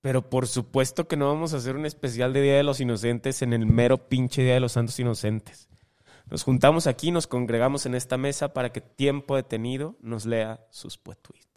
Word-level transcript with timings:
Pero 0.00 0.30
por 0.30 0.46
supuesto 0.46 1.08
que 1.08 1.16
no 1.16 1.28
vamos 1.28 1.52
a 1.52 1.56
hacer 1.56 1.76
un 1.76 1.86
especial 1.86 2.32
de 2.32 2.42
Día 2.42 2.56
de 2.56 2.62
los 2.62 2.80
Inocentes 2.80 3.42
en 3.42 3.52
el 3.52 3.66
mero 3.66 4.08
pinche 4.08 4.42
Día 4.42 4.54
de 4.54 4.60
los 4.60 4.72
Santos 4.72 4.98
Inocentes. 5.00 5.68
Nos 6.30 6.44
juntamos 6.44 6.86
aquí, 6.86 7.10
nos 7.10 7.26
congregamos 7.26 7.86
en 7.86 7.94
esta 7.94 8.16
mesa 8.16 8.52
para 8.52 8.70
que 8.70 8.80
Tiempo 8.80 9.36
Detenido 9.36 9.96
nos 10.00 10.26
lea 10.26 10.60
sus 10.70 10.98
poetweets. 10.98 11.48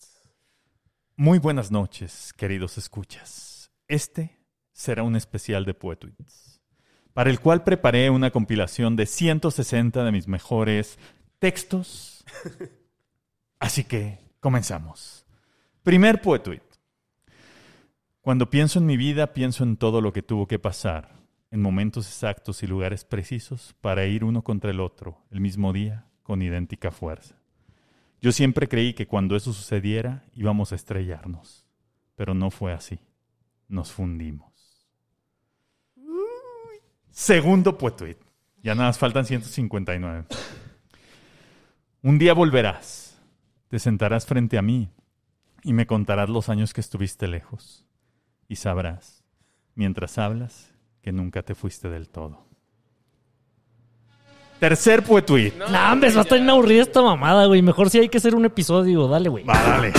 Muy 1.18 1.40
buenas 1.40 1.72
noches, 1.72 2.34
queridos 2.34 2.78
escuchas. 2.78 3.72
Este 3.88 4.40
será 4.72 5.04
un 5.04 5.16
especial 5.16 5.66
de 5.66 5.76
Poetweets, 5.76 6.62
para 7.14 7.30
el 7.30 7.40
cual 7.40 7.64
preparé 7.64 8.10
una 8.10 8.32
compilación 8.32 8.96
de 8.96 9.06
160 9.06 10.04
de 10.04 10.12
mis 10.12 10.28
mejores 10.28 10.98
textos. 11.38 12.24
Así 13.60 13.84
que 13.84 14.18
comenzamos. 14.40 15.26
Primer 15.84 16.22
Poetweet. 16.22 16.71
Cuando 18.22 18.52
pienso 18.52 18.78
en 18.78 18.86
mi 18.86 18.98
vida, 18.98 19.34
pienso 19.34 19.64
en 19.64 19.78
todo 19.78 20.00
lo 20.00 20.14
que 20.14 20.22
tuvo 20.22 20.48
que 20.48 20.60
pasar, 20.60 21.16
en 21.50 21.60
momentos 21.60 22.08
exactos 22.08 22.62
y 22.62 22.68
lugares 22.68 23.04
precisos, 23.04 23.76
para 23.82 24.06
ir 24.06 24.24
uno 24.24 24.44
contra 24.44 24.70
el 24.70 24.80
otro, 24.80 25.24
el 25.32 25.42
mismo 25.42 25.74
día, 25.74 26.06
con 26.22 26.44
idéntica 26.44 26.92
fuerza. 26.92 27.36
Yo 28.22 28.32
siempre 28.32 28.68
creí 28.68 28.94
que 28.94 29.08
cuando 29.08 29.36
eso 29.36 29.54
sucediera 29.54 30.24
íbamos 30.36 30.72
a 30.72 30.76
estrellarnos, 30.76 31.66
pero 32.16 32.36
no 32.36 32.52
fue 32.52 32.74
así. 32.74 33.00
Nos 33.68 33.92
fundimos. 33.92 34.52
Segundo 37.10 37.76
Poetweet. 37.76 38.18
Ya 38.62 38.76
nada 38.76 38.90
más 38.90 39.00
faltan 39.00 39.26
159. 39.26 40.26
Un 42.04 42.20
día 42.20 42.34
volverás, 42.34 43.20
te 43.68 43.80
sentarás 43.80 44.28
frente 44.28 44.60
a 44.60 44.62
mí 44.62 44.90
y 45.64 45.74
me 45.74 45.88
contarás 45.88 46.30
los 46.30 46.50
años 46.50 46.72
que 46.74 46.82
estuviste 46.82 47.28
lejos. 47.28 47.88
Y 48.52 48.58
sabrás, 48.58 49.24
mientras 49.76 50.18
hablas, 50.18 50.74
que 51.02 51.14
nunca 51.14 51.42
te 51.42 51.56
fuiste 51.56 51.88
del 51.88 52.10
todo. 52.10 52.44
Tercer 54.60 55.04
Poetweet. 55.04 55.54
No, 55.54 55.68
hombre, 55.90 56.12
va 56.12 56.20
a 56.20 56.24
estar 56.24 56.50
aburrida 56.50 56.82
esta 56.82 57.02
mamada, 57.02 57.46
güey. 57.46 57.62
Mejor 57.62 57.90
si 57.90 58.00
hay 58.00 58.10
que 58.10 58.18
hacer 58.18 58.36
un 58.36 58.44
episodio. 58.44 59.08
Dale, 59.08 59.30
güey. 59.30 59.46
Va, 59.46 59.54
dale. 59.54 59.94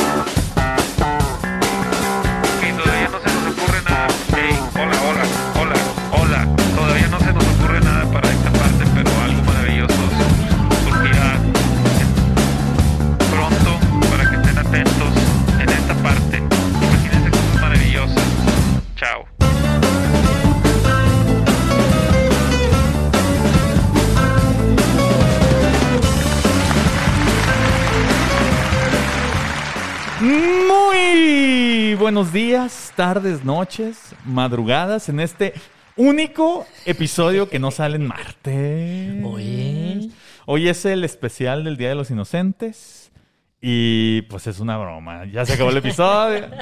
Buenos 32.02 32.32
días, 32.32 32.92
tardes, 32.96 33.44
noches, 33.44 34.16
madrugadas 34.24 35.08
en 35.08 35.20
este 35.20 35.54
único 35.96 36.66
episodio 36.84 37.48
que 37.48 37.60
no 37.60 37.70
sale 37.70 37.94
en 37.94 38.06
martes. 38.06 39.24
Oye. 39.24 40.10
Hoy 40.44 40.68
es 40.68 40.84
el 40.84 41.04
especial 41.04 41.62
del 41.62 41.76
Día 41.76 41.90
de 41.90 41.94
los 41.94 42.10
Inocentes 42.10 43.12
y 43.60 44.22
pues 44.22 44.48
es 44.48 44.58
una 44.58 44.76
broma. 44.78 45.26
Ya 45.26 45.46
se 45.46 45.52
acabó 45.52 45.70
el 45.70 45.76
episodio. 45.78 46.48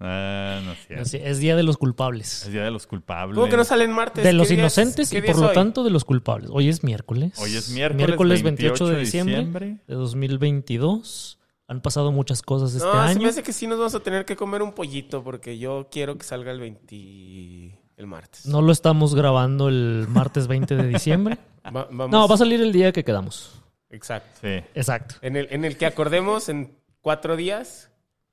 Ah, 0.00 0.60
no 0.64 0.70
es 0.70 0.86
cierto. 0.86 1.02
No 1.02 1.04
sé, 1.06 1.28
es 1.28 1.40
Día 1.40 1.56
de 1.56 1.64
los 1.64 1.76
Culpables. 1.76 2.44
Es 2.44 2.52
Día 2.52 2.62
de 2.62 2.70
los 2.70 2.86
culpables. 2.86 3.34
¿Cómo 3.34 3.48
que 3.48 3.56
no 3.56 3.64
salen 3.64 3.90
martes? 3.90 4.22
De 4.22 4.30
¿Qué 4.30 4.32
los 4.32 4.48
inocentes 4.48 5.12
y 5.12 5.20
por 5.20 5.36
lo 5.40 5.48
hoy? 5.48 5.54
tanto 5.54 5.82
de 5.82 5.90
los 5.90 6.04
culpables. 6.04 6.50
Hoy 6.52 6.68
es 6.68 6.84
miércoles. 6.84 7.32
Hoy 7.38 7.56
es 7.56 7.70
miércoles 7.70 8.44
28 8.44 8.86
de 8.86 9.00
diciembre, 9.00 9.36
diciembre. 9.38 9.76
de 9.88 9.94
2022. 9.96 11.37
Han 11.68 11.80
pasado 11.82 12.10
muchas 12.12 12.40
cosas 12.42 12.72
este 12.74 12.86
no, 12.86 12.92
se 12.92 12.98
año. 12.98 13.20
me 13.22 13.28
hace 13.28 13.42
que 13.42 13.52
sí 13.52 13.66
nos 13.66 13.78
vamos 13.78 13.94
a 13.94 14.00
tener 14.00 14.24
que 14.24 14.34
comer 14.36 14.62
un 14.62 14.72
pollito 14.72 15.22
porque 15.22 15.58
yo 15.58 15.88
quiero 15.90 16.16
que 16.18 16.24
salga 16.24 16.50
el 16.50 16.60
20... 16.60 17.78
el 17.98 18.06
martes. 18.06 18.46
No 18.46 18.62
lo 18.62 18.72
estamos 18.72 19.14
grabando 19.14 19.68
el 19.68 20.06
martes 20.08 20.46
20 20.46 20.76
de 20.76 20.88
diciembre. 20.88 21.38
Va- 21.66 21.86
vamos- 21.90 22.10
No, 22.10 22.26
va 22.26 22.34
a 22.34 22.38
salir 22.38 22.60
el 22.62 22.72
día 22.72 22.90
que 22.92 23.04
quedamos. 23.04 23.62
Exacto. 23.90 24.40
Sí. 24.40 24.48
Exacto. 24.74 25.16
En 25.20 25.36
el, 25.36 25.46
en 25.50 25.64
el 25.66 25.76
que 25.76 25.84
acordemos 25.86 26.48
en 26.48 26.74
cuatro 27.02 27.36
días 27.36 27.90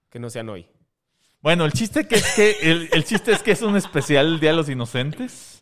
que 0.09 0.19
no 0.19 0.29
sean 0.29 0.47
hoy. 0.50 0.67
Bueno, 1.41 1.66
el 1.66 1.73
chiste 1.73 2.07
que 2.07 2.16
es 2.16 2.34
que 2.35 2.56
el, 2.63 2.90
el 2.91 3.03
chiste 3.03 3.31
es 3.34 3.44
que 3.44 3.52
es 3.52 3.62
un 3.62 3.75
especial 3.75 4.31
del 4.31 4.40
Día 4.40 4.50
de 4.52 4.56
los 4.56 4.69
Inocentes 4.69 5.62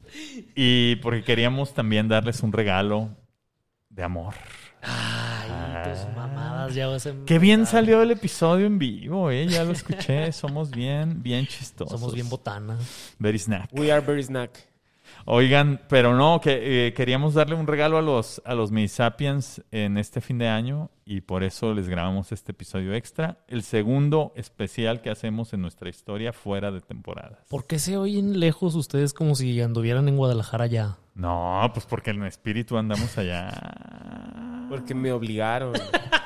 y 0.55 0.95
porque 0.97 1.23
queríamos 1.23 1.73
también 1.73 2.07
darles 2.07 2.41
un 2.41 2.53
regalo 2.53 3.09
de 3.89 4.03
amor. 4.03 4.33
Ay, 4.81 5.91
tus 5.91 6.05
mamadas 6.63 6.75
ya 6.75 6.87
vas 6.87 7.05
a 7.07 7.13
Qué 7.25 7.39
bien 7.39 7.65
salió 7.65 8.01
el 8.01 8.11
episodio 8.11 8.65
en 8.65 8.79
vivo, 8.79 9.31
eh, 9.31 9.47
ya 9.47 9.63
lo 9.63 9.71
escuché. 9.71 10.31
Somos 10.31 10.71
bien, 10.71 11.21
bien 11.21 11.45
chistosos. 11.45 11.99
Somos 11.99 12.13
bien 12.13 12.29
botanas. 12.29 13.15
Very 13.19 13.39
snack. 13.39 13.69
We 13.73 13.91
are 13.91 14.05
very 14.05 14.23
snack. 14.23 14.51
Oigan, 15.25 15.79
pero 15.87 16.15
no, 16.15 16.41
que 16.41 16.87
eh, 16.87 16.93
queríamos 16.93 17.33
darle 17.33 17.55
un 17.55 17.67
regalo 17.67 17.97
a 17.97 18.01
los 18.01 18.41
a 18.45 18.55
los 18.55 18.71
Sapiens 18.89 19.61
en 19.71 19.97
este 19.97 20.19
fin 20.19 20.37
de 20.37 20.47
año 20.49 20.89
y 21.05 21.21
por 21.21 21.43
eso 21.43 21.73
les 21.73 21.87
grabamos 21.87 22.31
este 22.31 22.51
episodio 22.51 22.93
extra, 22.93 23.37
el 23.47 23.63
segundo 23.63 24.33
especial 24.35 25.01
que 25.01 25.09
hacemos 25.09 25.53
en 25.53 25.61
nuestra 25.61 25.89
historia 25.89 26.33
fuera 26.33 26.71
de 26.71 26.81
temporadas. 26.81 27.39
¿Por 27.49 27.67
qué 27.67 27.79
se 27.79 27.97
oyen 27.97 28.39
lejos 28.39 28.75
ustedes 28.75 29.13
como 29.13 29.35
si 29.35 29.61
anduvieran 29.61 30.07
en 30.07 30.17
Guadalajara 30.17 30.67
ya? 30.67 30.97
No, 31.15 31.69
pues 31.73 31.85
porque 31.85 32.11
en 32.11 32.23
espíritu 32.23 32.77
andamos 32.77 33.17
allá. 33.17 33.49
Porque 34.69 34.95
me 34.95 35.11
obligaron. 35.11 35.73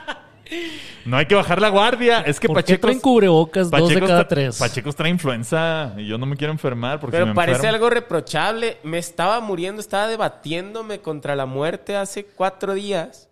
No 1.06 1.18
hay 1.18 1.26
que 1.26 1.36
bajar 1.36 1.62
la 1.62 1.70
guardia. 1.70 2.22
Es 2.22 2.40
que 2.40 2.48
¿Por 2.48 2.58
qué 2.58 2.62
Pacheco. 2.64 2.82
traen 2.88 3.00
cubrebocas 3.00 3.70
dos 3.72 3.90
de 3.90 4.00
cada 4.02 4.28
tres? 4.28 4.58
Pachecos 4.58 4.96
trae 4.96 5.10
influenza 5.10 5.94
y 5.98 6.06
yo 6.08 6.18
no 6.18 6.26
me 6.26 6.36
quiero 6.36 6.52
enfermar 6.54 7.00
porque 7.00 7.16
si 7.18 7.22
Pero 7.22 7.28
me 7.28 7.34
parece 7.36 7.60
enfermo- 7.62 7.74
algo 7.76 7.90
reprochable. 7.90 8.78
Me 8.84 8.98
estaba 8.98 9.40
muriendo, 9.40 9.82
estaba 9.82 10.08
debatiéndome 10.08 11.00
contra 11.00 11.36
la 11.36 11.46
muerte 11.46 11.96
hace 11.96 12.26
cuatro 12.26 12.74
días. 12.74 13.30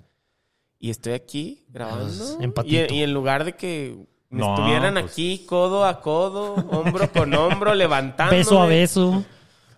Y 0.80 0.90
estoy 0.90 1.14
aquí 1.14 1.66
grabando. 1.70 2.06
Pues, 2.06 2.38
y, 2.40 2.44
empatito. 2.44 2.94
y 2.94 3.04
en 3.04 3.14
lugar 3.14 3.44
de 3.46 3.54
que 3.54 3.96
me 4.30 4.40
No, 4.40 4.54
estuvieran 4.56 4.94
pues- 4.96 5.06
aquí 5.12 5.46
codo 5.48 5.86
a 5.86 6.02
codo, 6.02 6.54
hombro 6.56 7.12
con 7.12 7.34
hombro, 7.34 7.74
levantando. 7.76 8.36
Beso 8.36 8.62
a 8.62 8.68
beso. 8.68 9.24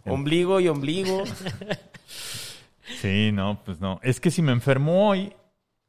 Ombligo 0.05 0.59
y 0.59 0.67
ombligo. 0.69 1.23
Sí, 3.01 3.31
no, 3.33 3.59
pues 3.65 3.79
no. 3.79 3.99
Es 4.01 4.19
que 4.19 4.31
si 4.31 4.41
me 4.41 4.51
enfermo 4.53 5.09
hoy, 5.09 5.33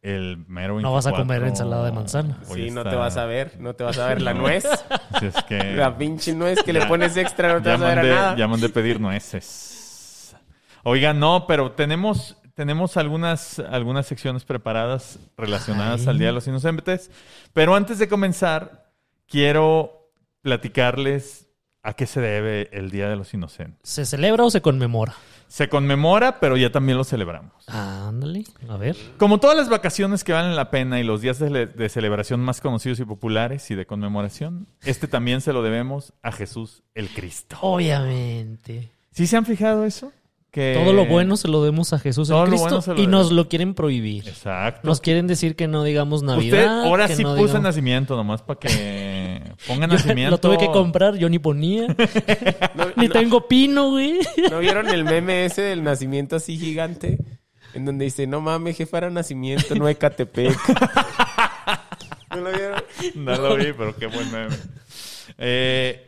el 0.02 0.44
mero 0.46 0.80
No 0.80 0.92
vas 0.92 1.06
a 1.06 1.10
24 1.10 1.24
comer 1.24 1.48
ensalada 1.48 1.84
de 1.86 1.92
manzana. 1.92 2.38
Sí, 2.44 2.70
no 2.70 2.80
está- 2.80 2.90
te 2.90 2.96
vas 2.96 3.16
a 3.16 3.24
ver. 3.26 3.60
No 3.60 3.74
te 3.74 3.84
vas 3.84 3.98
a 3.98 4.06
ver 4.06 4.22
la 4.22 4.32
nuez. 4.34 4.64
Así 5.12 5.26
es 5.26 5.42
que. 5.44 5.58
La 5.74 5.96
pinche 5.98 6.34
nuez 6.34 6.62
que 6.62 6.72
le 6.72 6.86
pones 6.86 7.16
extra, 7.16 7.54
no 7.54 7.62
te 7.62 7.70
vas 7.70 7.82
a 7.82 7.86
ver 7.88 7.98
a 7.98 8.02
nada. 8.02 8.36
ya 8.36 8.46
mandé 8.46 8.68
pedir 8.68 9.00
nueces. 9.00 10.36
Oigan, 10.84 11.18
no, 11.18 11.46
pero 11.46 11.72
tenemos, 11.72 12.36
tenemos 12.54 12.96
algunas, 12.96 13.58
algunas 13.58 14.06
secciones 14.06 14.44
preparadas 14.44 15.18
relacionadas 15.36 16.02
Ay. 16.02 16.08
al 16.08 16.18
Día 16.18 16.28
de 16.28 16.32
los 16.34 16.46
Inocentes. 16.46 17.10
Pero 17.52 17.74
antes 17.74 17.98
de 17.98 18.08
comenzar, 18.08 18.92
quiero 19.26 20.12
platicarles 20.40 21.48
a 21.82 21.92
qué 21.94 22.06
se 22.06 22.20
debe 22.20 22.68
el 22.72 22.90
Día 22.90 23.08
de 23.08 23.16
los 23.16 23.34
Inocentes. 23.34 23.88
¿Se 23.88 24.04
celebra 24.06 24.44
o 24.44 24.50
se 24.50 24.60
conmemora? 24.62 25.14
Se 25.48 25.68
conmemora, 25.68 26.40
pero 26.40 26.56
ya 26.56 26.70
también 26.70 26.98
lo 26.98 27.04
celebramos. 27.04 27.52
Ándale, 27.68 28.44
a 28.68 28.76
ver. 28.76 28.96
Como 29.16 29.38
todas 29.40 29.56
las 29.56 29.68
vacaciones 29.68 30.22
que 30.22 30.32
valen 30.32 30.54
la 30.54 30.70
pena 30.70 31.00
y 31.00 31.04
los 31.04 31.20
días 31.22 31.38
de, 31.38 31.48
le- 31.50 31.66
de 31.66 31.88
celebración 31.88 32.40
más 32.40 32.60
conocidos 32.60 33.00
y 33.00 33.04
populares 33.04 33.70
y 33.70 33.74
de 33.74 33.86
conmemoración, 33.86 34.66
este 34.82 35.08
también 35.08 35.40
se 35.40 35.52
lo 35.54 35.62
debemos 35.62 36.12
a 36.22 36.32
Jesús 36.32 36.82
el 36.94 37.08
Cristo. 37.08 37.56
Obviamente. 37.62 38.90
¿Sí 39.10 39.26
se 39.26 39.36
han 39.36 39.46
fijado 39.46 39.84
eso? 39.84 40.12
Que... 40.50 40.78
Todo 40.82 40.92
lo 40.94 41.04
bueno 41.06 41.36
se 41.36 41.46
lo 41.48 41.62
demos 41.62 41.92
a 41.92 41.98
Jesús 41.98 42.30
lo 42.30 42.44
Cristo 42.46 42.80
bueno 42.80 43.02
y 43.02 43.06
nos 43.06 43.26
debemos. 43.26 43.32
lo 43.32 43.48
quieren 43.48 43.74
prohibir. 43.74 44.26
Exacto. 44.28 44.86
Nos 44.88 45.00
quieren 45.00 45.26
decir 45.26 45.56
que 45.56 45.68
no 45.68 45.82
digamos 45.84 46.22
Usted 46.22 46.34
Navidad. 46.34 46.84
ahora 46.84 47.06
que 47.06 47.16
sí 47.16 47.22
no 47.22 47.30
puso 47.30 47.44
digamos- 47.48 47.62
nacimiento, 47.62 48.16
nomás 48.16 48.42
para 48.42 48.58
que 48.60 48.68
ponga 49.66 49.86
Yo 49.86 49.94
nacimiento. 49.94 50.30
Lo 50.30 50.38
tuve 50.38 50.58
que 50.58 50.66
comprar, 50.66 51.16
yo 51.16 51.28
ni 51.28 51.38
ponía. 51.38 51.86
No, 52.74 52.86
ni 52.96 53.08
no- 53.08 53.12
tengo 53.12 53.48
pino, 53.48 53.90
güey. 53.90 54.20
¿No 54.50 54.60
vieron 54.60 54.88
el 54.88 55.04
meme 55.04 55.44
ese 55.46 55.62
del 55.62 55.82
nacimiento 55.82 56.36
así 56.36 56.56
gigante? 56.58 57.18
En 57.74 57.84
donde 57.84 58.04
dice, 58.06 58.26
no 58.26 58.40
mames, 58.40 58.76
jefa 58.76 58.98
era 58.98 59.10
nacimiento, 59.10 59.74
no 59.74 59.88
Ecatepec. 59.88 60.56
¿No 62.30 62.36
lo 62.36 62.50
vieron? 62.52 62.82
No 63.14 63.36
lo 63.36 63.56
vi, 63.56 63.72
pero 63.72 63.96
qué 63.96 64.06
buen 64.06 64.30
meme. 64.30 64.56
Eh, 65.38 66.04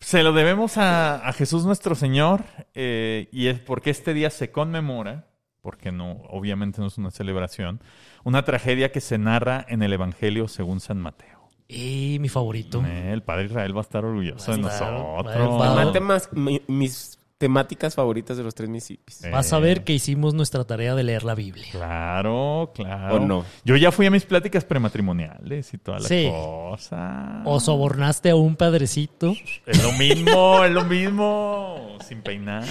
se 0.00 0.22
lo 0.22 0.32
debemos 0.32 0.76
a, 0.76 1.26
a 1.26 1.32
Jesús 1.32 1.64
nuestro 1.64 1.94
Señor 1.94 2.44
eh, 2.74 3.28
y 3.32 3.46
es 3.48 3.58
porque 3.60 3.90
este 3.90 4.14
día 4.14 4.30
se 4.30 4.50
conmemora, 4.50 5.26
porque 5.62 5.92
no, 5.92 6.12
obviamente 6.28 6.80
no 6.80 6.86
es 6.88 6.98
una 6.98 7.10
celebración, 7.10 7.80
una 8.24 8.44
tragedia 8.44 8.90
que 8.92 9.00
se 9.00 9.18
narra 9.18 9.64
en 9.68 9.82
el 9.82 9.92
Evangelio 9.92 10.48
según 10.48 10.80
San 10.80 10.98
Mateo. 10.98 11.37
Y 11.68 12.16
mi 12.20 12.28
favorito. 12.30 12.82
Eh, 12.86 13.12
el 13.12 13.22
padre 13.22 13.44
Israel 13.44 13.76
va 13.76 13.80
a 13.80 13.82
estar 13.82 14.04
orgulloso 14.04 14.52
de 14.56 14.62
Va 14.62 14.68
a 14.70 14.72
estar- 14.72 14.92
nosotros. 14.92 15.60
va 15.60 15.72
a- 15.82 15.84
Mate 15.84 16.00
más- 16.00 16.30
mi- 16.32 16.62
mis 16.66 17.18
temáticas 17.36 17.94
favoritas 17.94 18.36
de 18.36 18.42
los 18.42 18.52
tres 18.54 18.68
Mississippis. 18.68 19.22
Eh, 19.24 19.30
Vas 19.30 19.52
a 19.52 19.60
ver 19.60 19.84
que 19.84 19.92
hicimos 19.92 20.34
nuestra 20.34 20.64
tarea 20.64 20.94
de 20.96 21.04
leer 21.04 21.22
la 21.22 21.36
Biblia. 21.36 21.66
Claro, 21.70 22.72
claro. 22.74 23.14
¿O 23.16 23.20
no? 23.20 23.44
Yo 23.64 23.76
ya 23.76 23.92
fui 23.92 24.06
a 24.06 24.10
mis 24.10 24.24
pláticas 24.24 24.64
prematrimoniales 24.64 25.72
y 25.72 25.78
toda 25.78 26.00
la 26.00 26.08
Sí. 26.08 26.26
cosa. 26.32 27.42
O 27.44 27.60
sobornaste 27.60 28.30
a 28.30 28.34
un 28.34 28.56
padrecito. 28.56 29.34
Es 29.66 29.80
lo 29.84 29.92
mismo, 29.92 30.64
es 30.64 30.72
lo 30.72 30.84
mismo. 30.84 31.96
Sin 32.00 32.22
peinar. 32.22 32.64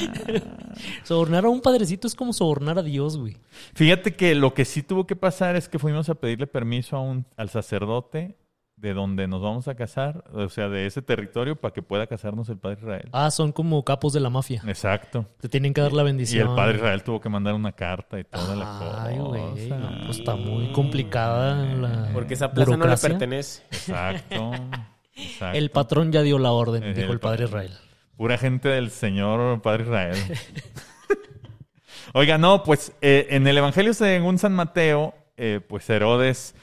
Sobornar 1.03 1.45
a 1.45 1.49
un 1.49 1.61
padrecito 1.61 2.07
es 2.07 2.15
como 2.15 2.33
sobornar 2.33 2.77
a 2.79 2.83
Dios, 2.83 3.17
güey. 3.17 3.37
Fíjate 3.73 4.15
que 4.15 4.35
lo 4.35 4.53
que 4.53 4.65
sí 4.65 4.83
tuvo 4.83 5.05
que 5.07 5.15
pasar 5.15 5.55
es 5.55 5.69
que 5.69 5.79
fuimos 5.79 6.09
a 6.09 6.15
pedirle 6.15 6.47
permiso 6.47 6.97
a 6.97 7.01
un, 7.01 7.25
al 7.37 7.49
sacerdote 7.49 8.35
de 8.77 8.93
donde 8.93 9.27
nos 9.27 9.41
vamos 9.41 9.67
a 9.67 9.73
casar, 9.75 10.23
o 10.33 10.47
sea, 10.49 10.69
de 10.69 10.85
ese 10.85 11.01
territorio, 11.01 11.55
para 11.55 11.73
que 11.73 11.81
pueda 11.81 12.05
casarnos 12.05 12.47
el 12.49 12.57
padre 12.59 12.77
Israel. 12.79 13.09
Ah, 13.11 13.31
son 13.31 13.51
como 13.51 13.83
capos 13.83 14.13
de 14.13 14.19
la 14.19 14.29
mafia. 14.29 14.61
Exacto. 14.67 15.25
Te 15.41 15.49
tienen 15.49 15.73
que 15.73 15.81
dar 15.81 15.93
la 15.93 16.03
Y 16.03 16.05
bendición. 16.05 16.49
el 16.49 16.55
padre 16.55 16.77
Israel 16.77 17.01
tuvo 17.03 17.19
que 17.19 17.27
mandar 17.27 17.55
una 17.55 17.71
carta 17.71 18.19
y 18.19 18.23
toda 18.23 18.55
la 18.55 18.65
cosa. 18.65 19.03
Ay, 19.03 19.17
güey. 19.17 19.69
no, 19.69 20.05
pues 20.05 20.19
está 20.19 20.35
muy 20.35 20.71
complicada 20.73 21.55
la 21.75 22.09
Porque 22.13 22.35
esa 22.35 22.51
plaza 22.51 22.69
no 22.71 22.77
le 22.77 22.81
burocracia. 22.83 23.09
pertenece. 23.09 23.63
Exacto. 23.71 24.51
exacto. 25.15 25.57
El 25.57 25.71
patrón 25.71 26.11
ya 26.11 26.21
dio 26.21 26.37
la 26.37 26.51
orden, 26.51 26.83
El 26.83 26.93
dijo 26.93 27.11
el 27.11 27.19
padre. 27.19 27.45
Israel. 27.45 27.71
Pura 28.15 28.37
gente 28.37 28.69
del 28.69 28.91
Señor 28.91 29.59
Padre 29.63 29.83
Israel. 29.83 30.17
Oiga, 32.13 32.37
no, 32.37 32.63
pues 32.63 32.93
eh, 33.01 33.27
en 33.31 33.47
el 33.47 33.57
Evangelio 33.57 33.93
según 33.93 34.37
San 34.37 34.53
Mateo, 34.53 35.13
eh, 35.35 35.59
pues 35.67 35.89
Herodes, 35.89 36.55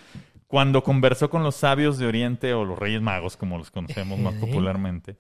cuando 0.55 0.85
conversó 0.85 1.31
con 1.31 1.43
los 1.43 1.57
sabios 1.57 1.99
de 1.99 2.07
Oriente 2.07 2.55
o 2.55 2.65
los 2.65 2.79
reyes 2.79 3.03
magos, 3.03 3.37
como 3.37 3.59
los 3.59 3.73
conocemos 3.73 4.21
más 4.21 4.35
popularmente, 4.35 5.17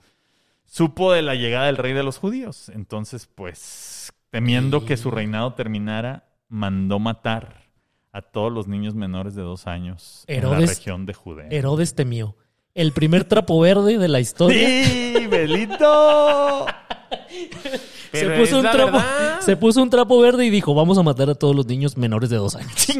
supo 0.64 1.10
de 1.10 1.22
la 1.22 1.34
llegada 1.34 1.66
del 1.66 1.76
rey 1.76 1.92
de 1.92 2.04
los 2.04 2.18
judíos. 2.18 2.68
Entonces, 2.68 3.28
pues, 3.34 4.12
temiendo 4.30 4.84
que 4.84 4.96
su 4.96 5.10
reinado 5.10 5.54
terminara, 5.54 6.28
mandó 6.46 7.00
matar 7.00 7.64
a 8.12 8.22
todos 8.22 8.52
los 8.52 8.68
niños 8.68 8.94
menores 8.94 9.34
de 9.34 9.42
dos 9.42 9.66
años 9.66 10.22
en 10.28 10.48
la 10.48 10.56
región 10.56 11.04
de 11.04 11.14
Judea. 11.14 11.48
Herodes 11.50 11.96
temió. 11.96 12.36
El 12.72 12.92
primer 12.92 13.24
trapo 13.24 13.58
verde 13.58 13.98
de 13.98 14.06
la 14.06 14.20
historia. 14.20 14.84
¡Sí, 14.84 15.26
Belito! 15.28 16.66
Se 18.12 18.30
puso, 18.38 18.60
un 18.60 18.70
trapo, 18.70 18.98
se 19.40 19.56
puso 19.56 19.82
un 19.82 19.90
trapo 19.90 20.20
verde 20.20 20.46
y 20.46 20.50
dijo, 20.50 20.72
vamos 20.72 20.96
a 20.98 21.02
matar 21.02 21.30
a 21.30 21.34
todos 21.34 21.56
los 21.56 21.66
niños 21.66 21.96
menores 21.96 22.30
de 22.30 22.36
dos 22.36 22.54
años. 22.54 22.86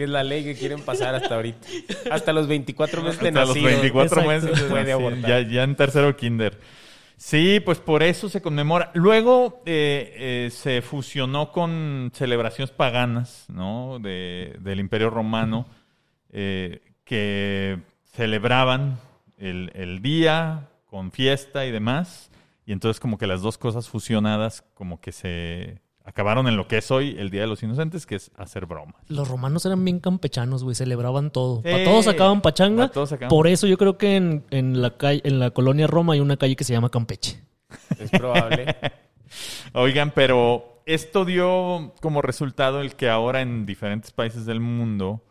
Que 0.00 0.04
es 0.04 0.10
la 0.10 0.24
ley 0.24 0.42
que 0.44 0.54
quieren 0.54 0.80
pasar 0.80 1.14
hasta 1.14 1.34
ahorita. 1.34 1.68
Hasta 2.10 2.32
los 2.32 2.46
24 2.48 3.02
meses 3.02 3.20
de 3.20 3.28
Hasta 3.28 3.40
los 3.40 3.48
nacido. 3.50 3.66
24 3.66 4.02
Exacto. 4.22 4.28
meses 4.30 4.62
de 4.62 4.68
Puede 4.70 4.80
nacido, 4.84 4.96
abortar. 4.96 5.28
ya, 5.44 5.46
ya 5.46 5.62
en 5.62 5.76
tercero 5.76 6.16
kinder. 6.16 6.58
Sí, 7.18 7.60
pues 7.62 7.80
por 7.80 8.02
eso 8.02 8.30
se 8.30 8.40
conmemora. 8.40 8.92
Luego 8.94 9.62
eh, 9.66 10.14
eh, 10.46 10.50
se 10.50 10.80
fusionó 10.80 11.52
con 11.52 12.10
celebraciones 12.14 12.70
paganas, 12.70 13.44
¿no? 13.52 13.98
De- 14.00 14.56
del 14.60 14.80
Imperio 14.80 15.10
Romano, 15.10 15.66
eh, 16.30 16.80
que 17.04 17.76
celebraban 18.14 18.98
el, 19.36 19.70
el 19.74 20.00
día 20.00 20.70
con 20.86 21.12
fiesta 21.12 21.66
y 21.66 21.70
demás. 21.72 22.30
Y 22.64 22.72
entonces 22.72 23.00
como 23.00 23.18
que 23.18 23.26
las 23.26 23.42
dos 23.42 23.58
cosas 23.58 23.86
fusionadas 23.90 24.64
como 24.72 24.98
que 24.98 25.12
se 25.12 25.82
acabaron 26.10 26.46
en 26.48 26.56
lo 26.56 26.68
que 26.68 26.78
es 26.78 26.90
hoy 26.90 27.16
el 27.18 27.30
Día 27.30 27.40
de 27.42 27.46
los 27.46 27.62
Inocentes, 27.62 28.04
que 28.06 28.16
es 28.16 28.30
hacer 28.36 28.66
bromas. 28.66 28.96
Los 29.08 29.28
romanos 29.28 29.64
eran 29.64 29.84
bien 29.84 30.00
campechanos, 30.00 30.62
güey, 30.64 30.74
celebraban 30.74 31.30
todo. 31.30 31.62
Para 31.62 31.78
Sí. 31.78 31.84
todos 31.84 32.04
sacaban 32.04 32.42
pachanga. 32.42 32.88
Pa' 32.88 32.92
todos 32.92 33.08
sacaban. 33.10 33.28
Por 33.30 33.46
eso 33.46 33.66
yo 33.66 33.78
creo 33.78 33.96
que 33.98 34.16
en, 34.16 34.44
en 34.50 34.82
la 34.82 34.96
calle, 34.96 35.22
en 35.24 35.38
la 35.38 35.50
colonia 35.50 35.86
Roma 35.86 36.12
hay 36.14 36.20
una 36.20 36.36
calle 36.36 36.56
que 36.56 36.64
se 36.64 36.72
llama 36.72 36.90
Campeche. 36.90 37.40
Es 37.98 38.10
probable. 38.10 38.76
Oigan, 39.72 40.10
pero 40.14 40.82
esto 40.86 41.24
dio 41.24 41.94
como 42.00 42.22
resultado 42.22 42.80
el 42.80 42.96
que 42.96 43.08
ahora 43.08 43.40
en 43.40 43.64
diferentes 43.66 44.10
países 44.10 44.44
del 44.46 44.60
mundo 44.60 45.22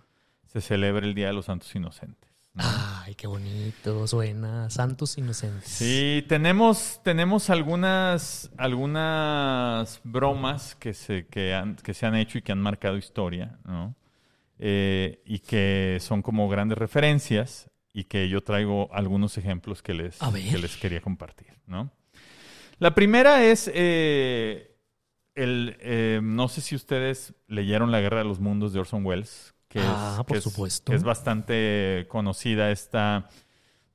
se 0.48 0.62
celebre 0.62 1.06
el 1.06 1.14
Día 1.14 1.28
de 1.28 1.34
los 1.34 1.46
Santos 1.46 1.74
Inocentes. 1.76 2.19
¿No? 2.60 2.66
Ay, 3.06 3.16
qué 3.16 3.28
bonito 3.28 4.06
suena. 4.08 4.70
Santos 4.70 5.18
inocentes. 5.18 5.70
Sí, 5.70 6.24
tenemos, 6.28 7.00
tenemos 7.04 7.50
algunas, 7.50 8.52
algunas 8.58 10.02
bromas 10.04 10.76
que 10.76 10.94
se, 10.94 11.26
que, 11.28 11.54
han- 11.54 11.76
que 11.76 11.94
se 11.94 12.06
han 12.06 12.16
hecho 12.16 12.38
y 12.38 12.42
que 12.42 12.52
han 12.52 12.62
marcado 12.62 12.98
historia, 12.98 13.58
¿no? 13.66 13.96
Eh, 14.60 15.22
y 15.26 15.40
que 15.40 15.98
son 16.02 16.22
como 16.22 16.50
grandes 16.50 16.78
referencias 16.78 17.70
y 17.94 18.04
que 18.04 18.28
yo 18.30 18.42
traigo 18.44 18.90
algunos 18.94 19.38
ejemplos 19.38 19.82
que 19.82 19.94
les, 19.94 20.22
que 20.52 20.58
les 20.58 20.76
quería 20.78 21.02
compartir, 21.02 21.54
¿no? 21.66 21.92
La 22.78 22.94
primera 22.94 23.44
es, 23.44 23.70
eh, 23.74 24.76
el, 25.36 25.78
eh, 25.80 26.20
no 26.22 26.48
sé 26.50 26.62
si 26.62 26.76
ustedes 26.76 27.34
leyeron 27.48 27.92
La 27.92 28.00
Guerra 28.02 28.20
de 28.20 28.26
los 28.26 28.40
Mundos 28.40 28.74
de 28.74 28.80
Orson 28.80 29.06
Welles, 29.06 29.54
que, 29.70 29.80
Ah, 29.82 30.18
es, 30.20 30.26
por 30.26 30.34
que 30.34 30.38
es- 30.40 30.44
supuesto. 30.44 30.92
que 30.92 30.96
es 30.98 31.04
bastante 31.04 32.06
conocida 32.10 32.72
esta, 32.72 33.30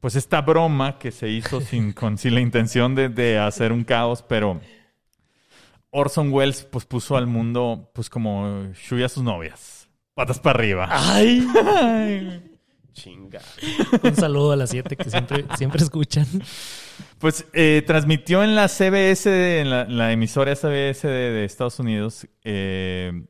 pues 0.00 0.15
esta 0.17 0.41
broma 0.41 0.99
que 0.99 1.11
se 1.11 1.29
hizo 1.29 1.61
sin, 1.61 1.93
con, 1.93 2.17
sin 2.17 2.35
la 2.35 2.41
intención 2.41 2.94
de, 2.94 3.09
de 3.11 3.38
hacer 3.38 3.73
un 3.73 3.85
caos, 3.85 4.23
pero 4.23 4.61
Orson 5.91 6.32
Welles 6.32 6.65
pues 6.65 6.85
puso 6.85 7.17
al 7.17 7.26
mundo 7.26 7.91
pues 7.94 8.09
como 8.11 8.65
Shui 8.73 9.03
a 9.05 9.09
sus 9.09 9.23
novias, 9.23 9.88
patas 10.15 10.38
para 10.41 10.59
arriba. 10.59 10.88
Ay, 10.91 11.47
Chinga. 12.93 13.41
un 14.05 14.15
saludo 14.15 14.53
a 14.53 14.56
las 14.56 14.71
siete 14.71 14.97
que 14.97 15.11
siempre, 15.11 15.44
siempre 15.56 15.82
escuchan. 15.82 16.26
Pues 17.19 17.44
eh, 17.53 17.82
transmitió 17.87 18.44
en 18.44 18.55
la 18.55 18.69
CBS, 18.69 19.61
en 19.61 19.71
la, 19.71 19.82
en 19.82 19.99
la 19.99 20.12
emisora 20.12 20.55
CBS 20.55 21.06
de, 21.09 21.31
de 21.32 21.44
Estados 21.44 21.81
Unidos, 21.81 22.26
eh, 22.44 23.25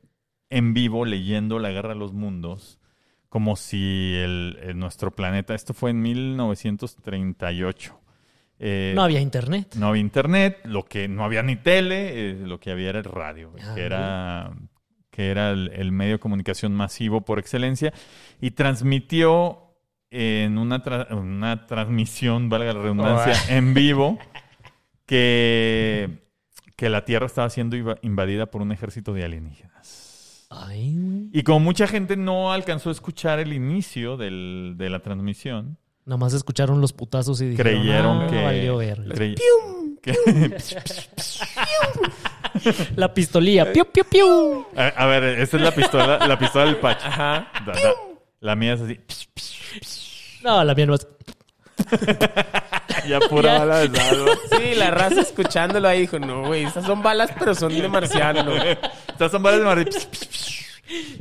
en 0.57 0.75
vivo 0.75 1.05
leyendo 1.05 1.59
La 1.59 1.71
Guerra 1.71 1.91
de 1.91 1.95
los 1.97 2.13
Mundos, 2.13 2.79
como 3.29 3.57
si 3.57 4.15
el, 4.17 4.59
el- 4.63 4.79
nuestro 4.79 5.11
planeta, 5.11 5.55
esto 5.55 5.75
fue 5.75 5.91
en 5.91 6.01
1938. 6.03 8.01
Eh, 8.61 8.93
No 8.95 9.03
había 9.03 9.21
internet. 9.21 9.75
no 9.77 9.89
había 9.89 10.01
internet, 10.01 10.59
lo 10.65 10.85
que 10.85 11.09
no 11.09 11.25
había 11.25 11.43
ni 11.43 11.57
tele, 11.57 12.31
eh, 12.31 12.35
lo 12.47 12.61
que 12.61 12.71
había 12.71 12.91
era 12.91 12.99
el 13.01 13.05
radio, 13.05 13.53
Ah, 13.63 13.75
que 13.75 13.83
era, 13.83 14.53
que 15.11 15.29
era 15.31 15.51
el, 15.51 15.71
el 15.75 15.91
medio 15.93 16.13
de 16.15 16.19
comunicación 16.21 16.73
masivo 16.75 17.23
por 17.23 17.39
excelencia, 17.41 17.93
y 18.41 18.53
transmitió 18.53 19.61
en 20.11 20.57
una, 20.59 20.83
tra- 20.85 21.13
una 21.13 21.67
transmisión, 21.67 22.49
valga 22.49 22.73
la 22.73 22.81
redundancia, 22.83 23.57
en 23.57 23.75
vivo, 23.75 24.19
que, 25.07 26.23
que 26.77 26.89
la 26.89 27.05
Tierra 27.05 27.27
estaba 27.27 27.51
siendo 27.51 27.77
invadida 28.03 28.47
por 28.47 28.63
un 28.63 28.71
ejército 28.73 29.13
de 29.13 29.25
alienígenas. 29.25 30.04
Ay, 30.57 30.95
güey. 30.97 31.29
Y 31.33 31.43
como 31.43 31.61
mucha 31.61 31.87
gente 31.87 32.17
no 32.17 32.53
alcanzó 32.53 32.91
a 32.91 32.93
escuchar 32.93 33.39
el 33.41 33.53
inicio 33.53 34.17
del- 34.17 34.75
de 34.77 34.91
la 34.91 35.01
transmisión, 35.01 35.79
Nada 36.07 36.19
más 36.19 36.35
escucharon 36.35 36.83
los 36.83 36.93
putazos 36.93 37.41
y 37.41 37.47
dijeron, 37.49 37.73
creyeron 37.83 38.21
"Ah, 38.23 38.27
que... 38.29 38.43
valió 38.45 38.77
verga". 38.77 39.05
crey- 39.15 39.35
que- 40.03 40.15
La 42.97 43.13
pistolía. 43.13 43.73
Piu, 43.73 43.85
piu, 43.87 44.05
piu. 44.05 44.67
A, 44.77 44.87
a 44.89 45.07
ver, 45.07 45.25
esta 45.41 45.57
es 45.57 45.63
la 45.63 45.73
pistola, 45.75 46.27
la 46.27 46.39
pistola 46.39 46.67
del 46.67 46.77
Pacho. 46.77 47.07
Ajá. 47.07 47.51
Da- 47.67 47.73
da- 47.73 47.95
La 48.41 48.55
mía 48.55 48.75
es 48.75 48.81
así. 48.83 49.01
No, 50.43 50.63
la 50.63 50.75
mía 50.75 50.87
no 50.87 50.95
es. 50.95 51.07
Ya 53.09 53.21
pura 53.21 53.59
bala 53.59 53.81
de 53.81 53.99
salvo. 53.99 54.31
Sí, 54.51 54.75
la 54.75 54.91
raza 54.91 55.21
escuchándolo 55.21 55.89
ahí 55.89 56.03
dijo, 56.03 56.19
no, 56.19 56.47
güey, 56.47 56.65
estas 56.65 56.87
son 56.87 57.03
balas, 57.03 57.31
pero 57.39 57.55
son 57.55 57.73
de 57.79 57.89
marciano. 57.89 58.53
Estas 59.09 59.31
son 59.31 59.43
balas 59.43 59.61
de 59.61 59.67
Madrid. 59.67 59.89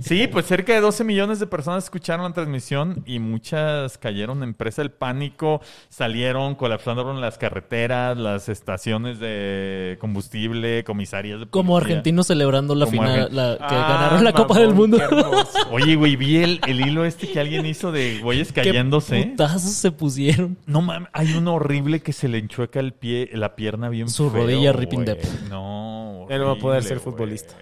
Sí, 0.01 0.27
pues 0.27 0.45
cerca 0.45 0.73
de 0.73 0.81
12 0.81 1.03
millones 1.05 1.39
de 1.39 1.47
personas 1.47 1.85
escucharon 1.85 2.25
la 2.25 2.33
transmisión 2.33 3.01
y 3.05 3.19
muchas 3.19 3.97
cayeron 3.97 4.43
en 4.43 4.53
presa 4.53 4.81
del 4.81 4.91
pánico, 4.91 5.61
salieron, 5.89 6.55
colapsaron 6.55 7.21
las 7.21 7.37
carreteras, 7.37 8.17
las 8.17 8.49
estaciones 8.49 9.19
de 9.19 9.97
combustible, 10.01 10.83
comisarias 10.83 11.39
de 11.39 11.45
Como 11.47 11.77
argentinos 11.77 12.27
celebrando 12.27 12.75
la 12.75 12.85
Como 12.85 13.01
final, 13.03 13.29
argen- 13.29 13.31
la, 13.31 13.57
que 13.57 13.63
Ah, 13.75 13.87
ganaron 13.89 14.23
la 14.23 14.33
Copa 14.33 14.59
del 14.59 14.73
Mundo. 14.73 14.97
qué. 14.97 15.05
Oye, 15.71 15.95
güey, 15.95 16.15
vi 16.17 16.37
el, 16.37 16.59
el 16.67 16.81
hilo 16.81 17.05
este 17.05 17.31
que 17.31 17.39
alguien 17.39 17.65
hizo 17.65 17.91
de 17.91 18.19
güeyes 18.21 18.51
Qué 18.51 18.61
cayéndose. 18.63 19.23
putazos 19.23 19.71
se 19.71 19.91
pusieron. 19.91 20.57
No 20.65 20.81
mames, 20.81 21.09
hay 21.13 21.33
uno 21.33 21.53
horrible 21.55 22.01
que 22.01 22.11
se 22.13 22.27
le 22.27 22.37
enchueca 22.37 22.79
el 22.81 22.93
pie, 22.93 23.29
la 23.33 23.55
pierna 23.55 23.87
bien 23.89 24.09
Su 24.09 24.29
feo, 24.29 24.41
rodilla 24.41 24.73
ripping. 24.73 25.05
No. 25.49 26.27
Ya 26.29 26.37
no 26.37 26.45
va 26.47 26.51
a 26.53 26.55
poder 26.55 26.77
horrible, 26.79 26.81
ser 26.89 26.99
futbolista. 26.99 27.53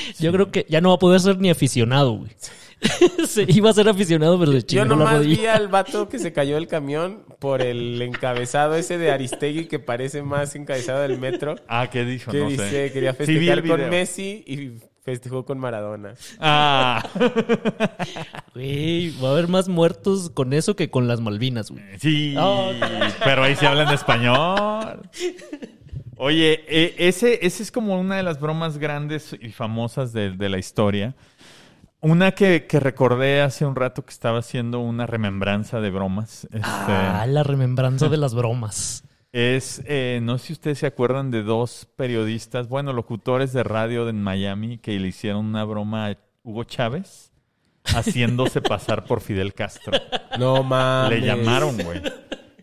Yo 0.18 0.32
creo 0.32 0.50
que 0.50 0.66
ya 0.68 0.80
no 0.80 0.90
va 0.90 0.94
a 0.96 0.98
poder 0.98 1.20
ser 1.20 1.38
ni 1.38 1.50
aficionado, 1.50 2.12
güey. 2.12 2.30
Se 3.26 3.44
iba 3.48 3.70
a 3.70 3.72
ser 3.72 3.88
aficionado, 3.88 4.38
pero 4.38 4.52
se 4.52 4.58
Yo 4.60 4.66
chingó 4.66 4.84
la 4.84 4.88
nomás 4.96 5.20
vi 5.20 5.34
rodilla. 5.34 5.54
al 5.54 5.68
vato 5.68 6.08
que 6.10 6.18
se 6.18 6.34
cayó 6.34 6.56
del 6.56 6.68
camión 6.68 7.22
por 7.38 7.62
el 7.62 8.00
encabezado 8.02 8.74
ese 8.74 8.98
de 8.98 9.10
Aristegui 9.10 9.64
que 9.66 9.78
parece 9.78 10.22
más 10.22 10.54
encabezado 10.56 11.00
del 11.00 11.18
metro. 11.18 11.56
Ah, 11.68 11.88
¿qué 11.90 12.04
dijo? 12.04 12.30
Que 12.32 12.40
no 12.40 12.48
dice, 12.50 12.68
sé. 12.88 12.92
quería 12.92 13.12
vi 13.12 13.16
festejar 13.24 13.66
con. 13.66 13.88
Messi 13.90 14.44
y 14.46 14.72
Festejó 15.04 15.44
con 15.44 15.58
Maradona. 15.58 16.14
Ah, 16.40 17.00
Güey, 18.54 19.10
va 19.22 19.28
a 19.28 19.32
haber 19.32 19.48
más 19.48 19.68
muertos 19.68 20.30
con 20.30 20.52
eso 20.52 20.74
que 20.76 20.90
con 20.90 21.06
las 21.08 21.20
Malvinas, 21.20 21.70
güey. 21.70 21.82
sí, 22.00 22.34
Oh. 22.38 22.72
pero 23.24 23.44
ahí 23.44 23.54
se 23.54 23.66
habla 23.66 23.84
en 23.84 23.90
español. 23.90 25.08
Oye, 26.16 26.64
eh, 26.68 26.94
ese, 26.98 27.46
ese 27.46 27.62
es 27.62 27.70
como 27.70 28.00
una 28.00 28.16
de 28.16 28.22
las 28.22 28.40
bromas 28.40 28.78
grandes 28.78 29.36
y 29.40 29.50
famosas 29.50 30.12
de, 30.12 30.30
de 30.30 30.48
la 30.48 30.58
historia. 30.58 31.14
Una 32.00 32.32
que, 32.32 32.66
que 32.66 32.80
recordé 32.80 33.40
hace 33.42 33.66
un 33.66 33.74
rato 33.74 34.04
que 34.04 34.12
estaba 34.12 34.38
haciendo 34.38 34.80
una 34.80 35.06
remembranza 35.06 35.80
de 35.80 35.90
bromas. 35.90 36.44
Este, 36.44 36.60
Ah, 36.62 37.26
la 37.26 37.42
remembranza 37.42 38.08
de 38.08 38.16
las 38.16 38.34
bromas. 38.34 39.04
Es, 39.32 39.82
eh, 39.86 40.20
no 40.22 40.38
sé 40.38 40.46
si 40.46 40.52
ustedes 40.54 40.78
se 40.78 40.86
acuerdan 40.86 41.30
de 41.30 41.42
dos 41.42 41.86
periodistas, 41.96 42.68
bueno, 42.68 42.92
locutores 42.94 43.52
de 43.52 43.64
radio 43.64 44.08
en 44.08 44.22
Miami 44.22 44.78
que 44.78 44.98
le 44.98 45.08
hicieron 45.08 45.44
una 45.44 45.64
broma 45.64 46.06
a 46.08 46.16
Hugo 46.42 46.64
Chávez 46.64 47.32
haciéndose 47.84 48.60
pasar 48.62 49.04
por 49.04 49.20
Fidel 49.20 49.52
Castro. 49.52 49.92
No 50.38 50.62
mames. 50.62 51.20
Le 51.20 51.26
llamaron, 51.26 51.76
güey. 51.76 52.00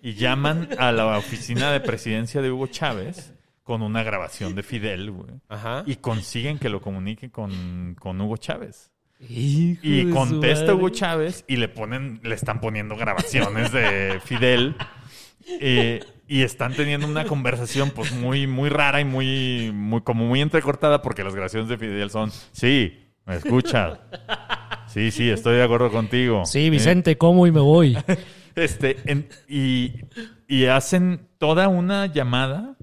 Y 0.02 0.16
llaman 0.16 0.70
a 0.80 0.92
la 0.92 1.18
oficina 1.18 1.72
de 1.72 1.80
presidencia 1.80 2.42
de 2.42 2.52
Hugo 2.52 2.68
Chávez 2.68 3.34
con 3.64 3.82
una 3.82 4.04
grabación 4.04 4.56
de 4.56 4.64
Fidel, 4.64 5.10
güey. 5.12 5.32
Ajá. 5.50 5.84
Y 5.86 5.96
consiguen 5.98 6.60
que 6.60 6.70
lo 6.70 6.82
comunique 6.82 7.32
con, 7.32 7.96
con 8.00 8.20
Hugo 8.22 8.38
Chávez. 8.38 8.92
Hijo 9.30 9.80
Y 9.84 10.10
contesta. 10.10 10.74
Hugo 10.76 10.90
Chávez 10.90 11.46
y 11.48 11.56
le 11.56 11.70
ponen, 11.70 12.20
le 12.24 12.36
están 12.36 12.60
poniendo 12.60 12.96
grabaciones 12.98 13.72
de 13.72 14.20
Fidel. 14.26 14.76
eh, 15.62 16.02
y 16.28 16.42
están 16.42 16.74
teniendo 16.74 17.06
una 17.08 17.26
conversación 17.26 17.92
pues 17.92 18.12
muy, 18.14 18.48
muy 18.48 18.70
rara 18.70 19.00
y 19.02 19.06
muy, 19.06 19.72
muy, 19.74 20.02
como 20.02 20.26
muy 20.26 20.42
entrecortada 20.42 21.02
porque 21.02 21.24
las 21.24 21.34
grabaciones 21.34 21.70
de 21.70 21.78
Fidel 21.78 22.10
son, 22.10 22.32
sí, 22.52 22.98
me 23.26 23.36
escuchas. 23.36 24.00
Sí, 24.88 25.12
sí, 25.12 25.30
estoy 25.30 25.56
de 25.58 25.64
acuerdo 25.64 25.92
contigo. 25.92 26.46
Sí, 26.46 26.70
Vicente, 26.70 27.18
como 27.18 27.46
y 27.48 27.52
me 27.52 27.62
voy. 27.62 27.98
Este, 28.56 28.98
en- 29.06 29.28
y, 29.48 29.94
y 30.48 30.66
hacen 30.66 31.28
toda 31.40 31.70
una 31.70 32.06
llamada 32.06 32.78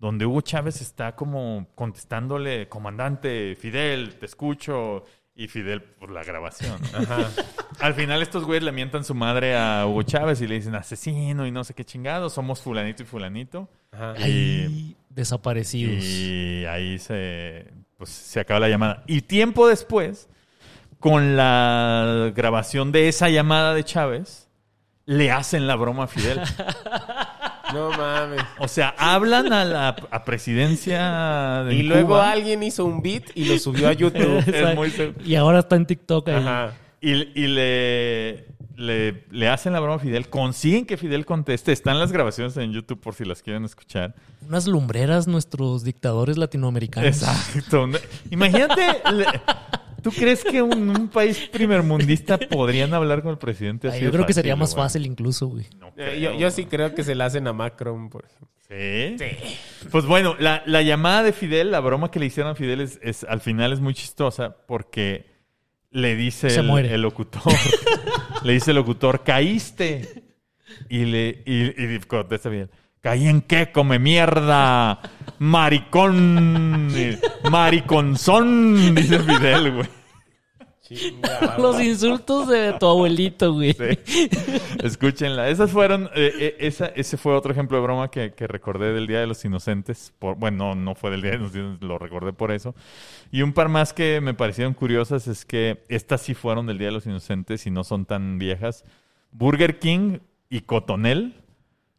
donde 0.00 0.24
Hugo 0.24 0.40
Chávez 0.40 0.80
está 0.80 1.14
como 1.14 1.68
contestándole, 1.74 2.68
comandante, 2.68 3.54
Fidel, 3.54 4.16
te 4.18 4.26
escucho. 4.26 5.04
Y 5.32 5.46
Fidel, 5.48 5.82
por 5.82 6.10
la 6.10 6.24
grabación. 6.24 6.78
Ajá. 6.94 7.30
Al 7.78 7.94
final 7.94 8.20
estos 8.20 8.44
güeyes 8.44 8.64
le 8.64 8.72
mientan 8.72 9.04
su 9.04 9.14
madre 9.14 9.56
a 9.56 9.86
Hugo 9.86 10.02
Chávez 10.02 10.40
y 10.40 10.46
le 10.46 10.56
dicen 10.56 10.74
asesino 10.74 11.46
y 11.46 11.50
no 11.50 11.64
sé 11.64 11.72
qué 11.72 11.84
chingado, 11.84 12.28
somos 12.28 12.60
fulanito 12.60 13.04
y 13.04 13.06
fulanito. 13.06 13.68
Ajá. 13.92 14.14
Ay, 14.18 14.96
desaparecidos. 15.08 16.04
Y 16.04 16.64
ahí 16.66 16.98
se, 16.98 17.72
pues, 17.96 18.10
se 18.10 18.40
acaba 18.40 18.60
la 18.60 18.68
llamada. 18.68 19.02
Y 19.06 19.22
tiempo 19.22 19.68
después, 19.68 20.28
con 20.98 21.36
la 21.36 22.32
grabación 22.34 22.92
de 22.92 23.08
esa 23.08 23.30
llamada 23.30 23.72
de 23.72 23.84
Chávez, 23.84 24.48
le 25.06 25.30
hacen 25.30 25.66
la 25.66 25.76
broma 25.76 26.04
a 26.04 26.06
Fidel. 26.06 26.40
No 27.72 27.90
mames. 27.90 28.42
O 28.58 28.68
sea, 28.68 28.94
hablan 28.98 29.52
a 29.52 29.64
la 29.64 29.88
a 30.10 30.24
presidencia 30.24 31.62
de 31.64 31.74
Y 31.74 31.82
luego 31.82 32.08
Cuba. 32.08 32.30
alguien 32.30 32.62
hizo 32.62 32.84
un 32.84 33.02
beat 33.02 33.24
y 33.34 33.44
lo 33.46 33.58
subió 33.58 33.88
a 33.88 33.92
YouTube. 33.92 34.42
Es 34.46 34.74
muy 34.74 34.90
se- 34.90 35.14
Y 35.24 35.34
ahora 35.36 35.60
está 35.60 35.76
en 35.76 35.86
TikTok 35.86 36.28
ahí. 36.28 36.34
Ajá. 36.36 36.72
Y, 37.00 37.12
y 37.12 37.46
le, 37.48 38.46
le, 38.76 39.24
le 39.30 39.48
hacen 39.48 39.72
la 39.72 39.80
broma 39.80 39.96
a 39.96 39.98
Fidel. 39.98 40.28
Consiguen 40.28 40.84
que 40.86 40.96
Fidel 40.96 41.24
conteste. 41.24 41.72
Están 41.72 41.98
las 41.98 42.12
grabaciones 42.12 42.56
en 42.58 42.72
YouTube 42.72 43.00
por 43.00 43.14
si 43.14 43.24
las 43.24 43.42
quieren 43.42 43.64
escuchar. 43.64 44.14
Unas 44.46 44.66
lumbreras 44.66 45.26
nuestros 45.26 45.82
dictadores 45.84 46.36
latinoamericanos. 46.36 47.08
Exacto. 47.22 47.88
Imagínate, 48.30 48.82
le- 49.12 49.26
¿tú 50.02 50.10
crees 50.10 50.42
que 50.44 50.62
un, 50.62 50.88
un 50.90 51.08
país 51.08 51.48
primermundista 51.52 52.38
podrían 52.38 52.92
hablar 52.94 53.22
con 53.22 53.32
el 53.32 53.38
presidente 53.38 53.88
Ay, 53.88 53.94
así? 53.94 54.00
yo 54.04 54.06
de 54.10 54.12
creo 54.16 54.26
que 54.26 54.32
sería 54.32 54.56
más 54.56 54.74
güey? 54.74 54.84
fácil 54.84 55.06
incluso, 55.06 55.46
güey. 55.48 55.66
No 55.78 55.88
Eh, 55.88 55.92
creo, 55.96 56.14
Yo, 56.32 56.38
yo 56.38 56.50
sí 56.50 56.64
creo 56.66 56.94
que 56.94 57.02
se 57.04 57.14
la 57.14 57.26
hacen 57.26 57.46
a 57.46 57.52
Macron, 57.52 58.08
por 58.10 58.24
ejemplo. 58.24 58.48
¿Sí? 58.68 59.16
Pues 59.90 60.04
bueno, 60.06 60.36
la, 60.38 60.62
la 60.66 60.82
llamada 60.82 61.24
de 61.24 61.32
Fidel, 61.32 61.70
la 61.72 61.80
broma 61.80 62.10
que 62.10 62.20
le 62.20 62.26
hicieron 62.26 62.52
a 62.52 62.54
Fidel 62.54 62.80
es, 62.80 63.00
es- 63.02 63.24
al 63.24 63.40
final 63.40 63.72
es 63.72 63.80
muy 63.80 63.94
chistosa 63.94 64.56
porque 64.68 65.26
le 65.90 66.14
dice 66.14 66.50
Se 66.50 66.60
el, 66.60 66.66
muere. 66.66 66.94
el 66.94 67.02
locutor, 67.02 67.42
le 68.44 68.52
dice 68.52 68.70
el 68.70 68.76
locutor, 68.76 69.24
caíste. 69.24 70.24
Y 70.88 71.04
le 71.04 71.42
y, 71.46 71.94
y 71.94 71.98
contesta 72.06 72.48
Fidel, 72.48 72.70
¿caí 73.00 73.26
en 73.26 73.40
qué? 73.40 73.72
Come 73.72 73.98
mierda, 73.98 75.00
maricón, 75.40 76.88
mariconzón, 77.50 78.94
dice 78.94 79.18
Fidel, 79.20 79.72
güey. 79.72 79.88
Los 81.56 81.80
insultos 81.80 82.48
de 82.48 82.74
tu 82.74 82.86
abuelito, 82.86 83.54
güey. 83.54 83.72
Sí. 83.72 84.28
Escúchenla. 84.82 85.48
Esas 85.48 85.70
fueron, 85.70 86.10
eh, 86.14 86.32
eh, 86.38 86.56
esa, 86.58 86.86
ese 86.86 87.16
fue 87.16 87.34
otro 87.34 87.52
ejemplo 87.52 87.78
de 87.78 87.82
broma 87.84 88.10
que, 88.10 88.32
que 88.34 88.46
recordé 88.48 88.92
del 88.92 89.06
Día 89.06 89.20
de 89.20 89.28
los 89.28 89.42
Inocentes. 89.44 90.12
Por, 90.18 90.34
bueno, 90.36 90.74
no, 90.74 90.74
no 90.74 90.94
fue 90.94 91.10
del 91.10 91.22
Día 91.22 91.30
de 91.30 91.38
los 91.38 91.54
Inocentes, 91.54 91.88
lo 91.88 91.96
recordé 91.96 92.32
por 92.32 92.50
eso. 92.50 92.74
Y 93.30 93.42
un 93.42 93.52
par 93.52 93.68
más 93.68 93.92
que 93.94 94.20
me 94.20 94.34
parecieron 94.34 94.74
curiosas 94.74 95.26
es 95.26 95.46
que 95.46 95.84
estas 95.88 96.20
sí 96.20 96.34
fueron 96.34 96.66
del 96.66 96.76
Día 96.76 96.88
de 96.88 96.94
los 96.94 97.06
Inocentes 97.06 97.66
y 97.66 97.70
no 97.70 97.84
son 97.84 98.04
tan 98.04 98.38
viejas. 98.38 98.84
Burger 99.30 99.78
King 99.78 100.18
y 100.50 100.62
Cotonel 100.62 101.34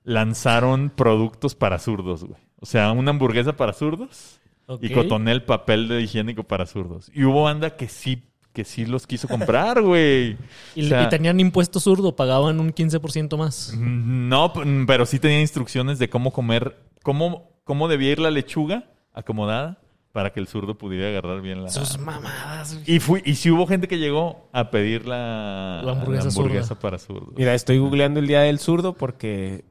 lanzaron 0.03 0.89
productos 0.89 1.55
para 1.55 1.79
zurdos, 1.79 2.25
güey. 2.25 2.39
O 2.61 2.65
sea, 2.65 2.91
una 2.93 3.09
hamburguesa 3.11 3.57
para 3.57 3.73
zurdos 3.73 4.39
y 4.81 4.89
Cotonel 4.91 5.43
papel 5.43 5.87
de 5.89 6.01
higiénico 6.01 6.43
para 6.43 6.65
zurdos. 6.65 7.11
Y 7.13 7.23
hubo 7.25 7.43
banda 7.43 7.75
que 7.75 7.89
sí, 7.89 8.23
que 8.53 8.63
sí 8.63 8.85
los 8.85 9.05
quiso 9.07 9.27
comprar, 9.27 9.81
güey. 9.81 10.37
Y, 10.75 10.85
O 10.85 10.89
sea, 10.89 11.03
y 11.03 11.09
tenían 11.09 11.39
impuesto 11.39 11.79
zurdo, 11.79 12.15
pagaban 12.15 12.59
un 12.59 12.71
15% 12.73 13.37
más. 13.37 13.73
no, 13.77 14.53
p- 14.53 14.61
pero 14.87 15.05
sí 15.05 15.19
tenía 15.19 15.41
instrucciones 15.41 15.99
de 15.99 16.09
cómo 16.09 16.31
comer, 16.31 16.77
cómo, 17.03 17.49
cómo 17.65 17.87
debía 17.89 18.11
ir 18.11 18.19
la 18.19 18.31
lechuga 18.31 18.85
acomodada 19.13 19.79
para 20.13 20.31
que 20.33 20.39
el 20.41 20.47
zurdo 20.47 20.77
pudiera 20.77 21.07
agarrar 21.07 21.41
bien 21.41 21.63
la... 21.63 21.69
Sus 21.69 21.97
mamadas, 21.97 22.73
güey. 22.75 22.95
Y, 22.95 22.99
fui, 22.99 23.21
y 23.25 23.35
sí 23.35 23.49
hubo 23.49 23.65
gente 23.65 23.87
que 23.87 23.97
llegó 23.97 24.49
a 24.53 24.69
pedir 24.69 25.07
la, 25.07 25.81
La 25.83 25.93
hamburguesa 25.93 26.29
zurda. 26.31 26.75
para 26.79 26.97
zurdos. 26.99 27.33
Mira, 27.37 27.53
estoy 27.55 27.77
googleando 27.79 28.19
el 28.19 28.27
Día 28.27 28.41
del 28.41 28.59
Zurdo 28.59 28.93
porque 28.93 29.63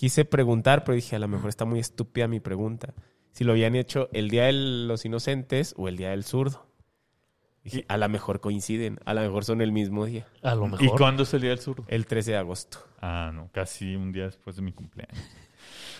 quise 0.00 0.24
preguntar, 0.24 0.82
pero 0.82 0.94
dije, 0.96 1.14
a 1.14 1.18
lo 1.18 1.28
mejor 1.28 1.50
está 1.50 1.66
muy 1.66 1.78
estúpida 1.78 2.26
mi 2.26 2.40
pregunta. 2.40 2.94
Si 3.32 3.44
lo 3.44 3.52
habían 3.52 3.76
hecho 3.76 4.08
el 4.14 4.30
Día 4.30 4.44
de 4.46 4.54
los 4.54 5.04
Inocentes 5.04 5.74
o 5.76 5.88
el 5.88 5.98
Día 5.98 6.08
del 6.10 6.24
Zurdo. 6.24 6.66
Dije, 7.62 7.84
a 7.88 7.98
lo 7.98 8.08
mejor 8.08 8.40
coinciden, 8.40 8.98
a 9.04 9.12
lo 9.12 9.20
mejor 9.20 9.44
son 9.44 9.60
el 9.60 9.72
mismo 9.72 10.06
día, 10.06 10.26
A 10.42 10.54
lo 10.54 10.66
¿Y 10.68 10.70
mejor. 10.70 10.96
cuándo 10.98 11.24
es 11.24 11.34
el 11.34 11.42
día 11.42 11.50
del 11.50 11.58
zurdo? 11.58 11.84
el 11.88 12.06
13 12.06 12.30
de 12.30 12.36
agosto. 12.38 12.78
Ah, 13.02 13.30
no, 13.34 13.50
casi 13.52 13.94
un 13.94 14.10
día 14.12 14.24
después 14.24 14.56
de 14.56 14.62
mi 14.62 14.72
cumpleaños. 14.72 15.22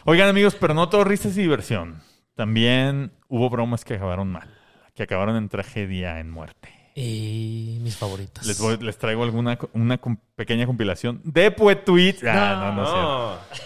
Oigan, 0.07 0.31
amigos, 0.31 0.57
pero 0.59 0.73
no 0.73 0.89
todo 0.89 1.05
risas 1.05 1.37
y 1.37 1.43
diversión. 1.43 2.01
También 2.35 3.13
hubo 3.29 3.51
bromas 3.51 3.85
que 3.85 3.93
acabaron 3.93 4.33
mal, 4.33 4.49
que 4.95 5.03
acabaron 5.03 5.37
en 5.37 5.51
tragedia, 5.51 6.19
en 6.21 6.31
muerte. 6.31 6.71
Y 6.95 7.79
mis 7.83 7.97
favoritas. 7.97 8.45
Les, 8.47 8.59
voy- 8.61 8.77
les 8.79 8.99
traigo 8.99 9.23
alguna 9.23 9.59
una 9.73 9.99
com- 9.99 10.17
pequeña 10.35 10.67
compilación 10.67 11.21
de 11.25 11.51
Puetuit. 11.51 12.23
Ah, 12.25 12.73
no, 12.75 12.75
no, 12.75 12.83
es 12.83 12.91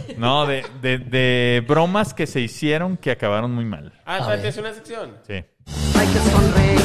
cierto. 0.05 0.21
No, 0.21 0.47
de, 0.47 0.65
de, 0.83 0.99
de 0.99 1.65
bromas 1.67 2.13
que 2.15 2.27
se 2.27 2.41
hicieron 2.41 2.97
que 2.97 3.11
acabaron 3.11 3.53
muy 3.53 3.65
mal. 3.65 3.93
Ah, 4.05 4.35
es 4.35 4.57
una 4.59 4.73
sección. 4.75 5.17
Sí. 5.27 5.33
Hay 5.35 6.07
que 6.07 6.19
sonreír. 6.31 6.81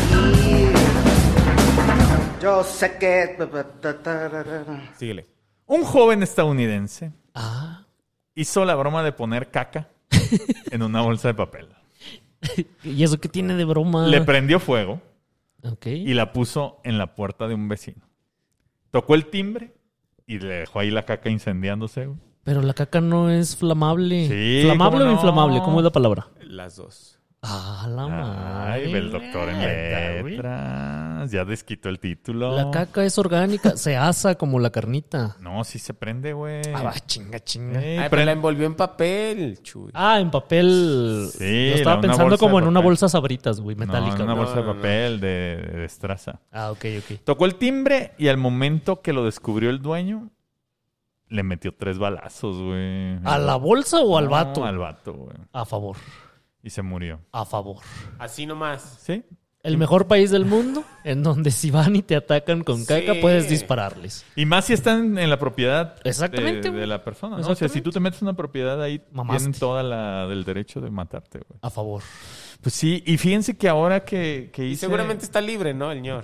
Yo 2.42 2.64
sé 2.64 2.98
que. 2.98 3.38
Síguele. 4.98 5.26
Un 5.66 5.84
joven 5.84 6.24
estadounidense 6.24 7.12
Ah. 7.36 7.84
hizo 8.34 8.66
la 8.66 8.76
broma 8.76 9.04
de 9.04 9.12
poner 9.12 9.52
caca 9.52 9.90
en 10.72 10.82
una 10.82 11.02
bolsa 11.02 11.28
de 11.28 11.34
papel. 11.34 11.68
¿Y 12.84 13.04
eso 13.04 13.20
qué 13.20 13.28
tiene 13.30 13.56
de 13.56 13.66
broma? 13.66 14.08
Le 14.08 14.22
prendió 14.22 14.60
fuego 14.60 15.02
Ok. 15.64 15.88
y 15.88 16.14
la 16.14 16.32
puso 16.34 16.80
en 16.84 16.98
la 16.98 17.16
puerta 17.16 17.48
de 17.48 17.54
un 17.56 17.68
vecino. 17.68 18.02
Tocó 18.92 19.16
el 19.16 19.26
timbre 19.28 19.74
y 20.26 20.40
le 20.40 20.54
dejó 20.56 20.80
ahí 20.80 20.90
la 20.92 21.06
caca 21.06 21.30
incendiándose. 21.30 22.06
güey. 22.08 22.18
Pero 22.44 22.62
la 22.62 22.74
caca 22.74 23.02
no 23.02 23.30
es 23.30 23.56
flamable. 23.58 24.28
Sí, 24.28 24.62
¿Flamable 24.66 25.00
¿cómo 25.00 25.04
o 25.04 25.08
no? 25.08 25.14
inflamable? 25.14 25.60
¿Cómo 25.60 25.80
es 25.80 25.84
la 25.84 25.92
palabra? 25.92 26.28
Las 26.42 26.78
dos. 26.78 27.19
Ah, 27.42 27.88
la 27.90 28.08
madre. 28.08 28.72
Ay, 28.86 28.94
el 28.94 29.12
doctor 29.12 29.48
en 29.50 29.60
letras. 30.28 31.32
Ya 31.32 31.46
desquitó 31.46 31.88
el 31.90 32.00
título. 32.00 32.56
La 32.56 32.70
caca 32.70 33.04
es 33.06 33.18
orgánica, 33.18 33.78
se 33.78 33.96
asa 33.96 34.36
como 34.36 34.60
la 34.60 34.70
carnita. 34.72 35.38
No, 35.40 35.64
sí 35.64 35.80
se 35.80 35.94
prende, 35.94 36.34
güey. 36.34 36.62
Ah, 36.74 36.84
va, 36.84 36.94
chinga, 37.00 37.40
chinga. 37.40 37.80
Ay, 37.80 38.08
pero 38.10 38.26
la 38.26 38.34
envolvió 38.34 38.66
en 38.66 38.76
papel, 38.76 39.60
chuy. 39.64 39.90
Ah, 39.94 40.20
en 40.20 40.32
papel. 40.32 41.30
Sí, 41.32 41.70
Yo 41.70 41.76
estaba 41.76 41.96
la- 41.96 42.02
pensando 42.02 42.38
como 42.38 42.60
en 42.60 42.68
una 42.68 42.82
bolsa 42.82 43.08
sabritas, 43.08 43.62
güey, 43.62 43.76
No, 43.78 43.86
metálica. 43.86 44.18
en 44.18 44.22
una 44.24 44.34
bolsa 44.34 44.56
de 44.56 44.62
No, 44.62 44.68
no, 44.68 44.74
no. 44.74 44.80
papel 44.82 45.20
de, 45.22 45.28
de 45.72 45.80
destraza. 45.80 46.42
Ah, 46.52 46.72
ok, 46.72 46.86
ok. 47.00 47.20
Tocó 47.24 47.46
el 47.46 47.56
timbre 47.56 48.12
y 48.18 48.28
al 48.28 48.38
momento 48.38 49.02
que 49.02 49.14
lo 49.14 49.24
descubrió 49.24 49.70
el 49.70 49.82
dueño, 49.82 50.30
le 51.30 51.44
metió 51.44 51.74
tres 51.74 52.00
balazos, 52.00 52.58
güey. 52.62 53.18
¿A 53.24 53.38
la 53.38 53.56
bolsa 53.56 54.00
o 54.02 54.18
al 54.18 54.26
No, 54.26 54.32
vato? 54.32 54.66
Al 54.66 54.78
vato, 54.78 55.14
güey. 55.14 55.38
A 55.54 55.64
favor, 55.64 55.96
Y 56.64 56.70
se 56.72 56.82
murió. 56.82 57.20
a 57.32 57.46
favor. 57.46 57.78
Así 58.18 58.46
nomás. 58.46 59.00
¿Sí? 59.02 59.24
El 59.62 59.78
mejor 59.78 60.08
país 60.08 60.32
del 60.32 60.46
mundo, 60.46 60.86
en 61.04 61.22
donde 61.22 61.52
si 61.52 61.70
van 61.70 61.94
y 61.96 62.02
te 62.02 62.16
atacan 62.16 62.64
con 62.64 62.86
caca, 62.86 63.14
Sí. 63.14 63.20
puedes 63.22 63.50
dispararles. 63.50 64.26
Y 64.38 64.46
más 64.46 64.66
si 64.66 64.74
están 64.74 65.18
en 65.18 65.30
la 65.30 65.38
propiedad 65.38 65.96
Exactamente, 66.06 66.62
de, 66.62 66.70
güey. 66.70 66.80
de 66.82 66.88
la 66.88 67.04
persona, 67.04 67.36
¿no? 67.36 67.42
O 67.42 67.44
sea, 67.44 67.52
Exactamente. 67.54 67.74
si 67.80 67.82
tú 67.84 67.92
te 67.92 68.00
metes 68.00 68.22
en 68.22 68.30
una 68.30 68.38
propiedad 68.38 68.82
ahí, 68.82 69.02
Mamaste. 69.12 69.44
tienen 69.44 69.60
toda 69.60 69.84
la 69.84 70.28
del 70.28 70.46
derecho 70.46 70.80
de 70.80 70.90
matarte, 70.90 71.40
güey. 71.40 71.60
A 71.62 71.70
favor. 71.70 72.02
Pues 72.62 72.74
sí, 72.74 73.04
y 73.06 73.18
fíjense 73.18 73.58
que 73.58 73.68
ahora 73.68 74.06
que, 74.06 74.50
que 74.54 74.66
Y 74.66 74.72
hice... 74.72 74.82
seguramente 74.82 75.26
está 75.26 75.42
libre, 75.42 75.74
¿no? 75.74 75.92
El 75.92 76.02
ñor. 76.02 76.24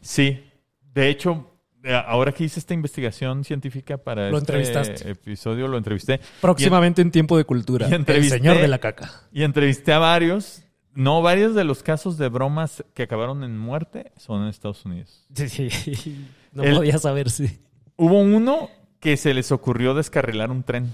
Sí. 0.00 0.44
De 0.92 1.08
hecho, 1.08 1.55
ahora 1.94 2.32
que 2.32 2.44
hice 2.44 2.58
esta 2.60 2.74
investigación 2.74 3.44
científica 3.44 3.96
para 3.98 4.30
Lo 4.30 4.38
este 4.38 4.52
entrevistaste. 4.52 5.10
episodio, 5.10 5.68
lo 5.68 5.78
entrevisté. 5.78 6.20
Próximamente 6.40 7.02
en 7.02 7.10
tiempo 7.10 7.36
de 7.36 7.44
cultura. 7.44 7.88
El 7.88 8.28
señor 8.28 8.58
de 8.58 8.68
la 8.68 8.78
caca. 8.78 9.10
Y 9.32 9.42
entrevisté 9.42 9.92
a 9.92 9.98
varios. 9.98 10.62
No, 10.94 11.20
varios 11.20 11.54
de 11.54 11.64
los 11.64 11.82
casos 11.82 12.16
de 12.16 12.28
bromas 12.30 12.82
que 12.94 13.02
acabaron 13.02 13.44
en 13.44 13.58
muerte 13.58 14.12
son 14.16 14.42
en 14.44 14.48
Estados 14.48 14.84
Unidos. 14.84 15.26
No 16.52 16.62
El- 16.62 16.74
podía 16.76 16.96
saber 16.98 17.28
si. 17.30 17.60
Hubo 17.96 18.18
uno 18.20 18.70
que 18.98 19.18
se 19.18 19.34
les 19.34 19.52
ocurrió 19.52 19.92
descarrilar 19.92 20.50
un 20.50 20.62
tren. 20.62 20.90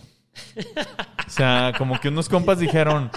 O 1.26 1.30
sea, 1.30 1.72
como 1.78 2.00
que 2.00 2.08
unos 2.08 2.28
compas 2.28 2.58
dijeron, 2.58 3.10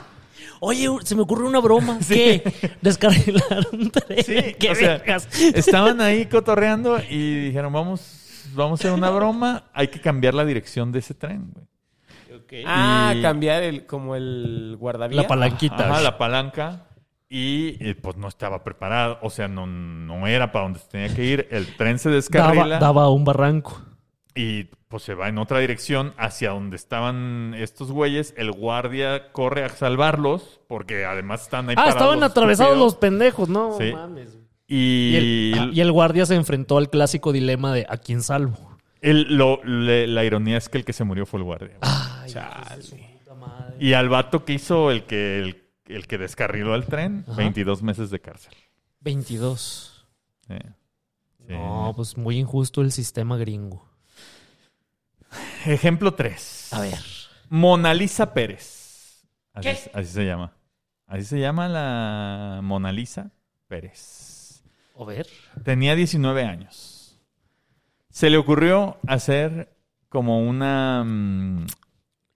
Oye, 0.60 0.88
se 1.04 1.16
me 1.16 1.22
ocurre 1.22 1.46
una 1.46 1.60
broma. 1.60 2.00
¿Qué? 2.08 2.44
Descarrilar 2.82 3.68
un 3.72 3.92
tren. 3.92 4.24
Sí, 4.24 4.56
¿Qué 4.60 4.70
o 4.72 4.76
sea, 4.76 5.02
estaban 5.54 6.02
ahí 6.02 6.26
cotorreando 6.26 7.00
y 7.10 7.46
dijeron, 7.48 7.74
vamos, 7.74 8.50
vamos 8.54 8.80
a 8.80 8.82
hacer 8.82 8.98
una 8.98 9.10
broma, 9.10 9.66
hay 9.74 9.88
que 9.90 10.00
cambiar 10.02 10.34
la 10.34 10.46
dirección 10.46 10.92
de 10.92 11.00
ese 11.00 11.14
tren, 11.14 11.52
güey. 11.54 11.66
Ah, 12.66 13.14
Y- 13.16 13.22
cambiar 13.22 13.64
el, 13.64 13.86
como 13.86 14.16
el 14.16 14.76
guardavías. 14.80 15.24
La 15.24 15.28
palanquita. 15.28 15.90
Ajá, 15.90 16.02
la 16.02 16.18
palanca. 16.18 16.88
Y 17.28 17.84
eh, 17.84 17.96
pues 17.96 18.18
no 18.18 18.28
estaba 18.28 18.64
preparado, 18.64 19.18
o 19.22 19.30
sea, 19.32 19.48
no, 19.48 19.66
no 19.66 20.28
era 20.28 20.52
para 20.52 20.66
donde 20.66 20.80
se 20.80 20.88
tenía 20.88 21.14
que 21.14 21.26
ir. 21.26 21.48
El 21.50 21.76
tren 21.76 21.98
se 21.98 22.10
daba, 22.10 22.16
descarrila 22.18 22.80
daba 22.80 23.04
a 23.06 23.10
un 23.10 23.26
barranco. 23.26 23.82
y 24.36 24.66
pues 24.96 25.04
se 25.04 25.14
va 25.14 25.28
en 25.28 25.38
otra 25.40 25.60
dirección 25.60 26.14
hacia 26.18 26.52
donde 26.52 26.78
estaban 26.78 27.54
estos 27.58 27.92
güeyes. 27.92 28.34
El 28.38 28.54
guardia 28.54 29.34
corre 29.34 29.66
a 29.66 29.68
salvarlos 29.70 30.62
porque 30.70 31.04
además 31.04 31.42
están 31.42 31.68
ahí 31.68 31.74
Ah, 31.78 31.84
parados 31.84 31.96
estaban 32.02 32.24
atravesados 32.24 32.78
los 32.78 32.96
pendejos, 32.96 33.50
no 33.50 33.78
Sí. 33.78 33.92
mames. 33.92 34.30
Y, 34.70 34.78
Y 34.78 35.16
el, 35.18 35.60
ah, 35.60 35.70
y 35.74 35.82
el 35.82 35.92
guardia 35.92 36.26
se 36.26 36.36
enfrentó 36.36 36.78
al 36.78 36.90
clásico 36.90 37.34
dilema 37.34 37.74
de 37.74 37.86
¿a 37.90 37.98
quién 37.98 38.24
salvo? 38.24 38.58
el- 39.02 39.36
lo- 39.36 39.62
le- 39.66 40.08
la 40.08 40.24
ironía 40.24 40.58
es 40.58 40.70
que 40.70 40.78
el 40.78 40.86
que 40.86 40.94
se 40.94 41.04
murió 41.04 41.26
fue 41.26 41.42
el 41.42 41.44
guardia. 41.44 41.78
Ay, 41.82 42.32
Chale. 42.32 43.20
madre. 43.38 43.76
Y 43.78 43.92
al 43.92 44.08
vato 44.08 44.46
que 44.46 44.54
hizo 44.54 44.92
el 44.92 45.04
que, 45.04 45.40
el, 45.40 45.62
el 45.88 46.08
que 46.08 46.18
descarriló 46.18 46.74
el 46.74 46.86
tren, 46.86 47.26
Ajá. 47.28 47.36
22 47.36 47.84
meses 47.84 48.10
de 48.12 48.22
cárcel. 48.22 48.54
22. 49.02 50.08
Sí. 50.48 50.54
Sí. 51.48 51.54
No, 51.54 51.92
pues 51.98 52.16
muy 52.16 52.38
injusto 52.38 52.80
el 52.82 52.94
sistema 52.94 53.36
gringo. 53.36 53.86
Ejemplo 55.66 56.14
3. 56.14 56.74
A 56.74 56.80
ver. 56.82 57.00
Mona 57.50 57.94
Lisa 57.94 58.34
Pérez. 58.34 59.26
Así, 59.54 59.64
¿Qué? 59.68 59.72
es- 59.72 59.90
así 59.94 60.08
se 60.12 60.26
llama. 60.26 60.54
Así 61.08 61.24
se 61.24 61.40
llama 61.40 61.68
la 61.70 62.60
Mona 62.64 62.92
Lisa 62.92 63.32
Pérez. 63.68 64.64
A 65.00 65.04
ver. 65.06 65.28
Tenía 65.64 65.96
19 65.96 66.44
años. 66.44 67.20
Se 68.10 68.30
le 68.30 68.38
ocurrió 68.38 68.98
hacer 69.08 69.76
como 70.10 70.40
una... 70.40 71.04
mm, 71.06 71.66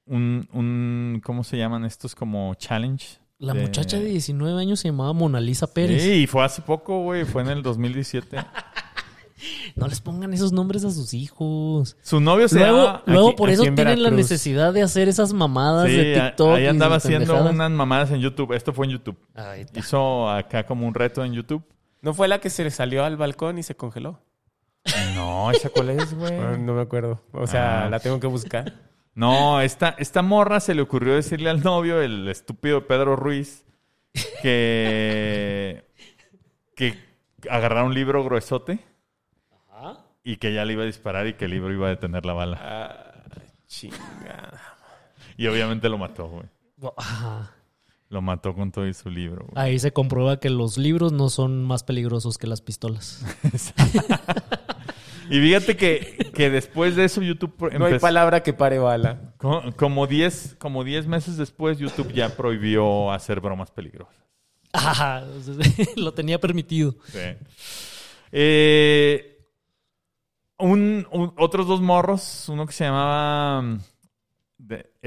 un, 0.07 0.49
un- 0.51 1.21
¿Cómo 1.23 1.43
se 1.43 1.57
llaman 1.57 1.85
estos? 1.85 2.15
Como 2.15 2.53
challenge. 2.55 3.17
La 3.37 3.53
de- 3.53 3.61
muchacha 3.61 3.97
de 3.97 4.05
19 4.05 4.59
años 4.59 4.81
se 4.81 4.89
llamaba 4.89 5.13
Mona 5.13 5.39
Lisa 5.39 5.67
Pérez. 5.73 6.03
Sí, 6.03 6.23
y 6.23 6.27
fue 6.27 6.43
hace 6.43 6.61
poco, 6.61 7.01
güey. 7.03 7.23
Fue 7.25 7.41
en 7.41 7.49
el 7.49 7.63
2017. 7.63 8.37
No 9.75 9.87
les 9.87 10.01
pongan 10.01 10.33
esos 10.33 10.51
nombres 10.51 10.83
a 10.85 10.91
sus 10.91 11.13
hijos. 11.13 11.95
Su 12.01 12.19
novio 12.19 12.47
se 12.47 12.59
Luego, 12.59 12.77
llama... 12.85 13.03
luego 13.05 13.27
aquí- 13.29 13.37
por 13.37 13.49
eso 13.49 13.63
en 13.63 13.75
tienen 13.75 14.03
la 14.03 14.09
necesidad 14.11 14.73
de 14.73 14.81
hacer 14.81 15.07
esas 15.07 15.33
mamadas 15.33 15.87
Sí, 15.89 15.95
de 15.97 16.13
TikTok. 16.21 16.55
ahí 16.55 16.63
y 16.63 16.67
andaba 16.67 16.95
haciendo 16.97 17.25
pendejadas. 17.27 17.53
unas 17.53 17.71
mamadas 17.71 18.11
en 18.11 18.19
YouTube. 18.21 18.53
Esto 18.53 18.73
fue 18.73 18.85
en 18.87 18.91
YouTube. 18.93 19.17
Ahí 19.35 19.61
está. 19.61 19.79
Hizo 19.79 20.29
acá 20.29 20.65
como 20.65 20.87
un 20.87 20.93
reto 20.93 21.23
en 21.23 21.33
YouTube. 21.33 21.63
¿No 22.01 22.13
fue 22.13 22.27
la 22.27 22.39
que 22.39 22.49
se 22.49 22.63
le 22.63 22.71
salió 22.71 23.03
al 23.03 23.17
balcón 23.17 23.57
y 23.57 23.63
se 23.63 23.75
congeló? 23.75 24.21
No, 25.15 25.51
¿esa 25.51 25.69
cuál 25.69 25.89
es, 25.91 26.13
güey? 26.13 26.33
No 26.59 26.73
me 26.73 26.81
acuerdo. 26.81 27.21
O 27.33 27.45
sea, 27.47 27.85
Ah. 27.85 27.89
la 27.89 27.99
tengo 27.99 28.19
que 28.19 28.27
buscar. 28.27 28.73
No, 29.15 29.59
esta, 29.59 29.95
esta 29.97 30.21
morra 30.21 30.61
se 30.61 30.73
le 30.73 30.81
ocurrió 30.81 31.13
decirle 31.15 31.49
al 31.49 31.61
novio, 31.61 32.01
el 32.01 32.29
estúpido 32.29 32.87
Pedro 32.87 33.17
Ruiz, 33.17 33.65
que, 34.41 35.83
que 36.75 36.97
agarrara 37.49 37.83
un 37.83 37.93
libro 37.93 38.23
gruesote 38.23 38.79
y 40.23 40.37
que 40.37 40.53
ya 40.53 40.65
le 40.65 40.73
iba 40.73 40.83
a 40.83 40.85
disparar 40.85 41.27
y 41.27 41.33
que 41.33 41.45
el 41.45 41.51
libro 41.51 41.73
iba 41.73 41.87
a 41.87 41.89
detener 41.91 42.25
la 42.25 42.33
bala. 42.33 42.57
Ah, 42.61 43.23
chingada. 43.67 44.61
Y 45.37 45.47
obviamente 45.47 45.87
lo 45.89 45.97
mató, 45.97 46.27
güey. 46.27 46.45
Lo 48.09 48.21
mató 48.21 48.55
con 48.55 48.71
todo 48.71 48.87
y 48.87 48.93
su 48.93 49.09
libro, 49.09 49.45
güey. 49.49 49.63
Ahí 49.63 49.79
se 49.79 49.91
comprueba 49.93 50.39
que 50.39 50.49
los 50.49 50.77
libros 50.77 51.11
no 51.13 51.29
son 51.29 51.63
más 51.63 51.83
peligrosos 51.83 52.37
que 52.37 52.47
las 52.47 52.61
pistolas. 52.61 53.23
Y 55.31 55.39
fíjate 55.41 55.77
que, 55.77 56.31
que 56.33 56.49
después 56.49 56.95
de 56.95 57.03
eso 57.05 57.21
YouTube 57.21 57.71
No 57.77 57.85
hay 57.85 57.99
palabra 57.99 58.41
que 58.41 58.51
pare 58.51 58.79
bala. 58.79 59.33
co- 59.37 59.61
como 59.77 60.07
10 60.07 60.55
como 60.57 60.83
10 60.83 61.05
meses 61.05 61.37
después 61.37 61.77
YouTube 61.77 62.11
ya 62.13 62.35
prohibió 62.35 63.11
hacer 63.11 63.39
bromas 63.39 63.69
peligrosas. 63.69 64.15
Ajá. 64.73 65.23
Lo 65.97 66.15
tenía 66.15 66.39
permitido. 66.39 66.95
Sí. 67.11 67.19
Eh, 68.31 69.38
un, 70.59 71.07
un- 71.11 71.33
otros 71.37 71.67
dos 71.67 71.81
morros, 71.81 72.47
uno 72.49 72.65
que 72.65 72.73
se 72.73 72.83
llamaba 72.85 73.61
mm, 73.61 73.79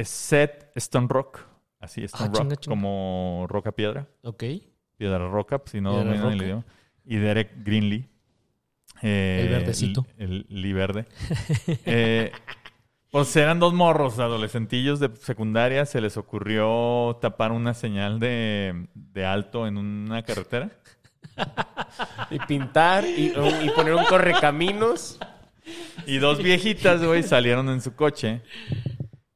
Seth 0.04 0.70
Stone 0.76 1.06
Rock, 1.08 1.40
así 1.80 2.02
Stone 2.04 2.24
Ah, 2.24 2.28
Rock, 2.28 2.36
chinga, 2.42 2.56
chinga. 2.56 2.72
como 2.72 3.46
roca 3.48 3.72
piedra, 3.72 4.06
Ok. 4.22 4.44
piedra 4.96 5.28
roca, 5.28 5.58
pues, 5.58 5.72
si 5.72 5.80
no 5.80 5.92
dominan 5.94 6.32
el 6.32 6.42
idioma, 6.42 6.64
y 7.04 7.16
Derek 7.16 7.50
Greenlee. 7.64 8.08
eh, 9.02 9.40
El 9.44 9.48
verdecito. 9.50 10.06
El, 10.16 10.46
el 10.48 10.62
Lee 10.62 10.72
verde. 10.72 11.06
Eh, 11.84 12.30
pues 13.10 13.34
eran 13.36 13.58
dos 13.58 13.74
morros 13.74 14.18
adolescentillos 14.18 14.98
de 15.00 15.14
secundaria, 15.16 15.84
se 15.84 16.00
les 16.00 16.16
ocurrió 16.16 17.18
tapar 17.20 17.52
una 17.52 17.74
señal 17.74 18.18
de, 18.20 18.86
de 18.94 19.26
alto 19.26 19.66
en 19.66 19.76
una 19.76 20.22
carretera. 20.22 20.70
Y 22.30 22.38
pintar 22.40 23.04
y, 23.04 23.32
y 23.62 23.70
poner 23.74 23.94
un 23.94 24.04
correcaminos. 24.04 25.18
Y 26.06 26.18
dos 26.18 26.42
viejitas, 26.42 27.04
güey, 27.04 27.22
salieron 27.22 27.68
en 27.68 27.80
su 27.80 27.94
coche 27.94 28.42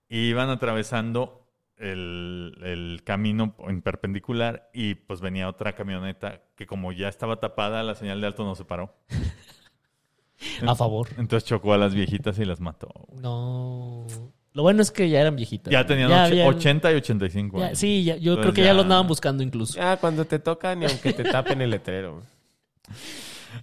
y 0.08 0.28
iban 0.28 0.50
atravesando 0.50 1.46
el, 1.76 2.54
el 2.64 3.02
camino 3.04 3.54
en 3.68 3.82
perpendicular 3.82 4.70
y 4.72 4.94
pues 4.94 5.20
venía 5.20 5.48
otra 5.48 5.74
camioneta 5.74 6.42
que 6.56 6.66
como 6.66 6.92
ya 6.92 7.08
estaba 7.08 7.38
tapada, 7.38 7.82
la 7.82 7.94
señal 7.94 8.20
de 8.20 8.26
alto 8.28 8.44
no 8.44 8.54
se 8.54 8.64
paró. 8.64 8.94
A 10.66 10.74
favor. 10.74 11.08
Entonces 11.18 11.48
chocó 11.48 11.72
a 11.72 11.78
las 11.78 11.94
viejitas 11.94 12.38
y 12.38 12.44
las 12.44 12.60
mató. 12.60 12.88
No. 13.20 14.06
Lo 14.52 14.62
bueno 14.62 14.80
es 14.82 14.90
que 14.90 15.08
ya 15.10 15.20
eran 15.20 15.36
viejitas. 15.36 15.70
Ya 15.70 15.84
tenían 15.86 16.08
Ya 16.08 16.24
habían- 16.24 16.48
80 16.48 16.92
y 16.92 16.94
85 16.96 17.58
ya- 17.58 17.66
años. 17.66 17.78
sí, 17.78 18.04
ya- 18.04 18.16
yo 18.16 18.32
Entonces 18.32 18.42
creo 18.42 18.54
que 18.54 18.60
ya... 18.62 18.66
ya- 18.68 18.74
lo 18.74 18.82
andaban 18.82 19.06
buscando 19.06 19.42
incluso. 19.42 19.74
Ya, 19.74 19.96
cuando 19.98 20.24
te 20.24 20.38
toca, 20.38 20.74
ni 20.74 20.86
aunque 20.86 21.12
te 21.12 21.24
tapen 21.24 21.60
el 21.60 21.70
letrero. 21.70 22.22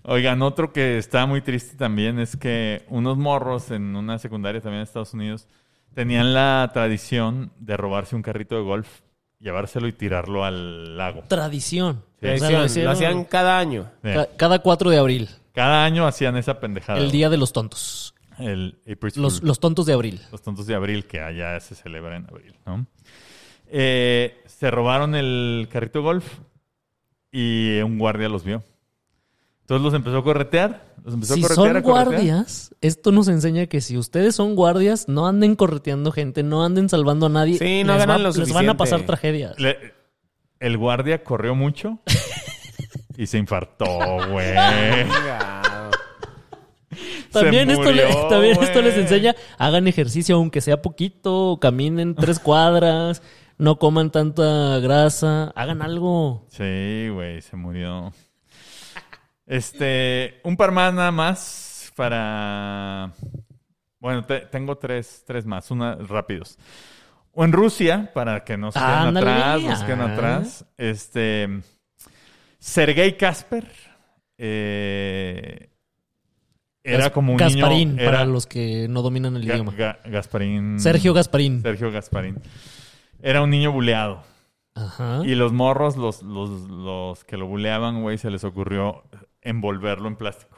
Oigan, 0.01 0.41
otro 0.41 0.73
que 0.73 0.97
está 0.97 1.25
muy 1.25 1.41
triste 1.41 1.77
también 1.77 2.19
es 2.19 2.35
que 2.35 2.83
unos 2.89 3.17
morros 3.17 3.71
en 3.71 3.95
una 3.95 4.17
secundaria 4.19 4.59
también 4.61 4.79
en 4.79 4.83
Estados 4.83 5.13
Unidos 5.13 5.47
tenían 5.93 6.33
la 6.33 6.69
tradición 6.73 7.51
de 7.59 7.77
robarse 7.77 8.15
un 8.15 8.21
carrito 8.23 8.55
de 8.55 8.61
golf, 8.63 9.01
llevárselo 9.39 9.87
y 9.87 9.93
tirarlo 9.93 10.43
al 10.43 10.97
lago. 10.97 11.23
Tradición. 11.27 12.03
Sí. 12.19 12.27
O 12.27 12.37
sea, 12.37 12.49
Lo, 12.83 12.89
hacían 12.91 13.25
cada 13.25 13.59
año. 13.59 13.91
Sí. 14.03 14.09
ca- 14.13 14.27
cada 14.37 14.59
4 14.59 14.89
de 14.89 14.97
abril. 14.97 15.29
Cada 15.53 15.85
año 15.85 16.07
hacían 16.07 16.35
esa 16.37 16.59
pendejada. 16.59 16.97
El 16.99 17.11
día 17.11 17.29
de 17.29 17.37
los 17.37 17.53
tontos. 17.53 18.15
El 18.39 18.79
April 18.91 19.13
Los, 19.17 19.39
Fool. 19.39 19.47
los 19.47 19.59
tontos 19.59 19.85
de 19.85 19.93
abril. 19.93 20.19
Los 20.31 20.41
tontos 20.41 20.65
de 20.65 20.73
abril, 20.73 21.05
que 21.05 21.19
allá 21.21 21.59
se 21.59 21.75
celebra 21.75 22.15
en 22.17 22.25
abril, 22.27 22.55
¿no? 22.65 22.87
Eh, 23.75 24.41
se 24.47 24.71
robaron 24.71 25.13
el 25.13 25.67
carrito 25.71 25.99
de 25.99 26.03
golf 26.05 26.39
y 27.31 27.79
un 27.81 27.97
guardia 27.99 28.29
los 28.29 28.43
vio. 28.43 28.63
Entonces 29.63 29.83
los 29.83 29.93
empezó 29.93 30.17
a 30.17 30.23
corretear. 30.23 30.93
Los 31.03 31.13
empezó 31.13 31.33
Si 31.35 31.39
a 31.39 31.43
corretear, 31.43 31.55
son 31.67 31.77
a 31.77 31.81
corretear. 31.83 32.07
guardias, 32.15 32.75
esto 32.81 33.11
nos 33.11 33.27
enseña 33.27 33.65
que 33.67 33.81
si 33.81 33.97
ustedes 33.97 34.35
son 34.35 34.55
guardias, 34.55 35.07
no 35.07 35.25
anden 35.27 35.55
correteando 35.55 36.11
gente, 36.11 36.43
no 36.43 36.63
anden 36.63 36.89
salvando 36.89 37.25
a 37.25 37.29
nadie. 37.29 37.57
Sí, 37.57 37.83
no 37.83 37.93
les, 37.93 38.05
ganan 38.05 38.23
va- 38.25 38.29
les 38.37 38.53
van 38.53 38.69
a 38.69 38.77
pasar 38.77 39.01
tragedias. 39.05 39.57
Le- 39.59 39.77
el 40.59 40.77
guardia 40.77 41.23
corrió 41.23 41.55
mucho 41.55 41.99
y 43.17 43.25
se 43.27 43.37
infartó, 43.37 43.85
güey. 44.29 44.53
También, 47.31 47.67
Se 47.67 47.73
esto, 47.73 47.91
le- 47.91 48.05
murió, 48.05 48.27
también 48.27 48.61
esto 48.61 48.81
les 48.81 48.95
enseña, 48.97 49.35
hagan 49.57 49.87
ejercicio, 49.87 50.35
aunque 50.35 50.61
sea 50.61 50.81
poquito, 50.83 51.57
caminen 51.59 52.13
tres 52.13 52.37
cuadras, 52.39 53.23
no 53.57 53.79
coman 53.79 54.11
tanta 54.11 54.77
grasa, 54.79 55.45
hagan 55.55 55.81
algo. 55.81 56.45
Sí, 56.49 57.07
güey, 57.11 57.41
se 57.41 57.55
murió. 57.55 58.13
Este, 59.45 60.39
un 60.43 60.55
par 60.57 60.71
más 60.71 60.93
nada 60.93 61.11
más 61.11 61.91
para... 61.95 63.13
Bueno, 63.99 64.23
te- 64.25 64.41
tengo 64.47 64.77
tres, 64.77 65.23
tres 65.25 65.45
más, 65.45 65.71
una 65.71 65.95
rápidos. 65.95 66.57
O 67.31 67.43
en 67.45 67.51
Rusia, 67.51 68.11
para 68.13 68.43
que 68.43 68.57
no 68.57 68.71
se 68.71 68.79
queden 68.79 69.17
atrás, 69.17 69.61
no 69.61 69.75
se 69.75 69.85
queden 69.85 70.01
ah. 70.01 70.13
atrás. 70.13 70.65
Este, 70.77 71.61
Sergei 72.59 73.17
Kasper 73.17 73.65
eh, 74.37 75.69
era 76.83 77.05
Gas- 77.05 77.11
como 77.11 77.31
un 77.31 77.37
Gasparín, 77.37 77.95
niño... 77.95 78.05
para 78.05 78.21
Era 78.21 78.25
los 78.25 78.45
que 78.45 78.87
no 78.89 79.01
dominan 79.01 79.35
el 79.37 79.43
Ga- 79.45 79.53
idioma. 79.55 79.71
Ga- 79.73 79.99
Gasparín. 80.05 80.79
Sergio 80.79 81.13
Gasparín. 81.13 81.61
Sergio 81.61 81.91
Gasparín. 81.91 82.39
Era 83.21 83.41
un 83.41 83.49
niño 83.49 83.71
buleado. 83.71 84.23
Ajá. 84.75 85.21
Y 85.23 85.35
los 85.35 85.53
morros, 85.53 85.95
los, 85.97 86.23
los, 86.23 86.49
los 86.69 87.23
que 87.23 87.37
lo 87.37 87.47
buleaban, 87.47 88.01
güey, 88.01 88.17
se 88.17 88.29
les 88.29 88.43
ocurrió 88.43 89.03
envolverlo 89.43 90.07
en 90.07 90.15
plástico. 90.15 90.57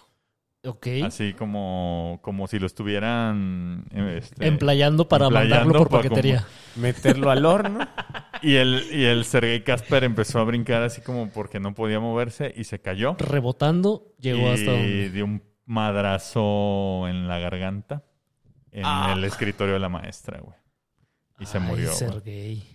Ok. 0.66 0.88
Así 1.04 1.34
como, 1.34 2.20
como 2.24 2.48
si 2.48 2.58
lo 2.58 2.66
estuvieran... 2.66 3.86
este, 3.94 4.48
Emplayando 4.48 5.08
para 5.08 5.26
emplayando 5.28 5.56
mandarlo 5.56 5.80
por 5.80 5.90
paquetería. 5.90 6.46
Meterlo 6.76 7.30
al 7.32 7.46
horno. 7.46 7.80
Y 8.42 8.58
el, 8.58 8.84
y 8.92 9.06
el 9.06 9.24
Sergei 9.26 9.64
Kasper 9.64 10.04
empezó 10.04 10.40
a 10.40 10.44
brincar 10.44 10.84
así 10.84 11.02
como 11.02 11.30
porque 11.30 11.60
no 11.60 11.74
podía 11.74 12.00
moverse 12.00 12.54
y 12.56 12.66
se 12.66 12.80
cayó. 12.80 13.16
Rebotando, 13.18 14.14
llegó 14.20 14.50
y 14.50 14.54
hasta 14.54 14.72
donde. 14.72 15.10
dio 15.10 15.26
un 15.26 15.42
madrazo 15.66 17.08
en 17.08 17.28
la 17.28 17.40
garganta 17.40 18.04
en 18.72 18.84
Ah. 18.86 19.14
el 19.16 19.24
escritorio 19.24 19.74
de 19.76 19.80
la 19.80 19.90
maestra, 19.90 20.40
güey. 20.42 20.56
Y 21.40 21.46
se 21.46 21.58
Ay, 21.58 21.64
murió. 21.64 21.92
güey. 22.24 22.75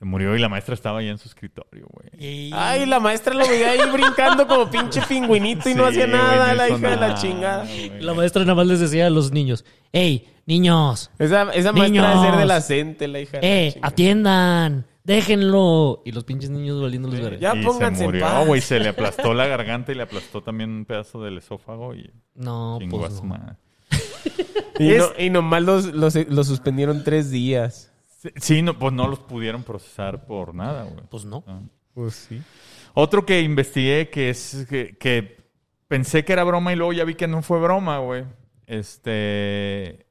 Se 0.00 0.06
murió 0.06 0.34
y 0.34 0.38
la 0.40 0.48
maestra 0.48 0.72
estaba 0.74 1.00
ahí 1.00 1.08
en 1.08 1.18
su 1.18 1.28
escritorio, 1.28 1.86
güey. 1.90 2.50
Ay, 2.54 2.86
la 2.86 2.98
maestra 3.00 3.34
lo 3.34 3.46
veía 3.46 3.72
ahí 3.72 3.80
brincando 3.92 4.46
como 4.48 4.68
pinche 4.70 5.02
pingüinito 5.02 5.68
y 5.68 5.74
no 5.74 5.84
hacía 5.84 6.06
güey, 6.06 6.16
nada, 6.18 6.48
no 6.48 6.54
la 6.54 6.68
hija 6.70 6.90
de 6.90 6.96
la 6.96 7.14
chingada. 7.16 7.64
güey. 7.66 8.00
La 8.00 8.14
maestra 8.14 8.40
nada 8.42 8.54
más 8.54 8.66
les 8.66 8.80
decía 8.80 9.06
a 9.08 9.10
los 9.10 9.30
niños: 9.30 9.62
¡Ey, 9.92 10.26
niños! 10.46 11.10
Esa, 11.18 11.42
esa 11.52 11.72
maestra 11.72 11.88
Niños. 11.88 12.08
debe 12.08 12.30
ser 12.30 12.36
de 12.40 12.46
la 12.46 12.60
CENTE, 12.62 13.08
la 13.08 13.20
hija 13.20 13.38
de 13.40 13.42
la 13.46 13.48
¡Eh, 13.54 13.78
atiendan! 13.82 14.86
¡Déjenlo! 15.04 16.00
Y 16.06 16.12
los 16.12 16.24
pinches 16.24 16.48
niños 16.48 16.80
valiéndoles 16.80 17.20
ver. 17.20 17.38
Ya 17.38 17.54
y 17.54 17.62
pónganse 17.62 17.98
se 17.98 18.04
en 18.04 18.08
murió, 18.10 18.24
paz. 18.24 18.46
güey. 18.46 18.60
Se 18.62 18.80
le 18.80 18.88
aplastó 18.88 19.34
la 19.34 19.46
garganta 19.48 19.92
y 19.92 19.96
le 19.96 20.02
aplastó 20.04 20.42
también 20.42 20.70
un 20.70 20.84
pedazo 20.86 21.22
del 21.22 21.36
esófago 21.38 21.94
y 21.94 22.10
No, 22.34 22.78
pues 22.88 23.22
no. 23.22 23.36
no- 23.36 23.56
y 25.18 25.28
nomás 25.30 25.62
los, 25.62 25.84
los, 25.86 26.14
los 26.28 26.46
suspendieron 26.46 27.04
tres 27.04 27.30
días. 27.30 27.89
Sí, 28.20 28.28
Sí, 28.36 28.62
no, 28.62 28.78
pues 28.78 28.92
no 28.92 29.08
los 29.08 29.18
pudieron 29.20 29.62
procesar 29.62 30.26
por 30.26 30.54
nada, 30.54 30.84
güey. 30.84 31.04
Pues 31.08 31.24
no. 31.24 31.42
Ah. 31.46 31.60
Pues 31.94 32.14
sí. 32.14 32.42
Otro 32.92 33.24
que 33.24 33.40
investigué 33.40 34.10
que 34.10 34.28
es 34.30 34.66
que, 34.68 34.96
que 34.98 35.38
pensé 35.88 36.24
que 36.24 36.32
era 36.34 36.44
broma 36.44 36.72
y 36.72 36.76
luego 36.76 36.92
ya 36.92 37.04
vi 37.04 37.14
que 37.14 37.26
no 37.28 37.40
fue 37.42 37.58
broma, 37.60 37.98
güey. 37.98 38.24
Este, 38.66 40.06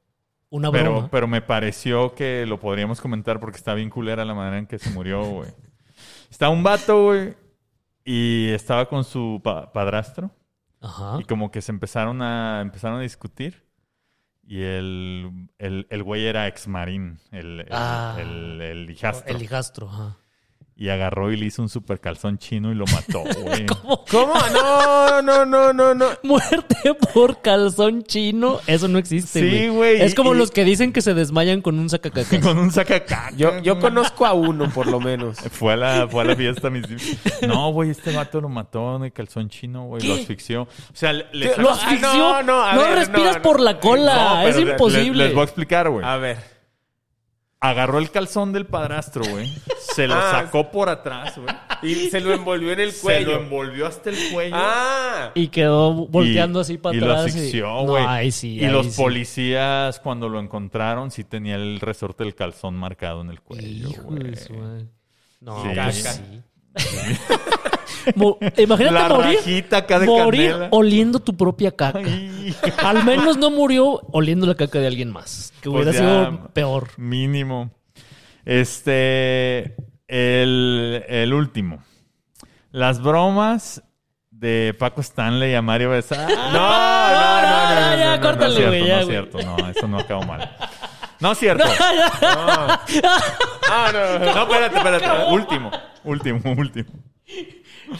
Una 0.50 0.70
pero, 0.72 0.92
broma. 0.92 1.08
pero 1.10 1.26
me 1.28 1.42
pareció 1.42 2.14
que 2.14 2.44
lo 2.46 2.58
podríamos 2.58 3.00
comentar 3.00 3.38
porque 3.40 3.56
está 3.58 3.74
bien 3.74 3.90
culera 3.90 4.24
la 4.24 4.34
manera 4.34 4.58
en 4.58 4.66
que 4.66 4.78
se 4.78 4.90
murió, 4.90 5.22
güey. 5.24 5.50
Está 6.30 6.48
un 6.48 6.62
vato, 6.62 7.04
güey, 7.06 7.34
y 8.04 8.48
estaba 8.50 8.88
con 8.88 9.04
su 9.04 9.40
pa- 9.44 9.72
padrastro 9.72 10.30
Ajá. 10.80 11.18
y 11.20 11.24
como 11.24 11.50
que 11.50 11.60
se 11.62 11.72
empezaron 11.72 12.22
a 12.22 12.60
empezaron 12.62 12.98
a 12.98 13.02
discutir 13.02 13.64
y 14.50 14.62
el, 14.62 15.48
el, 15.58 15.86
el 15.90 16.02
güey 16.02 16.26
era 16.26 16.48
ex 16.48 16.66
marín, 16.66 17.20
el, 17.30 17.60
el, 17.60 17.68
Ah. 17.70 18.16
el- 18.18 18.60
el 18.60 18.90
hijastro. 18.90 19.32
El 19.36 19.40
hijastro, 19.40 19.88
ajá. 19.88 20.16
Y 20.80 20.88
agarró 20.88 21.30
y 21.30 21.36
le 21.36 21.44
hizo 21.44 21.60
un 21.60 21.68
super 21.68 22.00
calzón 22.00 22.38
chino 22.38 22.72
y 22.72 22.74
lo 22.74 22.86
mató, 22.86 23.22
güey. 23.42 23.66
¿Cómo? 23.66 24.34
No, 24.54 25.20
no, 25.20 25.44
no, 25.44 25.72
no, 25.74 25.94
no. 25.94 26.06
Muerte 26.22 26.94
por 27.12 27.42
calzón 27.42 28.02
chino, 28.02 28.60
eso 28.66 28.88
no 28.88 28.98
existe, 28.98 29.40
Sí, 29.40 29.68
güey, 29.68 30.00
Es 30.00 30.14
como 30.14 30.34
y- 30.34 30.38
los 30.38 30.50
que 30.50 30.64
dicen 30.64 30.94
que 30.94 31.02
se 31.02 31.12
desmayan 31.12 31.60
con 31.60 31.78
un 31.78 31.90
sacacacas. 31.90 32.40
Con 32.42 32.56
un 32.56 32.70
sacacaca. 32.72 33.30
Yo, 33.36 33.58
yo 33.60 33.78
conozco 33.78 34.24
a 34.24 34.32
uno, 34.32 34.70
por 34.70 34.86
lo 34.86 35.00
menos. 35.00 35.36
Fue 35.52 35.74
a 35.74 35.76
la, 35.76 36.08
fue 36.08 36.22
a 36.22 36.24
la 36.24 36.34
fiesta, 36.36 36.70
mis 36.70 36.84
No, 37.46 37.70
güey, 37.72 37.90
este 37.90 38.16
vato 38.16 38.40
lo 38.40 38.48
mató 38.48 38.96
en 38.96 39.04
el 39.04 39.12
calzón 39.12 39.50
chino, 39.50 39.84
güey. 39.84 40.02
Lo 40.08 40.14
asfixió. 40.14 40.62
O 40.62 40.68
sea, 40.94 41.12
le, 41.12 41.26
le 41.32 41.56
Lo 41.58 41.68
Ah, 41.68 41.74
asfixió. 41.74 42.08
no, 42.14 42.42
No, 42.42 42.42
no, 42.42 42.62
a 42.64 42.74
ver, 42.78 42.94
respiras 43.00 43.32
no, 43.32 43.36
no. 43.36 43.42
por 43.42 43.60
la 43.60 43.78
cola. 43.78 44.14
No, 44.44 44.48
es 44.48 44.58
imposible. 44.58 45.12
le- 45.18 45.24
les 45.26 45.34
voy 45.34 45.42
a 45.42 45.44
explicar, 45.44 45.90
güey. 45.90 46.06
A 46.06 46.16
ver. 46.16 46.59
Agarró 47.62 47.98
el 47.98 48.10
calzón 48.10 48.52
del 48.54 48.64
padrastro, 48.66 49.22
güey. 49.28 49.52
Se 49.94 50.06
lo 50.06 50.14
Ah. 50.14 50.30
sacó 50.30 50.70
por 50.70 50.88
atrás, 50.88 51.36
güey. 51.36 51.46
Y 51.82 52.08
se 52.10 52.20
lo 52.20 52.32
envolvió 52.34 52.72
en 52.72 52.80
el 52.80 52.92
Se 52.92 52.98
lo 52.98 53.02
cuello. 53.26 53.40
envolvió 53.42 53.86
hasta 53.86 54.10
el 54.10 54.16
cuello. 54.32 54.54
Ah. 54.58 55.30
Y 55.34 55.48
quedó 55.48 55.92
volteando 56.06 56.58
Y- 56.58 56.62
así 56.62 56.78
para 56.78 56.94
y 56.94 56.98
atrás. 56.98 57.16
lo 57.16 57.22
asfixió, 57.24 57.66
No, 57.66 57.84
güey. 57.86 58.04
ay, 58.06 58.30
sí, 58.32 58.56
y 58.56 58.64
ahí 58.64 58.70
los 58.72 58.86
sí. 58.86 59.02
policías, 59.02 59.98
cuando 60.00 60.28
lo 60.28 60.40
encontraron, 60.40 61.10
sí 61.10 61.24
tenía 61.24 61.56
el 61.56 61.80
resorte 61.80 62.24
del 62.24 62.34
calzón 62.34 62.74
marcado 62.76 63.20
en 63.22 63.30
el 63.30 63.40
cuello, 63.40 63.88
Hijo 63.90 64.02
güey. 64.04 64.22
de 64.24 64.36
su 64.36 64.52
madre. 64.54 64.86
No, 65.40 65.62
Sí. 65.62 65.68
pues 65.74 66.02
Caca. 66.02 66.12
sí. 66.14 66.42
Imagínate 68.56 68.94
La 68.94 69.08
morir, 69.08 69.36
rajita 69.38 69.76
acá 69.78 69.98
de 69.98 70.06
morir 70.06 70.50
canela. 70.50 70.68
oliendo 70.72 71.20
tu 71.20 71.36
propia 71.36 71.70
caca. 71.72 71.98
Ay. 71.98 72.54
Al 72.78 73.04
menos 73.04 73.36
no 73.36 73.50
murió 73.50 74.00
oliendo 74.12 74.46
la 74.46 74.54
caca 74.54 74.78
de 74.78 74.86
alguien 74.86 75.10
más. 75.10 75.52
Que 75.60 75.70
Pues 75.70 75.84
hubiera 75.86 75.98
sido 75.98 76.48
peor. 76.52 76.88
Mínimo. 76.96 77.70
Este. 78.44 79.76
El, 80.08 81.04
el 81.08 81.32
último. 81.34 81.82
Las 82.72 83.00
bromas 83.02 83.82
de 84.30 84.74
Paco 84.78 85.02
Stanley 85.02 85.54
a 85.54 85.62
Mario 85.62 85.90
Becerra. 85.90 86.26
No, 86.26 86.52
no, 86.52 86.52
no, 86.52 87.42
no, 87.42 87.90
no, 87.90 87.96
ya, 87.96 88.06
no, 88.06 88.16
no, 88.16 88.22
córtale, 88.22 88.38
no 88.40 88.46
es 88.48 88.54
cierto, 88.56 88.68
güey, 88.70 88.86
ya, 88.86 88.94
no 88.94 89.00
es 89.00 89.06
güey. 89.06 89.16
cierto. 89.16 89.42
No, 89.42 89.68
eso 89.68 89.88
no 89.88 89.98
acabó 89.98 90.22
mal. 90.22 90.56
No 90.60 90.88
es 91.32 91.38
cierto. 91.38 91.64
Ah, 92.22 93.90
no, 93.92 94.18
no. 94.18 94.34
No, 94.34 94.42
espérate, 94.42 94.76
espérate. 94.76 95.32
Último, 95.32 95.70
último, 96.04 96.40
último. 96.56 96.90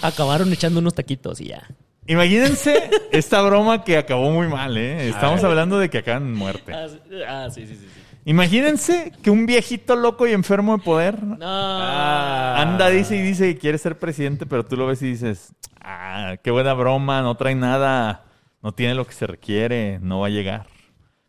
Acabaron 0.02 0.52
echando 0.52 0.80
unos 0.80 0.94
taquitos 0.94 1.40
y 1.40 1.48
ya. 1.48 1.62
Imagínense 2.06 2.90
esta 3.12 3.40
broma 3.42 3.85
que 3.85 3.96
acabó 3.96 4.30
muy 4.30 4.48
mal, 4.48 4.76
¿eh? 4.76 5.09
Estamos 5.09 5.44
hablando 5.44 5.78
de 5.78 5.90
que 5.90 5.98
acaban 5.98 6.35
muerte. 6.35 6.72
Ah, 6.74 6.88
sí, 6.88 7.22
ah, 7.26 7.48
sí, 7.54 7.66
sí, 7.66 7.74
sí. 7.74 7.87
sí. 7.94 8.00
Imagínense 8.24 9.12
que 9.22 9.30
un 9.30 9.46
viejito 9.46 9.96
loco 9.96 10.26
y 10.26 10.33
enfermo 10.33 10.76
de 10.76 10.83
poder 10.83 11.22
No. 11.22 11.38
Ah. 11.42 12.56
anda, 12.61 12.90
dice 12.90 13.16
y 13.16 13.22
dice 13.22 13.54
que 13.54 13.61
quiere 13.61 13.78
ser 13.78 13.98
presidente, 13.98 14.46
pero 14.46 14.64
tú 14.64 14.76
lo 14.76 14.87
ves 14.87 15.02
y 15.02 15.11
dices, 15.11 15.54
ah, 15.80 16.37
qué 16.42 16.50
buena 16.50 16.74
broma, 16.74 17.22
no 17.22 17.37
trae 17.37 17.54
nada, 17.54 18.24
no 18.62 18.72
tiene 18.72 18.94
lo 18.94 19.06
que 19.06 19.14
se 19.14 19.26
requiere, 19.26 19.98
no 20.02 20.20
va 20.20 20.26
a 20.26 20.30
llegar. 20.30 20.66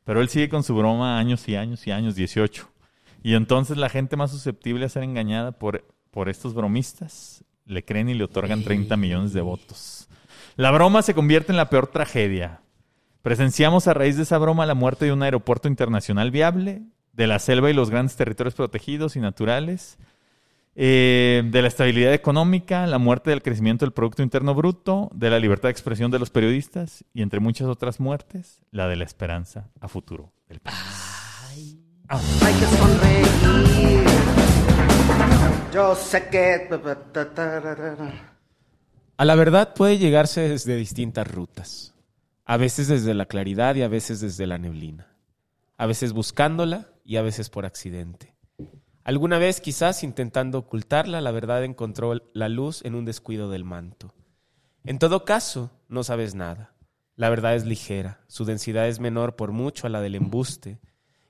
Pero 0.03 0.21
él 0.21 0.29
sigue 0.29 0.49
con 0.49 0.63
su 0.63 0.75
broma 0.75 1.19
años 1.19 1.47
y 1.47 1.55
años 1.55 1.85
y 1.87 1.91
años, 1.91 2.15
18. 2.15 2.69
Y 3.23 3.35
entonces 3.35 3.77
la 3.77 3.89
gente 3.89 4.17
más 4.17 4.31
susceptible 4.31 4.85
a 4.85 4.89
ser 4.89 5.03
engañada 5.03 5.51
por, 5.51 5.85
por 6.09 6.29
estos 6.29 6.53
bromistas 6.53 7.43
le 7.65 7.85
creen 7.85 8.09
y 8.09 8.13
le 8.13 8.23
otorgan 8.23 8.63
30 8.63 8.97
millones 8.97 9.33
de 9.33 9.41
votos. 9.41 10.09
La 10.55 10.71
broma 10.71 11.01
se 11.01 11.13
convierte 11.13 11.51
en 11.51 11.57
la 11.57 11.69
peor 11.69 11.87
tragedia. 11.87 12.61
Presenciamos 13.21 13.87
a 13.87 13.93
raíz 13.93 14.17
de 14.17 14.23
esa 14.23 14.37
broma 14.37 14.65
la 14.65 14.73
muerte 14.73 15.05
de 15.05 15.13
un 15.13 15.23
aeropuerto 15.23 15.67
internacional 15.67 16.31
viable, 16.31 16.81
de 17.13 17.27
la 17.27 17.39
selva 17.39 17.69
y 17.69 17.73
los 17.73 17.89
grandes 17.89 18.15
territorios 18.15 18.55
protegidos 18.55 19.15
y 19.15 19.19
naturales, 19.19 19.97
eh, 20.75 21.43
de 21.45 21.61
la 21.61 21.67
estabilidad 21.67 22.13
económica, 22.13 22.87
la 22.87 22.97
muerte 22.97 23.29
del 23.29 23.41
crecimiento 23.41 23.85
del 23.85 23.93
Producto 23.93 24.23
Interno 24.23 24.55
Bruto, 24.55 25.09
de 25.13 25.29
la 25.29 25.39
libertad 25.39 25.67
de 25.67 25.71
expresión 25.71 26.11
de 26.11 26.19
los 26.19 26.29
periodistas 26.29 27.03
y 27.13 27.21
entre 27.21 27.39
muchas 27.39 27.67
otras 27.67 27.99
muertes, 27.99 28.61
la 28.71 28.87
de 28.87 28.95
la 28.95 29.03
esperanza 29.03 29.69
a 29.79 29.87
futuro 29.87 30.31
del 30.47 30.59
país. 30.59 30.77
Hay 32.09 32.53
que 32.53 32.65
sonreír. 32.77 34.05
Yo 35.73 35.95
sé 35.95 36.27
que. 36.27 36.67
A 39.17 39.25
la 39.25 39.35
verdad 39.35 39.73
puede 39.73 39.97
llegarse 39.97 40.49
desde 40.49 40.75
distintas 40.75 41.27
rutas. 41.27 41.93
A 42.45 42.57
veces 42.57 42.89
desde 42.89 43.13
la 43.13 43.25
claridad 43.25 43.75
y 43.75 43.83
a 43.83 43.87
veces 43.87 44.19
desde 44.19 44.47
la 44.47 44.57
neblina. 44.57 45.07
A 45.77 45.85
veces 45.85 46.11
buscándola 46.11 46.89
y 47.05 47.15
a 47.15 47.21
veces 47.21 47.49
por 47.49 47.65
accidente. 47.65 48.30
Alguna 49.03 49.37
vez 49.39 49.61
quizás 49.61 50.03
intentando 50.03 50.59
ocultarla, 50.59 51.21
la 51.21 51.31
verdad 51.31 51.63
encontró 51.63 52.13
la 52.33 52.49
luz 52.49 52.83
en 52.85 52.95
un 52.95 53.05
descuido 53.05 53.49
del 53.49 53.63
manto. 53.63 54.13
En 54.83 54.99
todo 54.99 55.25
caso, 55.25 55.71
no 55.87 56.03
sabes 56.03 56.35
nada. 56.35 56.75
La 57.15 57.29
verdad 57.29 57.55
es 57.55 57.65
ligera, 57.65 58.21
su 58.27 58.45
densidad 58.45 58.87
es 58.87 58.99
menor 58.99 59.35
por 59.35 59.51
mucho 59.51 59.85
a 59.85 59.89
la 59.89 60.01
del 60.01 60.15
embuste, 60.15 60.79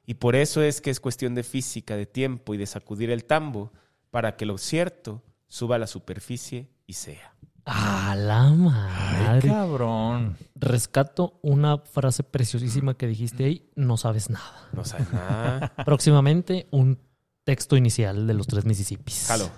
y 0.06 0.16
por 0.16 0.36
eso 0.36 0.62
es 0.62 0.82
que 0.82 0.90
es 0.90 1.00
cuestión 1.00 1.36
de 1.36 1.44
física, 1.44 1.96
de 1.96 2.06
tiempo 2.06 2.54
y 2.54 2.58
de 2.58 2.66
sacudir 2.66 3.10
el 3.10 3.26
tambo 3.26 3.72
para 4.10 4.36
que 4.36 4.46
lo 4.46 4.58
cierto 4.58 5.24
suba 5.48 5.76
a 5.76 5.80
la 5.80 5.88
superficie 5.88 6.70
y 6.86 6.94
sea. 6.94 7.34
A 7.66 8.16
la 8.18 8.48
Ay, 8.48 8.56
madre. 8.58 9.50
cabrón. 9.50 10.38
Rescato 10.56 11.40
una 11.42 11.78
frase 11.78 12.24
preciosísima 12.24 12.96
que 12.96 13.08
dijiste 13.08 13.46
ahí. 13.46 13.70
No 13.76 13.98
sabes 13.98 14.30
nada. 14.30 14.68
No 14.74 14.84
sabes 14.84 15.12
nada. 15.14 15.74
Próximamente, 15.86 16.68
un 16.72 17.00
texto 17.44 17.76
inicial 17.76 18.28
de 18.28 18.34
los 18.34 18.48
tres 18.48 18.66
Mississippis. 18.66 19.26
Jalo. 19.28 19.50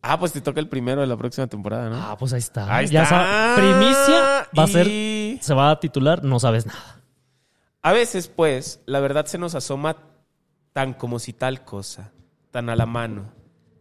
Ah, 0.00 0.18
pues 0.18 0.32
te 0.32 0.40
toca 0.40 0.60
el 0.60 0.68
primero 0.68 1.00
de 1.00 1.06
la 1.06 1.16
próxima 1.16 1.46
temporada, 1.48 1.90
¿no? 1.90 1.96
Ah, 1.96 2.16
pues 2.16 2.32
ahí 2.32 2.38
está. 2.38 2.74
Ahí 2.74 2.86
Ya 2.86 3.02
está. 3.02 3.54
primicia 3.56 4.48
va 4.56 4.62
a 4.62 4.66
ser, 4.68 4.86
Y- 4.86 5.38
se 5.42 5.54
va 5.54 5.70
a 5.70 5.80
titular 5.80 6.22
No 6.24 6.38
sabes 6.38 6.66
nada. 6.66 7.02
A 7.82 7.92
veces, 7.92 8.28
pues, 8.28 8.80
la 8.86 9.00
verdad 9.00 9.26
se 9.26 9.38
nos 9.38 9.54
asoma 9.54 9.96
tan 10.72 10.94
como 10.94 11.18
si 11.18 11.32
tal 11.32 11.64
cosa, 11.64 12.12
tan 12.50 12.70
a 12.70 12.76
la 12.76 12.86
mano, 12.86 13.32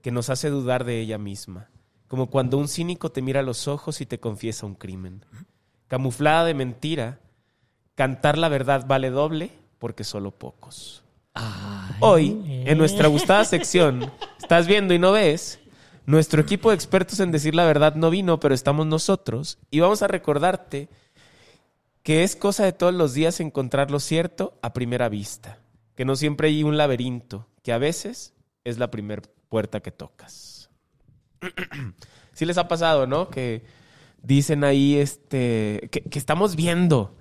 que 0.02 0.12
nos 0.12 0.30
hace 0.30 0.50
dudar 0.50 0.86
de 0.86 1.00
ella 1.02 1.18
misma. 1.18 1.70
Como 2.08 2.28
cuando 2.30 2.58
un 2.58 2.68
cínico 2.68 3.12
te 3.12 3.22
mira 3.22 3.42
a 3.42 3.44
los 3.44 3.68
ojos 3.68 4.02
y 4.02 4.06
te 4.06 4.20
confiesa 4.20 4.66
un 4.66 4.76
crimen. 4.76 5.26
Camuflada 5.88 6.46
de 6.46 6.54
mentira, 6.54 7.20
cantar 7.96 8.38
la 8.38 8.50
verdad 8.50 8.86
vale 8.88 9.10
doble 9.10 9.52
porque 9.78 10.04
solo 10.04 10.32
pocos. 10.32 11.04
Hoy, 12.00 12.64
en 12.66 12.78
nuestra 12.78 13.08
gustada 13.08 13.44
sección, 13.46 14.12
estás 14.40 14.68
viendo 14.68 14.94
y 14.94 15.00
no 15.00 15.12
ves, 15.12 15.60
nuestro 16.06 16.42
equipo 16.42 16.70
de 16.70 16.76
expertos 16.76 17.20
en 17.20 17.32
decir 17.32 17.56
la 17.56 17.66
verdad 17.66 17.96
no 17.96 18.10
vino, 18.10 18.40
pero 18.40 18.54
estamos 18.54 18.86
nosotros, 18.86 19.58
y 19.72 19.80
vamos 19.80 20.02
a 20.02 20.08
recordarte 20.08 20.90
que 22.04 22.24
es 22.24 22.36
cosa 22.36 22.64
de 22.64 22.72
todos 22.72 22.94
los 22.94 23.14
días 23.14 23.40
encontrar 23.40 23.92
lo 23.92 24.00
cierto 24.00 24.58
a 24.62 24.74
primera 24.74 25.10
vista, 25.10 25.60
que 25.96 26.06
no 26.06 26.16
siempre 26.16 26.48
hay 26.48 26.64
un 26.64 26.78
laberinto, 26.78 27.48
que 27.64 27.74
a 27.74 27.78
veces 27.78 28.34
es 28.64 28.78
la 28.78 28.92
primera 28.92 29.24
puerta 29.50 29.82
que 29.82 29.92
tocas. 29.92 30.70
sí 32.34 32.46
les 32.46 32.58
ha 32.58 32.68
pasado, 32.68 33.08
¿no? 33.08 33.30
Que 33.30 33.64
dicen 34.22 34.64
ahí, 34.64 34.96
este, 34.96 35.90
que, 35.92 36.02
que 36.04 36.20
estamos 36.20 36.56
viendo, 36.56 37.18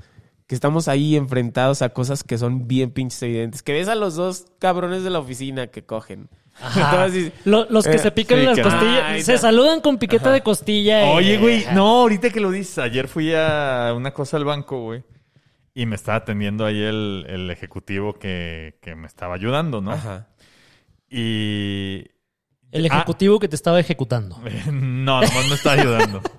que 0.46 0.54
estamos 0.54 0.86
ahí 0.88 1.16
enfrentados 1.16 1.82
a 1.82 1.88
cosas 1.90 2.22
que 2.22 2.38
son 2.38 2.68
bien 2.68 2.90
pinches 2.92 3.20
evidentes, 3.22 3.62
que 3.62 3.72
ves 3.72 3.88
a 3.88 3.94
los 3.96 4.14
dos 4.14 4.46
cabrones 4.58 5.02
de 5.02 5.10
la 5.10 5.18
oficina 5.18 5.66
que 5.68 5.84
cogen. 5.84 6.28
Entonces, 6.76 7.12
dices, 7.12 7.32
Lo- 7.44 7.66
los 7.68 7.84
que 7.84 7.96
Eh, 7.96 7.98
se 7.98 8.10
pican 8.12 8.38
sí, 8.38 8.44
las 8.46 8.58
costillas, 8.60 9.02
Ay, 9.04 9.22
se 9.22 9.32
no. 9.32 9.38
saludan 9.38 9.80
con 9.80 9.98
piqueta 9.98 10.30
de 10.32 10.42
costilla. 10.42 11.04
eh. 11.10 11.14
Oye, 11.14 11.36
güey, 11.38 11.64
no, 11.74 12.02
ahorita 12.02 12.30
que 12.30 12.40
lo 12.40 12.50
dices, 12.50 12.78
ayer 12.78 13.08
fui 13.08 13.32
a 13.34 13.92
una 13.96 14.12
cosa 14.12 14.36
al 14.36 14.44
banco, 14.44 14.80
güey. 14.82 15.02
Y 15.74 15.84
me 15.84 15.96
estaba 15.96 16.18
atendiendo 16.18 16.64
ahí 16.64 16.80
el, 16.80 17.26
el 17.28 17.50
ejecutivo 17.50 18.14
que, 18.14 18.78
que 18.80 18.94
me 18.94 19.06
estaba 19.06 19.34
ayudando, 19.34 19.80
¿no? 19.82 19.92
Ajá. 19.92 20.28
Y... 21.10 22.04
El 22.72 22.86
ejecutivo 22.86 23.38
que 23.38 23.48
te 23.48 23.56
estaba 23.56 23.78
ejecutando. 23.80 24.38
No, 24.72 25.20
nomás 25.20 25.48
me 25.48 25.54
estaba 25.54 25.80
ayudando. 25.80 26.22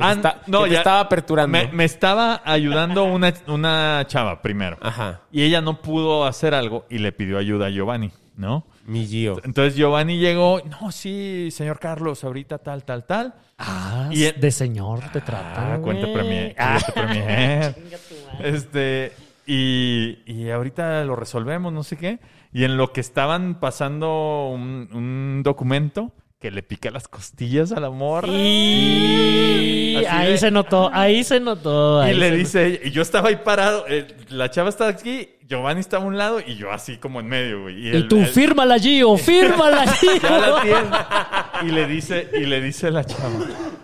Que 0.00 0.06
Ah, 0.06 0.12
está- 0.12 0.42
no, 0.46 0.64
que 0.64 0.70
ya- 0.70 0.78
estaba 0.78 1.00
aperturando. 1.00 1.56
Me, 1.56 1.68
me 1.72 1.84
estaba 1.84 2.40
ayudando 2.44 3.04
una, 3.04 3.32
una 3.46 4.02
chava 4.06 4.40
primero. 4.42 4.78
Ajá. 4.80 5.20
Y 5.30 5.42
ella 5.42 5.60
no 5.60 5.80
pudo 5.82 6.24
hacer 6.26 6.54
algo 6.54 6.86
y 6.90 6.98
le 6.98 7.12
pidió 7.12 7.38
ayuda 7.38 7.66
a 7.66 7.70
Giovanni, 7.70 8.10
¿no? 8.36 8.64
Mi 8.86 9.06
Gio. 9.06 9.40
Entonces 9.44 9.76
Giovanni 9.76 10.18
llegó, 10.18 10.60
no, 10.80 10.90
sí, 10.90 11.50
señor 11.52 11.78
Carlos, 11.78 12.24
ahorita 12.24 12.58
tal, 12.58 12.82
tal, 12.84 13.04
tal. 13.04 13.34
Ah, 13.58 14.08
Y 14.10 14.24
el- 14.24 14.40
de 14.40 14.50
señor 14.50 15.00
te 15.12 15.20
trata. 15.20 15.74
Ah, 15.74 15.78
cuenta 15.78 16.12
premier. 16.12 16.54
Ah, 16.58 16.78
premier. 16.94 17.74
Este, 18.42 19.12
y, 19.46 20.18
y 20.26 20.50
ahorita 20.50 21.04
lo 21.04 21.14
resolvemos, 21.16 21.72
no 21.72 21.82
sé 21.82 21.96
qué. 21.96 22.18
Y 22.52 22.64
en 22.64 22.76
lo 22.76 22.92
que 22.92 23.00
estaban 23.00 23.60
pasando 23.60 24.48
un, 24.48 24.88
un 24.92 25.42
documento 25.44 26.12
que 26.40 26.50
le 26.50 26.62
pica 26.62 26.90
las 26.90 27.06
costillas 27.06 27.70
a 27.72 27.80
la 27.80 27.90
morra. 27.90 28.28
Y 28.32 29.96
Así 29.96 30.06
ahí 30.06 30.32
de- 30.32 30.38
se 30.38 30.50
notó, 30.50 30.90
ahí 30.92 31.22
se 31.22 31.38
notó. 31.40 32.06
Y 32.08 32.14
le 32.14 32.30
dice 32.30 32.80
y 32.84 32.90
yo 32.90 33.02
estaba 33.02 33.28
ahí 33.28 33.36
parado, 33.44 33.84
eh, 33.88 34.06
la 34.30 34.50
chava 34.50 34.70
estaba 34.70 34.88
aquí, 34.90 35.28
Giovanni 35.46 35.80
estaba 35.80 36.04
a 36.04 36.06
un 36.06 36.16
lado 36.16 36.40
y 36.44 36.54
yo 36.56 36.70
así 36.72 36.96
como 36.96 37.20
en 37.20 37.26
medio, 37.26 37.62
güey. 37.62 37.86
Y 37.86 37.90
el- 37.90 38.08
tú, 38.08 38.18
el- 38.18 38.26
fírmala, 38.26 38.78
Gio, 38.78 39.16
fírmala, 39.18 39.86
Gio. 39.92 40.12
ya 40.22 40.38
la 40.38 40.62
tiene. 40.62 41.68
Y 41.68 41.74
le 41.74 41.86
dice, 41.86 42.30
y 42.32 42.46
le 42.46 42.60
dice 42.62 42.90
la 42.90 43.04
chava, 43.04 43.28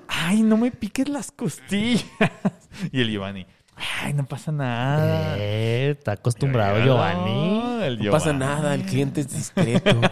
ay, 0.09 0.43
no 0.43 0.57
me 0.57 0.71
piques 0.71 1.09
las 1.09 1.31
costillas. 1.33 2.05
Y 2.93 3.01
el 3.01 3.11
Giovanni, 3.11 3.47
ay, 4.03 4.13
no 4.13 4.25
pasa 4.27 4.53
nada. 4.53 5.35
Eh, 5.39 5.95
está 5.99 6.13
acostumbrado 6.13 6.79
No, 6.79 6.85
Giovanni. 6.85 7.85
el 7.85 7.99
No 8.05 8.11
pasa 8.11 8.33
Giovanni. 8.33 8.39
nada, 8.39 8.75
el 8.75 8.83
cliente 8.83 9.21
es 9.23 9.31
discreto. 9.35 9.99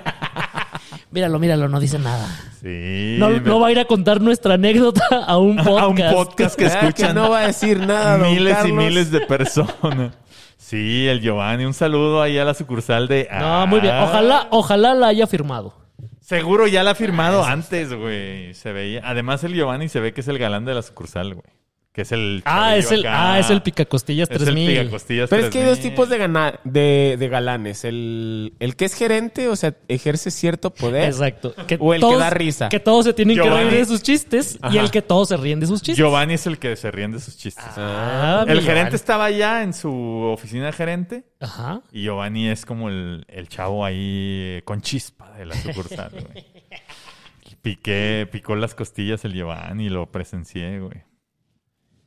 Míralo, 1.14 1.38
míralo, 1.38 1.68
no 1.68 1.78
dice 1.78 1.98
nada. 2.00 2.26
Sí. 2.60 3.14
No, 3.20 3.30
me- 3.30 3.40
no 3.40 3.60
va 3.60 3.68
a 3.68 3.70
ir 3.72 3.78
a 3.78 3.84
contar 3.84 4.20
nuestra 4.20 4.54
anécdota 4.54 5.06
a 5.26 5.38
un 5.38 5.56
podcast. 5.56 5.78
a 5.80 5.86
un 5.86 5.96
podcast 6.12 6.56
que 6.58 6.66
Ah, 6.66 6.70
que 6.80 6.86
escuchan 6.88 7.14
no 7.14 7.30
va 7.30 7.38
a 7.40 7.46
decir 7.46 7.78
nada, 7.78 8.18
don 8.18 8.32
miles 8.34 8.56
y 8.66 8.72
miles 8.72 9.10
de 9.12 9.20
personas. 9.20 10.12
Sí, 10.56 11.06
el 11.06 11.20
Giovanni, 11.20 11.66
un 11.66 11.74
saludo 11.74 12.20
ahí 12.20 12.36
a 12.36 12.44
la 12.44 12.52
sucursal 12.54 13.06
de... 13.06 13.28
No, 13.32 13.66
muy 13.68 13.78
bien. 13.80 13.94
Ah, 13.94 14.04
Ojalá, 14.08 14.46
ojalá 14.50 14.94
la 14.94 15.06
haya 15.08 15.26
firmado. 15.28 15.74
Seguro 16.20 16.66
ya 16.66 16.82
la 16.82 16.92
ha 16.92 16.94
firmado 16.96 17.44
antes, 17.44 17.92
güey. 17.94 18.54
Se 18.54 18.72
veía. 18.72 19.02
Además, 19.04 19.44
el 19.44 19.54
Giovanni 19.54 19.88
se 19.88 20.00
ve 20.00 20.12
que 20.12 20.22
es 20.22 20.26
el 20.28 20.38
galán 20.38 20.64
de 20.64 20.74
la 20.74 20.82
sucursal, 20.82 21.34
güey. 21.34 21.46
Que 21.94 22.02
es 22.02 22.10
el. 22.10 22.42
Ah, 22.44 22.76
es 22.76 22.90
el, 22.90 23.06
acá. 23.06 23.34
ah, 23.34 23.38
es 23.38 23.50
el 23.50 23.62
picacostillas 23.62 24.28
Es 24.28 24.36
el 24.38 24.44
3000. 24.46 24.78
picacostillas 24.80 25.30
Pero 25.30 25.44
es 25.44 25.50
que 25.50 25.58
hay 25.60 25.64
dos 25.64 25.74
3000. 25.78 25.90
tipos 25.92 26.08
de, 26.08 26.18
gana- 26.18 26.58
de, 26.64 27.14
de 27.20 27.28
galanes. 27.28 27.84
El, 27.84 28.52
el 28.58 28.74
que 28.74 28.86
es 28.86 28.94
gerente, 28.94 29.48
o 29.48 29.54
sea, 29.54 29.76
ejerce 29.86 30.32
cierto 30.32 30.74
poder. 30.74 31.04
Exacto. 31.04 31.54
Que 31.68 31.76
O 31.80 31.94
el 31.94 32.00
que 32.00 32.16
da 32.16 32.30
risa. 32.30 32.68
Que 32.68 32.80
todos 32.80 33.04
se 33.04 33.12
tienen 33.14 33.38
que 33.40 33.48
reír 33.48 33.70
de 33.70 33.84
sus 33.84 34.02
chistes 34.02 34.58
y 34.72 34.78
el 34.78 34.90
que 34.90 35.02
todos 35.02 35.28
se 35.28 35.36
ríen 35.36 35.60
de 35.60 35.68
sus 35.68 35.82
chistes. 35.82 35.96
Giovanni 35.96 36.34
es 36.34 36.48
el 36.48 36.58
que 36.58 36.74
se 36.74 36.90
ríen 36.90 37.12
de 37.12 37.20
sus 37.20 37.36
chistes. 37.36 37.64
Ah, 37.76 38.44
el 38.48 38.56
mi 38.56 38.62
gerente 38.64 38.74
Giovanni. 38.80 38.94
estaba 38.96 39.24
allá 39.26 39.62
en 39.62 39.72
su 39.72 39.92
oficina 39.92 40.66
de 40.66 40.72
gerente. 40.72 41.24
Ajá. 41.38 41.80
Y 41.92 42.02
Giovanni 42.02 42.48
es 42.48 42.66
como 42.66 42.88
el, 42.88 43.24
el 43.28 43.48
chavo 43.48 43.84
ahí 43.84 44.60
con 44.64 44.80
chispa 44.80 45.30
de 45.38 45.46
la 45.46 45.54
sucursal, 45.54 46.10
güey. 46.10 46.44
Piqué, 47.62 48.28
picó 48.32 48.56
las 48.56 48.74
costillas 48.74 49.24
el 49.24 49.32
Giovanni 49.34 49.86
y 49.86 49.88
lo 49.90 50.10
presencié, 50.10 50.80
güey. 50.80 51.02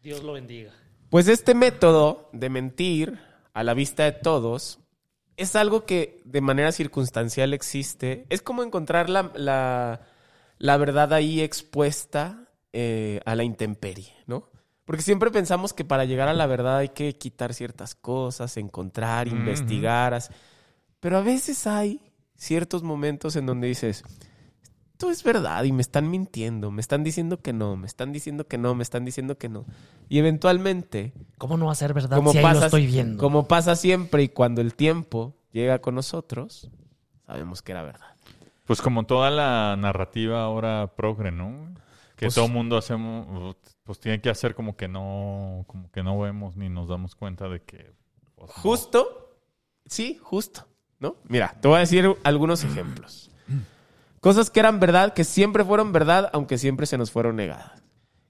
Dios 0.08 0.24
lo 0.24 0.32
bendiga. 0.32 0.72
Pues 1.10 1.28
este 1.28 1.54
método 1.54 2.30
de 2.32 2.50
mentir 2.50 3.20
a 3.54 3.62
la 3.64 3.74
vista 3.74 4.06
de 4.06 4.14
todos 4.14 4.80
es 5.36 5.58
algo 5.58 5.84
que 5.86 6.22
de 6.24 6.40
manera 6.40 6.72
circunstancial 6.72 7.54
existe. 7.54 8.26
Es 8.30 8.42
como 8.42 8.64
encontrar 8.64 9.10
la, 9.10 9.34
la- 9.36 10.00
la 10.60 10.78
verdad 10.78 11.12
ahí 11.12 11.42
expuesta 11.42 12.48
eh, 12.72 13.20
a 13.26 13.36
la 13.36 13.44
intemperie, 13.44 14.14
¿no? 14.28 14.50
Porque 14.86 15.02
siempre 15.02 15.30
pensamos 15.30 15.74
que 15.74 15.84
para 15.84 16.06
llegar 16.06 16.30
a 16.30 16.34
la 16.34 16.46
verdad 16.48 16.78
hay 16.78 16.90
que 16.90 17.18
quitar 17.18 17.54
ciertas 17.54 17.94
cosas, 17.94 18.56
encontrar, 18.56 19.28
Ujú. 19.28 19.36
investigar. 19.36 20.14
as- 20.14 20.32
Pero 21.02 21.18
a 21.18 21.22
veces 21.22 21.68
hay 21.68 22.00
ciertos 22.38 22.82
momentos 22.82 23.36
en 23.36 23.46
donde 23.46 23.68
dices, 23.68 24.06
esto 24.98 25.12
es 25.12 25.22
verdad 25.24 25.64
y 25.64 25.72
me 25.72 25.84
están 25.84 26.10
mintiendo, 26.10 26.72
me 26.72 26.82
están 26.82 27.04
diciendo 27.04 27.40
que 27.40 27.54
no, 27.54 27.76
me 27.76 27.86
están 27.86 28.12
diciendo 28.12 28.48
que 28.48 28.58
no, 28.58 28.74
me 28.74 28.82
están 28.82 29.06
diciendo 29.06 29.38
que 29.38 29.48
no. 29.48 29.64
Y 30.10 30.18
eventualmente, 30.18 31.14
¿Cómo 31.38 31.56
no 31.56 31.68
va 31.68 31.74
a 31.74 31.76
ser 31.76 31.94
verdad 31.94 32.18
como 32.18 32.32
si 32.32 32.40
ahí 32.40 32.44
lo 32.44 32.50
pasa, 32.50 32.66
estoy 32.66 32.88
viendo? 32.88 33.22
como 33.22 33.48
pasa 33.48 33.76
siempre 33.76 34.24
y 34.24 34.30
cuando 34.30 34.60
el 34.60 34.74
tiempo 34.74 35.36
llega 35.52 35.78
con 35.82 35.94
nosotros, 35.94 36.72
sabemos 37.28 37.62
que 37.62 37.74
era 37.74 37.84
verdad. 37.84 38.08
Pues 38.66 38.82
como 38.82 39.06
toda 39.06 39.30
la 39.30 39.76
narrativa 39.78 40.42
ahora 40.42 40.92
progre, 40.96 41.32
¿no? 41.32 41.76
Que 42.16 42.26
Pues- 42.26 42.34
todo 42.34 42.48
mundo 42.48 42.76
hacemos, 42.76 43.56
pues 43.84 44.00
tiene 44.00 44.20
que 44.20 44.32
hacer 44.32 44.56
como 44.56 44.76
que 44.76 44.88
no, 44.88 45.64
como 45.68 45.92
que 45.92 46.02
no 46.02 46.20
vemos 46.20 46.58
ni 46.58 46.70
nos 46.70 46.88
damos 46.88 47.14
cuenta 47.16 47.48
de 47.48 47.62
que. 47.62 47.94
pues, 48.34 48.50
no. 48.50 48.62
Justo, 48.64 49.38
sí, 49.86 50.18
justo, 50.24 50.68
¿no? 51.00 51.18
Mira, 51.26 51.56
te 51.62 51.68
voy 51.68 51.78
a 51.78 51.82
decir 51.82 52.18
algunos 52.24 52.64
ejemplos. 52.64 53.30
Cosas 54.20 54.50
que 54.50 54.60
eran 54.60 54.80
verdad, 54.80 55.14
que 55.14 55.24
siempre 55.24 55.64
fueron 55.64 55.92
verdad, 55.92 56.30
aunque 56.34 56.58
siempre 56.58 56.86
se 56.86 56.98
nos 56.98 57.12
fueron 57.12 57.36
negadas. 57.36 57.72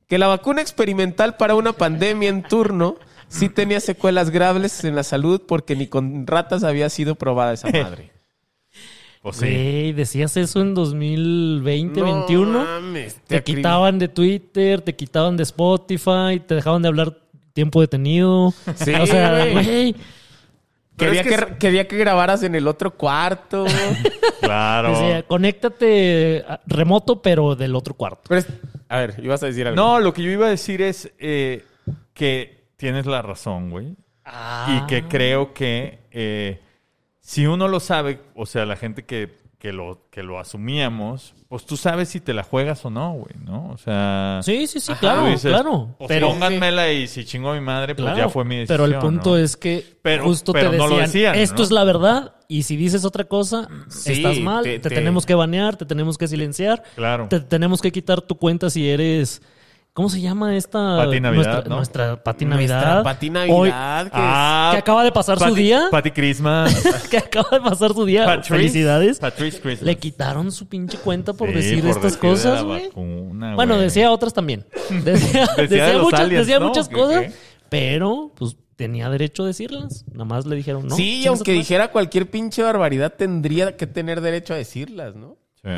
Que 0.08 0.18
la 0.18 0.28
vacuna 0.28 0.62
experimental 0.62 1.36
para 1.38 1.56
una 1.56 1.74
pandemia 1.74 2.30
en 2.30 2.44
turno 2.44 2.96
sí 3.28 3.50
tenía 3.50 3.80
secuelas 3.80 4.30
graves 4.30 4.84
en 4.86 4.96
la 4.96 5.04
salud 5.04 5.42
porque 5.48 5.76
ni 5.76 5.88
con 5.88 6.26
ratas 6.28 6.64
había 6.64 6.90
sido 6.90 7.16
probada 7.16 7.54
esa 7.54 7.70
madre. 7.72 8.12
Pues 9.22 9.38
sí. 9.38 9.46
Güey, 9.46 9.94
decías 9.94 10.38
eso 10.38 10.62
en 10.62 10.74
2020, 10.74 12.00
No 12.00 12.06
21. 12.06 12.60
mames, 12.64 13.16
Te 13.28 13.44
acrib- 13.44 13.56
quitaban 13.58 14.00
de 14.00 14.08
Twitter, 14.08 14.82
te 14.82 14.96
quitaban 14.96 15.36
de 15.36 15.44
Spotify, 15.44 16.40
te 16.46 16.56
dejaban 16.56 16.82
de 16.84 16.88
hablar 16.88 17.18
tiempo 17.54 17.82
detenido. 17.82 18.54
Sí, 18.76 18.94
o 18.94 19.06
sea, 19.08 19.52
güey. 19.52 19.96
Quería 20.98 21.22
es 21.22 21.28
que, 21.28 21.36
que 21.36 21.58
quería 21.58 21.88
que 21.88 21.98
grabaras 21.98 22.44
en 22.44 22.56
el 22.56 22.68
otro 22.68 22.92
cuarto. 22.92 23.66
Claro. 24.40 24.90
Decía, 24.92 25.24
conéctate 25.24 26.46
a- 26.48 26.62
remoto, 26.68 27.22
pero 27.24 27.56
del 27.56 27.76
otro 27.76 27.96
cuarto. 27.96 28.22
Pero 28.30 28.40
es- 28.40 28.48
a 28.88 29.00
ver, 29.00 29.16
ibas 29.24 29.42
a 29.44 29.48
decir 29.48 29.68
algo. 29.68 29.76
No, 29.76 30.00
lo 30.00 30.14
que 30.14 30.22
yo 30.22 30.30
iba 30.32 30.46
a 30.46 30.50
decir 30.50 30.82
es 30.82 31.12
eh, 31.18 31.66
que 32.14 32.70
tienes 32.78 33.08
la 33.08 33.22
razón, 33.24 33.72
güey. 33.72 33.96
Ah. 34.24 34.84
Y 34.84 34.88
que 34.88 35.08
creo 35.08 35.54
que 35.56 36.00
eh, 36.12 36.62
si 37.20 37.48
uno 37.48 37.68
lo 37.68 37.80
sabe, 37.80 38.20
o 38.36 38.46
sea, 38.46 38.66
la 38.66 38.76
gente 38.76 39.06
que, 39.06 39.36
que, 39.60 39.74
lo, 39.74 40.08
que 40.12 40.22
lo 40.22 40.40
asumíamos, 40.40 41.34
pues 41.50 41.66
tú 41.66 41.78
sabes 41.78 42.10
si 42.10 42.20
te 42.20 42.34
la 42.34 42.44
juegas 42.44 42.86
o 42.86 42.90
no, 42.92 43.14
güey, 43.14 43.34
¿no? 43.44 43.70
O 43.72 43.78
sea, 43.78 44.40
Sí, 44.44 44.68
sí, 44.68 44.80
sí, 44.80 44.92
Ajá. 44.92 45.00
claro, 45.00 45.26
dices, 45.28 45.52
claro. 45.52 45.96
pues 45.98 46.08
Pero, 46.10 46.30
pónganmela 46.30 46.92
y 46.92 47.08
si 47.08 47.26
chingo 47.26 47.52
a 47.52 47.56
mi 47.56 47.62
madre, 47.62 47.96
pues 47.96 48.04
claro, 48.06 48.18
ya 48.18 48.30
fue 48.30 48.46
mi 48.46 48.58
decisión. 48.58 48.78
pero 48.78 48.86
el 48.86 49.00
punto 49.00 49.32
¿no? 49.32 49.38
es 49.38 49.58
que 49.58 49.84
Pero- 50.04 50.26
justo 50.26 50.54
pero 50.54 50.70
te 50.72 50.78
no 50.78 50.84
decían, 50.84 51.00
lo 51.00 51.06
decían, 51.08 51.36
esto 51.36 51.58
¿no? 51.58 51.64
es 51.64 51.72
la 51.72 51.84
verdad 51.86 52.36
y 52.48 52.64
si 52.64 52.76
dices 52.78 53.04
otra 53.04 53.24
cosa, 53.24 53.68
Sí, 53.90 54.12
estás 54.14 54.40
mal, 54.40 54.64
te- 54.64 54.80
te, 54.80 54.90
te- 54.90 54.96
tenemos 54.96 55.26
que 55.26 55.34
banear, 55.36 55.76
te 55.76 55.86
tenemos 55.86 56.18
que 56.20 56.28
silenciar, 56.28 56.84
Claro. 56.96 57.28
te 57.28 57.40
tenemos 57.40 57.82
que 57.82 57.92
quitar 57.92 58.22
tu 58.22 58.38
cuenta 58.38 58.70
si 58.70 58.88
eres... 58.90 59.42
¿Cómo 59.98 60.10
se 60.10 60.22
llama 60.22 60.56
esta? 60.56 60.78
Pati 60.98 61.20
Navidad, 61.20 61.34
nuestra, 61.54 61.70
¿no? 61.70 61.76
nuestra 61.78 62.24
Pati 62.24 62.46
Nuestra 62.46 62.78
Navidad. 62.78 63.04
Pati 63.04 63.28
Hoy- 63.30 63.34
Navidad, 63.72 64.04
que 64.06 64.12
Ah, 64.14 64.70
que 64.74 64.78
acaba 64.78 65.04
de 65.04 65.12
pasar 65.12 65.40
su 65.40 65.46
Pati- 65.46 65.56
día. 65.56 65.88
Pati 65.90 66.12
Christmas. 66.12 66.84
que 67.10 67.18
acaba 67.18 67.50
de 67.52 67.62
pasar 67.62 67.94
su 67.94 68.06
día. 68.06 68.24
Patrice- 68.28 68.50
Felicidades. 68.50 69.18
Patrice 69.18 69.60
Christmas. 69.60 69.82
Le 69.88 69.98
quitaron 69.98 70.52
su 70.52 70.68
pinche 70.70 71.00
cuenta 71.00 71.34
por 71.34 71.50
Sí, 71.50 71.56
decir 71.56 71.80
por 71.80 71.90
estas 71.90 72.04
decir 72.04 72.20
cosas, 72.20 72.64
güey. 72.64 72.92
Bueno, 72.94 73.80
decía 73.80 74.12
otras 74.12 74.36
también. 74.36 74.68
Decía, 75.04 75.48
Decía 75.58 75.64
decía 75.64 75.86
de 75.88 75.94
los 75.96 76.04
muchas, 76.04 76.20
aliens, 76.20 76.46
decía 76.46 76.60
¿no? 76.60 76.68
muchas 76.68 76.90
¿Qué- 76.90 76.96
cosas, 76.96 77.22
qué? 77.24 77.32
pero 77.70 78.32
pues 78.38 78.56
tenía 78.76 79.10
derecho 79.10 79.46
a 79.46 79.48
decirlas. 79.48 80.06
Nada 80.12 80.26
más 80.26 80.46
le 80.46 80.58
dijeron 80.58 80.88
no. 80.88 80.96
sí, 80.96 81.26
aunque 81.26 81.54
dijera 81.54 81.88
cualquier 81.92 82.30
pinche 82.30 82.62
barbaridad, 82.62 83.14
tendría 83.18 83.76
que 83.76 83.88
tener 83.88 84.22
derecho 84.22 84.54
a 84.54 84.58
decirlas, 84.58 85.16
¿no? 85.16 85.38
Sí. 85.64 85.72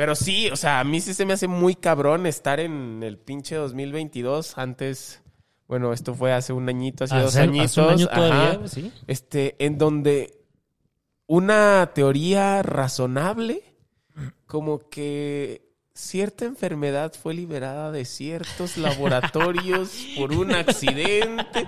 Pero 0.00 0.14
sí, 0.14 0.48
o 0.48 0.56
sea, 0.56 0.80
a 0.80 0.84
mí 0.84 0.98
sí 1.02 1.12
se 1.12 1.26
me 1.26 1.34
hace 1.34 1.46
muy 1.46 1.74
cabrón 1.74 2.24
estar 2.24 2.58
en 2.58 3.02
el 3.02 3.18
pinche 3.18 3.54
2022. 3.56 4.56
Antes, 4.56 5.20
bueno, 5.68 5.92
esto 5.92 6.14
fue 6.14 6.32
hace 6.32 6.54
un 6.54 6.70
añito, 6.70 7.04
hace, 7.04 7.18
dos 7.18 7.36
añitos. 7.36 7.72
hace 7.72 7.80
un 7.82 7.88
año 7.90 8.06
todavía, 8.06 8.50
ajá, 8.52 8.68
sí. 8.68 8.90
Este, 9.06 9.56
en 9.58 9.76
donde 9.76 10.38
una 11.26 11.90
teoría 11.94 12.62
razonable, 12.62 13.62
como 14.46 14.88
que 14.88 15.68
cierta 15.92 16.46
enfermedad 16.46 17.12
fue 17.12 17.34
liberada 17.34 17.92
de 17.92 18.06
ciertos 18.06 18.76
laboratorios 18.78 19.90
por 20.16 20.32
un 20.32 20.54
accidente. 20.54 21.66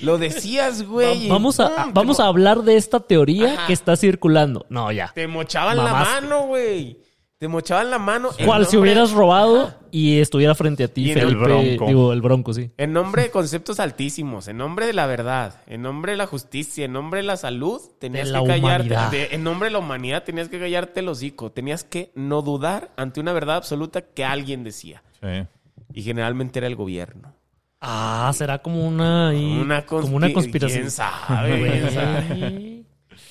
Lo 0.00 0.16
decías, 0.16 0.84
güey. 0.84 1.28
Vamos 1.28 1.60
a, 1.60 1.90
vamos 1.92 2.18
a 2.18 2.28
hablar 2.28 2.62
de 2.62 2.78
esta 2.78 3.00
teoría 3.00 3.52
Ajá. 3.52 3.66
que 3.66 3.74
está 3.74 3.94
circulando. 3.94 4.64
No, 4.70 4.90
ya. 4.90 5.12
Te 5.14 5.26
mochaban 5.26 5.76
Mamaste. 5.76 6.14
la 6.14 6.20
mano, 6.22 6.46
güey. 6.46 7.04
Te 7.38 7.48
mochaban 7.48 7.90
la 7.90 7.98
mano. 7.98 8.30
Cual 8.44 8.64
si 8.66 8.76
hubieras 8.76 9.10
robado 9.10 9.74
y 9.90 10.18
estuviera 10.20 10.54
frente 10.54 10.84
a 10.84 10.88
ti, 10.88 11.06
Y 11.08 11.12
en 11.12 11.18
el. 11.18 11.36
Bronco. 11.36 11.86
Digo, 11.86 12.12
el 12.12 12.22
bronco, 12.22 12.54
sí. 12.54 12.70
En 12.78 12.92
nombre 12.92 13.22
de 13.24 13.30
conceptos 13.30 13.80
altísimos, 13.80 14.48
en 14.48 14.56
nombre 14.56 14.86
de 14.86 14.92
la 14.92 15.06
verdad, 15.06 15.60
en 15.66 15.82
nombre 15.82 16.12
de 16.12 16.18
la 16.18 16.26
justicia, 16.26 16.84
en 16.84 16.92
nombre 16.92 17.18
de 17.20 17.24
la 17.26 17.36
salud, 17.36 17.80
tenías 17.98 18.28
De 18.28 18.32
la 18.32 18.40
que 18.42 18.46
callarte. 18.46 19.16
de- 19.16 19.28
en 19.34 19.42
nombre 19.44 19.66
de 19.66 19.72
la 19.72 19.80
humanidad 19.80 20.22
tenías 20.22 20.48
que 20.48 20.58
callarte 20.60 21.00
el 21.00 21.08
hocico. 21.08 21.50
Tenías 21.50 21.82
que 21.84 22.12
no 22.14 22.40
dudar 22.40 22.92
ante 22.96 23.20
una 23.20 23.32
verdad 23.32 23.56
absoluta 23.56 24.00
que 24.02 24.24
alguien 24.24 24.62
decía. 24.64 25.02
Sí. 25.20 25.46
Y 25.92 26.02
generalmente 26.02 26.60
era 26.60 26.68
el 26.68 26.76
gobierno. 26.76 27.34
Ah, 27.80 28.30
será 28.34 28.62
como 28.62 28.86
una, 28.86 29.30
Una 29.30 29.84
conspi- 29.84 30.00
como 30.02 30.16
una 30.16 30.32
conspiración. 30.32 30.80
¿Quién 30.82 30.90
sabe? 30.90 31.60
¿Quién 31.60 31.90
sabe? 31.90 32.24
Güey. 32.28 32.84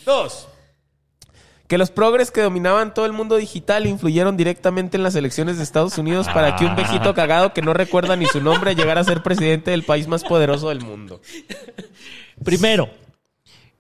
Dos. 0.05 0.47
Que 1.73 1.79
los 1.79 1.89
progres 1.89 2.29
que 2.29 2.41
dominaban 2.41 2.93
todo 2.93 3.07
el 3.07 3.13
mundo 3.13 3.35
digital 3.35 3.87
influyeron 3.87 4.37
directamente 4.37 4.95
en 4.95 5.01
las 5.01 5.15
elecciones 5.15 5.57
de 5.57 5.63
Estados 5.63 5.97
Unidos 5.97 6.27
para 6.31 6.55
que 6.55 6.65
un 6.67 6.75
viejito 6.75 7.15
cagado 7.15 7.51
que 7.51 7.63
no 7.63 7.73
recuerda 7.73 8.15
ni 8.15 8.27
su 8.27 8.41
nombre 8.41 8.75
llegara 8.75 9.01
a 9.01 9.03
ser 9.03 9.23
presidente 9.23 9.71
del 9.71 9.81
país 9.81 10.07
más 10.07 10.23
poderoso 10.23 10.69
del 10.69 10.81
mundo. 10.81 11.19
Primero, 12.43 12.91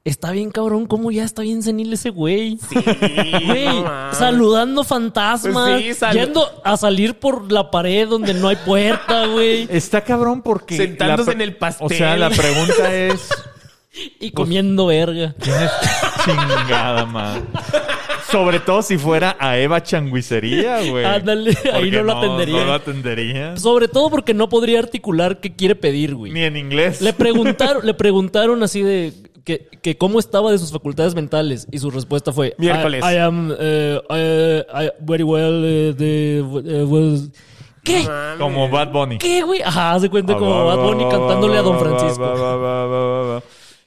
está 0.03 0.31
bien 0.31 0.49
cabrón 0.49 0.87
cómo 0.87 1.11
ya 1.11 1.23
está 1.23 1.43
bien 1.43 1.61
senil 1.61 1.93
ese 1.93 2.09
güey. 2.09 2.57
Güey, 3.45 3.65
no 3.67 3.83
mames. 3.83 4.17
saludando 4.17 4.83
fantasmas, 4.83 5.69
Pues 5.69 5.95
sí, 5.95 6.03
salu- 6.03 6.13
yendo 6.13 6.61
a 6.63 6.77
salir 6.77 7.19
por 7.19 7.51
la 7.51 7.69
pared 7.69 8.07
donde 8.07 8.33
no 8.33 8.47
hay 8.47 8.55
puerta, 8.55 9.27
güey, 9.27 9.67
Está 9.69 10.01
cabrón 10.01 10.41
porque... 10.41 10.77
Sentándose 10.77 11.33
en 11.33 11.41
el 11.41 11.57
pastel. 11.57 11.85
O 11.85 11.89
sea, 11.89 12.17
la 12.17 12.31
pregunta 12.31 12.91
es... 12.91 13.29
y 14.19 14.31
comiendo 14.31 14.87
verga. 14.87 15.35
¿Quién 15.39 15.55
es 15.55 15.71
chingada, 16.25 17.05
man? 17.05 17.47
Sobre 18.31 18.59
todo 18.59 18.81
si 18.81 18.97
fuera 18.97 19.35
a 19.39 19.57
Eva 19.59 19.83
Changuicería, 19.83 20.81
güey. 20.89 21.05
Ándale, 21.05 21.55
ahí 21.73 21.91
no 21.91 22.03
lo 22.03 22.17
atendería. 22.17 22.59
No 22.59 22.65
lo 22.65 22.73
atendería. 22.73 23.57
Sobre 23.57 23.87
todo 23.87 24.09
porque 24.09 24.33
no 24.33 24.49
podría 24.49 24.79
articular 24.79 25.39
qué 25.39 25.55
quiere 25.55 25.75
pedir, 25.75 26.15
güey. 26.15 26.31
Ni 26.31 26.41
en 26.43 26.57
inglés. 26.57 27.01
Le 27.01 27.13
preguntaron, 27.13 27.85
le 27.85 27.93
preguntaron 27.93 28.63
así 28.63 28.81
de 28.81 29.13
que, 29.43 29.67
que 29.83 29.97
cómo 29.97 30.19
estaba 30.19 30.51
de 30.51 30.57
sus 30.57 30.71
facultades 30.71 31.13
mentales 31.13 31.67
y 31.71 31.77
su 31.77 31.91
respuesta 31.91 32.31
fue 32.31 32.55
Miércoles. 32.57 33.03
I, 33.03 33.13
I 33.13 33.17
am 33.17 33.53
eh, 33.59 33.99
I- 34.09 34.85
I- 34.85 34.91
very 35.01 35.23
well 35.23 35.61
eh, 35.65 35.93
the, 35.95 36.37
eh, 36.39 36.83
well- 36.85 37.31
¿Qué? 37.83 38.07
Como 38.39 38.69
Bad 38.69 38.93
Bunny. 38.93 39.17
¿Qué, 39.17 39.41
güey? 39.43 39.61
Ajá, 39.61 39.99
se 39.99 40.05
Ah, 40.05 40.09
cuenta 40.09 40.35
como 40.37 40.65
Bad 40.65 40.77
Bunny 40.77 41.03
cantándole 41.11 41.57
a 41.57 41.61
Don 41.61 41.77
Francisco. 41.77 43.41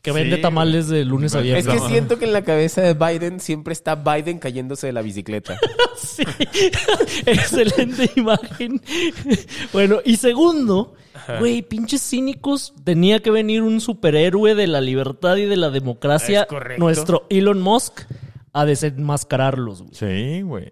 Que 0.06 0.12
vende 0.12 0.36
Sí, 0.36 0.42
tamales 0.42 0.88
de 0.88 1.04
lunes 1.04 1.34
a 1.34 1.38
Es 1.38 1.44
viernes. 1.44 1.66
que 1.66 1.72
Ajá. 1.72 1.88
siento 1.88 2.18
que 2.18 2.24
en 2.26 2.32
la 2.32 2.42
cabeza 2.42 2.80
de 2.80 2.94
Biden 2.94 3.40
siempre 3.40 3.72
está 3.72 3.96
Biden 3.96 4.38
cayéndose 4.38 4.86
de 4.86 4.92
la 4.92 5.02
bicicleta. 5.02 5.58
Sí. 5.96 6.22
Excelente 7.26 8.10
imagen. 8.16 8.80
Bueno, 9.72 10.00
y 10.04 10.16
segundo, 10.16 10.94
güey, 11.38 11.62
pinches 11.62 12.02
cínicos, 12.02 12.74
tenía 12.84 13.20
que 13.20 13.30
venir 13.30 13.62
un 13.62 13.80
superhéroe 13.80 14.54
de 14.54 14.66
la 14.66 14.80
libertad 14.82 15.36
y 15.36 15.46
de 15.46 15.56
la 15.56 15.70
democracia, 15.70 16.46
Es 16.50 16.78
nuestro 16.78 17.26
Elon 17.30 17.60
Musk, 17.62 18.02
a 18.52 18.64
desenmascararlos, 18.66 19.82
güey. 19.82 19.94
Sí, 19.94 20.42
güey. 20.42 20.68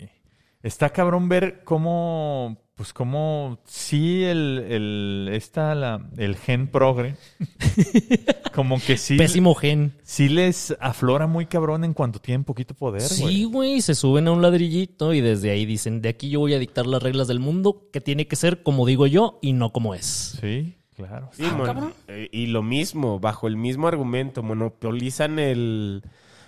Está 0.62 0.90
cabrón 0.90 1.28
ver 1.28 1.62
cómo, 1.64 2.58
pues 2.76 2.92
cómo 2.92 3.58
sí 3.66 4.24
el, 4.24 4.58
el, 4.68 5.28
esta, 5.32 5.74
la, 5.76 6.00
el 6.16 6.36
gen 6.36 6.66
progre, 6.66 7.16
como 8.54 8.80
que 8.80 8.96
sí, 8.96 9.16
Pésimo 9.16 9.54
gen. 9.54 9.92
sí 10.02 10.28
les 10.28 10.76
aflora 10.80 11.26
muy 11.26 11.46
cabrón 11.46 11.84
en 11.84 11.92
cuanto 11.94 12.18
tienen 12.20 12.44
poquito 12.44 12.74
poder. 12.74 13.02
Sí, 13.02 13.44
güey, 13.44 13.80
se 13.80 13.94
suben 13.94 14.28
a 14.28 14.32
un 14.32 14.42
ladrillito 14.42 15.12
y 15.14 15.20
desde 15.20 15.50
ahí 15.50 15.66
dicen, 15.66 16.02
de 16.02 16.08
aquí 16.08 16.28
yo 16.30 16.40
voy 16.40 16.54
a 16.54 16.58
dictar 16.58 16.86
las 16.86 17.02
reglas 17.02 17.28
del 17.28 17.40
mundo, 17.40 17.88
que 17.92 18.00
tiene 18.00 18.26
que 18.26 18.36
ser 18.36 18.62
como 18.62 18.86
digo 18.86 19.06
yo 19.06 19.38
y 19.42 19.52
no 19.52 19.70
como 19.72 19.94
es. 19.94 20.36
Sí, 20.40 20.74
claro. 20.96 21.30
Sí, 21.32 21.42
mon- 21.44 21.92
eh, 22.08 22.28
y 22.32 22.46
lo 22.46 22.62
mismo, 22.62 23.20
bajo 23.20 23.46
el 23.46 23.56
mismo 23.56 23.86
argumento, 23.88 24.42
monopolizan 24.42 25.38
el, 25.38 26.02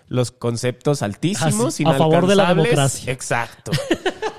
los 0.09 0.31
conceptos 0.33 1.03
altísimos, 1.03 1.67
Ah, 1.67 1.71
sí, 1.71 1.85
a 1.87 1.95
favor 1.95 2.27
de 2.27 2.35
la 2.37 2.49
democracia. 2.49 3.12
Exacto. 3.12 3.71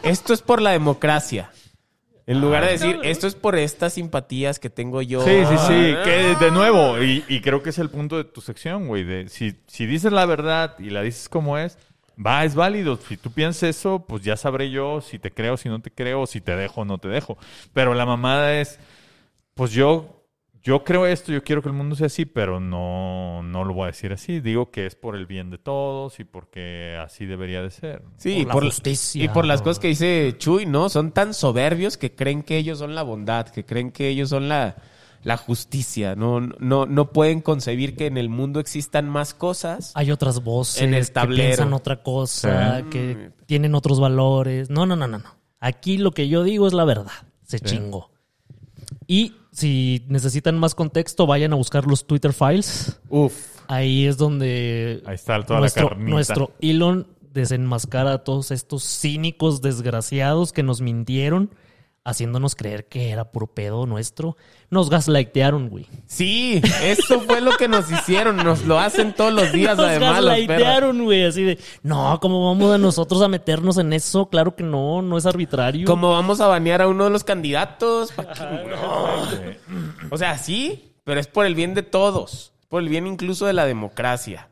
esto 0.04 0.34
es 0.34 0.42
por 0.42 0.62
la 0.62 0.72
democracia. 0.72 1.50
En 2.28 2.42
lugar 2.42 2.66
de 2.66 2.72
decir, 2.72 3.00
esto 3.04 3.26
es 3.26 3.36
por 3.36 3.56
estas 3.56 3.94
simpatías 3.94 4.60
que 4.60 4.70
tengo 4.70 5.02
yo. 5.02 5.24
Sí, 5.24 5.46
sí, 5.48 5.58
sí. 5.66 5.96
Ah. 5.98 6.04
Que 6.04 6.36
de 6.46 6.52
nuevo, 6.52 7.02
y, 7.02 7.24
y 7.30 7.40
creo 7.40 7.64
que 7.64 7.70
es 7.70 7.80
el 7.80 7.90
punto 7.90 8.18
de 8.18 8.26
tu 8.26 8.42
sección, 8.42 8.88
güey. 8.88 9.06
De 9.06 9.30
si, 9.30 9.56
si 9.68 9.86
dices 9.86 10.12
la 10.12 10.26
verdad 10.26 10.76
y 10.78 10.90
la 10.90 11.02
dices 11.02 11.30
como 11.30 11.58
es, 11.58 11.78
va, 12.24 12.44
es 12.44 12.54
válido. 12.54 12.98
Si 12.98 13.16
tú 13.16 13.32
piensas 13.32 13.64
eso, 13.64 14.06
pues 14.06 14.24
ya 14.24 14.36
sabré 14.36 14.70
yo 14.70 15.00
si 15.00 15.20
te 15.20 15.32
creo, 15.32 15.56
si 15.56 15.70
no 15.70 15.82
te 15.82 15.90
creo, 15.90 16.28
si 16.28 16.42
te 16.42 16.56
dejo 16.58 16.82
o 16.82 16.86
no 16.86 16.98
te 16.98 17.08
dejo. 17.08 17.38
Pero 17.72 17.94
la 17.94 18.06
mamada 18.06 18.60
es, 18.60 18.78
pues 19.54 19.72
yo, 19.72 20.17
yo 20.68 20.84
creo 20.84 21.08
esto, 21.08 21.32
yo 21.32 21.46
quiero 21.46 21.62
que 21.62 21.70
el 21.70 21.74
mundo 21.74 21.96
sea 21.96 22.08
así, 22.08 22.26
pero 22.26 22.60
no, 22.60 23.42
no 23.42 23.64
lo 23.64 23.74
voy 23.74 23.84
a 23.84 23.88
decir 23.88 24.12
así. 24.12 24.42
Digo 24.42 24.70
que 24.70 24.86
es 24.86 24.96
por 24.96 25.16
el 25.16 25.26
bien 25.26 25.50
de 25.50 25.58
todos 25.58 26.20
y 26.20 26.26
porque 26.26 26.98
así 27.02 27.26
debería 27.26 27.62
de 27.62 27.70
ser. 27.70 28.04
Sí, 28.18 28.40
Por 28.40 28.48
la 28.48 28.54
por 28.54 28.66
justicia. 28.66 29.24
Y 29.24 29.30
por 29.30 29.46
las 29.46 29.62
cosas 29.62 29.80
que 29.80 29.88
dice 29.88 30.36
Chuy, 30.38 30.66
¿no? 30.66 30.90
Son 30.90 31.14
tan 31.14 31.34
soberbios 31.34 31.96
que 31.96 32.14
creen 32.16 32.44
que 32.44 32.58
ellos 32.58 32.80
son 32.80 32.96
la 32.96 33.04
bondad, 33.04 33.48
que 33.48 33.64
creen 33.64 33.92
que 33.94 34.10
ellos 34.10 34.28
son 34.28 34.50
la, 34.50 34.76
la 35.24 35.38
justicia. 35.38 36.16
No, 36.18 36.42
no, 36.42 36.86
no 36.86 37.14
pueden 37.14 37.40
concebir 37.40 37.96
que 37.96 38.08
en 38.08 38.18
el 38.18 38.28
mundo 38.28 38.60
existan 38.60 39.08
más 39.08 39.34
cosas. 39.34 39.94
Hay 39.96 40.12
otras 40.12 40.44
voces 40.44 40.82
En 40.82 40.94
el 40.94 41.06
que 41.06 41.14
tablero. 41.14 41.44
piensan 41.48 41.72
otra 41.72 42.04
cosa, 42.04 42.84
que 42.92 43.32
tienen 43.46 43.74
otros 43.74 44.02
valores. 44.02 44.70
No, 44.70 44.86
no, 44.86 44.98
no, 44.98 45.08
no, 45.08 45.20
no. 45.20 45.38
Aquí 45.62 45.98
lo 45.98 46.12
que 46.12 46.28
yo 46.28 46.44
digo 46.44 46.68
es 46.68 46.74
la 46.74 46.84
verdad. 46.84 47.14
Se 47.44 47.62
chingó. 47.62 48.12
Y 49.08 49.37
si 49.58 50.06
necesitan 50.08 50.60
más 50.60 50.76
contexto, 50.76 51.26
vayan 51.26 51.52
a 51.52 51.56
buscar 51.56 51.88
los 51.88 52.06
Twitter 52.06 52.32
files. 52.32 53.00
Uf. 53.10 53.34
Ahí 53.68 54.06
es 54.06 54.18
donde 54.18 55.02
Ahí 55.06 55.16
está 55.16 55.44
toda 55.44 55.60
nuestro, 55.60 55.84
la 55.84 55.90
carnita. 55.90 56.12
nuestro 56.12 56.52
Elon 56.62 57.08
desenmascara 57.34 58.14
a 58.14 58.18
todos 58.24 58.52
estos 58.52 58.84
cínicos 58.84 59.62
desgraciados 59.62 60.54
que 60.54 60.62
nos 60.62 60.80
mintieron, 60.82 61.50
haciéndonos 62.08 62.56
creer 62.56 62.86
que 62.88 63.10
era 63.10 63.32
puro 63.32 63.48
pedo 63.48 63.86
nuestro. 63.86 64.38
Nos 64.70 64.90
gaslightearon, 64.90 65.70
güey. 65.70 65.88
Sí, 66.06 66.62
eso 66.82 67.20
fue 67.22 67.42
lo 67.42 67.52
que 67.58 67.68
nos 67.68 67.92
hicieron. 67.92 68.38
Nos 68.38 68.66
lo 68.66 68.80
hacen 68.80 69.14
todos 69.14 69.34
los 69.34 69.52
días, 69.52 69.76
Nos 69.76 69.86
además, 69.88 70.16
perras. 70.16 70.26
gaslightearon, 70.26 71.04
güey. 71.04 71.26
Así 71.26 71.44
de, 71.44 71.60
no, 71.84 72.18
¿cómo 72.22 72.48
vamos 72.48 72.74
a 72.74 72.78
nosotros 72.78 73.22
a 73.22 73.28
meternos 73.28 73.78
en 73.78 73.92
eso? 73.92 74.30
Claro 74.30 74.56
que 74.56 74.64
no, 74.64 75.02
no 75.02 75.18
es 75.18 75.26
arbitrario. 75.26 75.86
Como 75.86 76.12
vamos 76.12 76.40
a 76.40 76.48
banear 76.48 76.82
a 76.82 76.88
uno 76.88 77.04
de 77.04 77.10
los 77.10 77.24
candidatos. 77.26 78.14
No. 78.18 79.18
O 80.10 80.18
sea, 80.18 80.38
sí, 80.38 80.94
pero 81.04 81.20
es 81.20 81.28
por 81.28 81.46
el 81.46 81.56
bien 81.56 81.74
de 81.74 81.84
todos. 81.84 82.54
Por 82.70 82.82
el 82.84 82.90
bien 82.90 83.06
incluso 83.06 83.46
de 83.46 83.54
la 83.54 83.66
democracia. 83.66 84.50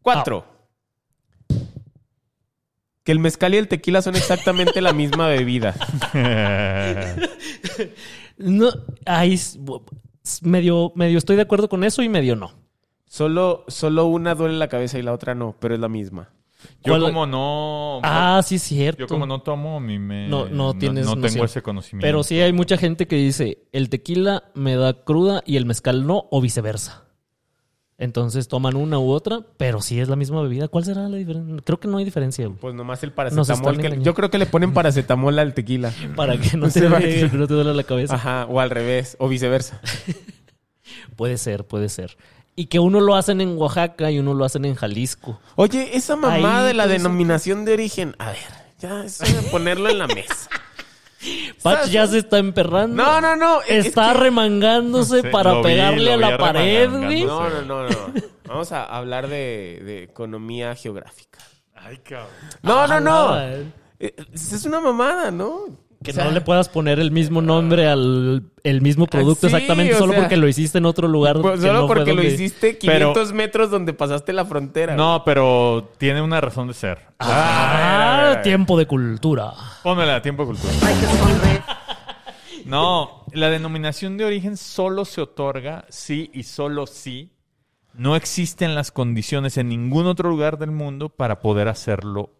Cuatro. 0.00 0.46
Que 3.04 3.12
el 3.12 3.18
mezcal 3.18 3.54
y 3.54 3.56
el 3.56 3.68
tequila 3.68 4.00
son 4.02 4.14
exactamente 4.16 4.80
la 4.80 4.92
misma 4.92 5.28
bebida. 5.28 5.74
No, 8.38 8.70
ahí 9.06 9.38
medio, 10.40 10.92
medio 10.96 11.18
estoy 11.18 11.36
de 11.36 11.42
acuerdo 11.42 11.68
con 11.68 11.84
eso 11.84 12.02
y 12.02 12.08
medio 12.08 12.34
no. 12.34 12.52
Solo, 13.06 13.64
solo 13.68 14.06
una 14.06 14.34
duele 14.34 14.56
la 14.56 14.68
cabeza 14.68 14.98
y 14.98 15.02
la 15.02 15.12
otra 15.12 15.34
no, 15.34 15.54
pero 15.60 15.74
es 15.74 15.80
la 15.80 15.88
misma. 15.88 16.30
Yo 16.82 16.92
¿Cuál- 16.94 17.02
como 17.02 17.26
no... 17.26 18.00
Ah, 18.02 18.40
sí, 18.44 18.54
es 18.54 18.62
cierto. 18.62 19.00
Yo 19.00 19.06
como 19.06 19.26
no 19.26 19.42
tomo, 19.42 19.76
a 19.76 19.80
mí 19.80 19.98
me... 19.98 20.28
No- 20.28 20.48
no 20.48 20.74
tienes 20.74 21.04
No, 21.06 21.20
tengo 21.20 21.44
ese 21.44 21.60
conocimiento. 21.60 22.06
Pero 22.06 22.22
sí 22.22 22.40
hay 22.40 22.52
mucha 22.52 22.76
gente 22.78 23.06
que 23.06 23.16
dice, 23.16 23.58
el 23.72 23.88
tequila 23.90 24.44
me 24.54 24.76
da 24.76 25.04
cruda 25.04 25.42
y 25.44 25.56
el 25.56 25.66
mezcal 25.66 26.06
no, 26.06 26.26
o 26.30 26.40
viceversa. 26.40 27.01
Entonces 28.02 28.48
toman 28.48 28.74
una 28.74 28.98
u 28.98 29.10
otra, 29.12 29.42
pero 29.58 29.80
sí 29.80 30.00
es 30.00 30.08
la 30.08 30.16
misma 30.16 30.42
bebida. 30.42 30.66
¿Cuál 30.66 30.84
será 30.84 31.08
la 31.08 31.16
diferencia? 31.18 31.56
Creo 31.64 31.78
que 31.78 31.86
no 31.86 31.98
hay 31.98 32.04
diferencia, 32.04 32.44
güey. 32.48 32.58
Pues 32.58 32.74
nomás 32.74 33.00
el 33.04 33.12
paracetamol. 33.12 33.78
que- 33.78 34.00
yo 34.02 34.12
creo 34.12 34.28
que 34.28 34.38
le 34.38 34.46
ponen 34.46 34.72
paracetamol 34.72 35.38
al 35.38 35.54
tequila. 35.54 35.92
Para 36.16 36.36
que 36.36 36.56
no 36.56 36.68
te, 36.72 36.80
no 37.32 37.46
duele 37.46 37.72
la 37.74 37.84
cabeza. 37.84 38.16
Ajá, 38.16 38.46
o 38.46 38.58
al 38.58 38.70
revés, 38.70 39.16
o 39.20 39.28
viceversa. 39.28 39.80
Puede 41.16 41.38
ser, 41.38 41.64
puede 41.64 41.88
ser. 41.88 42.16
Y 42.56 42.66
que 42.66 42.80
uno 42.80 43.00
lo 43.00 43.14
hacen 43.14 43.40
en 43.40 43.56
Oaxaca 43.56 44.10
y 44.10 44.18
uno 44.18 44.34
lo 44.34 44.44
hacen 44.44 44.64
en 44.64 44.74
Jalisco. 44.74 45.38
Oye, 45.54 45.96
esa 45.96 46.16
mamá 46.16 46.58
Ahí, 46.62 46.66
de 46.66 46.74
la 46.74 46.88
denominación 46.88 47.64
de 47.64 47.72
origen. 47.74 48.16
A 48.18 48.30
ver, 48.30 48.38
ya 48.80 49.04
es 49.04 49.20
ponerlo 49.52 49.88
en 49.88 49.98
la 49.98 50.08
mesa. 50.08 50.50
Patch 51.62 51.88
ya 51.90 52.06
se 52.06 52.18
está 52.18 52.38
emperrando. 52.38 53.02
No, 53.02 53.20
no, 53.20 53.36
no. 53.36 53.62
es 53.62 53.86
Está 53.86 54.12
que- 54.12 54.20
remangándose 54.20 55.22
para 55.24 55.54
vi, 55.56 55.62
pegarle 55.62 56.12
a 56.12 56.16
la 56.16 56.38
pared, 56.38 56.90
güey. 56.90 57.24
No, 57.24 57.48
no, 57.48 57.62
no, 57.62 57.88
no. 57.88 58.12
Vamos 58.46 58.72
a 58.72 58.84
hablar 58.84 59.28
de, 59.28 59.80
de 59.84 60.02
economía 60.02 60.74
geográfica. 60.74 61.38
Ay, 61.74 61.98
cabrón. 61.98 62.28
No, 62.62 62.86
no, 62.86 63.00
no. 63.00 63.28
nada, 63.30 63.52
eh. 63.54 63.72
Eh, 64.00 64.14
Es 64.32 64.64
una 64.66 64.80
mamada, 64.80 65.30
¿no? 65.30 65.66
Que 66.02 66.10
O 66.10 66.14
sea, 66.14 66.24
no 66.24 66.30
le 66.30 66.40
puedas 66.40 66.68
poner 66.68 66.98
el 66.98 67.10
mismo 67.10 67.42
nombre 67.42 67.86
al 67.86 68.44
el 68.64 68.80
mismo 68.80 69.06
producto 69.06 69.46
Ah, 69.46 69.50
sí, 69.50 69.56
exactamente 69.56 69.94
solo 69.94 70.12
sea, 70.12 70.22
porque 70.22 70.36
lo 70.36 70.48
hiciste 70.48 70.78
en 70.78 70.86
otro 70.86 71.08
lugar. 71.08 71.40
pues, 71.40 71.60
solo 71.60 71.80
no 71.80 71.86
porque 71.86 72.12
lo 72.12 72.22
hiciste 72.22 72.78
500 72.78 73.32
metros 73.32 73.70
donde 73.70 73.92
pasaste 73.92 74.32
la 74.32 74.44
frontera. 74.44 74.94
No, 74.94 75.22
pero 75.24 75.90
tiene 75.98 76.22
una 76.22 76.40
razón 76.40 76.68
de 76.68 76.74
ser. 76.74 76.98
Ah, 77.18 78.40
tiempo 78.42 78.78
de 78.78 78.86
cultura. 78.86 79.52
Pónmela 79.82 80.22
tiempo 80.22 80.44
de 80.44 80.52
cultura. 80.52 80.72
No, 82.64 83.24
la 83.32 83.50
denominación 83.50 84.16
de 84.16 84.24
origen 84.24 84.56
solo 84.56 85.04
se 85.04 85.20
otorga 85.20 85.84
sí 85.88 86.30
y 86.32 86.44
solo 86.44 86.86
sí 86.86 87.32
no 87.94 88.16
existen 88.16 88.74
las 88.74 88.90
condiciones 88.90 89.58
en 89.58 89.68
ningún 89.68 90.06
otro 90.06 90.30
lugar 90.30 90.58
del 90.58 90.70
mundo 90.70 91.08
para 91.08 91.40
poder 91.40 91.68
hacerlo 91.68 92.30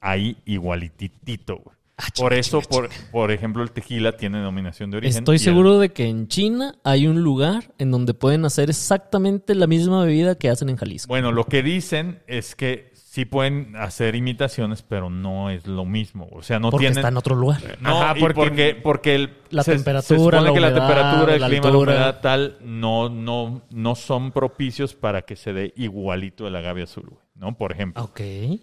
ahí 0.00 0.38
igualititito. 0.46 1.58
güey. 1.58 1.76
Ah, 2.04 2.10
chinga, 2.10 2.24
Por 2.28 2.32
eso, 2.34 2.60
chinga, 2.60 2.68
por, 2.70 2.88
por 3.12 3.30
ejemplo, 3.30 3.62
el 3.62 3.70
tequila 3.70 4.16
tiene 4.16 4.38
denominación 4.38 4.90
de 4.90 4.96
origen. 4.96 5.18
Estoy 5.18 5.34
y 5.34 5.38
el- 5.38 5.42
seguro 5.44 5.78
de 5.78 5.92
que 5.92 6.06
en 6.08 6.26
China 6.28 6.74
hay 6.84 7.06
un 7.06 7.22
lugar 7.22 7.72
en 7.78 7.90
donde 7.90 8.12
pueden 8.14 8.44
hacer 8.44 8.70
exactamente 8.70 9.54
la 9.54 9.66
misma 9.66 10.04
bebida 10.04 10.34
que 10.34 10.48
hacen 10.50 10.68
en 10.68 10.76
Jalisco. 10.76 11.08
Bueno, 11.08 11.30
lo 11.32 11.44
que 11.44 11.62
dicen 11.62 12.20
es 12.26 12.54
que 12.56 12.90
sí 12.94 13.24
pueden 13.26 13.76
hacer 13.76 14.14
imitaciones, 14.14 14.82
pero 14.82 15.10
no 15.10 15.50
es 15.50 15.66
lo 15.66 15.84
mismo. 15.84 16.28
O 16.32 16.42
sea, 16.42 16.58
no 16.58 16.70
porque 16.70 16.84
tienen... 16.84 16.98
está 16.98 17.08
en 17.08 17.16
otro 17.18 17.34
lugar. 17.36 17.60
No, 17.80 18.02
Ajá, 18.02 18.14
porque- 18.18 18.34
porque, 18.34 18.74
porque 18.82 19.14
el, 19.14 19.30
La 19.50 19.62
se- 19.62 19.72
temperatura, 19.74 20.18
se 20.18 20.24
supone 20.24 20.40
la 20.48 20.52
que 20.54 20.60
la 20.60 20.68
humedad, 20.68 20.86
temperatura, 20.86 21.34
el 21.34 21.40
la 21.42 21.46
clima, 21.48 21.62
la 21.62 21.68
altura. 21.68 21.92
humedad 21.92 22.20
tal 22.22 22.56
no, 22.62 23.08
no, 23.10 23.62
no 23.70 23.94
son 23.94 24.32
propicios 24.32 24.94
para 24.94 25.22
que 25.22 25.36
se 25.36 25.52
dé 25.52 25.72
igualito 25.76 26.46
el 26.48 26.56
agave 26.56 26.82
azul, 26.84 27.04
güey, 27.10 27.21
¿no? 27.42 27.56
Por 27.56 27.72
ejemplo. 27.72 28.04
Ok. 28.04 28.20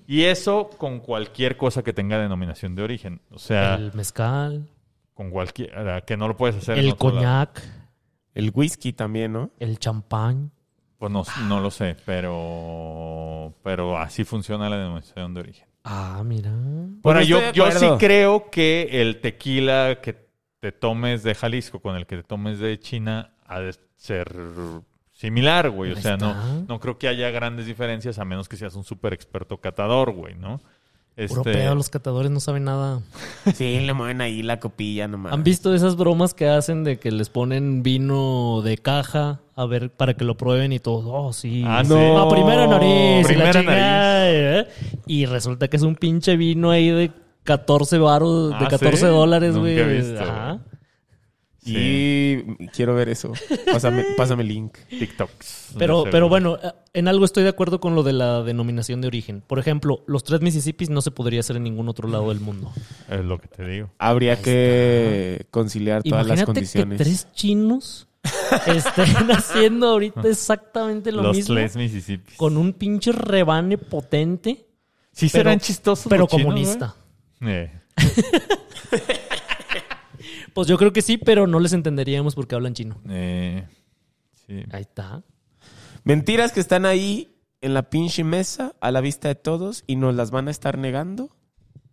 Y 0.08 0.24
eso 0.24 0.70
con 0.78 1.02
cualquier 1.02 1.58
cosa 1.58 1.84
que 1.84 1.92
tenga 1.92 2.18
denominación 2.18 2.76
de 2.76 2.84
origen. 2.84 3.20
O 3.30 3.38
sea, 3.38 3.76
El 3.76 3.94
mezcal, 3.94 4.70
con 5.14 5.30
cualquier... 5.30 6.04
Que 6.08 6.16
no 6.16 6.30
lo 6.30 6.38
puedes 6.38 6.56
hacer 6.56 6.76
en 6.78 6.80
el 6.80 6.86
lado. 6.88 6.98
coñac, 6.98 7.62
El 8.34 8.52
whisky 8.54 8.94
también, 8.94 9.34
¿no? 9.34 9.52
el 9.60 9.78
champán. 9.80 10.52
Pues 10.98 11.12
no, 11.12 11.24
no 11.48 11.60
lo 11.60 11.70
sé, 11.72 11.98
pero... 12.06 13.54
Pero 13.64 13.98
así 13.98 14.24
funciona 14.24 14.70
la 14.70 14.78
denominación 14.78 15.34
de 15.34 15.42
origen. 15.42 15.68
Ah, 15.84 16.22
mira. 16.26 16.52
Pues 17.02 17.14
Ahora, 17.16 17.20
no 17.20 17.26
yo, 17.26 17.52
yo 17.52 17.72
sí 17.72 17.86
creo 18.00 18.50
que 18.50 19.02
el 19.02 19.20
tequila 19.20 20.00
que 20.02 20.30
te 20.60 20.72
tomes 20.72 21.24
de 21.24 21.36
Jalisco 21.36 21.82
con 21.82 21.96
el 21.98 22.06
que 22.06 22.18
te 22.18 22.24
tomes 22.24 22.60
de 22.60 22.80
China 22.80 23.34
ha 23.46 23.60
de 23.60 23.76
ser 23.96 24.34
similar, 25.20 25.70
güey. 25.70 25.92
O 25.92 25.96
sea, 25.98 26.16
no, 26.18 26.30
está. 26.32 26.44
no 26.68 26.80
creo 26.80 26.98
que 26.98 27.08
haya 27.08 27.30
grandes 27.30 27.66
diferencias 27.66 28.20
a 28.20 28.26
menos 28.26 28.48
que 28.48 28.56
seas 28.58 28.76
un 28.76 28.84
súper 28.84 29.14
experto 29.14 29.58
catador, 29.58 30.12
güey, 30.14 30.36
¿no? 30.36 30.60
Puro 31.28 31.42
Este, 31.42 31.52
pedo, 31.52 31.76
los 31.76 31.90
catadores 31.90 32.32
no 32.32 32.40
saben 32.40 32.64
nada. 32.64 33.02
Sí, 33.54 33.80
le 33.82 33.92
mueven 33.94 34.22
ahí 34.22 34.42
la 34.42 34.62
copilla 34.62 35.10
nomás. 35.10 35.34
¿Han 35.34 35.44
visto 35.44 35.74
esas 35.76 35.98
bromas 35.98 36.34
que 36.34 36.48
hacen 36.48 36.86
de 36.86 36.98
que 36.98 37.12
les 37.12 37.30
ponen 37.30 37.84
vino 37.84 38.62
de 38.64 38.78
caja 38.78 39.42
a 39.58 39.66
ver 39.66 39.90
para 39.92 40.14
que 40.14 40.24
lo 40.24 40.38
prueben 40.38 40.72
y 40.72 40.80
todo? 40.80 41.12
Oh, 41.12 41.34
sí. 41.34 41.64
Ah, 41.68 41.84
No. 41.86 41.96
sí. 41.96 42.16
A 42.18 42.30
primera 42.30 42.68
nariz. 42.68 43.28
Primera 43.28 43.50
y, 43.50 43.54
la 43.54 43.60
chingada, 43.60 44.32
¿eh? 44.32 44.68
y 45.08 45.26
resulta 45.26 45.68
que 45.68 45.76
es 45.76 45.84
un 45.84 45.96
pinche 45.96 46.38
vino 46.38 46.72
ahí 46.72 46.90
de 46.90 47.12
14 47.44 47.98
baros, 47.98 48.52
de 48.52 48.56
Ah, 48.56 48.68
14 48.70 48.98
¿sí? 48.98 49.06
dólares, 49.06 49.56
Nunca 49.56 49.70
güey. 49.84 50.02
Sí. 51.64 52.46
Y 52.60 52.68
quiero 52.70 52.96
ver 52.96 53.10
eso. 53.10 53.34
Pásame, 53.72 54.06
pásame 54.18 54.44
el 54.44 54.50
link. 54.50 54.78
TikToks. 54.90 55.74
Pero, 55.78 56.06
pero 56.10 56.30
bueno, 56.30 56.58
eh, 56.64 56.72
en 56.94 57.08
algo 57.08 57.26
estoy 57.26 57.44
de 57.44 57.50
acuerdo 57.50 57.80
con 57.80 57.96
lo 57.96 58.04
de 58.04 58.14
la 58.14 58.44
denominación 58.44 59.02
de 59.02 59.08
origen. 59.08 59.42
Por 59.46 59.60
ejemplo, 59.60 60.04
los 60.08 60.24
tres 60.24 60.42
Mississippis 60.42 60.90
no 60.90 61.02
se 61.02 61.12
podría 61.12 61.42
hacer 61.42 61.58
en 61.58 61.64
ningún 61.64 61.90
otro 61.90 62.08
lado 62.08 62.30
del 62.30 62.40
mundo. 62.40 62.72
Es 63.10 63.24
lo 63.26 63.40
que 63.40 63.48
te 63.50 63.68
digo. 63.68 63.90
Habría 64.00 64.42
que 64.42 65.46
conciliar 65.52 66.02
todas 66.04 66.20
las 66.26 66.40
Imagínate 66.40 66.46
condiciones. 66.46 66.98
que 66.98 67.04
tres 67.04 67.28
chinos 67.34 68.08
estén 68.66 69.32
haciendo 69.32 69.88
ahorita 69.90 70.22
exactamente 70.28 71.12
lo 71.12 71.24
Los 71.24 71.38
mismo 71.38 71.56
tres 71.56 71.76
Mississippi. 71.76 72.34
con 72.36 72.58
un 72.58 72.74
pinche 72.74 73.12
rebane 73.12 73.78
potente, 73.78 74.66
Sí 75.12 75.28
pero- 75.32 75.44
serán 75.44 75.60
chistosos 75.60 76.08
pero 76.10 76.24
los 76.24 76.30
chinos, 76.30 76.46
comunista. 76.46 76.96
Eh. 77.42 77.72
Pues 80.60 80.68
yo 80.68 80.78
creo 80.78 80.92
que 80.92 81.02
sí, 81.02 81.16
pero 81.16 81.48
no 81.48 81.62
les 81.62 81.72
entenderíamos 81.72 82.36
porque 82.36 82.54
hablan 82.54 82.74
chino. 82.74 83.00
Eh, 83.10 83.66
sí. 84.46 84.62
Ahí 84.74 84.82
está. 84.82 85.24
Mentiras 86.04 86.52
que 86.52 86.60
están 86.60 86.86
ahí 86.86 87.30
en 87.62 87.74
la 87.74 87.90
pinche 87.90 88.26
mesa 88.26 88.76
a 88.82 88.92
la 88.92 89.00
vista 89.00 89.30
de 89.30 89.36
todos 89.36 89.86
y 89.88 89.96
nos 89.96 90.16
las 90.16 90.32
van 90.32 90.50
a 90.50 90.52
estar 90.52 90.78
negando 90.78 91.30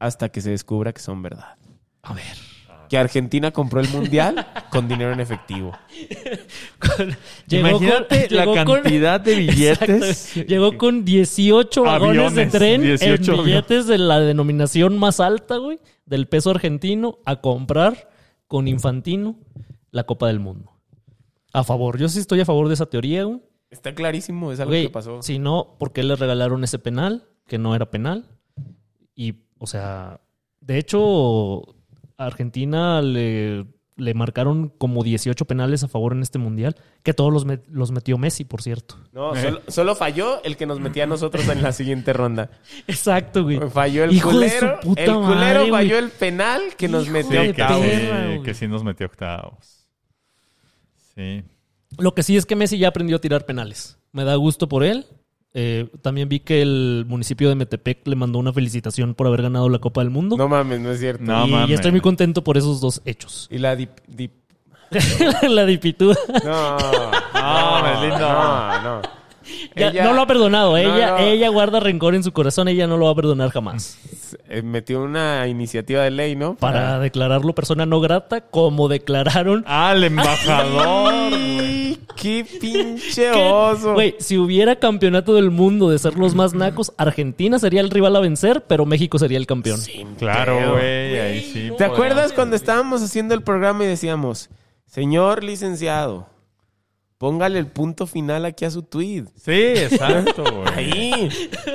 hasta 0.01 0.31
que 0.31 0.41
se 0.41 0.51
descubra 0.51 0.93
que 0.93 1.01
son 1.01 1.23
verdad. 1.23 1.59
A 2.03 2.13
ver. 2.13 2.25
Que 2.89 2.99
Argentina 2.99 3.53
compró 3.53 3.81
el 3.81 3.89
mundial 3.89 4.45
con 4.71 4.89
dinero 4.89 5.13
en 5.13 5.21
efectivo. 5.21 5.71
Imagínate 7.49 8.27
la 8.31 8.47
llegó 8.47 8.65
con- 8.65 8.83
cantidad 8.83 9.21
de 9.21 9.37
billetes. 9.37 9.91
Exacto. 10.35 10.49
Llegó 10.49 10.77
con 10.77 11.05
18 11.05 11.83
vagones 11.85 12.35
de 12.35 12.43
Aviones, 12.43 12.53
tren 12.53 12.83
18 12.83 13.33
en 13.33 13.45
billetes 13.45 13.87
de 13.87 13.99
la 13.99 14.19
denominación 14.19 14.99
más 14.99 15.21
alta, 15.21 15.59
güey, 15.59 15.79
del 16.05 16.27
peso 16.27 16.51
argentino, 16.51 17.21
a 17.25 17.41
comprar 17.41 18.16
con 18.47 18.69
Infantino 18.69 19.37
la 19.91 20.05
Copa 20.05 20.27
del 20.29 20.41
Mundo. 20.41 20.73
A 21.53 21.65
favor. 21.65 21.99
Yo 21.99 22.09
sí 22.09 22.19
estoy 22.19 22.41
a 22.41 22.45
favor 22.45 22.69
de 22.69 22.75
esa 22.75 22.87
teoría, 22.87 23.25
güey. 23.25 23.41
Está 23.71 23.95
clarísimo, 23.95 24.53
es 24.53 24.61
algo 24.61 24.71
Güey, 24.71 24.85
que 24.85 24.91
pasó. 24.91 25.23
Si 25.23 25.39
no, 25.39 25.77
¿por 25.79 25.93
qué 25.93 26.03
le 26.03 26.17
regalaron 26.17 26.63
ese 26.65 26.79
penal? 26.79 27.29
Que 27.47 27.59
no 27.59 27.75
era 27.75 27.91
penal. 27.91 28.27
Y, 29.15 29.45
o 29.59 29.67
sea, 29.67 30.21
de 30.61 30.79
hecho, 30.79 31.63
a 32.17 32.27
Argentina 32.27 33.03
le, 33.03 33.67
le 33.97 34.13
marcaron 34.13 34.69
como 34.69 35.03
18 35.03 35.45
penales 35.47 35.83
a 35.83 35.89
favor 35.89 36.13
en 36.13 36.21
este 36.23 36.39
mundial, 36.39 36.77
que 37.03 37.15
todos 37.15 37.33
los, 37.33 37.47
met- 37.47 37.65
los 37.71 37.93
metió 37.93 38.19
Messi, 38.19 38.45
por 38.45 38.61
cierto. 38.63 38.97
No, 39.13 39.35
solo, 39.35 39.63
solo 39.69 39.95
falló 39.95 40.43
el 40.45 40.57
que 40.59 40.67
nos 40.67 40.81
metía 40.81 41.05
a 41.05 41.07
nosotros 41.07 41.49
en 41.49 41.63
la 41.63 41.73
siguiente 41.73 42.13
ronda. 42.13 42.51
Exacto, 42.87 43.45
güey. 43.45 43.59
Falló 43.71 44.05
el 44.05 44.13
Hijo 44.13 44.39
de 44.39 44.51
su 44.51 44.59
culero. 44.61 44.81
puta 44.81 45.01
el 45.03 45.07
culero 45.15 45.21
madre, 45.23 45.59
güey. 45.61 45.71
falló 45.71 45.99
el 45.99 46.11
penal 46.11 46.61
que 46.77 46.89
nos 46.89 47.05
Hijo 47.05 47.13
metió 47.13 47.41
octavos. 47.43 47.87
perra, 47.87 48.43
que 48.43 48.53
sí 48.55 48.69
nos 48.69 48.85
metió 48.85 49.07
octavos. 49.07 49.89
Sí. 51.15 51.43
Lo 51.99 52.15
que 52.15 52.23
sí 52.23 52.37
es 52.37 52.45
que 52.45 52.57
Messi 52.57 52.79
ya 52.79 52.89
aprendió 52.89 53.17
a 53.17 53.21
tirar 53.21 53.47
penales. 53.47 53.99
Me 54.13 54.25
da 54.25 54.35
gusto 54.37 54.69
por 54.69 54.85
él. 54.85 55.07
Eh, 55.59 55.89
también 56.03 56.29
vi 56.29 56.41
que 56.41 56.61
el 56.61 57.07
municipio 57.09 57.49
de 57.49 57.55
Metepec 57.55 58.07
le 58.07 58.15
mandó 58.15 58.39
una 58.39 58.53
felicitación 58.53 59.15
por 59.15 59.27
haber 59.27 59.41
ganado 59.41 59.71
la 59.71 59.79
Copa 59.79 60.03
del 60.03 60.11
Mundo. 60.11 60.37
No 60.37 60.49
mames, 60.49 60.81
no 60.81 60.91
es 60.93 61.01
cierto. 61.01 61.25
No 61.25 61.47
y 61.47 61.51
mames. 61.51 61.71
estoy 61.77 61.93
muy 61.93 62.03
contento 62.03 62.45
por 62.45 62.59
esos 62.59 62.79
dos 62.83 63.01
hechos. 63.07 63.49
Y 63.51 63.57
la 63.57 63.75
dip, 63.75 63.89
dip- 64.07 64.33
la 65.49 65.65
dipitúa. 65.65 66.15
No, 66.45 66.77
No, 66.79 67.83
Belinda. 68.01 68.81
no, 68.83 68.97
no. 68.97 69.03
Ya, 69.77 69.89
Ella, 69.91 70.05
no 70.05 70.13
lo 70.13 70.23
ha 70.23 70.27
perdonado. 70.27 70.73
No, 70.73 70.77
ella, 70.77 71.11
no. 71.13 71.19
ella 71.19 71.49
guarda 71.51 71.79
rencor 71.81 72.15
en 72.17 72.25
su 72.25 72.33
corazón. 72.33 72.67
Ella 72.69 72.87
no 72.89 72.97
lo 72.97 73.07
va 73.07 73.13
a 73.13 73.15
perdonar 73.15 73.51
jamás. 73.51 73.97
eh, 74.49 74.61
metió 74.61 75.01
una 75.03 75.47
iniciativa 75.47 76.03
de 76.03 76.11
ley, 76.11 76.35
¿no? 76.37 76.57
Para 76.57 76.99
declararlo 76.99 77.55
persona 77.55 77.87
no 77.87 78.01
grata, 78.01 78.41
como 78.43 78.89
declararon. 78.89 79.65
El 79.67 80.05
embajador, 80.05 81.31
güey. 81.31 81.76
¡Qué 82.45 82.45
pinche 82.61 83.31
oso! 83.31 83.95
Güey, 83.95 84.17
si 84.19 84.37
hubiera 84.37 84.77
campeonato 84.77 85.35
del 85.35 85.51
mundo 85.51 85.91
de 85.91 85.99
ser 85.99 86.17
los 86.17 86.35
más 86.35 86.55
nacos, 86.55 86.93
Argentina 86.97 87.59
sería 87.59 87.81
el 87.81 87.91
rival 87.91 88.17
a 88.17 88.21
vencer, 88.21 88.65
pero 88.67 88.85
México 88.85 89.19
sería 89.19 89.39
el 89.39 89.47
campeón. 89.47 89.81
Claro, 90.19 90.59
pedo. 90.59 90.73
güey. 90.73 91.19
Ahí 91.19 91.51
sí. 91.53 91.71
¿Te 91.79 91.85
acuerdas 91.85 92.33
cuando 92.33 92.57
estábamos 92.57 93.03
haciendo 93.03 93.35
el 93.35 93.43
programa 93.43 93.85
y 93.85 93.87
decíamos, 93.87 94.51
señor 94.87 95.45
licenciado, 95.45 96.29
Póngale 97.19 97.59
el 97.59 97.67
punto 97.69 98.07
final 98.07 98.45
aquí 98.45 98.67
a 98.67 98.71
su 98.71 98.83
tweet. 98.83 99.25
Sí, 99.37 99.51
exacto, 99.53 100.45
güey. 100.45 100.69
Ahí. 100.75 101.29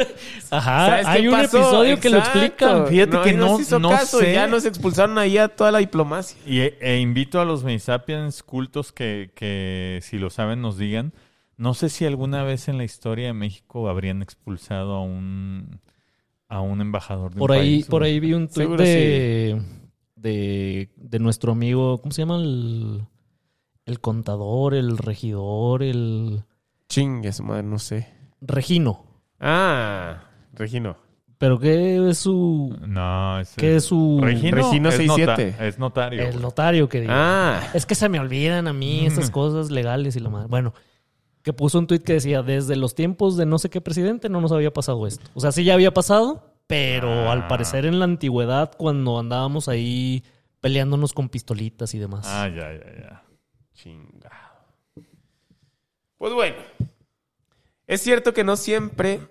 Ajá, 0.52 0.86
¿Sabes 0.88 1.06
qué 1.06 1.12
hay 1.12 1.28
un 1.28 1.34
pasó? 1.34 1.58
episodio 1.58 2.00
que 2.00 2.10
lo 2.12 2.18
explica. 2.20 2.86
Fíjate 2.86 3.18
no, 3.18 3.24
que 3.24 3.34
no- 3.34 3.56
se 3.56 3.62
hizo 3.64 3.80
no 3.80 3.90
caso. 3.90 4.20
sé. 4.20 4.34
Ya 4.34 4.46
nos 4.46 4.66
expulsaron 4.66 5.18
ahí 5.18 5.40
a 5.40 5.48
toda 5.48 5.72
la 5.72 5.80
diplomacia. 5.80 6.38
Y 6.46 6.60
e, 6.60 6.78
e 6.80 7.00
invito 7.00 7.42
a 7.42 7.46
los 7.46 7.64
Meisapiens 7.64 8.44
cultos 8.44 8.92
que, 8.92 9.32
que, 9.34 10.00
si 10.04 10.20
lo 10.20 10.30
saben, 10.30 10.62
nos 10.62 10.78
digan. 10.78 11.12
No 11.58 11.74
sé 11.74 11.90
si 11.90 12.06
alguna 12.06 12.44
vez 12.44 12.68
en 12.68 12.78
la 12.78 12.84
historia 12.84 13.28
de 13.28 13.34
México 13.34 13.90
habrían 13.90 14.22
expulsado 14.22 14.94
a 14.94 15.02
un 15.04 15.80
a 16.50 16.60
un 16.62 16.82
embajador 16.82 17.34
de 17.34 17.40
Por 17.40 17.52
un 17.52 17.58
ahí, 17.58 17.62
país, 17.78 17.86
por 17.88 18.04
ahí 18.04 18.20
vi 18.20 18.34
un 18.34 18.48
tweet 18.50 18.68
de, 18.78 19.62
de, 20.16 20.90
de 20.98 21.20
nuestro 21.20 21.54
amigo, 21.54 22.00
¿cómo 22.02 22.12
se 22.12 22.24
llama? 22.24 22.36
El, 22.38 23.04
el 23.86 24.00
contador, 24.00 24.74
el 24.74 24.98
regidor, 24.98 25.84
el 25.84 26.44
Chingue 26.90 27.32
su 27.32 27.44
madre, 27.44 27.64
no 27.64 27.80
sé. 27.80 28.08
Regino. 28.42 29.06
Ah, 29.40 30.24
Regino. 30.54 30.98
¿Pero 31.38 31.58
qué 31.60 32.10
es 32.10 32.20
su... 32.20 32.78
No, 32.88 33.40
ese 33.40 33.60
qué 33.60 33.76
es 33.78 33.86
su... 33.86 34.20
Regino, 34.22 34.58
Regino 34.58 34.90
es, 34.90 34.96
67. 34.98 35.46
nota- 35.52 35.66
es 35.68 35.80
notario. 35.80 36.22
El 36.22 36.40
notario 36.42 36.88
que 36.88 37.02
diga. 37.02 37.14
Ah, 37.58 37.62
Es 37.74 37.88
que 37.88 37.96
se 37.96 38.10
me 38.10 38.20
olvidan 38.20 38.68
a 38.68 38.74
mí 38.74 39.08
esas 39.08 39.32
cosas 39.32 39.72
legales 39.72 40.16
y 40.16 40.20
la 40.20 40.30
madre. 40.30 40.48
Bueno, 40.50 40.74
que 41.42 41.52
puso 41.54 41.80
un 41.80 41.88
tuit 41.88 42.04
que 42.04 42.14
decía, 42.14 42.44
desde 42.44 42.76
los 42.76 42.94
tiempos 42.94 43.38
de 43.38 43.48
no 43.48 43.58
sé 43.58 43.72
qué 43.72 43.82
presidente 43.82 44.30
no 44.30 44.40
nos 44.40 44.52
había 44.52 44.72
pasado 44.72 45.08
esto. 45.08 45.28
O 45.34 45.40
sea, 45.40 45.52
sí 45.52 45.64
ya 45.64 45.74
había 45.74 45.92
pasado, 45.94 46.54
pero 46.68 47.10
Ah. 47.10 47.32
al 47.32 47.48
parecer 47.48 47.86
en 47.88 47.98
la 47.98 48.06
antigüedad, 48.06 48.72
cuando 48.78 49.18
andábamos 49.18 49.68
ahí 49.68 50.24
peleándonos 50.60 51.12
con 51.14 51.30
pistolitas 51.30 51.96
y 51.96 51.98
demás. 52.00 52.28
Ah, 52.28 52.48
ya, 52.50 52.72
ya, 52.72 53.02
ya. 53.02 53.21
Chingado. 53.82 54.36
Pues 56.18 56.34
bueno. 56.34 56.58
Es 57.88 58.02
cierto 58.02 58.34
que 58.34 58.44
no 58.44 58.56
siempre. 58.56 59.28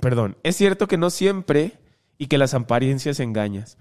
Perdón. 0.00 0.36
Es 0.42 0.56
cierto 0.56 0.88
que 0.88 0.96
no 0.96 1.10
siempre 1.10 1.78
y 2.18 2.26
que 2.26 2.38
las 2.38 2.54
apariencias 2.54 3.20
engañas. 3.20 3.78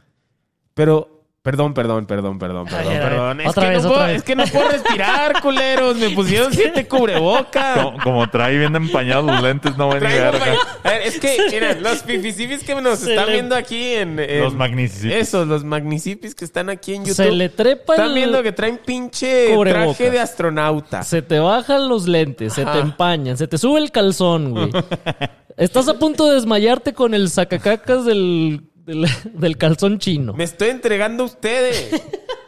Pero. 0.74 1.19
Perdón, 1.50 1.74
perdón, 1.74 2.06
perdón, 2.06 2.38
perdón, 2.38 2.68
Ay, 2.68 2.74
perdón, 2.76 2.92
ay, 2.92 2.98
ay. 2.98 3.10
perdón. 3.10 3.42
Es 3.42 3.48
Otra 3.48 3.64
que, 3.64 3.70
vez, 3.70 3.84
no 3.84 3.90
otra 3.90 3.98
puedo, 4.02 4.08
vez. 4.08 4.18
es 4.18 4.24
que 4.24 4.36
no 4.36 4.44
puedo 4.46 4.70
respirar, 4.70 5.42
culeros. 5.42 5.96
Me 5.98 6.10
pusieron 6.12 6.54
siete 6.54 6.88
cubrebocas. 6.88 7.78
Como, 7.84 7.98
como 8.04 8.30
trae 8.30 8.58
bien 8.58 8.76
empañados 8.76 9.26
los 9.26 9.42
lentes, 9.42 9.76
no 9.78 9.90
Traigo 9.90 10.32
verga. 10.32 10.40
pa- 10.84 10.90
A 10.90 10.94
ver, 10.94 11.02
es 11.04 11.20
que, 11.20 11.38
miren, 11.52 11.82
los 11.82 12.04
fifisipis 12.04 12.64
que 12.64 12.76
nos 12.80 13.00
Se 13.00 13.12
están 13.12 13.26
le- 13.28 13.34
viendo 13.34 13.56
aquí 13.56 13.94
en, 13.94 14.20
en- 14.20 14.42
Los 14.42 14.54
magnicipis. 14.54 15.12
Esos, 15.16 15.48
los 15.48 15.64
magnicipis 15.64 16.36
que 16.36 16.46
están 16.46 16.70
aquí 16.70 16.94
en 16.94 17.02
YouTube. 17.06 17.16
Se 17.16 17.32
le 17.32 17.50
trepa 17.50 17.94
Están 17.94 18.10
el... 18.10 18.14
viendo 18.16 18.44
que 18.44 18.52
traen 18.52 18.80
pinche 18.86 19.56
Cubrebocas. 19.56 19.98
traje 19.98 20.12
de 20.12 20.20
astronauta. 20.20 21.04
Se 21.04 21.22
te 21.22 21.40
bajan 21.40 21.90
los 21.90 22.08
lentes, 22.08 22.54
se 22.54 22.66
te 22.66 22.78
empañan, 22.80 23.38
se 23.38 23.48
te 23.48 23.58
sube 23.58 23.80
el 23.80 23.92
calzón, 23.92 24.52
güey. 24.52 24.70
Estás 25.58 25.90
a 25.90 25.96
punto 26.00 26.28
de 26.28 26.36
desmayarte 26.36 26.94
con 26.94 27.14
el 27.14 27.30
sacacacas 27.30 28.06
del, 28.06 28.69
del, 28.90 29.08
del 29.34 29.58
calzón 29.58 30.00
chino. 30.00 30.34
Me 30.34 30.44
estoy 30.44 30.70
entregando 30.70 31.24
a 31.24 31.28
ustedes. 31.28 31.90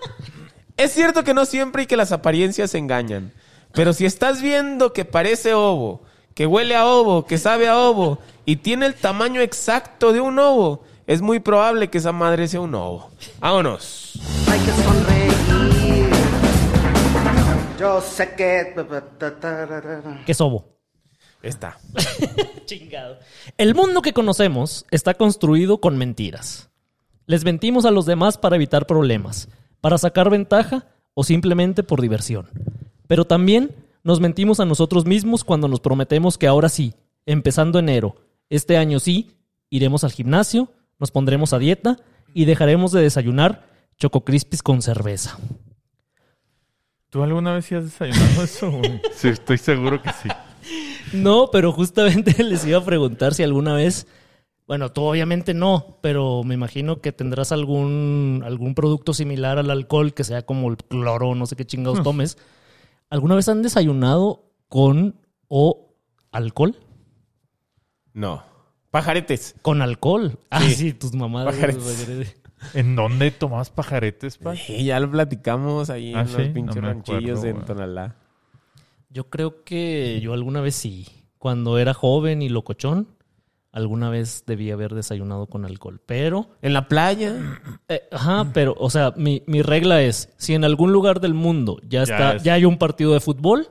es 0.77 0.91
cierto 0.91 1.23
que 1.23 1.33
no 1.33 1.45
siempre 1.45 1.83
y 1.83 1.85
que 1.85 1.97
las 1.97 2.11
apariencias 2.11 2.73
engañan. 2.75 3.31
Pero 3.73 3.93
si 3.93 4.05
estás 4.05 4.41
viendo 4.41 4.91
que 4.91 5.05
parece 5.05 5.53
ovo, 5.53 6.01
que 6.33 6.45
huele 6.45 6.75
a 6.75 6.85
ovo, 6.85 7.25
que 7.25 7.37
sabe 7.37 7.67
a 7.67 7.77
ovo 7.77 8.19
y 8.45 8.57
tiene 8.57 8.85
el 8.85 8.95
tamaño 8.95 9.41
exacto 9.41 10.11
de 10.11 10.19
un 10.19 10.39
ovo, 10.39 10.83
es 11.07 11.21
muy 11.21 11.39
probable 11.39 11.89
que 11.89 11.99
esa 11.99 12.11
madre 12.11 12.47
sea 12.47 12.61
un 12.61 12.75
ovo. 12.75 13.11
Vámonos. 13.39 14.19
Hay 14.49 14.59
que 14.59 14.71
sonreír. 14.71 15.31
Yo 17.79 18.01
sé 18.01 18.35
que. 18.35 18.75
¿Qué 20.25 20.33
sobo? 20.33 20.80
Está. 21.43 21.79
Chingado. 22.65 23.17
El 23.57 23.75
mundo 23.75 24.01
que 24.01 24.13
conocemos 24.13 24.85
está 24.91 25.13
construido 25.15 25.79
con 25.79 25.97
mentiras. 25.97 26.69
Les 27.25 27.43
mentimos 27.43 27.85
a 27.85 27.91
los 27.91 28.05
demás 28.05 28.37
para 28.37 28.55
evitar 28.55 28.85
problemas, 28.85 29.49
para 29.79 29.97
sacar 29.97 30.29
ventaja 30.29 30.85
o 31.13 31.23
simplemente 31.23 31.83
por 31.83 32.01
diversión. 32.01 32.49
Pero 33.07 33.25
también 33.25 33.75
nos 34.03 34.19
mentimos 34.19 34.59
a 34.59 34.65
nosotros 34.65 35.05
mismos 35.05 35.43
cuando 35.43 35.67
nos 35.67 35.79
prometemos 35.79 36.37
que 36.37 36.47
ahora 36.47 36.69
sí, 36.69 36.93
empezando 37.25 37.79
enero, 37.79 38.15
este 38.49 38.77
año 38.77 38.99
sí, 38.99 39.31
iremos 39.69 40.03
al 40.03 40.11
gimnasio, 40.11 40.71
nos 40.99 41.11
pondremos 41.11 41.53
a 41.53 41.59
dieta 41.59 41.97
y 42.33 42.45
dejaremos 42.45 42.91
de 42.91 43.01
desayunar 43.01 43.67
Choco 43.97 44.23
Crispis 44.23 44.63
con 44.63 44.81
cerveza. 44.81 45.37
¿Tú 47.09 47.23
alguna 47.23 47.53
vez 47.53 47.65
sí 47.65 47.75
has 47.75 47.83
desayunado 47.83 48.43
eso, 48.43 48.71
güey? 48.71 49.01
Sí, 49.13 49.27
estoy 49.27 49.57
seguro 49.57 50.01
que 50.01 50.11
sí. 50.13 50.29
No, 51.13 51.49
pero 51.51 51.71
justamente 51.71 52.43
les 52.43 52.65
iba 52.65 52.77
a 52.79 52.83
preguntar 52.85 53.33
si 53.33 53.43
alguna 53.43 53.73
vez, 53.73 54.07
bueno, 54.67 54.91
tú 54.91 55.01
obviamente 55.03 55.53
no, 55.53 55.97
pero 56.01 56.43
me 56.43 56.53
imagino 56.55 57.01
que 57.01 57.11
tendrás 57.11 57.51
algún, 57.51 58.43
algún 58.45 58.75
producto 58.75 59.13
similar 59.13 59.57
al 59.59 59.69
alcohol, 59.69 60.13
que 60.13 60.23
sea 60.23 60.43
como 60.45 60.69
el 60.69 60.77
cloro, 60.77 61.35
no 61.35 61.45
sé 61.45 61.55
qué 61.55 61.65
chingados 61.65 62.03
tomes. 62.03 62.37
¿Alguna 63.09 63.35
vez 63.35 63.49
han 63.49 63.61
desayunado 63.61 64.45
con 64.69 65.19
o 65.47 65.95
alcohol? 66.31 66.77
No. 68.13 68.43
Pajaretes. 68.89 69.55
Con 69.61 69.81
alcohol. 69.81 70.37
Ah, 70.49 70.61
Sí. 70.61 70.73
sí, 70.75 70.93
tus 70.93 71.13
mamadas. 71.13 71.55
Pajaretes. 71.55 72.37
¿En 72.73 72.95
dónde 72.95 73.31
tomabas 73.31 73.69
pajaretes, 73.71 74.37
pa? 74.37 74.55
Sí, 74.55 74.83
ya 74.85 74.99
lo 74.99 75.09
platicamos 75.09 75.89
ahí 75.89 76.13
Ah, 76.15 76.21
en 76.21 76.27
sí, 76.27 76.37
los 76.37 76.47
pinches 76.49 76.75
no 76.75 76.81
ranchillos 76.89 77.39
acuerdo. 77.39 77.65
Tonalá. 77.65 78.15
Yo 79.11 79.29
creo 79.29 79.63
que 79.63 80.19
yo 80.21 80.33
alguna 80.33 80.61
vez 80.61 80.75
sí. 80.75 81.07
Cuando 81.37 81.77
era 81.77 81.93
joven 81.93 82.41
y 82.41 82.49
locochón, 82.49 83.07
alguna 83.71 84.09
vez 84.09 84.43
debí 84.45 84.69
haber 84.71 84.93
desayunado 84.93 85.47
con 85.47 85.65
alcohol. 85.65 85.99
Pero 86.05 86.49
En 86.61 86.73
la 86.73 86.87
playa. 86.87 87.35
Eh, 87.89 88.03
ajá, 88.11 88.49
pero, 88.53 88.75
o 88.77 88.89
sea, 88.89 89.13
mi, 89.17 89.43
mi 89.47 89.61
regla 89.61 90.01
es, 90.01 90.29
si 90.37 90.53
en 90.53 90.63
algún 90.63 90.91
lugar 90.93 91.19
del 91.19 91.33
mundo 91.33 91.77
ya 91.83 92.03
Ya 92.03 92.03
está, 92.03 92.35
es- 92.35 92.43
ya 92.43 92.53
hay 92.53 92.65
un 92.65 92.77
partido 92.77 93.13
de 93.13 93.19
fútbol, 93.19 93.67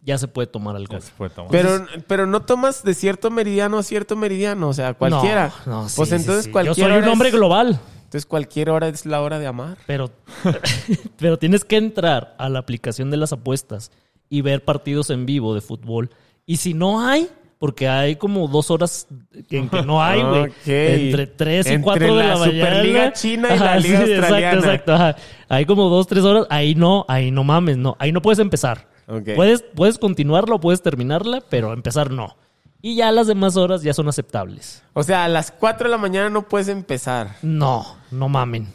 ya 0.00 0.16
se 0.18 0.28
puede 0.28 0.46
tomar 0.46 0.76
alcohol. 0.76 1.00
Puede 1.16 1.30
tomar. 1.30 1.50
Pero, 1.50 1.86
pero 2.06 2.26
no 2.26 2.42
tomas 2.42 2.82
de 2.84 2.94
cierto 2.94 3.30
meridiano 3.30 3.78
a 3.78 3.82
cierto 3.82 4.14
meridiano, 4.16 4.68
o 4.68 4.72
sea, 4.74 4.94
cualquiera. 4.94 5.52
No, 5.66 5.82
no, 5.82 5.88
sí, 5.88 5.94
pues 5.96 6.08
sí, 6.10 6.14
entonces 6.16 6.44
sí. 6.44 6.50
cualquier 6.50 6.76
Yo 6.76 6.84
soy 6.94 7.02
un 7.02 7.08
hombre 7.08 7.28
es- 7.30 7.34
global, 7.34 7.80
Entonces 7.96 8.26
cualquier 8.26 8.70
hora 8.70 8.88
es 8.88 9.06
la 9.06 9.20
hora 9.22 9.38
de 9.38 9.46
amar. 9.46 9.76
pero, 9.86 10.10
pero 11.18 11.38
tienes 11.38 11.64
que 11.64 11.76
entrar 11.76 12.34
a 12.38 12.48
la 12.48 12.58
aplicación 12.58 13.10
de 13.10 13.16
las 13.16 13.32
apuestas 13.32 13.90
y 14.28 14.42
ver 14.42 14.64
partidos 14.64 15.10
en 15.10 15.26
vivo 15.26 15.54
de 15.54 15.60
fútbol. 15.60 16.10
Y 16.46 16.56
si 16.56 16.74
no 16.74 17.06
hay, 17.06 17.28
porque 17.58 17.88
hay 17.88 18.16
como 18.16 18.46
dos 18.48 18.70
horas 18.70 19.06
en 19.50 19.68
que 19.68 19.82
no 19.82 20.02
hay, 20.02 20.22
güey. 20.22 20.42
Ok. 20.48 20.66
Entre 20.66 21.26
tres 21.26 21.66
y 21.66 21.70
Entre 21.70 21.82
cuatro 21.84 22.16
de 22.16 22.22
la 22.22 22.28
la, 22.34 22.38
mañana. 22.38 22.68
Superliga 22.68 23.12
China 23.12 23.48
y 23.54 23.58
la 23.58 23.76
Liga 23.78 24.00
Exacto, 24.00 24.14
Australiana. 24.14 24.58
exacto. 24.58 24.92
ajá. 24.94 25.16
Hay 25.48 25.66
como 25.66 25.88
dos, 25.88 26.06
tres 26.06 26.24
horas. 26.24 26.46
Ahí 26.50 26.74
no, 26.74 27.04
ahí 27.08 27.30
no 27.30 27.44
mames, 27.44 27.76
no. 27.76 27.96
Ahí 27.98 28.12
no 28.12 28.22
puedes 28.22 28.38
empezar. 28.38 28.88
Ok. 29.08 29.30
Puedes, 29.34 29.64
puedes 29.74 29.98
continuarla 29.98 30.56
o 30.56 30.60
puedes 30.60 30.82
terminarla, 30.82 31.42
pero 31.48 31.72
empezar 31.72 32.10
no. 32.10 32.36
Y 32.80 32.94
ya 32.94 33.10
las 33.10 33.26
demás 33.26 33.56
horas 33.56 33.82
ya 33.82 33.92
son 33.92 34.08
aceptables. 34.08 34.84
O 34.92 35.02
sea, 35.02 35.24
a 35.24 35.28
las 35.28 35.50
4 35.50 35.88
de 35.88 35.90
la 35.90 35.98
mañana 35.98 36.30
no 36.30 36.46
puedes 36.46 36.68
empezar. 36.68 37.36
No, 37.42 37.96
no 38.12 38.28
mamen. 38.28 38.68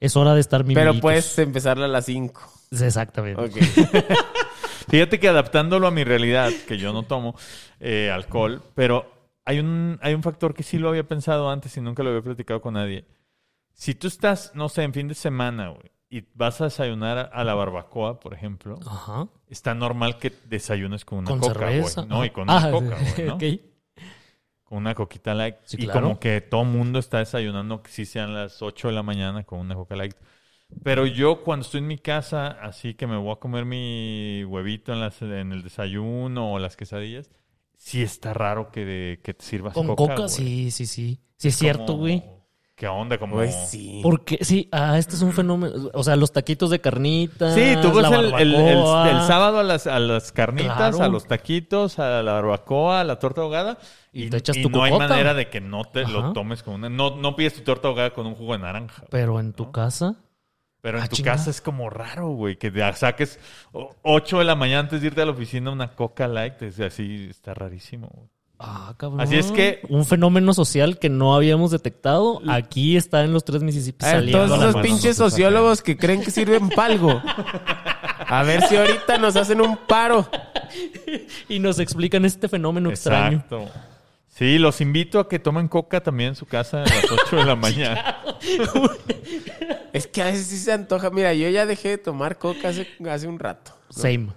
Es 0.00 0.16
hora 0.16 0.34
de 0.34 0.40
estar 0.40 0.64
mi 0.64 0.74
Pero 0.74 0.98
puedes 1.00 1.38
empezarla 1.38 1.84
a 1.84 1.88
las 1.88 2.06
5. 2.06 2.40
Exactamente. 2.82 3.60
Fíjate 4.88 5.18
que 5.18 5.28
adaptándolo 5.28 5.86
a 5.86 5.90
mi 5.90 6.04
realidad, 6.04 6.50
que 6.68 6.78
yo 6.78 6.92
no 6.92 7.04
tomo 7.04 7.34
eh, 7.80 8.10
alcohol, 8.10 8.62
pero 8.74 9.30
hay 9.44 9.58
un, 9.58 9.98
hay 10.02 10.14
un 10.14 10.22
factor 10.22 10.54
que 10.54 10.62
sí 10.62 10.78
lo 10.78 10.88
había 10.88 11.06
pensado 11.06 11.50
antes 11.50 11.76
y 11.76 11.80
nunca 11.80 12.02
lo 12.02 12.10
había 12.10 12.22
platicado 12.22 12.60
con 12.60 12.74
nadie. 12.74 13.06
Si 13.72 13.94
tú 13.94 14.06
estás, 14.06 14.52
no 14.54 14.68
sé, 14.68 14.82
en 14.82 14.92
fin 14.92 15.08
de 15.08 15.14
semana, 15.14 15.68
güey, 15.68 15.90
y 16.08 16.24
vas 16.34 16.60
a 16.60 16.64
desayunar 16.64 17.30
a, 17.32 17.44
la 17.44 17.54
barbacoa, 17.54 18.20
por 18.20 18.34
ejemplo, 18.34 18.78
Ajá. 18.86 19.26
está 19.48 19.74
normal 19.74 20.18
que 20.18 20.32
desayunes 20.44 21.04
con 21.04 21.18
una 21.18 21.30
Con 21.30 21.40
coca, 21.40 21.66
güey. 21.66 21.82
No, 22.06 22.24
y 22.24 22.30
con 22.30 22.48
Ah, 22.48 22.68
una 22.68 22.70
coca, 22.70 22.98
sí, 23.04 23.22
güey, 23.22 23.26
¿no? 23.26 23.38
Con 24.62 24.78
una 24.78 24.94
coquita 24.94 25.34
light. 25.34 25.56
Sí, 25.64 25.76
y 25.80 25.84
claro. 25.86 26.02
como 26.02 26.20
que 26.20 26.40
todo 26.40 26.64
mundo 26.64 26.98
está 26.98 27.18
desayunando, 27.18 27.82
que 27.82 27.90
sí 27.90 28.06
sean 28.06 28.32
las 28.32 28.62
8 28.62 28.88
de 28.88 28.94
la 28.94 29.02
mañana 29.02 29.44
con 29.44 29.58
una 29.58 29.74
coca 29.74 29.96
light. 29.96 30.14
Pero 30.82 31.06
yo 31.06 31.42
cuando 31.42 31.64
estoy 31.64 31.78
en 31.80 31.86
mi 31.86 31.98
casa, 31.98 32.48
así 32.60 32.94
que 32.94 33.06
me 33.06 33.16
voy 33.16 33.32
a 33.32 33.36
comer 33.36 33.64
mi 33.64 34.44
huevito 34.44 34.92
en, 34.92 35.00
las, 35.00 35.20
en 35.22 35.52
el 35.52 35.62
desayuno 35.62 36.52
o 36.52 36.58
las 36.58 36.76
quesadillas, 36.76 37.30
sí 37.76 38.02
está 38.02 38.34
raro 38.34 38.70
que, 38.70 38.84
de- 38.84 39.20
que 39.22 39.34
te 39.34 39.44
sirvas 39.44 39.74
Con 39.74 39.86
coca. 39.88 39.96
coca, 40.02 40.14
güey. 40.16 40.28
sí, 40.28 40.70
sí, 40.70 40.86
sí. 40.86 41.20
Sí, 41.36 41.48
es 41.48 41.56
cierto, 41.56 41.94
güey. 41.94 42.22
¿Qué 42.76 42.88
onda? 42.88 43.18
Como... 43.18 43.36
Pues 43.36 43.54
sí. 43.68 44.00
Porque, 44.02 44.38
sí, 44.44 44.68
ah, 44.72 44.98
este 44.98 45.14
es 45.14 45.22
un 45.22 45.32
fenómeno. 45.32 45.90
O 45.94 46.02
sea, 46.02 46.16
los 46.16 46.32
taquitos 46.32 46.70
de 46.70 46.80
carnita. 46.80 47.54
Sí, 47.54 47.76
tú 47.80 47.92
vas 47.92 48.10
la 48.10 48.18
el, 48.18 48.34
el- 48.34 48.54
el- 48.56 49.22
sábado 49.28 49.60
a 49.60 49.62
las, 49.62 49.86
a 49.86 50.00
las 50.00 50.32
carnitas, 50.32 50.76
Claro. 50.76 51.02
a 51.04 51.08
los 51.08 51.24
taquitos, 51.28 52.00
a 52.00 52.20
la 52.24 52.32
barbacoa, 52.32 53.00
a 53.00 53.04
la 53.04 53.20
torta 53.20 53.42
ahogada. 53.42 53.78
Y 54.12 54.24
Y, 54.24 54.30
te 54.30 54.38
echas 54.38 54.56
y 54.56 54.62
tu 54.62 54.70
no 54.70 54.82
hay 54.82 54.90
manera 54.98 55.34
de 55.34 55.48
que 55.50 55.60
no 55.60 55.84
te 55.84 56.02
Ajá. 56.02 56.10
lo 56.10 56.32
tomes 56.32 56.64
con 56.64 56.74
una... 56.74 56.88
No, 56.88 57.14
no 57.14 57.36
pides 57.36 57.54
tu 57.54 57.60
torta 57.60 57.86
ahogada 57.88 58.12
con 58.12 58.26
un 58.26 58.34
jugo 58.34 58.54
de 58.54 58.58
naranja. 58.60 59.04
Pero 59.08 59.38
en 59.38 59.52
tu 59.52 59.70
casa. 59.70 60.16
Pero 60.84 60.98
en 60.98 61.04
Ah, 61.04 61.08
tu 61.08 61.16
chingada. 61.16 61.38
casa 61.38 61.48
es 61.48 61.62
como 61.62 61.88
raro, 61.88 62.28
güey, 62.32 62.56
que 62.58 62.70
te 62.70 62.92
saques 62.92 63.38
8 64.02 64.38
de 64.40 64.44
la 64.44 64.54
mañana 64.54 64.80
antes 64.80 65.00
de 65.00 65.06
irte 65.06 65.22
a 65.22 65.24
la 65.24 65.30
oficina 65.32 65.70
una 65.70 65.92
Coca 65.92 66.28
Light. 66.28 66.60
Es 66.60 66.78
así, 66.78 67.28
está 67.30 67.54
rarísimo. 67.54 68.10
güey. 68.12 68.28
Ah, 68.58 68.92
cabrón. 68.98 69.22
Así 69.22 69.36
es 69.36 69.50
que- 69.50 69.80
Un 69.88 70.04
fenómeno 70.04 70.52
social 70.52 70.98
que 70.98 71.08
no 71.08 71.34
habíamos 71.34 71.70
detectado. 71.70 72.42
Aquí 72.46 72.98
está 72.98 73.24
en 73.24 73.32
los 73.32 73.44
tres 73.46 73.62
Mississippi 73.62 74.04
A 74.04 74.08
ver, 74.08 74.16
saliendo. 74.18 74.46
todos 74.46 74.60
esos 74.68 74.82
pinches 74.82 75.16
sociólogos 75.16 75.80
que 75.80 75.96
creen 75.96 76.22
que 76.22 76.30
sirven 76.30 76.68
palgo. 76.68 77.18
A 78.26 78.42
ver 78.42 78.60
si 78.68 78.76
ahorita 78.76 79.16
nos 79.16 79.36
hacen 79.36 79.62
un 79.62 79.78
paro. 79.88 80.28
Y 81.48 81.60
nos 81.60 81.78
explican 81.78 82.24
este 82.26 82.48
fenómeno 82.48 82.90
extraño. 82.90 83.36
Exacto. 83.38 83.70
Sí, 84.36 84.58
los 84.58 84.80
invito 84.80 85.20
a 85.20 85.28
que 85.28 85.38
tomen 85.38 85.68
Coca 85.68 86.02
también 86.02 86.30
en 86.30 86.34
su 86.34 86.44
casa 86.46 86.78
a 86.82 86.86
las 86.86 87.04
8 87.10 87.36
de 87.36 87.44
la 87.44 87.54
mañana. 87.56 88.16
Es 89.92 90.06
que 90.08 90.22
a 90.22 90.26
veces 90.26 90.46
sí 90.46 90.56
se 90.58 90.72
antoja. 90.72 91.10
Mira, 91.10 91.32
yo 91.34 91.48
ya 91.50 91.66
dejé 91.66 91.90
de 91.90 91.98
tomar 91.98 92.36
coca 92.38 92.70
hace, 92.70 92.88
hace 93.08 93.28
un 93.28 93.38
rato. 93.38 93.72
Same. 93.90 94.28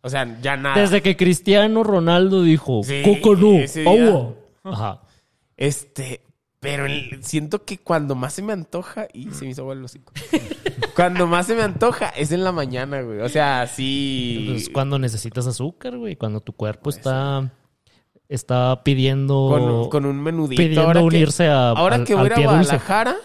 O 0.00 0.08
sea, 0.08 0.38
ya 0.40 0.56
nada. 0.56 0.80
Desde 0.80 1.02
que 1.02 1.16
Cristiano 1.16 1.82
Ronaldo 1.82 2.42
dijo, 2.42 2.82
Sí, 2.84 3.02
Coco 3.04 3.34
no, 3.36 3.58
agua". 3.90 4.34
Ajá. 4.64 5.00
Este, 5.56 6.20
pero 6.60 6.86
el- 6.86 7.22
siento 7.24 7.64
que 7.64 7.78
cuando 7.78 8.14
más 8.14 8.34
se 8.34 8.42
me 8.42 8.52
antoja, 8.52 9.08
y 9.12 9.30
se 9.30 9.44
me 9.44 9.50
hizo 9.50 9.62
agua 9.62 9.74
el 9.74 9.84
hocico. 9.84 10.12
cuando 10.94 11.26
más 11.26 11.46
se 11.46 11.54
me 11.56 11.62
antoja 11.62 12.10
es 12.10 12.30
en 12.30 12.44
la 12.44 12.52
mañana, 12.52 13.02
güey. 13.02 13.20
O 13.20 13.28
sea, 13.28 13.66
sí. 13.66 14.46
Pues 14.50 14.68
cuando 14.70 15.00
necesitas 15.00 15.46
azúcar, 15.48 15.98
güey. 15.98 16.14
Cuando 16.14 16.40
tu 16.40 16.52
cuerpo 16.52 16.90
está, 16.90 17.50
está 18.34 18.82
pidiendo... 18.84 19.48
con, 19.50 19.88
con 19.90 20.06
un 20.06 20.22
menudito. 20.22 20.60
pidiendo 20.60 20.82
ahora 20.82 21.00
que- 21.00 21.06
unirse 21.06 21.46
a- 21.48 21.70
Ahora 21.70 21.96
al- 21.96 22.04
que 22.04 22.14
voy 22.14 22.30
a. 22.30 22.40
Guadalajara. 22.40 23.16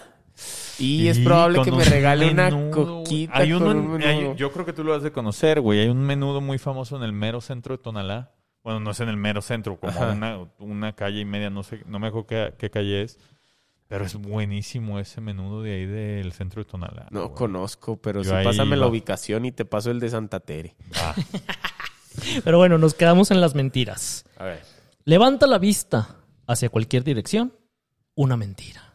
Y 0.79 1.07
es 1.07 1.17
probable 1.19 1.57
con 1.57 1.65
que 1.65 1.71
me 1.71 1.77
un 1.77 1.83
regale 1.85 2.29
una 2.29 2.51
coquita 2.71 3.37
Hay 3.39 3.51
con 3.51 3.63
un 3.63 4.01
hay- 4.03 4.17
menudo. 4.17 4.35
yo 4.35 4.51
creo 4.51 4.63
que 4.65 4.73
tú 4.73 4.83
lo 4.83 4.93
has 4.93 5.01
de 5.01 5.11
conocer, 5.11 5.59
güey. 5.59 5.79
Hay 5.79 5.89
un 5.89 6.01
menudo 6.03 6.39
muy 6.39 6.59
famoso 6.59 6.95
en 6.97 7.03
el 7.03 7.13
mero 7.13 7.41
centro 7.41 7.75
de 7.75 7.81
Tonalá. 7.83 8.31
Bueno, 8.63 8.79
no 8.81 8.91
es 8.91 8.99
en 8.99 9.09
el 9.09 9.17
mero 9.17 9.41
centro, 9.41 9.79
como 9.79 9.97
una, 10.11 10.39
una 10.59 10.93
calle 10.93 11.21
y 11.21 11.25
media, 11.25 11.49
no 11.49 11.63
sé, 11.63 11.81
no 11.87 11.99
me 11.99 12.07
acuerdo 12.07 12.27
qué, 12.27 12.53
qué 12.59 12.69
calle 12.69 13.01
es. 13.03 13.17
Pero 13.87 14.05
es 14.05 14.15
buenísimo 14.15 14.99
ese 14.99 15.21
menudo 15.21 15.61
de 15.61 15.71
ahí 15.73 15.85
del 15.85 16.33
centro 16.33 16.61
de 16.61 16.69
Tonalá. 16.69 17.07
No 17.09 17.21
güey. 17.27 17.33
conozco, 17.35 17.95
pero 18.01 18.21
Yo 18.21 18.37
sí 18.37 18.43
pásame 18.43 18.75
la 18.75 18.85
ubicación 18.85 19.45
y 19.45 19.53
te 19.53 19.63
paso 19.65 19.89
el 19.89 19.99
de 20.01 20.09
Santa 20.09 20.41
Tere. 20.41 20.75
Ah, 20.95 21.15
Pero 22.43 22.57
bueno, 22.57 22.77
nos 22.77 22.93
quedamos 22.93 23.31
en 23.31 23.41
las 23.41 23.55
mentiras. 23.55 24.25
A 24.37 24.43
ver. 24.45 24.61
Levanta 25.07 25.47
la 25.47 25.57
vista 25.57 26.17
hacia 26.47 26.67
cualquier 26.67 27.05
dirección. 27.05 27.53
Una 28.13 28.35
mentira. 28.35 28.93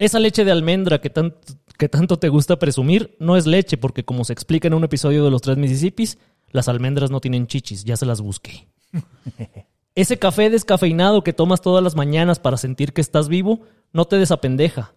Esa 0.00 0.18
leche 0.18 0.44
de 0.44 0.50
almendra 0.50 1.00
que, 1.00 1.10
tan- 1.10 1.36
que 1.78 1.88
tanto 1.88 2.18
te 2.18 2.28
gusta 2.28 2.58
presumir 2.58 3.14
no 3.20 3.36
es 3.36 3.46
leche 3.46 3.76
porque 3.76 4.04
como 4.04 4.24
se 4.24 4.32
explica 4.32 4.66
en 4.66 4.74
un 4.74 4.82
episodio 4.82 5.22
de 5.24 5.30
Los 5.30 5.42
Tres 5.42 5.58
Mississippis, 5.58 6.18
las 6.50 6.66
almendras 6.66 7.12
no 7.12 7.20
tienen 7.20 7.46
chichis, 7.46 7.84
ya 7.84 7.96
se 7.96 8.04
las 8.04 8.20
busqué. 8.20 8.66
Ese 9.94 10.18
café 10.18 10.50
descafeinado 10.50 11.22
que 11.22 11.32
tomas 11.32 11.60
todas 11.60 11.84
las 11.84 11.94
mañanas 11.94 12.40
para 12.40 12.56
sentir 12.56 12.92
que 12.92 13.00
estás 13.00 13.28
vivo 13.28 13.60
no 13.92 14.06
te 14.06 14.16
desapendeja. 14.16 14.92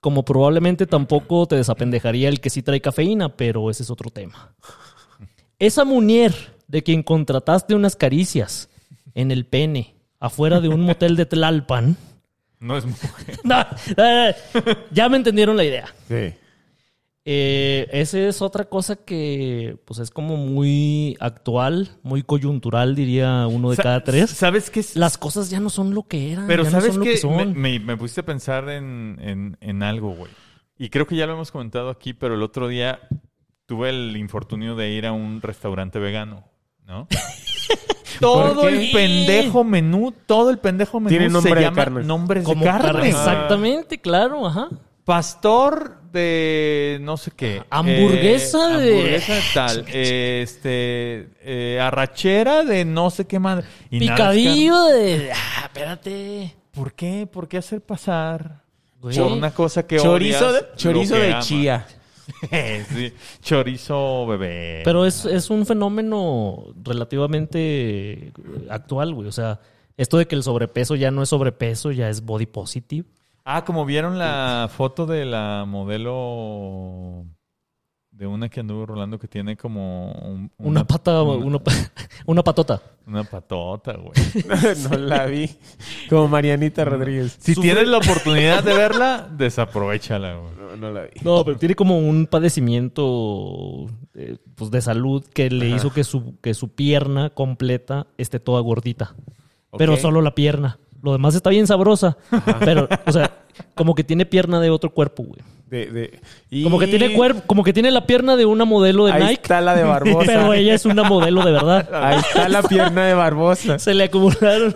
Como 0.00 0.24
probablemente 0.24 0.86
tampoco 0.86 1.44
te 1.46 1.56
desapendejaría 1.56 2.30
el 2.30 2.40
que 2.40 2.48
sí 2.48 2.62
trae 2.62 2.80
cafeína, 2.80 3.36
pero 3.36 3.68
ese 3.68 3.82
es 3.82 3.90
otro 3.90 4.08
tema. 4.08 4.54
Esa 5.58 5.84
muñer 5.84 6.34
de 6.66 6.82
quien 6.82 7.02
contrataste 7.02 7.74
unas 7.74 7.94
caricias 7.94 8.70
en 9.14 9.30
el 9.30 9.46
pene 9.46 9.94
afuera 10.18 10.60
de 10.60 10.68
un 10.68 10.82
motel 10.82 11.16
de 11.16 11.26
Tlalpan. 11.26 11.96
no 12.58 12.76
es 12.76 12.84
mujer. 12.86 13.38
No, 13.44 13.64
ya 14.90 15.08
me 15.08 15.16
entendieron 15.16 15.56
la 15.56 15.64
idea. 15.64 15.86
Sí. 16.08 16.34
Eh, 17.26 17.86
esa 17.92 18.18
es 18.18 18.40
otra 18.40 18.64
cosa 18.64 18.96
que 18.96 19.76
pues 19.84 20.00
es 20.00 20.10
como 20.10 20.36
muy 20.38 21.16
actual, 21.20 21.90
muy 22.02 22.22
coyuntural, 22.22 22.94
diría 22.94 23.46
uno 23.46 23.70
de 23.70 23.76
Sa- 23.76 23.82
cada 23.82 24.04
tres. 24.04 24.30
¿Sabes 24.30 24.70
qué? 24.70 24.82
Las 24.94 25.18
cosas 25.18 25.50
ya 25.50 25.60
no 25.60 25.68
son 25.70 25.94
lo 25.94 26.04
que 26.04 26.32
eran. 26.32 26.46
Pero 26.46 26.64
ya 26.64 26.70
¿sabes 26.70 26.96
no 26.96 27.04
qué? 27.04 27.10
que 27.12 27.16
son. 27.18 27.36
Me, 27.36 27.78
me, 27.78 27.78
me 27.78 27.96
pusiste 27.96 28.22
a 28.22 28.24
pensar 28.26 28.68
en, 28.70 29.18
en, 29.20 29.56
en 29.60 29.82
algo, 29.82 30.12
güey. 30.14 30.32
Y 30.78 30.88
creo 30.88 31.06
que 31.06 31.14
ya 31.14 31.26
lo 31.26 31.34
hemos 31.34 31.50
comentado 31.52 31.90
aquí, 31.90 32.14
pero 32.14 32.34
el 32.34 32.42
otro 32.42 32.68
día 32.68 33.00
tuve 33.66 33.90
el 33.90 34.16
infortunio 34.16 34.74
de 34.74 34.90
ir 34.90 35.06
a 35.06 35.12
un 35.12 35.42
restaurante 35.42 35.98
vegano, 35.98 36.44
¿no? 36.86 37.06
todo 38.20 38.68
el 38.68 38.90
pendejo 38.92 39.64
menú, 39.64 40.12
todo 40.26 40.50
el 40.50 40.58
pendejo 40.58 41.00
menú 41.00 41.08
Tiene 41.08 41.28
nombre 41.28 41.50
se 41.52 41.56
de 41.58 41.62
llama 41.64 41.76
carne. 41.76 42.04
nombres 42.04 42.44
Como 42.44 42.60
de 42.64 42.70
carne. 42.70 42.92
carne, 42.92 43.08
exactamente, 43.08 44.00
claro, 44.00 44.46
ajá. 44.46 44.68
Pastor 45.04 45.96
de 46.12 46.98
no 47.02 47.16
sé 47.16 47.30
qué. 47.32 47.62
Hamburguesa 47.70 48.78
Eh, 48.78 48.80
de- 48.82 48.90
Hamburguesa 48.92 49.34
de 49.34 49.42
tal. 49.54 49.84
este. 49.92 51.28
eh, 51.42 51.78
arrachera 51.80 52.62
de 52.64 52.84
no 52.84 53.10
sé 53.10 53.26
qué 53.26 53.38
más. 53.38 53.64
Y 53.90 54.00
nada 54.00 54.12
es 54.12 54.12
Picadillo 54.40 54.84
de. 54.84 55.32
Ah, 55.32 55.62
espérate. 55.64 56.54
¿Por 56.72 56.92
qué? 56.92 57.26
¿Por 57.30 57.48
qué 57.48 57.58
hacer 57.58 57.80
pasar? 57.80 58.62
Güey. 59.00 59.16
Por 59.16 59.32
una 59.32 59.52
cosa 59.52 59.86
que 59.86 59.96
Chorizo 59.98 60.46
odias, 60.48 60.54
de, 60.54 60.68
lo 60.70 60.76
chorizo 60.76 61.14
que 61.14 61.20
de 61.20 61.32
amas. 61.32 61.46
chía. 61.46 61.86
sí. 62.88 63.12
Chorizo 63.42 64.26
bebé. 64.26 64.82
Pero 64.84 65.06
es, 65.06 65.24
es 65.24 65.50
un 65.50 65.66
fenómeno 65.66 66.66
relativamente 66.82 68.32
actual, 68.68 69.14
güey. 69.14 69.28
O 69.28 69.32
sea, 69.32 69.60
esto 69.96 70.18
de 70.18 70.26
que 70.26 70.34
el 70.34 70.42
sobrepeso 70.42 70.94
ya 70.94 71.10
no 71.10 71.22
es 71.22 71.28
sobrepeso, 71.28 71.92
ya 71.92 72.08
es 72.08 72.24
body 72.24 72.46
positive. 72.46 73.06
Ah, 73.44 73.64
como 73.64 73.84
vieron 73.84 74.18
la 74.18 74.70
foto 74.72 75.06
de 75.06 75.24
la 75.24 75.64
modelo 75.66 77.24
de 78.20 78.26
una 78.26 78.50
que 78.50 78.60
anduvo 78.60 78.84
rolando 78.84 79.18
que 79.18 79.26
tiene 79.26 79.56
como 79.56 80.12
un- 80.12 80.52
Una, 80.58 80.86
pata, 80.86 81.22
una, 81.22 81.42
una, 81.42 81.58
pa- 81.58 81.72
una 82.26 82.42
patota. 82.44 82.82
una 83.06 83.24
patota, 83.24 83.94
güey. 83.96 84.12
no 84.90 84.98
la 84.98 85.24
vi. 85.24 85.48
Como 86.10 86.28
Marianita 86.28 86.84
Rodríguez. 86.84 87.38
Si 87.40 87.54
tienes 87.54 87.88
la 87.88 87.96
oportunidad 87.96 88.62
de 88.62 88.74
verla, 88.74 89.26
desaprovechala, 89.34 90.34
güey. 90.34 90.52
No, 90.54 90.76
no 90.76 90.92
la 90.92 91.04
vi. 91.04 91.20
No, 91.22 91.42
pero 91.46 91.56
tiene 91.56 91.74
como 91.74 91.98
un 91.98 92.26
padecimiento 92.26 93.86
eh, 94.12 94.36
pues 94.54 94.70
de 94.70 94.82
salud 94.82 95.24
que 95.32 95.48
le 95.48 95.70
hizo 95.70 95.90
que 95.90 96.04
su, 96.04 96.38
que 96.42 96.52
su 96.52 96.68
pierna 96.74 97.30
completa 97.30 98.06
esté 98.18 98.38
toda 98.38 98.60
gordita. 98.60 99.14
Pero 99.78 99.96
solo 99.96 100.20
la 100.20 100.34
pierna. 100.34 100.78
Lo 101.02 101.12
demás 101.12 101.34
está 101.34 101.48
bien 101.48 101.66
sabrosa. 101.66 102.18
Pero, 102.60 102.86
o 103.06 103.12
sea, 103.12 103.44
como 103.74 103.94
que 103.94 104.04
tiene 104.04 104.26
pierna 104.26 104.60
de 104.60 104.68
otro 104.68 104.92
cuerpo, 104.92 105.22
güey. 105.22 105.40
De, 105.70 105.86
de- 105.86 106.20
y- 106.50 106.64
Como 106.64 106.78
que 106.80 106.88
tiene 106.88 107.12
cuerpo, 107.14 107.42
como 107.46 107.62
que 107.62 107.72
tiene 107.72 107.90
la 107.92 108.04
pierna 108.06 108.34
de 108.36 108.44
una 108.44 108.64
modelo 108.64 109.06
de 109.06 109.12
Ahí 109.12 109.20
Nike. 109.22 109.32
está 109.42 109.60
la 109.60 109.76
de 109.76 109.84
Barbosa. 109.84 110.26
Pero 110.26 110.52
ella 110.52 110.74
es 110.74 110.84
una 110.84 111.04
modelo 111.04 111.44
de 111.44 111.52
verdad. 111.52 111.88
Ahí 111.94 112.18
está 112.18 112.48
la 112.48 112.62
pierna 112.62 113.06
de 113.06 113.14
Barbosa. 113.14 113.78
Se 113.78 113.94
le 113.94 114.04
acumularon. 114.04 114.74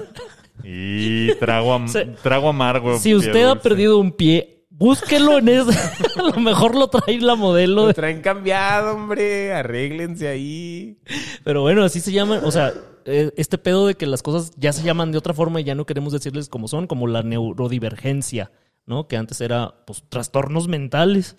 Y 0.63 1.35
trago, 1.35 1.75
am- 1.75 1.89
Se- 1.89 2.07
trago 2.23 2.49
amargo. 2.49 2.99
Si 2.99 3.15
usted 3.15 3.45
ha 3.45 3.57
perdido 3.57 3.99
un 3.99 4.13
pie, 4.13 4.65
búsquelo 4.71 5.39
en 5.39 5.49
eso. 5.49 5.71
A 6.17 6.23
lo 6.23 6.41
mejor 6.41 6.75
lo 6.77 6.87
trae 6.89 7.21
la 7.21 7.35
modelo. 7.35 7.87
Lo 7.87 7.95
traen 7.95 8.23
cambiado, 8.23 8.95
hombre. 8.95 9.53
Arréglense 9.53 10.29
ahí. 10.29 10.97
Pero 11.43 11.63
bueno, 11.63 11.83
así 11.83 12.01
se 12.01 12.13
llaman. 12.13 12.41
O 12.45 12.51
sea, 12.53 12.73
eh, 13.05 13.33
este 13.37 13.59
pedo 13.59 13.87
de 13.89 13.97
que 13.97 14.07
las 14.07 14.23
cosas 14.23 14.53
ya 14.57 14.73
se 14.73 14.85
llaman 14.85 15.11
de 15.13 15.19
otra 15.19 15.35
forma 15.35 15.61
y 15.61 15.65
ya 15.65 15.75
no 15.75 15.85
queremos 15.87 16.13
decirles 16.13 16.49
como 16.49 16.69
son, 16.69 16.87
como 16.87 17.07
la 17.09 17.23
neurodivergencia, 17.23 18.51
¿no? 18.87 19.07
Que 19.09 19.16
antes 19.16 19.41
era, 19.41 19.74
pues, 19.87 20.03
trastornos 20.09 20.68
mentales. 20.68 21.37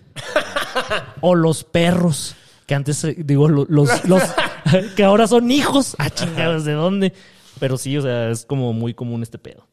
o 1.20 1.34
los 1.34 1.64
perros, 1.64 2.34
que 2.66 2.74
antes, 2.74 3.02
eh, 3.04 3.16
digo, 3.18 3.48
lo- 3.48 3.66
los, 3.68 4.04
los, 4.04 4.22
que 4.96 5.04
ahora 5.04 5.26
son 5.26 5.50
hijos. 5.50 5.94
Ah, 5.98 6.10
chingados, 6.10 6.64
¿de 6.64 6.72
dónde? 6.72 7.12
Pero 7.58 7.78
sí, 7.78 7.96
o 7.96 8.02
sea, 8.02 8.30
es 8.30 8.44
como 8.44 8.72
muy 8.72 8.92
común 8.94 9.22
este 9.22 9.38
pedo. 9.38 9.66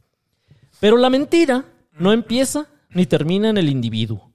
Pero 0.80 0.98
la 0.98 1.10
mentira 1.10 1.66
no 1.98 2.12
empieza 2.14 2.68
ni 2.92 3.06
termina 3.06 3.50
en 3.50 3.58
el 3.58 3.70
individuo. 3.70 4.32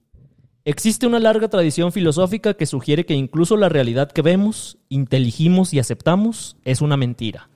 Existe 0.65 1.07
una 1.07 1.19
larga 1.19 1.47
tradición 1.47 1.91
filosófica 1.91 2.53
que 2.53 2.65
sugiere 2.67 3.05
que 3.05 3.15
incluso 3.15 3.57
la 3.57 3.69
realidad 3.69 4.11
que 4.11 4.21
vemos, 4.21 4.77
inteligimos 4.89 5.73
y 5.73 5.79
aceptamos 5.79 6.57
es 6.63 6.81
una 6.81 6.97
mentira. 6.97 7.49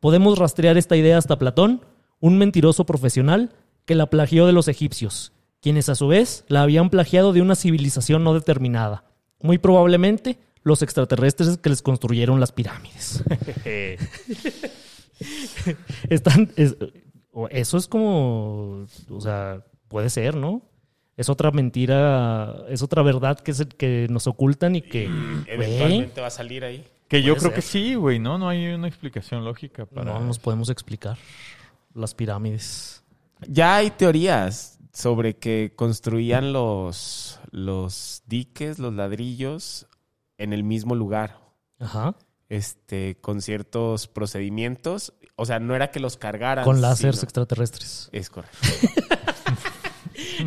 Podemos 0.00 0.38
rastrear 0.38 0.76
esta 0.78 0.96
idea 0.96 1.18
hasta 1.18 1.38
Platón, 1.38 1.84
un 2.20 2.38
mentiroso 2.38 2.84
profesional 2.86 3.52
que 3.88 3.94
la 3.94 4.06
plagió 4.10 4.44
de 4.46 4.52
los 4.52 4.68
egipcios, 4.68 5.32
quienes 5.62 5.88
a 5.88 5.94
su 5.94 6.06
vez 6.08 6.44
la 6.46 6.60
habían 6.62 6.90
plagiado 6.90 7.32
de 7.32 7.40
una 7.40 7.56
civilización 7.56 8.22
no 8.22 8.34
determinada, 8.34 9.04
muy 9.40 9.56
probablemente 9.56 10.38
los 10.62 10.82
extraterrestres 10.82 11.56
que 11.56 11.70
les 11.70 11.80
construyeron 11.80 12.38
las 12.38 12.52
pirámides. 12.52 13.24
Están, 16.10 16.52
es- 16.56 16.76
eso 17.50 17.76
es 17.78 17.86
como, 17.88 18.86
o 19.10 19.20
sea, 19.20 19.64
puede 19.88 20.10
ser, 20.10 20.34
¿no? 20.36 20.62
Es 21.16 21.28
otra 21.28 21.50
mentira, 21.50 22.56
es 22.68 22.82
otra 22.82 23.02
verdad 23.02 23.38
que, 23.40 23.50
es 23.52 23.60
el 23.60 23.68
que 23.68 24.06
nos 24.10 24.26
ocultan 24.26 24.76
y 24.76 24.82
que... 24.82 25.06
güey, 25.08 25.44
Eventualmente 25.46 26.20
va 26.20 26.26
a 26.28 26.30
salir 26.30 26.62
ahí. 26.64 26.84
Que 27.08 27.22
yo 27.22 27.34
creo 27.36 27.50
ser. 27.50 27.54
que 27.54 27.62
sí, 27.62 27.94
güey, 27.94 28.18
¿no? 28.18 28.38
No 28.38 28.48
hay 28.48 28.66
una 28.68 28.86
explicación 28.86 29.44
lógica 29.44 29.86
para... 29.86 30.12
no 30.12 30.20
nos 30.20 30.38
podemos 30.38 30.68
explicar 30.68 31.16
las 31.94 32.14
pirámides. 32.14 33.02
Ya 33.46 33.76
hay 33.76 33.90
teorías 33.90 34.78
sobre 34.92 35.36
que 35.36 35.72
construían 35.76 36.52
los, 36.52 37.38
los 37.50 38.22
diques, 38.26 38.78
los 38.78 38.92
ladrillos, 38.94 39.86
en 40.38 40.52
el 40.52 40.64
mismo 40.64 40.94
lugar, 40.94 41.38
Ajá. 41.78 42.14
este, 42.48 43.16
con 43.20 43.40
ciertos 43.42 44.08
procedimientos. 44.08 45.12
O 45.36 45.46
sea, 45.46 45.60
no 45.60 45.74
era 45.76 45.90
que 45.92 46.00
los 46.00 46.16
cargaran. 46.16 46.64
Con 46.64 46.80
láseres 46.80 47.16
sino- 47.16 47.24
extraterrestres. 47.24 48.08
Es 48.12 48.30
correcto. 48.30 48.58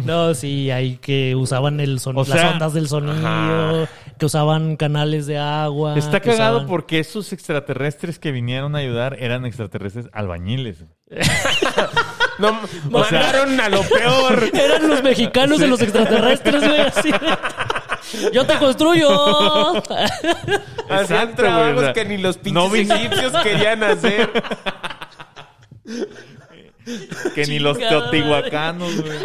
No, 0.05 0.33
sí, 0.33 0.69
hay 0.71 0.97
que 0.97 1.35
usaban 1.35 1.79
el 1.79 1.99
son- 1.99 2.17
O 2.17 2.21
las 2.23 2.29
sea, 2.39 2.51
ondas 2.51 2.73
del 2.73 2.87
sonido, 2.89 3.13
ajá. 3.85 3.89
que 4.17 4.25
usaban 4.25 4.75
canales 4.75 5.27
de 5.27 5.37
agua. 5.37 5.97
Está 5.97 6.19
cagado 6.19 6.57
usaban- 6.59 6.67
porque 6.67 6.99
esos 6.99 7.31
extraterrestres 7.31 8.19
que 8.19 8.31
vinieron 8.31 8.75
a 8.75 8.79
ayudar 8.79 9.15
eran 9.19 9.45
extraterrestres 9.45 10.07
albañiles. 10.13 10.83
No, 12.41 12.59
mandaron 12.89 13.59
a 13.59 13.69
lo 13.69 13.83
peor. 13.83 14.49
Eran 14.53 14.87
los 14.87 15.03
mexicanos 15.03 15.59
de 15.59 15.67
los 15.67 15.81
extraterrestres, 15.81 16.61
güey. 16.65 16.81
así. 16.81 17.11
Yo 18.33 18.45
te 18.45 18.57
construyo. 18.57 19.77
Hacían 20.89 21.35
trabajos 21.35 21.81
güey, 21.81 21.93
que 21.93 22.05
ni 22.05 22.17
los 22.17 22.37
pinches 22.37 22.53
no 22.53 22.75
egipcios 22.75 23.33
querían 23.43 23.83
hacer. 23.83 24.31
Que 27.35 27.45
ni 27.45 27.59
los 27.59 27.77
teotihuacanos, 27.77 29.01
güey. 29.01 29.19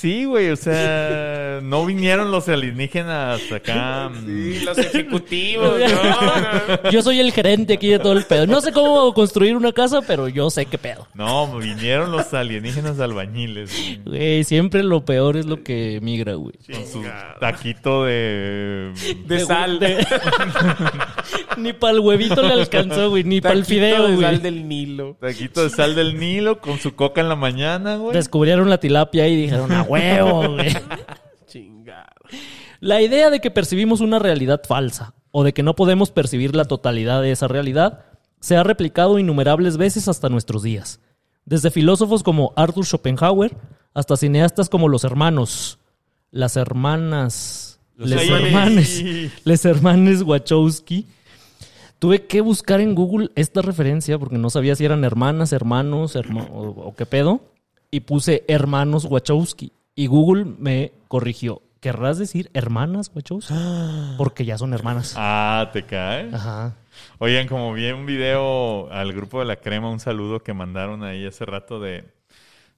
Sí, 0.00 0.24
güey, 0.24 0.48
o 0.48 0.56
sea, 0.56 1.60
no 1.62 1.84
vinieron 1.84 2.30
los 2.30 2.48
alienígenas 2.48 3.40
acá. 3.52 4.08
mm, 4.08 4.24
Sí, 4.26 4.60
los 4.64 4.78
ejecutivos, 4.78 5.78
¿no? 5.78 6.84
no. 6.84 6.90
Yo 6.90 7.02
soy 7.02 7.20
el 7.20 7.32
gerente 7.32 7.74
aquí 7.74 7.88
de 7.88 7.98
todo 7.98 8.14
el 8.14 8.24
pedo. 8.24 8.46
No 8.46 8.62
sé 8.62 8.72
cómo 8.72 9.12
construir 9.12 9.54
una 9.56 9.72
casa, 9.72 10.00
pero 10.06 10.26
yo 10.28 10.48
sé 10.48 10.64
qué 10.64 10.78
pedo. 10.78 11.06
No, 11.12 11.58
vinieron 11.58 12.12
los 12.12 12.32
alienígenas 12.32 12.98
albañiles, 12.98 13.70
güey. 13.76 14.00
Güey, 14.06 14.44
siempre 14.44 14.82
lo 14.82 15.04
peor 15.04 15.36
es 15.36 15.44
lo 15.44 15.62
que 15.62 15.98
migra, 16.00 16.32
güey. 16.34 16.54
Con 16.72 16.86
su 16.86 17.04
taquito 17.38 18.04
de... 18.04 18.92
De 19.26 19.40
sal. 19.40 19.78
de- 19.80 20.06
ni 21.58 21.72
para 21.74 21.92
el 21.92 22.00
huevito 22.00 22.40
le 22.42 22.54
alcanzó, 22.54 23.10
güey. 23.10 23.24
Ni 23.24 23.40
para 23.42 23.54
el 23.54 23.60
Taquito 23.64 23.74
fideo, 23.80 24.08
de 24.08 24.14
güey. 24.14 24.24
sal 24.26 24.42
del 24.42 24.66
Nilo. 24.66 25.16
Taquito 25.20 25.62
de 25.62 25.68
sal 25.68 25.94
del 25.94 26.18
Nilo 26.18 26.58
con 26.60 26.78
su 26.78 26.94
coca 26.94 27.20
en 27.20 27.28
la 27.28 27.36
mañana, 27.36 27.96
güey. 27.96 28.14
Descubrieron 28.14 28.70
la 28.70 28.78
tilapia 28.78 29.28
y 29.28 29.36
dijeron, 29.36 29.70
a 29.72 29.82
huevo, 29.90 30.48
güey. 30.54 30.74
Chingado. 31.46 32.06
La 32.80 33.02
idea 33.02 33.30
de 33.30 33.40
que 33.40 33.50
percibimos 33.50 34.00
una 34.00 34.18
realidad 34.18 34.62
falsa 34.66 35.14
o 35.32 35.44
de 35.44 35.52
que 35.52 35.62
no 35.62 35.74
podemos 35.76 36.10
percibir 36.10 36.54
la 36.56 36.64
totalidad 36.64 37.20
de 37.22 37.32
esa 37.32 37.48
realidad 37.48 38.04
se 38.40 38.56
ha 38.56 38.62
replicado 38.62 39.18
innumerables 39.18 39.76
veces 39.76 40.08
hasta 40.08 40.28
nuestros 40.28 40.62
días. 40.62 41.00
Desde 41.44 41.70
filósofos 41.70 42.22
como 42.22 42.52
Arthur 42.56 42.86
Schopenhauer 42.86 43.56
hasta 43.92 44.16
cineastas 44.16 44.68
como 44.68 44.88
los 44.88 45.04
hermanos, 45.04 45.78
las 46.30 46.56
hermanas, 46.56 47.80
Los 47.96 48.08
les 48.10 48.22
hermanes. 48.30 49.00
hermanes, 49.00 49.32
les 49.44 49.64
hermanes 49.64 50.22
Wachowski. 50.22 51.06
Tuve 51.98 52.24
que 52.26 52.40
buscar 52.40 52.80
en 52.80 52.94
Google 52.94 53.30
esta 53.34 53.60
referencia 53.60 54.18
porque 54.18 54.38
no 54.38 54.48
sabía 54.48 54.74
si 54.74 54.84
eran 54.86 55.04
hermanas, 55.04 55.52
hermanos 55.52 56.16
herma- 56.16 56.48
o, 56.50 56.68
o 56.70 56.94
qué 56.94 57.04
pedo. 57.04 57.40
Y 57.90 58.00
puse 58.00 58.44
hermanos 58.48 59.04
Wachowski. 59.04 59.72
Y 59.94 60.06
Google 60.06 60.44
me 60.58 60.92
corrigió. 61.08 61.62
¿Querrás 61.80 62.18
decir 62.18 62.50
hermanas 62.54 63.10
Wachowski? 63.14 63.54
Porque 64.18 64.44
ya 64.44 64.58
son 64.58 64.74
hermanas. 64.74 65.14
Ah, 65.16 65.70
te 65.72 65.84
cae. 65.84 66.28
Ajá. 66.32 66.76
Oigan, 67.18 67.48
como 67.48 67.72
vi 67.72 67.90
un 67.90 68.04
video 68.06 68.90
al 68.92 69.12
grupo 69.12 69.38
de 69.40 69.46
la 69.46 69.56
crema, 69.56 69.90
un 69.90 70.00
saludo 70.00 70.42
que 70.42 70.52
mandaron 70.52 71.02
ahí 71.04 71.24
hace 71.26 71.46
rato 71.46 71.80
de, 71.80 72.04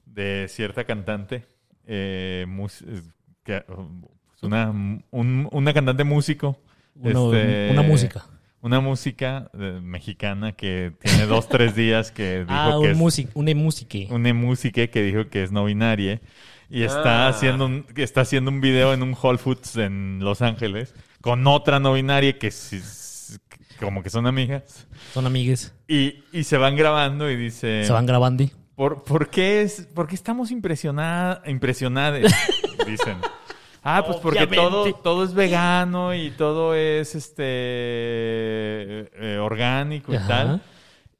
de 0.06 0.46
cierta 0.48 0.84
cantante, 0.84 1.44
eh, 1.86 2.44
mus- 2.48 2.82
eh, 2.82 3.02
que, 3.44 3.64
um, 3.76 4.02
una, 4.42 4.70
un- 5.10 5.48
una 5.50 5.74
cantante 5.74 6.04
músico. 6.04 6.58
Uno- 6.94 7.34
este, 7.34 7.70
una 7.72 7.82
música. 7.82 8.24
Una 8.60 8.78
música 8.78 9.50
eh, 9.58 9.80
mexicana 9.82 10.52
que 10.52 10.92
tiene 11.00 11.26
dos, 11.26 11.48
tres 11.48 11.74
días 11.74 12.12
que 12.12 12.40
dijo 12.48 12.50
Ah, 12.50 12.70
que 12.80 12.86
un 12.86 12.90
es 12.92 12.96
music, 12.96 13.30
una 13.34 13.52
música. 13.56 13.98
una 14.14 14.32
música 14.32 14.86
que 14.86 15.02
dijo 15.02 15.28
que 15.28 15.42
es 15.42 15.50
no 15.50 15.64
binaria 15.64 16.20
y 16.72 16.82
está 16.84 17.26
Ah. 17.26 17.28
haciendo 17.28 17.66
un, 17.66 17.86
está 17.96 18.22
haciendo 18.22 18.50
un 18.50 18.60
video 18.60 18.92
en 18.94 19.02
un 19.02 19.14
Whole 19.20 19.38
Foods 19.38 19.76
en 19.76 20.18
Los 20.20 20.40
Ángeles 20.42 20.94
con 21.20 21.46
otra 21.46 21.78
no 21.78 21.92
binaria 21.92 22.38
que 22.38 22.50
como 23.78 24.02
que 24.02 24.10
son 24.10 24.26
amigas 24.26 24.86
Son 25.12 25.26
amigues. 25.26 25.74
y, 25.86 26.24
y 26.32 26.44
se 26.44 26.56
van 26.56 26.74
grabando 26.76 27.30
y 27.30 27.36
dice 27.36 27.84
Se 27.84 27.92
van 27.92 28.06
grabando. 28.06 28.44
¿por, 28.74 29.04
por 29.04 29.28
qué 29.28 29.62
es 29.62 29.86
por 29.94 30.06
qué 30.08 30.14
estamos 30.14 30.50
impresionada, 30.50 31.42
impresionadas? 31.46 32.32
dicen. 32.86 33.18
Ah, 33.84 34.04
pues 34.06 34.18
porque 34.18 34.46
todo, 34.46 34.92
todo 34.94 35.24
es 35.24 35.34
vegano 35.34 36.14
y 36.14 36.30
todo 36.30 36.74
es 36.74 37.14
este 37.16 37.42
eh, 39.14 39.38
orgánico 39.40 40.12
y 40.12 40.16
Ajá. 40.16 40.28
tal. 40.28 40.62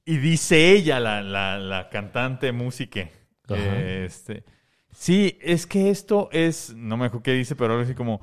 Y 0.05 0.17
dice 0.19 0.71
ella, 0.73 0.99
la, 1.01 1.23
la, 1.23 1.59
la 1.59 1.89
cantante 1.89 2.53
música. 2.53 3.09
Ajá. 3.49 3.57
eh, 3.59 4.05
este, 4.07 4.45
sí, 4.97 5.39
es 5.41 5.67
que 5.67 5.91
esto 5.91 6.29
es, 6.33 6.75
no 6.77 6.97
me 6.97 7.07
acuerdo 7.07 7.23
qué 7.25 7.33
dice, 7.33 7.57
pero 7.57 7.73
algo 7.73 7.85
así 7.85 7.95
como 7.95 8.21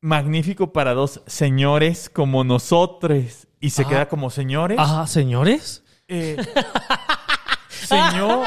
magnífico 0.00 0.72
para 0.72 0.94
dos 0.94 1.20
señores 1.26 2.08
como 2.10 2.44
nosotros. 2.44 3.46
Y 3.60 3.70
se 3.70 3.82
Ah. 3.82 3.88
queda 3.88 4.08
como 4.08 4.30
señores. 4.30 4.78
Ajá, 4.78 5.06
señores. 5.06 5.82
Eh, 6.06 6.36
señor. 7.68 8.46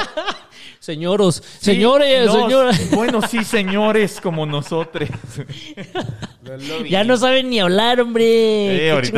Señoros. 0.80 1.36
sí, 1.36 1.64
señores, 1.74 2.26
no, 2.26 2.32
señores. 2.32 2.90
Bueno, 2.94 3.22
sí, 3.22 3.44
señores 3.44 4.20
como 4.20 4.46
nosotros. 4.46 5.08
Ya 6.90 7.04
no 7.04 7.16
saben 7.16 7.50
ni 7.50 7.60
hablar, 7.60 8.00
hombre. 8.00 8.86
Eh, 8.86 8.90
ahorita 8.90 9.12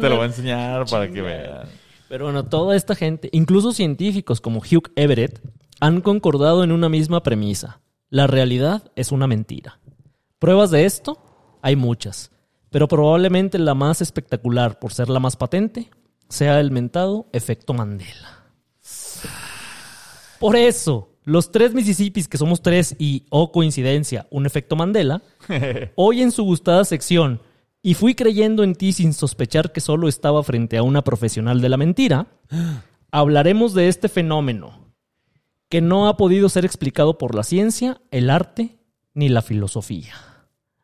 te 0.00 0.08
lo 0.08 0.16
voy 0.16 0.22
a 0.22 0.26
enseñar 0.26 0.86
para 0.86 1.08
que 1.10 1.20
veas. 1.20 1.68
Pero 2.08 2.24
bueno, 2.24 2.44
toda 2.46 2.74
esta 2.74 2.94
gente, 2.94 3.28
incluso 3.32 3.72
científicos 3.72 4.40
como 4.40 4.60
Hugh 4.60 4.90
Everett, 4.96 5.38
han 5.80 6.02
concordado 6.02 6.62
en 6.62 6.72
una 6.72 6.88
misma 6.88 7.22
premisa. 7.22 7.80
La 8.10 8.26
realidad 8.26 8.92
es 8.96 9.12
una 9.12 9.26
mentira. 9.26 9.80
¿Pruebas 10.38 10.70
de 10.70 10.84
esto? 10.84 11.18
Hay 11.62 11.74
muchas. 11.74 12.30
Pero 12.70 12.86
probablemente 12.86 13.58
la 13.58 13.74
más 13.74 14.00
espectacular, 14.02 14.78
por 14.78 14.92
ser 14.92 15.08
la 15.08 15.20
más 15.20 15.36
patente, 15.36 15.90
sea 16.28 16.60
el 16.60 16.70
mentado 16.70 17.26
efecto 17.32 17.72
Mandela. 17.72 18.44
Por 20.38 20.56
eso, 20.56 21.10
los 21.24 21.50
tres 21.50 21.74
Mississippis, 21.74 22.28
que 22.28 22.38
somos 22.38 22.62
tres 22.62 22.94
y, 22.98 23.24
oh 23.30 23.50
coincidencia, 23.50 24.26
un 24.30 24.46
efecto 24.46 24.76
Mandela, 24.76 25.22
hoy 25.96 26.22
en 26.22 26.30
su 26.30 26.44
gustada 26.44 26.84
sección, 26.84 27.40
y 27.82 27.94
fui 27.94 28.14
creyendo 28.14 28.62
en 28.62 28.74
ti 28.74 28.92
sin 28.92 29.14
sospechar 29.14 29.72
que 29.72 29.80
solo 29.80 30.08
estaba 30.08 30.42
frente 30.42 30.76
a 30.76 30.82
una 30.82 31.02
profesional 31.02 31.60
de 31.60 31.68
la 31.68 31.76
mentira, 31.76 32.26
hablaremos 33.10 33.74
de 33.74 33.88
este 33.88 34.08
fenómeno 34.08 34.89
que 35.70 35.80
no 35.80 36.08
ha 36.08 36.18
podido 36.18 36.50
ser 36.50 36.66
explicado 36.66 37.16
por 37.16 37.34
la 37.34 37.42
ciencia, 37.42 38.02
el 38.10 38.28
arte 38.28 38.76
ni 39.14 39.28
la 39.30 39.40
filosofía. 39.40 40.14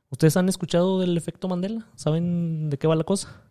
¿Ustedes 0.09 0.37
han 0.39 0.49
escuchado 0.49 1.01
del 1.01 1.17
efecto 1.17 1.49
Mandela? 1.49 1.87
¿Saben 1.97 2.71
de 2.71 2.79
qué 2.79 2.87
va 2.87 2.97
la 2.97 3.05
cosa? 3.05 3.43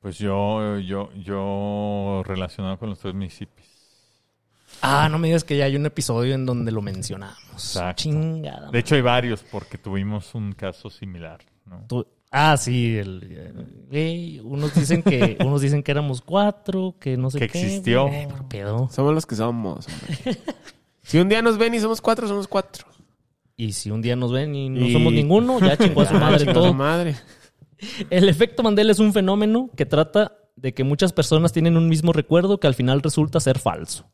Pues 0.00 0.18
yo, 0.18 0.78
yo, 0.78 1.10
yo 1.14 2.22
relacionado 2.26 2.78
con 2.78 2.90
los 2.90 2.98
tres 2.98 3.14
municipios. 3.14 3.66
Ah, 4.82 5.08
no 5.10 5.18
me 5.18 5.28
digas 5.28 5.44
que 5.44 5.56
ya 5.56 5.64
hay 5.64 5.76
un 5.76 5.86
episodio 5.86 6.34
en 6.34 6.46
donde 6.46 6.70
lo 6.72 6.80
mencionamos. 6.82 7.38
Exacto. 7.52 8.02
Chingada. 8.02 8.70
De 8.70 8.78
hecho, 8.78 8.94
hay 8.94 9.00
varios 9.00 9.42
porque 9.50 9.78
tuvimos 9.78 10.34
un 10.34 10.52
caso 10.52 10.90
similar. 10.90 11.40
¿no? 11.66 11.84
Tú- 11.88 12.06
Ah, 12.32 12.56
sí. 12.56 12.96
el- 12.96 14.40
unos 14.44 14.72
dicen 14.74 15.02
que 15.02 15.36
unos 15.44 15.60
dicen 15.62 15.82
que 15.82 15.90
éramos 15.90 16.20
cuatro, 16.22 16.94
que 17.00 17.16
no 17.16 17.28
sé 17.30 17.40
Que 17.40 17.48
qué. 17.48 17.60
existió. 17.60 18.08
Puro 18.28 18.48
pedo. 18.48 18.88
Somos 18.92 19.12
los 19.14 19.26
que 19.26 19.34
somos. 19.36 19.86
si 21.10 21.18
un 21.18 21.28
día 21.28 21.42
nos 21.42 21.58
ven 21.58 21.74
y 21.74 21.80
somos 21.80 22.00
cuatro, 22.00 22.28
somos 22.28 22.46
cuatro. 22.46 22.86
Y 23.56 23.72
si 23.72 23.90
un 23.90 24.00
día 24.00 24.16
nos 24.16 24.32
ven 24.32 24.54
y 24.54 24.68
no 24.70 24.86
Y- 24.86 24.92
somos 24.92 25.12
ninguno, 25.12 25.58
ya 25.60 25.76
chingó 25.78 26.02
a 26.02 26.06
su 26.06 26.14
madre 26.14 26.52
todo. 26.52 26.68
su 26.68 26.74
madre. 26.74 27.16
El 28.10 28.28
efecto 28.28 28.62
Mandela 28.62 28.92
es 28.92 28.98
un 28.98 29.12
fenómeno 29.12 29.70
que 29.76 29.86
trata 29.86 30.36
de 30.56 30.72
que 30.74 30.84
muchas 30.84 31.12
personas 31.12 31.52
tienen 31.52 31.76
un 31.76 31.88
mismo 31.88 32.12
recuerdo 32.12 32.60
que 32.60 32.66
al 32.66 32.74
final 32.74 33.00
resulta 33.02 33.40
ser 33.40 33.58
falso. 33.58 34.10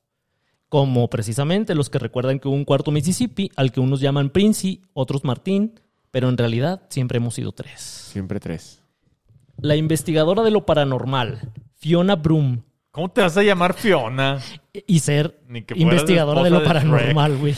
Como 0.68 1.08
precisamente 1.10 1.74
los 1.74 1.90
que 1.90 1.98
recuerdan 1.98 2.38
que 2.40 2.48
hubo 2.48 2.56
un 2.56 2.64
cuarto 2.64 2.90
Mississippi, 2.90 3.50
al 3.56 3.70
que 3.72 3.80
unos 3.80 4.00
llaman 4.00 4.30
Princi, 4.30 4.82
otros 4.94 5.22
Martín, 5.24 5.78
pero 6.10 6.28
en 6.28 6.36
realidad 6.38 6.82
siempre 6.88 7.18
hemos 7.18 7.34
sido 7.34 7.52
tres. 7.52 7.80
Siempre 7.80 8.40
tres. 8.40 8.82
La 9.58 9.76
investigadora 9.76 10.42
de 10.42 10.50
lo 10.50 10.66
paranormal, 10.66 11.52
Fiona 11.74 12.16
Broom, 12.16 12.62
¿Cómo 12.96 13.10
te 13.10 13.20
vas 13.20 13.36
a 13.36 13.42
llamar 13.42 13.74
Fiona? 13.74 14.40
y 14.86 15.00
ser 15.00 15.38
investigadora 15.74 16.42
de 16.42 16.48
lo 16.48 16.64
paranormal, 16.64 17.36
güey. 17.36 17.54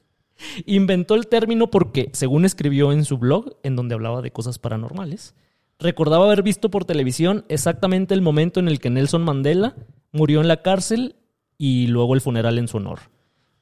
Inventó 0.66 1.14
el 1.14 1.28
término 1.28 1.70
porque, 1.70 2.10
según 2.12 2.44
escribió 2.44 2.92
en 2.92 3.06
su 3.06 3.16
blog, 3.16 3.56
en 3.62 3.74
donde 3.74 3.94
hablaba 3.94 4.20
de 4.20 4.32
cosas 4.32 4.58
paranormales, 4.58 5.34
recordaba 5.78 6.26
haber 6.26 6.42
visto 6.42 6.70
por 6.70 6.84
televisión 6.84 7.46
exactamente 7.48 8.12
el 8.12 8.20
momento 8.20 8.60
en 8.60 8.68
el 8.68 8.78
que 8.78 8.90
Nelson 8.90 9.24
Mandela 9.24 9.76
murió 10.12 10.42
en 10.42 10.48
la 10.48 10.60
cárcel 10.60 11.16
y 11.56 11.86
luego 11.86 12.12
el 12.12 12.20
funeral 12.20 12.58
en 12.58 12.68
su 12.68 12.76
honor. 12.76 12.98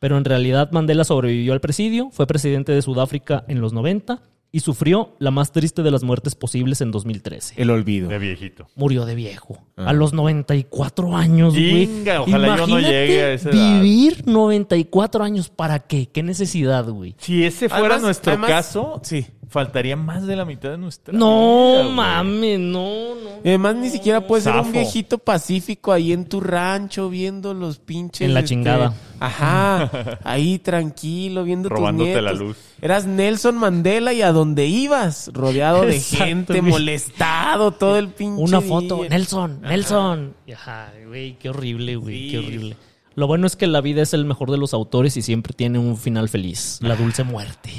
Pero 0.00 0.18
en 0.18 0.24
realidad 0.24 0.72
Mandela 0.72 1.04
sobrevivió 1.04 1.52
al 1.52 1.60
presidio, 1.60 2.10
fue 2.10 2.26
presidente 2.26 2.72
de 2.72 2.82
Sudáfrica 2.82 3.44
en 3.46 3.60
los 3.60 3.72
90 3.72 4.20
y 4.54 4.60
sufrió 4.60 5.16
la 5.18 5.32
más 5.32 5.50
triste 5.50 5.82
de 5.82 5.90
las 5.90 6.04
muertes 6.04 6.36
posibles 6.36 6.80
en 6.80 6.92
2013. 6.92 7.54
El 7.60 7.70
olvido. 7.70 8.08
De 8.08 8.20
viejito. 8.20 8.68
Murió 8.76 9.04
de 9.04 9.16
viejo. 9.16 9.58
A 9.76 9.92
los 9.92 10.12
94 10.12 11.16
años, 11.16 11.54
güey. 11.54 11.88
Ojalá 12.20 12.56
yo 12.56 12.66
no 12.68 12.78
Imagínate 12.78 12.82
llegue 12.88 13.22
a 13.24 13.32
esa 13.32 13.50
edad. 13.50 13.82
Vivir 13.82 14.22
94 14.28 15.24
años, 15.24 15.48
¿para 15.48 15.80
qué? 15.80 16.06
¿Qué 16.06 16.22
necesidad, 16.22 16.88
güey? 16.88 17.16
Si 17.18 17.42
ese 17.44 17.68
fuera 17.68 17.86
Además- 17.86 18.02
nuestro 18.02 18.30
además- 18.30 18.50
caso, 18.50 19.00
Sí. 19.02 19.26
Faltaría 19.48 19.96
más 19.96 20.26
de 20.26 20.36
la 20.36 20.44
mitad 20.44 20.70
de 20.70 20.78
nuestra 20.78 21.12
No 21.16 21.72
vida, 21.82 21.88
mames, 21.90 22.58
no, 22.60 23.14
no. 23.14 23.30
Y 23.44 23.48
además 23.48 23.76
ni 23.76 23.90
siquiera 23.90 24.26
puedes 24.26 24.44
ser 24.44 24.54
un 24.56 24.72
viejito 24.72 25.18
pacífico 25.18 25.92
ahí 25.92 26.12
en 26.12 26.26
tu 26.26 26.40
rancho 26.40 27.08
viendo 27.10 27.54
los 27.54 27.78
pinches. 27.78 28.22
En 28.28 28.34
la 28.34 28.40
este, 28.40 28.50
chingada. 28.50 28.94
Ajá. 29.20 30.18
Ahí 30.24 30.58
tranquilo, 30.58 31.44
viendo 31.44 31.68
Robándote 31.68 32.12
tus 32.14 32.22
la 32.22 32.30
nietos. 32.32 32.46
luz. 32.48 32.56
Eras 32.82 33.06
Nelson 33.06 33.56
Mandela 33.56 34.12
y 34.12 34.20
a 34.22 34.32
donde 34.32 34.66
ibas, 34.66 35.30
rodeado 35.32 35.82
de 35.82 35.96
Exacto, 35.96 36.24
gente, 36.24 36.62
molestado 36.62 37.70
todo 37.72 37.96
el 37.96 38.08
pinche 38.08 38.42
Una 38.42 38.58
día. 38.60 38.68
foto, 38.68 39.04
Nelson, 39.08 39.60
Nelson. 39.62 40.34
Ajá, 40.52 40.92
güey, 41.06 41.38
qué 41.38 41.48
horrible, 41.50 41.96
güey, 41.96 42.24
Sí. 42.26 42.30
qué 42.32 42.38
horrible. 42.38 42.76
Lo 43.14 43.26
bueno 43.28 43.46
es 43.46 43.54
que 43.56 43.68
la 43.68 43.80
vida 43.80 44.02
es 44.02 44.12
el 44.12 44.24
mejor 44.24 44.50
de 44.50 44.58
los 44.58 44.74
autores 44.74 45.16
y 45.16 45.22
siempre 45.22 45.52
tiene 45.54 45.78
un 45.78 45.96
final 45.96 46.28
feliz, 46.28 46.78
la 46.82 46.96
dulce 46.96 47.22
muerte. 47.24 47.70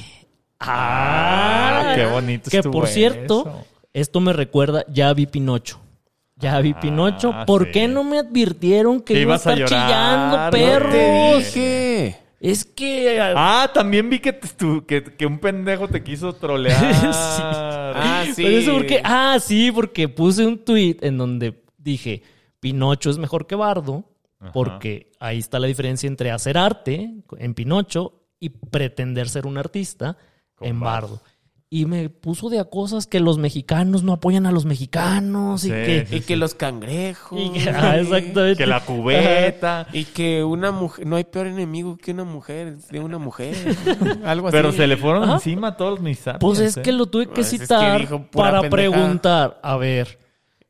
Ah, 0.59 1.93
qué 1.95 2.05
bonito 2.05 2.49
Que 2.49 2.63
por 2.63 2.87
cierto, 2.87 3.41
eso. 3.41 3.65
esto 3.93 4.19
me 4.19 4.33
recuerda, 4.33 4.85
ya 4.89 5.13
vi 5.13 5.25
Pinocho. 5.25 5.79
Ya 6.37 6.59
vi 6.59 6.73
Ah, 6.75 6.79
Pinocho. 6.81 7.33
¿Por 7.47 7.65
sí. 7.65 7.71
qué 7.71 7.87
no 7.87 8.03
me 8.03 8.19
advirtieron 8.19 9.01
que 9.01 9.13
iba 9.13 9.19
a 9.19 9.23
ibas 9.23 9.47
a 9.47 9.53
estar 9.53 9.57
llorar, 9.69 9.87
chillando, 9.87 10.37
no 10.37 10.49
Te 10.49 10.57
perros? 10.57 11.37
dije. 11.53 12.17
Es 12.41 12.65
que 12.65 13.19
Ah, 13.35 13.71
también 13.73 14.09
vi 14.09 14.19
que, 14.19 14.37
que, 14.85 15.03
que 15.03 15.25
un 15.25 15.39
pendejo 15.39 15.87
te 15.87 16.03
quiso 16.03 16.33
trolear. 16.33 16.79
Sí. 16.95 17.41
Ah, 17.97 18.25
sí. 18.35 18.43
Pero 18.43 18.57
eso 18.57 18.73
porque, 18.73 19.01
ah, 19.03 19.37
sí, 19.39 19.71
porque 19.71 20.09
puse 20.09 20.45
un 20.45 20.57
tweet 20.57 20.97
en 21.01 21.17
donde 21.17 21.63
dije, 21.77 22.23
Pinocho 22.59 23.09
es 23.09 23.17
mejor 23.17 23.47
que 23.47 23.55
Bardo, 23.55 24.03
porque 24.51 25.11
ahí 25.19 25.39
está 25.39 25.59
la 25.59 25.67
diferencia 25.67 26.07
entre 26.07 26.29
hacer 26.31 26.57
arte 26.57 27.13
en 27.37 27.53
Pinocho 27.53 28.21
y 28.39 28.49
pretender 28.49 29.29
ser 29.29 29.47
un 29.47 29.57
artista 29.57 30.17
Con 30.55 30.67
en 30.67 30.79
Bardo. 30.79 31.07
Bardo. 31.09 31.21
Y 31.67 31.87
me 31.87 32.09
puso 32.09 32.49
de 32.49 32.59
a 32.59 32.65
cosas 32.65 33.05
que 33.07 33.19
los 33.19 33.37
mexicanos 33.37 34.03
no 34.03 34.13
apoyan 34.13 34.45
a 34.45 34.51
los 34.51 34.65
mexicanos 34.65 35.65
y 35.65 35.69
que... 35.71 36.05
sí, 36.07 36.15
Y 36.17 36.19
que 36.21 36.35
los 36.37 36.53
cangrejos. 36.53 37.37
y 37.41 37.49
que- 37.59 37.69
ah, 37.69 37.97
exactamente. 37.97 38.55
Que 38.55 38.67
la 38.67 38.79
cubeta. 38.85 39.87
Y 39.91 40.05
que 40.05 40.43
una 40.43 40.71
mujer, 40.71 41.05
no 41.05 41.15
hay 41.17 41.25
peor 41.25 41.47
enemigo 41.47 41.97
que 41.97 42.11
una 42.11 42.23
mujer, 42.23 42.77
de 42.77 42.99
una 42.99 43.17
mujer. 43.17 43.55
Algo 44.25 44.47
así. 44.47 44.55
Pero 44.55 44.71
se 44.71 44.87
le 44.87 44.95
fueron 44.95 45.23
Ajá. 45.23 45.33
encima 45.33 45.69
a 45.69 45.75
todos 45.77 45.99
mis 45.99 46.23
Pues 46.39 46.59
es 46.59 46.77
que 46.77 46.91
lo 46.93 47.07
tuve 47.07 47.25
que 47.25 47.33
Pues 47.33 47.47
es 47.51 47.59
que 47.59 47.65
citar 47.65 48.07
para 48.31 48.61
pendejada. 48.61 48.69
preguntar. 48.69 49.59
A 49.61 49.75
ver, 49.75 50.19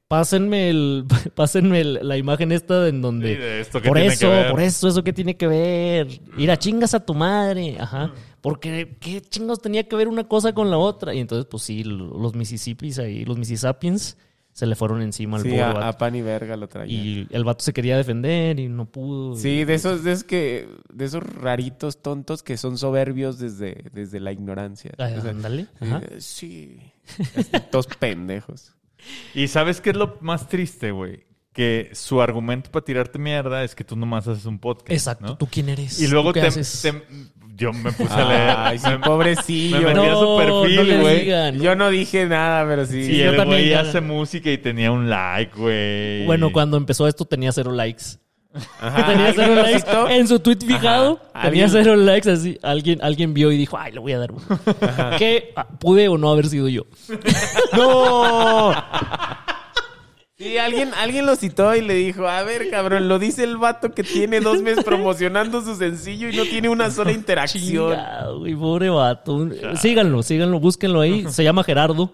pásenme 0.08 0.70
el, 0.70 1.06
pásenme 1.36 1.82
el- 1.82 2.00
la 2.08 2.18
imagen 2.18 2.52
esta 2.52 2.88
en 2.88 3.02
donde. 3.02 3.36
Sí, 3.36 3.42
de 3.42 3.60
esto 3.62 3.82
que 3.82 3.90
por 3.90 3.98
tiene 3.98 4.14
eso, 4.14 4.28
que 4.28 4.34
ver. 4.34 4.52
por 4.52 4.62
eso, 4.62 4.88
eso 4.88 5.04
que 5.04 5.14
tiene 5.14 5.36
que 5.38 5.48
ver. 5.48 6.08
Ir 6.38 6.50
a 6.50 6.58
chingas 6.58 6.94
a 6.96 7.06
tu 7.06 7.14
madre. 7.14 7.78
Ajá. 7.80 8.12
Porque 8.46 8.98
qué 9.00 9.22
chingos 9.22 9.60
tenía 9.60 9.88
que 9.88 9.96
ver 9.96 10.08
una 10.08 10.28
cosa 10.28 10.54
con 10.54 10.70
la 10.70 10.78
otra. 10.78 11.16
Y 11.16 11.20
entonces, 11.20 11.48
pues 11.50 11.64
sí, 11.64 11.84
lo- 11.84 12.18
los 12.20 12.36
Mississippis 12.36 13.00
ahí, 13.00 13.26
los 13.26 13.38
Mississippians, 13.40 14.18
se 14.54 14.66
le 14.68 14.76
fueron 14.76 15.02
encima 15.02 15.38
al 15.38 15.44
Sí, 15.44 15.50
pobre 15.50 15.64
a, 15.64 15.88
a 15.90 15.98
pan 15.98 16.16
y 16.16 16.22
verga 16.22 16.56
lo 16.56 16.70
traía. 16.70 16.94
Y 16.94 17.28
el 17.32 17.44
vato 17.44 17.64
se 17.66 17.74
quería 17.74 17.98
defender 17.98 18.60
y 18.60 18.70
no 18.70 18.86
pudo. 18.86 19.36
Sí, 19.36 19.66
de 19.66 19.74
esos, 19.74 20.04
de 20.04 20.12
esos 20.14 20.24
que, 20.24 20.70
de 20.94 21.06
esos 21.06 21.24
raritos 21.24 22.02
tontos 22.02 22.44
que 22.44 22.56
son 22.56 22.78
soberbios 22.78 23.40
desde, 23.40 23.84
desde 23.92 24.20
la 24.20 24.32
ignorancia. 24.32 24.92
Ah, 25.00 25.10
O 25.18 25.22
sea, 25.22 25.32
ándale. 25.32 25.66
Ajá. 25.82 26.02
eh, 26.10 26.18
sí. 26.20 26.78
Así, 27.36 27.50
Todos 27.72 27.88
pendejos. 27.88 28.76
¿Y 29.34 29.48
sabes 29.50 29.82
qué 29.82 29.90
es 29.90 29.96
lo 29.98 30.18
más 30.22 30.48
triste, 30.48 30.92
güey? 30.92 31.26
Que 31.52 31.90
su 31.94 32.22
argumento 32.22 32.70
para 32.72 32.84
tirarte 32.84 33.18
mierda 33.18 33.64
es 33.64 33.76
que 33.76 33.84
tú 33.86 33.96
nomás 33.96 34.28
haces 34.28 34.46
un 34.46 34.60
podcast. 34.60 34.92
Exacto. 34.92 35.26
¿no? 35.26 35.38
¿Tú 35.38 35.48
quién 35.48 35.70
eres? 35.70 36.02
Y 36.02 36.08
luego 36.08 36.30
¿Tú 36.30 36.34
qué 36.36 36.42
te, 36.42 36.48
haces? 36.48 36.82
te- 36.82 37.04
Yo 37.58 37.72
me 37.72 37.92
puse 37.92 38.14
a 38.14 38.26
leer. 38.28 38.54
Ay, 38.58 38.80
sí, 38.80 38.90
me- 38.90 39.00
pobrecillo. 39.00 39.80
me 39.80 39.86
metí 39.94 40.00
a 40.08 40.14
su 40.16 40.22
No, 40.22 40.38
perfil, 40.38 40.96
no 40.98 41.02
güey. 41.02 41.20
digan. 41.22 41.60
Yo 41.62 41.76
no 41.76 41.90
dije 41.90 42.26
nada, 42.26 42.68
pero 42.68 42.86
sí. 42.86 43.00
Y 43.00 43.18
yo 43.20 43.30
el 43.32 43.38
también 43.38 43.62
güey 43.62 43.74
hace 43.74 44.02
música 44.02 44.52
y 44.52 44.58
tenía 44.58 44.92
un 44.92 45.10
like, 45.10 45.52
güey. 45.56 46.26
Bueno, 46.26 46.52
cuando 46.52 46.76
empezó 46.78 47.08
esto 47.08 47.26
tenía 47.26 47.52
cero 47.52 47.72
likes. 47.72 48.04
Ajá, 48.80 49.06
tenía 49.08 49.28
¿alguien 49.28 49.34
cero 49.36 49.56
likes. 49.64 50.16
En 50.18 50.28
su 50.28 50.40
tweet 50.40 50.58
fijado 50.66 51.20
Ajá. 51.34 51.50
tenía 51.50 51.66
¿Alguien- 51.66 51.84
cero 51.84 51.96
likes 51.96 52.30
así. 52.30 52.58
Alguien, 52.64 53.00
alguien 53.02 53.34
vio 53.34 53.52
y 53.52 53.58
dijo, 53.58 53.78
ay, 53.78 53.92
le 53.94 54.00
voy 54.00 54.12
a 54.14 54.20
dar 54.20 54.32
uno. 54.32 54.44
Que 55.18 55.52
ah, 55.56 55.68
pude 55.80 56.08
o 56.08 56.18
no 56.18 56.30
haber 56.32 56.48
sido 56.48 56.68
yo. 56.70 56.84
¡No! 57.74 58.72
Sí, 60.38 60.58
alguien, 60.58 60.94
alguien 60.96 61.26
lo 61.26 61.38
citó 61.38 61.74
y 61.76 61.82
le 61.82 61.94
dijo, 61.94 62.28
a 62.28 62.44
ver, 62.44 62.70
cabrón, 62.70 63.08
lo 63.08 63.20
dice 63.20 63.46
el 63.46 63.56
vato 63.56 63.92
que 63.92 64.04
tiene 64.04 64.42
dos 64.42 64.62
meses 64.62 64.84
promocionando 64.84 65.62
su 65.62 65.76
sencillo 65.76 66.28
y 66.28 66.36
no 66.36 66.44
tiene 66.44 66.68
una 66.68 66.92
sola 66.92 67.12
interacción. 67.14 67.92
Chingado, 67.94 68.40
güey, 68.40 68.54
pobre 68.54 68.90
vato. 68.90 69.48
Síganlo, 69.78 70.24
síganlo, 70.24 70.60
búsquenlo 70.60 71.00
ahí. 71.00 71.26
Se 71.30 71.44
llama 71.44 71.64
Gerardo. 71.64 72.12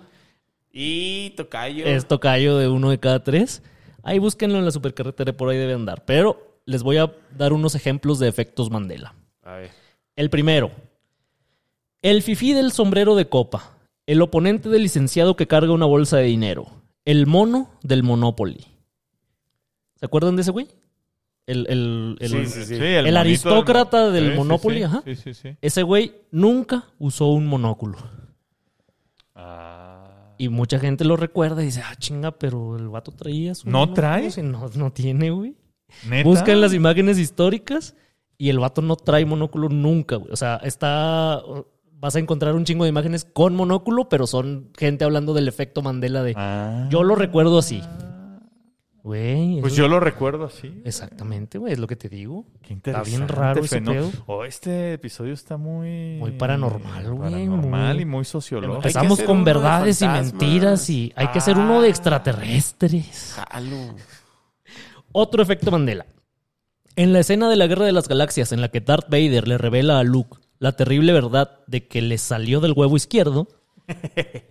Y 0.72 1.32
Tocayo. 1.32 1.84
Es 1.86 2.08
tocayo 2.08 2.58
de 2.58 2.68
uno 2.68 2.92
de 2.92 3.00
cada 3.00 3.24
tres. 3.24 3.64
Ahí 4.04 4.20
búsquenlo 4.20 4.60
en 4.60 4.66
la 4.66 4.72
supercarretera, 4.72 5.34
por 5.34 5.50
ahí 5.50 5.58
debe 5.58 5.74
andar. 5.74 6.06
Pero 6.06 6.60
les 6.66 6.84
voy 6.84 6.98
a 6.98 7.12
dar 7.36 7.54
unos 7.54 7.74
ejemplos 7.74 8.20
de 8.20 8.28
efectos 8.28 8.70
Mandela. 8.70 9.16
A 9.44 9.56
ver. 9.56 9.72
El 10.16 10.30
primero. 10.30 10.72
El 12.04 12.22
fifí 12.22 12.54
del 12.54 12.72
sombrero 12.72 13.16
de 13.16 13.28
copa. 13.28 13.78
El 14.06 14.22
oponente 14.22 14.70
del 14.70 14.84
licenciado 14.84 15.36
que 15.36 15.48
carga 15.48 15.72
una 15.74 15.86
bolsa 15.86 16.18
de 16.18 16.24
dinero. 16.24 16.81
El 17.06 17.28
mono 17.28 17.70
del 17.84 18.04
Monopoly. 18.04 18.66
¿Se 19.96 20.06
acuerdan 20.06 20.36
de 20.36 20.42
ese 20.44 20.52
güey? 20.52 20.68
El, 21.48 21.66
el- 21.70 22.18
el- 22.20 22.30
Sí, 22.30 22.46
sí, 22.46 22.66
sí. 22.66 22.76
El 22.76 23.04
monito 23.06 23.20
aristócrata 23.20 24.12
del 24.12 24.32
sí, 24.32 24.38
Monopoly, 24.38 24.78
sí. 24.78 24.84
ajá. 24.84 25.02
Sí, 25.06 25.16
sí, 25.16 25.34
sí. 25.34 25.58
Ese 25.62 25.84
güey 25.84 26.14
nunca 26.32 26.86
usó 27.00 27.28
un 27.28 27.48
monóculo. 27.48 27.98
Ah. 29.36 30.34
Y 30.38 30.50
mucha 30.50 30.80
gente 30.80 31.06
lo 31.06 31.18
recuerda 31.18 31.62
y 31.62 31.66
dice, 31.68 31.82
ah, 31.86 31.96
chinga, 31.98 32.32
pero 32.32 32.76
el 32.78 32.90
vato 32.90 33.12
traía 33.12 33.54
su 33.56 33.70
¿No 33.70 33.80
monóculo". 33.80 33.96
trae? 33.96 34.44
No, 34.44 34.70
no 34.76 34.92
tiene, 34.92 35.30
güey. 35.32 35.56
¿Neta? 36.08 36.28
Buscan 36.28 36.62
las 36.62 36.74
imágenes 36.74 37.20
históricas 37.20 37.96
y 38.38 38.50
el 38.50 38.60
vato 38.60 38.82
no 38.82 38.96
trae 38.96 39.26
monóculo 39.26 39.70
nunca, 39.70 40.16
güey. 40.16 40.32
O 40.32 40.36
sea, 40.36 40.56
está. 40.64 41.42
Vas 42.02 42.16
a 42.16 42.20
encontrar 42.20 42.56
un 42.56 42.66
chingo 42.66 42.84
de 42.84 42.90
imágenes 42.90 43.24
con 43.26 43.56
monóculo, 43.56 44.10
pero 44.10 44.26
son 44.26 44.72
gente 44.78 45.06
hablando 45.06 45.34
del 45.36 45.48
efecto 45.48 45.82
Mandela 45.84 46.24
de. 46.24 46.34
Ah. 46.36 46.88
Yo 46.90 47.04
lo 47.04 47.14
recuerdo 47.16 47.60
así. 47.60 47.82
Güey. 49.04 49.62
Pues 49.62 49.76
yo 49.76 49.88
lo 49.88 50.00
recuerdo 50.00 50.46
así. 50.46 50.82
Exactamente, 50.86 51.58
güey, 51.58 51.74
es 51.74 51.80
lo 51.80 51.88
que 51.88 51.96
te 51.96 52.08
digo. 52.08 52.46
Qué 52.62 52.74
Está 52.74 52.92
interesante. 52.92 53.10
bien 53.10 53.28
raro 53.28 53.64
ese 53.64 53.82
pedo. 53.82 54.12
Oh, 54.28 54.46
este 54.46 54.94
episodio 54.94 55.34
está 55.34 55.58
muy... 55.58 56.18
Muy 56.20 56.32
paranormal, 56.32 57.12
güey, 57.14 57.32
Paranormal 57.32 57.94
muy- 57.96 58.02
y 58.04 58.06
muy 58.06 58.26
sociológico. 58.26 58.76
Empezamos 58.76 59.22
con 59.22 59.44
verdades 59.44 60.02
y 60.04 60.08
mentiras 60.08 60.88
y 60.90 61.12
hay 61.16 61.28
que 61.30 61.40
hacer 61.40 61.58
uno 61.58 61.82
de 61.82 61.90
extraterrestres. 61.90 63.36
Jalo. 63.50 63.96
Otro 65.12 65.42
efecto 65.42 65.72
Mandela. 65.72 66.06
En 66.96 67.12
la 67.14 67.20
escena 67.22 67.50
de 67.50 67.56
la 67.56 67.66
Guerra 67.68 67.86
de 67.86 67.94
las 67.94 68.08
Galaxias, 68.08 68.52
en 68.52 68.62
la 68.62 68.70
que 68.70 68.82
Darth 68.82 69.10
Vader 69.10 69.48
le 69.48 69.58
revela 69.58 69.98
a 70.00 70.04
Luke 70.04 70.38
la 70.62 70.72
terrible 70.74 71.12
verdad 71.12 71.60
de 71.66 71.88
que 71.88 72.02
le 72.04 72.18
salió 72.20 72.60
del 72.62 72.74
huevo 72.76 72.96
izquierdo, 72.96 73.48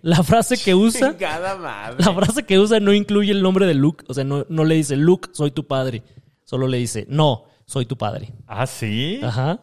la 0.01 0.21
frase 0.23 0.57
que 0.57 0.75
usa, 0.75 1.11
Chingada 1.11 1.55
madre. 1.57 2.03
la 2.03 2.13
frase 2.13 2.43
que 2.43 2.59
usa 2.59 2.79
no 2.79 2.93
incluye 2.93 3.31
el 3.31 3.41
nombre 3.41 3.65
de 3.65 3.73
Luke. 3.73 4.03
O 4.07 4.13
sea, 4.13 4.23
no, 4.23 4.45
no 4.49 4.65
le 4.65 4.75
dice 4.75 4.95
Luke, 4.97 5.29
soy 5.33 5.51
tu 5.51 5.65
padre. 5.67 6.03
Solo 6.43 6.67
le 6.67 6.77
dice, 6.77 7.05
no, 7.09 7.45
soy 7.65 7.85
tu 7.85 7.97
padre. 7.97 8.33
Ah, 8.45 8.67
¿sí? 8.67 9.19
Ajá. 9.23 9.61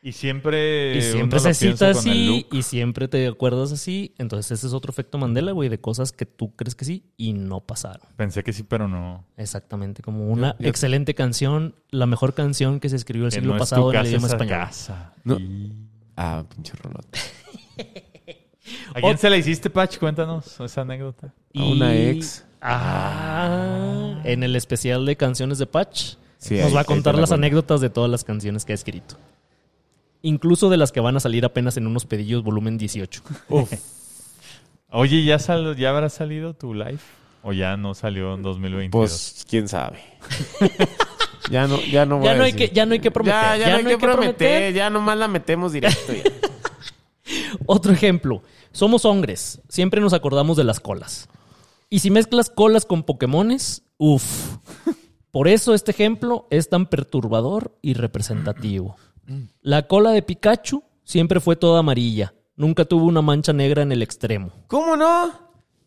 Y 0.00 0.12
siempre... 0.12 0.96
Y 0.96 1.02
siempre 1.02 1.40
se 1.40 1.52
cita 1.52 1.90
así 1.90 2.46
y 2.52 2.62
siempre 2.62 3.08
te 3.08 3.26
acuerdas 3.26 3.72
así. 3.72 4.14
Entonces 4.18 4.52
ese 4.52 4.68
es 4.68 4.72
otro 4.72 4.92
efecto 4.92 5.18
Mandela, 5.18 5.50
güey, 5.50 5.68
de 5.68 5.80
cosas 5.80 6.12
que 6.12 6.24
tú 6.24 6.54
crees 6.54 6.76
que 6.76 6.84
sí 6.84 7.10
y 7.16 7.32
no 7.32 7.60
pasaron. 7.66 8.06
Pensé 8.16 8.44
que 8.44 8.52
sí, 8.52 8.62
pero 8.62 8.86
no. 8.86 9.26
Exactamente, 9.36 10.00
como 10.00 10.28
una 10.28 10.52
Yo- 10.52 10.62
yo- 10.62 10.68
excelente 10.68 11.14
canción, 11.16 11.74
la 11.90 12.06
mejor 12.06 12.32
canción 12.34 12.78
que 12.78 12.88
se 12.88 12.94
escribió 12.96 13.26
el 13.26 13.32
siglo 13.32 13.48
no 13.50 13.56
es 13.56 13.60
pasado 13.60 13.90
en 13.90 13.96
el 13.96 14.02
casa, 14.02 14.08
idioma 14.08 14.26
esa 14.28 14.36
español. 14.36 14.58
casa. 14.58 15.12
No. 15.24 15.38
Ah, 16.20 16.42
pinche 16.52 16.72
rolota. 16.82 17.18
¿A 18.94 19.00
quién 19.00 19.16
se 19.18 19.30
la 19.30 19.36
hiciste, 19.36 19.70
Patch? 19.70 19.98
Cuéntanos 19.98 20.58
esa 20.60 20.80
anécdota. 20.80 21.32
A 21.54 21.64
una 21.64 21.94
ex. 21.94 22.44
Ah, 22.60 24.20
en 24.24 24.42
el 24.42 24.56
especial 24.56 25.06
de 25.06 25.16
canciones 25.16 25.58
de 25.58 25.66
Patch 25.66 26.14
Sí, 26.38 26.56
nos 26.56 26.66
ahí- 26.66 26.72
va 26.74 26.80
a 26.80 26.84
contar 26.84 27.14
la 27.14 27.20
las 27.22 27.30
anécdotas 27.32 27.80
de 27.80 27.88
todas 27.88 28.10
las 28.10 28.24
canciones 28.24 28.64
que 28.64 28.72
ha 28.72 28.74
escrito. 28.74 29.16
Incluso 30.22 30.68
de 30.70 30.76
las 30.76 30.90
que 30.90 30.98
van 31.00 31.16
a 31.16 31.20
salir 31.20 31.44
apenas 31.44 31.76
en 31.76 31.86
unos 31.86 32.04
pedillos 32.04 32.42
volumen 32.42 32.76
18. 32.78 33.22
Oye, 34.90 35.22
¿ya, 35.24 35.38
sal- 35.38 35.76
¿ya 35.76 35.90
habrá 35.90 36.08
salido 36.08 36.54
tu 36.54 36.74
live? 36.74 36.98
¿O 37.42 37.52
ya 37.52 37.76
no 37.76 37.94
salió 37.94 38.34
en 38.34 38.42
2022? 38.42 38.90
Pues, 38.90 39.46
quién 39.48 39.68
sabe. 39.68 40.00
Ya 41.50 41.66
no, 41.66 41.80
ya 41.80 42.04
no 42.06 42.16
voy 42.18 42.26
Ya 42.26 42.32
a 42.32 42.34
no, 42.36 42.42
hay 42.44 42.52
decir. 42.52 42.68
que, 42.70 42.74
ya 42.74 42.86
no 42.86 42.92
hay 42.94 43.00
que 43.00 43.10
prometer. 43.10 43.40
Ya, 43.40 43.56
ya, 43.56 43.70
no 43.70 43.76
hay 43.78 43.84
que 43.84 43.98
prometer. 43.98 44.72
Ya 44.74 44.90
nomás 44.90 45.16
la 45.18 45.28
metemos 45.28 45.72
directo. 45.72 46.12
ya. 46.12 46.22
Otro 47.66 47.92
ejemplo. 47.92 48.42
Somos 48.72 49.04
hombres. 49.04 49.60
Siempre 49.68 50.00
nos 50.00 50.12
acordamos 50.12 50.56
de 50.56 50.64
las 50.64 50.80
colas. 50.80 51.28
Y 51.90 52.00
si 52.00 52.10
mezclas 52.10 52.50
colas 52.50 52.84
con 52.84 53.02
Pokémones, 53.02 53.82
uff. 53.96 54.56
Por 55.30 55.48
eso 55.48 55.74
este 55.74 55.90
ejemplo 55.90 56.46
es 56.50 56.68
tan 56.68 56.86
perturbador 56.86 57.76
y 57.82 57.94
representativo. 57.94 58.96
La 59.60 59.86
cola 59.86 60.10
de 60.12 60.22
Pikachu 60.22 60.82
siempre 61.04 61.40
fue 61.40 61.56
toda 61.56 61.80
amarilla. 61.80 62.34
Nunca 62.56 62.84
tuvo 62.86 63.04
una 63.04 63.22
mancha 63.22 63.52
negra 63.52 63.82
en 63.82 63.92
el 63.92 64.02
extremo. 64.02 64.50
¿Cómo 64.66 64.96
no? 64.96 65.30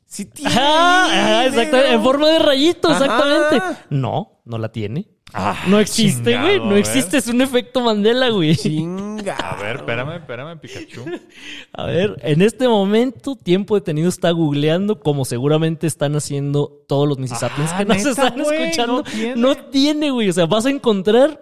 Si 0.06 0.26
tiene. 0.26 0.52
Ajá, 0.52 1.06
ajá, 1.06 1.40
ahí, 1.42 1.48
exactamente. 1.48 1.78
negro. 1.78 1.94
En 1.98 2.04
forma 2.04 2.30
de 2.30 2.40
rayito, 2.40 2.90
Ajá. 2.90 3.04
exactamente. 3.06 3.80
No, 3.90 4.42
no 4.46 4.58
la 4.58 4.72
tiene. 4.72 5.08
Ah, 5.34 5.64
No 5.68 5.80
existe, 5.80 6.38
güey. 6.38 6.60
No 6.60 6.70
ver. 6.70 6.78
existe. 6.80 7.18
Es 7.18 7.28
un 7.28 7.42
efecto 7.42 7.82
Mandela, 7.82 8.30
güey. 8.30 8.56
Chinga. 8.56 9.36
A 9.38 9.56
ver, 9.62 9.78
espérame, 9.78 10.16
espérame, 10.18 10.60
Pikachu. 10.60 11.06
A 11.74 11.86
ver, 11.86 12.18
en 12.24 12.42
este 12.42 12.68
momento, 12.68 13.36
Tiempo 13.36 13.76
Detenido 13.76 14.10
está 14.10 14.32
googleando, 14.32 15.00
como 15.00 15.24
seguramente 15.26 15.88
están 15.88 16.16
haciendo 16.16 16.84
todos 16.88 17.08
los 17.08 17.18
Mississippians 17.18 17.72
Ah, 17.74 17.78
que 17.78 17.86
nos 17.86 17.98
¿neta, 17.98 18.10
están 18.10 18.40
escuchando. 18.42 18.94
No 18.98 19.04
tiene. 19.04 19.36
No 19.36 19.56
tiene, 19.56 20.12
güey. 20.12 20.30
O 20.30 20.34
sea, 20.34 20.46
vas 20.48 20.66
a 20.66 20.70
encontrar 20.70 21.42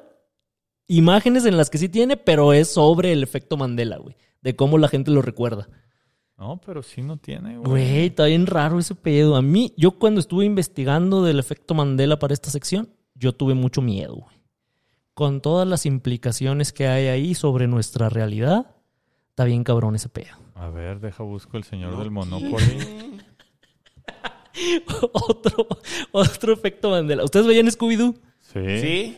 imágenes 0.88 1.46
en 1.46 1.58
las 1.58 1.70
que 1.70 1.78
sí 1.78 1.90
tiene, 1.90 2.18
pero 2.18 2.54
es 2.54 2.68
sobre 2.72 3.12
el 3.12 3.24
efecto 3.24 3.58
Mandela, 3.58 3.98
güey. 3.98 4.16
De 4.42 4.56
cómo 4.56 4.78
la 4.78 4.88
gente 4.88 5.12
lo 5.12 5.22
recuerda. 5.22 5.68
No, 6.38 6.62
pero 6.66 6.84
sí 6.84 7.02
no 7.02 7.18
tiene, 7.18 7.58
güey. 7.58 7.70
Güey, 7.70 8.06
está 8.08 8.26
bien 8.26 8.46
raro 8.46 8.80
ese 8.80 8.96
pedo. 8.96 9.36
A 9.36 9.42
mí, 9.42 9.74
yo 9.78 9.92
cuando 9.92 10.22
estuve 10.22 10.46
investigando 10.46 11.24
del 11.24 11.38
efecto 11.40 11.74
Mandela 11.74 12.18
para 12.20 12.34
esta 12.34 12.50
sección, 12.50 12.90
yo 13.20 13.34
tuve 13.34 13.54
mucho 13.54 13.82
miedo, 13.82 14.16
güey. 14.16 14.40
Con 15.14 15.42
todas 15.42 15.68
las 15.68 15.86
implicaciones 15.86 16.72
que 16.72 16.88
hay 16.88 17.08
ahí 17.08 17.36
sobre 17.36 17.68
nuestra 17.68 18.08
realidad, 18.10 18.68
está 19.30 19.44
bien 19.44 19.64
cabrón 19.66 19.96
ese 19.96 20.08
pedo. 20.08 20.38
A 20.56 20.70
ver, 20.70 21.00
deja 21.00 21.24
busco 21.24 21.58
el 21.58 21.64
señor 21.66 21.98
del 22.00 22.10
Monopoly. 22.10 23.20
otro, 25.14 25.68
otro 26.12 26.54
efecto 26.54 26.90
Mandela. 26.90 27.24
¿Ustedes 27.24 27.46
veían 27.48 27.68
Scooby-Doo? 27.68 28.16
Sí. 28.42 28.80
¿Sí? 28.80 29.18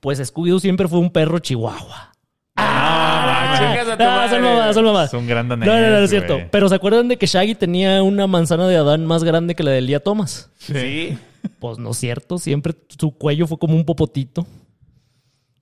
Pues 0.00 0.18
Scooby-Doo 0.20 0.60
siempre 0.60 0.88
fue 0.88 0.98
un 0.98 1.10
perro 1.10 1.38
chihuahua. 1.38 2.12
Ah, 2.56 3.54
chingas 3.58 3.88
a 3.88 3.96
tu 3.96 4.04
Ah, 4.04 4.26
son 4.28 4.42
mamadas, 4.42 4.74
son 4.74 4.84
mamadas. 4.84 5.14
Es 5.14 5.20
un 5.20 5.26
gran 5.26 5.48
No, 5.48 5.56
danés, 5.56 5.68
no, 5.68 5.74
no, 5.80 5.90
no 5.98 6.04
es 6.04 6.10
cierto. 6.10 6.40
Pero 6.50 6.68
¿se 6.68 6.74
acuerdan 6.74 7.08
de 7.08 7.16
que 7.18 7.26
Shaggy 7.26 7.54
tenía 7.54 8.02
una 8.02 8.26
manzana 8.26 8.66
de 8.66 8.76
Adán 8.76 9.06
más 9.06 9.24
grande 9.24 9.54
que 9.54 9.62
la 9.62 9.70
de 9.70 9.80
Lía 9.82 10.00
Thomas? 10.00 10.50
Sí. 10.58 11.18
Pues 11.58 11.78
no 11.78 11.90
es 11.90 11.96
cierto. 11.96 12.38
Siempre 12.38 12.74
su 12.98 13.12
cuello 13.12 13.46
fue 13.46 13.58
como 13.58 13.74
un 13.76 13.84
popotito. 13.84 14.46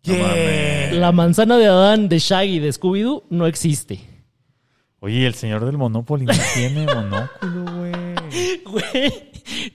Mames. 0.07 0.93
La 0.95 1.13
manzana 1.13 1.57
de 1.59 1.67
Adán 1.67 2.09
de 2.09 2.19
Shaggy 2.19 2.59
de 2.59 2.71
Scooby-Doo 2.71 3.25
no 3.31 3.47
existe. 3.47 4.01
Oye, 5.01 5.27
el 5.27 5.35
señor 5.35 5.65
del 5.65 5.79
Monopoly 5.79 6.27
no 6.27 6.33
tiene 6.55 6.85
monóculo, 6.87 7.65
güey. 7.79 7.93
Güey, 8.65 9.13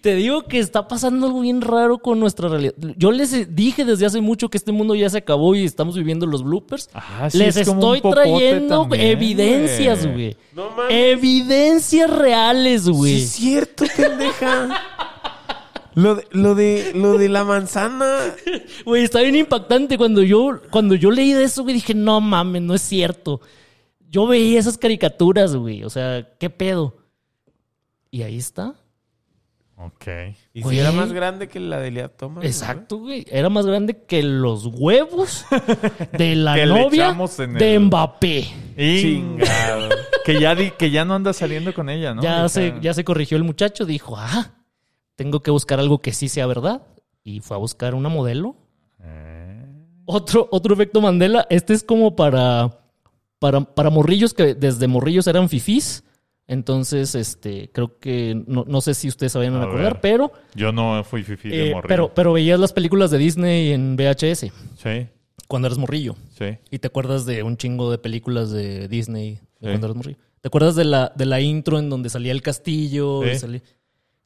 te 0.02 0.16
digo 0.16 0.44
que 0.44 0.60
está 0.60 0.88
pasando 0.88 1.26
algo 1.28 1.42
bien 1.42 1.62
raro 1.62 1.98
con 1.98 2.20
nuestra 2.20 2.48
realidad. 2.48 2.74
Yo 2.96 3.12
les 3.12 3.54
dije 3.56 3.84
desde 3.86 4.06
hace 4.06 4.22
mucho 4.22 4.50
que 4.50 4.58
este 4.58 4.72
mundo 4.72 4.94
ya 4.96 5.10
se 5.10 5.18
acabó 5.18 5.56
y 5.56 5.66
estamos 5.66 5.98
viviendo 5.98 6.26
los 6.28 6.44
bloopers. 6.44 6.90
Ah, 6.94 7.28
sí, 7.30 7.40
les 7.40 7.58
es 7.58 7.68
como 7.68 7.96
estoy 7.96 8.12
trayendo 8.12 8.82
también, 8.82 9.02
evidencias, 9.04 10.06
güey. 10.06 10.38
No 10.54 10.70
mames. 10.70 10.94
Evidencias 10.94 12.10
reales, 12.10 12.84
Sí, 12.84 12.92
güey. 12.92 13.16
es 13.18 13.30
cierto, 13.32 13.84
pendeja. 13.98 14.70
Lo 15.96 16.16
de, 16.16 16.28
lo 16.32 16.56
de, 16.56 16.92
lo 16.94 17.18
de 17.18 17.30
la 17.30 17.44
manzana. 17.44 18.18
Güey, 18.86 19.04
está 19.04 19.22
bien 19.22 19.36
impactante. 19.36 19.98
Cuando 19.98 20.22
yo, 20.22 20.60
cuando 20.70 20.94
yo 20.96 21.10
leí 21.12 21.34
de 21.34 21.44
eso, 21.46 21.64
güey, 21.64 21.76
dije, 21.76 21.94
no 21.94 22.20
mames, 22.22 22.62
no 22.62 22.74
es 22.74 22.82
cierto. 22.82 23.42
Yo 24.10 24.28
veía 24.28 24.60
esas 24.60 24.78
caricaturas, 24.78 25.56
güey. 25.56 25.84
O 25.84 25.90
sea, 25.90 26.28
¿qué 26.40 26.50
pedo? 26.50 26.98
Y 28.12 28.22
ahí 28.24 28.38
está. 28.38 28.76
Ok. 29.78 30.06
Y 30.54 30.62
Güey. 30.62 30.78
si 30.78 30.80
era 30.82 30.94
más 30.94 31.12
grande 31.12 31.50
que 31.50 31.60
la 31.60 31.80
de 31.80 31.92
Lea 31.92 32.08
Thomas. 32.08 32.46
Exacto, 32.46 32.98
güey. 32.98 33.26
Era 33.30 33.50
más 33.50 33.66
grande 33.66 34.04
que 34.08 34.24
los 34.24 34.68
huevos 34.68 35.46
de 36.18 36.36
la 36.36 36.54
Que 36.56 36.66
le 36.66 36.74
novia 36.82 37.06
echamos 37.08 37.38
en 37.40 37.56
de 37.56 37.74
el- 37.76 37.80
Mbappé. 37.82 38.48
Y 38.78 39.02
Chingado. 39.02 39.90
que 40.26 40.40
ya 40.40 40.56
di- 40.56 40.72
que 40.72 40.92
ya 40.92 41.04
no 41.04 41.14
anda 41.16 41.34
saliendo 41.34 41.74
con 41.74 41.90
ella, 41.90 42.14
¿no? 42.14 42.22
ya, 42.22 42.48
se, 42.48 42.76
ya 42.82 42.94
se 42.94 43.04
corrigió 43.04 43.36
el 43.36 43.44
muchacho. 43.44 43.86
Dijo, 43.86 44.16
ah, 44.18 44.54
tengo 45.16 45.42
que 45.42 45.52
buscar 45.52 45.80
algo 45.80 46.00
que 46.00 46.14
sí 46.14 46.30
sea 46.30 46.48
verdad. 46.48 46.84
Y 47.24 47.40
fue 47.40 47.58
a 47.58 47.60
buscar 47.60 47.96
una 47.96 48.10
modelo. 48.10 48.56
eh, 49.04 49.66
Otro, 50.06 50.48
otro 50.52 50.74
efecto 50.74 51.02
Mandela. 51.02 51.48
Este 51.50 51.74
es 51.74 51.84
como 51.84 52.16
para, 52.16 52.78
para, 53.40 53.62
para 53.62 53.90
morrillos 53.90 54.34
que 54.34 54.54
desde 54.54 54.88
morrillos 54.88 55.28
eran 55.28 55.50
fifís. 55.50 56.04
Entonces, 56.48 57.16
este, 57.16 57.72
creo 57.74 57.98
que 57.98 58.40
no, 58.46 58.66
no 58.68 58.80
sé 58.82 58.94
si 58.94 59.08
ustedes 59.08 59.32
se 59.32 59.40
vayan 59.40 59.56
a, 59.56 59.62
A 59.62 59.64
acordar, 59.64 59.94
ver. 59.94 60.02
pero, 60.02 60.32
Yo 60.54 60.72
no 60.72 61.04
fui 61.04 61.24
fifi 61.24 61.50
de 61.50 61.70
eh, 61.70 61.74
morrillo. 61.74 61.88
pero, 61.88 62.14
pero 62.14 62.34
veías 62.34 62.60
las 62.60 62.72
películas 62.72 63.10
de 63.10 63.18
Disney 63.18 63.72
en 63.72 63.96
VHS 63.96 64.52
Sí, 64.78 65.08
cuando 65.48 65.68
eras 65.68 65.80
morrillo. 65.80 66.16
sí. 66.38 66.46
Y 66.70 66.78
te 66.78 66.86
acuerdas 66.88 67.26
de 67.26 67.42
un 67.42 67.58
chingo 67.58 67.90
de 67.90 67.98
películas 67.98 68.52
de 68.52 68.88
Disney 68.88 69.38
Sí. 69.38 69.42
cuando 69.62 69.88
eras 69.88 69.96
morrillo. 69.98 70.20
¿Te 70.42 70.48
acuerdas 70.50 70.76
de 70.76 70.86
la, 70.86 71.12
de 71.16 71.26
la 71.26 71.42
intro 71.42 71.80
en 71.80 71.90
donde 71.90 72.12
salía 72.12 72.32
el 72.32 72.44
castillo? 72.44 73.22
Sí. 73.24 73.30
y 73.32 73.40
salía- 73.40 73.62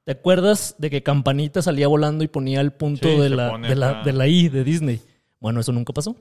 ¿Te 0.09 0.13
acuerdas 0.13 0.73
de 0.79 0.89
que 0.89 1.03
Campanita 1.03 1.61
salía 1.61 1.87
volando 1.87 2.23
y 2.23 2.27
ponía 2.27 2.61
el 2.61 2.71
punto 2.71 3.07
Sí, 3.07 3.15
de, 3.15 3.29
la, 3.29 3.55
de, 3.59 3.75
la, 3.75 3.89
acá. 3.89 4.03
de 4.05 4.13
la 4.13 4.25
I 4.27 4.49
de 4.49 4.63
Disney? 4.63 5.01
Bueno, 5.39 5.59
eso 5.59 5.71
nunca 5.71 5.93
pasó. 5.93 6.15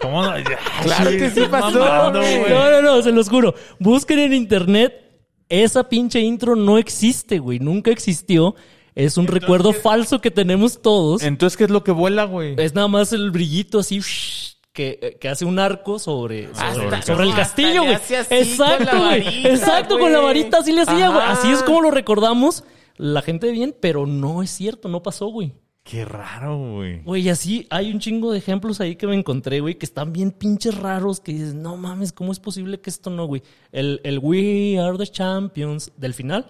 ¿Cómo? 0.00 0.20
Claro 0.82 1.10
que 1.12 1.30
sí 1.30 1.42
pasó, 1.48 1.78
mamando. 1.78 2.20
No, 2.48 2.70
no, 2.72 2.82
no, 2.82 3.02
se 3.02 3.12
los 3.12 3.28
juro. 3.28 3.54
Busquen 3.78 4.18
en 4.18 4.32
internet. 4.32 5.00
Esa 5.48 5.88
pinche 5.88 6.18
intro 6.22 6.56
no 6.56 6.76
existe, 6.76 7.38
güey. 7.38 7.60
Nunca 7.60 7.92
existió. 7.92 8.56
Es 8.96 9.16
un 9.16 9.28
recuerdo 9.28 9.72
falso 9.72 10.20
que 10.20 10.32
tenemos 10.32 10.82
todos. 10.82 11.22
Entonces, 11.22 11.56
¿qué 11.56 11.62
es 11.62 11.70
lo 11.70 11.84
que 11.84 11.92
vuela, 11.92 12.24
güey? 12.24 12.56
Es 12.58 12.74
nada 12.74 12.88
más 12.88 13.12
el 13.12 13.30
brillito 13.30 13.78
así 13.78 14.00
shh, 14.00 14.53
que, 14.74 15.16
que 15.18 15.28
hace 15.30 15.46
un 15.46 15.58
arco 15.58 15.98
sobre, 15.98 16.48
sobre, 16.54 16.84
Hasta- 16.96 17.02
sobre 17.02 17.24
el 17.28 17.34
castillo, 17.34 17.84
güey. 17.84 17.94
Exacto, 17.94 18.98
güey. 18.98 19.46
Exacto, 19.46 19.98
con 19.98 20.12
la 20.12 20.20
varita 20.20 20.58
así 20.58 20.72
le 20.72 20.82
hacía, 20.82 21.08
güey. 21.08 21.22
Así 21.22 21.50
es 21.50 21.62
como 21.62 21.80
lo 21.80 21.90
recordamos 21.90 22.64
la 22.96 23.22
gente 23.22 23.50
bien, 23.50 23.74
pero 23.80 24.04
no 24.06 24.42
es 24.42 24.50
cierto, 24.50 24.88
no 24.88 25.02
pasó, 25.02 25.28
güey. 25.28 25.54
Qué 25.84 26.04
raro, 26.04 26.56
güey. 26.76 27.02
Güey, 27.02 27.28
así 27.28 27.66
hay 27.70 27.92
un 27.92 28.00
chingo 28.00 28.32
de 28.32 28.38
ejemplos 28.38 28.80
ahí 28.80 28.96
que 28.96 29.06
me 29.06 29.14
encontré, 29.14 29.60
güey, 29.60 29.74
que 29.76 29.84
están 29.86 30.12
bien 30.12 30.30
pinches 30.30 30.76
raros, 30.76 31.20
que 31.20 31.32
dices, 31.32 31.54
no 31.54 31.76
mames, 31.76 32.10
¿cómo 32.12 32.32
es 32.32 32.40
posible 32.40 32.80
que 32.80 32.88
esto 32.90 33.10
no, 33.10 33.26
güey? 33.26 33.42
El, 33.70 34.00
el 34.02 34.18
We 34.18 34.78
Are 34.80 34.96
the 34.98 35.06
Champions 35.06 35.92
del 35.96 36.14
final 36.14 36.46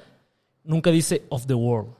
nunca 0.63 0.91
dice 0.91 1.25
of 1.31 1.47
the 1.47 1.55
world. 1.55 1.95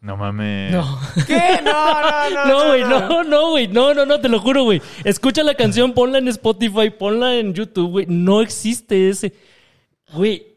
No 0.00 0.16
mames. 0.16 0.72
No. 0.72 0.98
¿Qué? 1.26 1.60
No, 1.64 2.00
no, 2.02 2.30
no. 2.30 2.46
No, 2.46 2.66
güey, 2.68 2.84
no, 2.84 3.24
no, 3.24 3.50
güey. 3.50 3.68
No, 3.68 3.94
no, 3.94 4.06
no, 4.06 4.20
te 4.20 4.28
lo 4.28 4.40
juro, 4.40 4.64
güey. 4.64 4.80
Escucha 5.04 5.42
la 5.42 5.54
canción, 5.54 5.94
ponla 5.94 6.18
en 6.18 6.28
Spotify, 6.28 6.90
ponla 6.90 7.36
en 7.36 7.54
YouTube, 7.54 7.90
güey. 7.90 8.06
No 8.08 8.40
existe 8.40 9.08
ese. 9.08 9.32
Güey, 10.12 10.56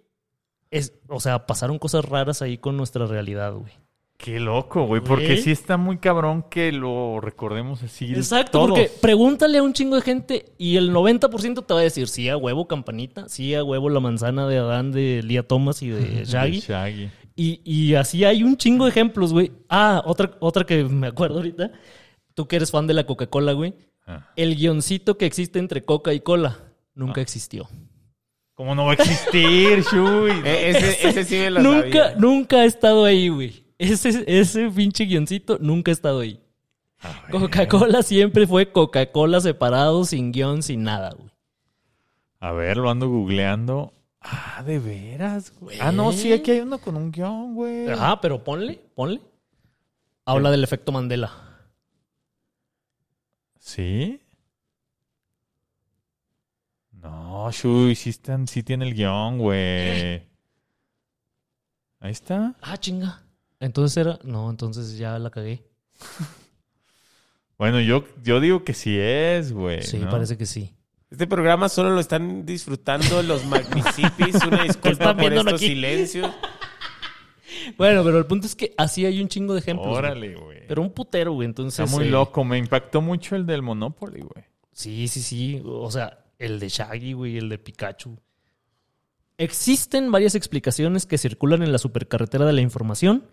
es, 0.71 0.93
o 1.07 1.19
sea, 1.19 1.45
pasaron 1.45 1.79
cosas 1.79 2.05
raras 2.05 2.41
ahí 2.41 2.57
con 2.57 2.77
nuestra 2.77 3.07
realidad, 3.07 3.53
güey. 3.53 3.71
Qué 4.19 4.37
loco, 4.41 4.85
güey. 4.85 5.01
Porque 5.01 5.37
sí 5.37 5.49
está 5.49 5.77
muy 5.77 5.97
cabrón 5.97 6.43
que 6.43 6.73
lo 6.73 7.21
recordemos 7.21 7.81
así. 7.83 8.13
Exacto, 8.13 8.59
todos. 8.59 8.69
porque 8.71 8.91
pregúntale 9.01 9.59
a 9.59 9.63
un 9.63 9.71
chingo 9.71 9.95
de 9.95 10.01
gente 10.01 10.45
y 10.57 10.75
el 10.75 10.91
90% 10.91 11.65
te 11.65 11.73
va 11.73 11.79
a 11.79 11.83
decir, 11.83 12.09
sí, 12.09 12.27
a 12.27 12.35
huevo 12.35 12.67
campanita, 12.67 13.29
sí, 13.29 13.55
a 13.55 13.63
huevo 13.63 13.89
la 13.89 14.01
manzana 14.01 14.45
de 14.45 14.57
Adán, 14.57 14.91
de 14.91 15.21
Lía 15.23 15.43
Thomas 15.43 15.81
y 15.81 15.89
de 15.89 16.25
Shaggy. 16.25 16.51
De 16.59 16.67
Shaggy. 16.67 17.09
Y, 17.41 17.61
y 17.63 17.95
así 17.95 18.25
hay 18.25 18.43
un 18.43 18.57
chingo 18.57 18.83
de 18.83 18.91
ejemplos, 18.91 19.31
güey. 19.31 19.53
Ah, 19.69 20.03
otra, 20.05 20.35
otra 20.41 20.65
que 20.65 20.83
me 20.83 21.07
acuerdo 21.07 21.37
ahorita. 21.37 21.71
Tú 22.33 22.47
que 22.49 22.57
eres 22.57 22.69
fan 22.69 22.85
de 22.85 22.93
la 22.93 23.05
Coca-Cola, 23.05 23.53
güey. 23.53 23.75
Ah. 24.05 24.27
El 24.35 24.57
guioncito 24.57 25.17
que 25.17 25.25
existe 25.25 25.57
entre 25.57 25.85
Coca 25.85 26.11
y 26.13 26.19
Cola 26.19 26.57
nunca 26.93 27.21
existió. 27.21 27.69
¿Cómo 28.55 28.75
no 28.75 28.83
va 28.85 28.91
a 28.91 28.95
existir, 28.95 29.81
Shui? 29.89 30.31
Eh, 30.43 30.69
ese, 30.71 31.07
ese 31.07 31.23
sí 31.23 31.35
me 31.37 31.51
lo 31.51 31.61
Nunca, 31.61 32.09
sabía. 32.09 32.15
nunca 32.17 32.57
ha 32.57 32.65
estado 32.65 33.05
ahí, 33.05 33.29
güey. 33.29 33.63
Ese, 33.77 34.25
ese 34.27 34.69
pinche 34.69 35.05
guioncito 35.05 35.57
nunca 35.61 35.91
ha 35.91 35.93
estado 35.93 36.19
ahí. 36.19 36.41
Coca-Cola 37.31 38.03
siempre 38.03 38.45
fue 38.47 38.69
Coca-Cola 38.73 39.39
separado, 39.39 40.03
sin 40.03 40.33
guion, 40.33 40.61
sin 40.61 40.83
nada, 40.83 41.11
güey. 41.17 41.29
A 42.41 42.51
ver, 42.51 42.75
lo 42.75 42.89
ando 42.89 43.07
googleando. 43.07 43.93
Ah, 44.21 44.63
de 44.65 44.79
veras, 44.79 45.53
güey. 45.59 45.79
Ah, 45.79 45.91
no, 45.91 46.11
sí, 46.11 46.33
aquí 46.33 46.51
hay 46.51 46.59
uno 46.59 46.77
con 46.79 46.97
un 46.97 47.11
guion, 47.11 47.55
güey. 47.55 47.89
Ajá, 47.89 48.19
pero 48.19 48.43
ponle, 48.43 48.81
ponle. 48.95 49.21
Habla 50.25 50.51
del 50.51 50.63
efecto 50.63 50.91
Mandela. 50.91 51.31
¿Sí? 53.57 54.21
No, 56.91 57.49
Shui, 57.51 57.95
sí, 57.95 58.09
están, 58.09 58.47
sí 58.47 58.61
tiene 58.61 58.87
el 58.87 58.93
guion, 58.93 59.37
güey. 59.37 60.27
Ahí 62.01 62.11
está. 62.11 62.55
Ah, 62.61 62.77
chinga. 62.77 63.23
Entonces 63.59 63.97
era. 63.97 64.19
No, 64.23 64.49
entonces 64.49 64.97
ya 64.97 65.17
la 65.19 65.29
cagué. 65.29 65.63
Bueno, 67.59 67.81
yo, 67.81 68.05
yo 68.23 68.39
digo 68.39 68.63
que 68.63 68.73
sí 68.73 68.97
es, 68.97 69.51
güey. 69.51 69.83
Sí, 69.83 69.97
¿no? 69.97 70.09
parece 70.09 70.37
que 70.37 70.45
sí. 70.45 70.73
Este 71.11 71.25
programa 71.25 71.69
solo 71.69 71.89
lo 71.89 71.99
están 71.99 72.45
disfrutando 72.45 73.23
los 73.23 73.43
Magnicipi's. 73.45 74.43
Una 74.47 74.63
disculpa 74.63 75.15
por 75.15 75.33
estos 75.33 75.53
aquí? 75.53 75.67
silencios. 75.67 76.31
Bueno, 77.77 78.03
pero 78.03 78.17
el 78.17 78.25
punto 78.25 78.47
es 78.47 78.55
que 78.55 78.73
así 78.77 79.05
hay 79.05 79.21
un 79.21 79.27
chingo 79.27 79.53
de 79.53 79.59
ejemplos. 79.59 79.97
Órale, 79.97 80.35
güey. 80.35 80.65
Pero 80.67 80.81
un 80.81 80.91
putero, 80.91 81.33
güey. 81.33 81.45
Entonces. 81.45 81.79
Está 81.79 81.95
muy 81.95 82.07
eh, 82.07 82.09
loco. 82.09 82.43
Me 82.43 82.57
impactó 82.57 83.01
mucho 83.01 83.35
el 83.35 83.45
del 83.45 83.61
Monopoly, 83.61 84.21
güey. 84.21 84.45
Sí, 84.71 85.07
sí, 85.07 85.21
sí. 85.21 85.61
O 85.65 85.91
sea, 85.91 86.25
el 86.37 86.59
de 86.59 86.69
Shaggy, 86.69 87.13
güey, 87.13 87.37
el 87.37 87.49
de 87.49 87.57
Pikachu. 87.57 88.17
Existen 89.37 90.11
varias 90.11 90.35
explicaciones 90.35 91.05
que 91.05 91.17
circulan 91.17 91.61
en 91.61 91.71
la 91.71 91.77
supercarretera 91.77 92.45
de 92.45 92.53
la 92.53 92.61
información, 92.61 93.25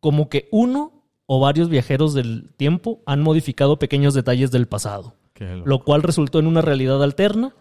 como 0.00 0.28
que 0.28 0.48
uno 0.50 1.04
o 1.26 1.40
varios 1.40 1.68
viajeros 1.68 2.14
del 2.14 2.52
tiempo 2.56 3.02
han 3.06 3.22
modificado 3.22 3.78
pequeños 3.78 4.12
detalles 4.14 4.50
del 4.50 4.66
pasado. 4.66 5.14
Lo 5.64 5.78
cual 5.84 6.02
resultó 6.02 6.38
en 6.38 6.46
una 6.46 6.60
realidad 6.62 7.02
alterna, 7.02 7.54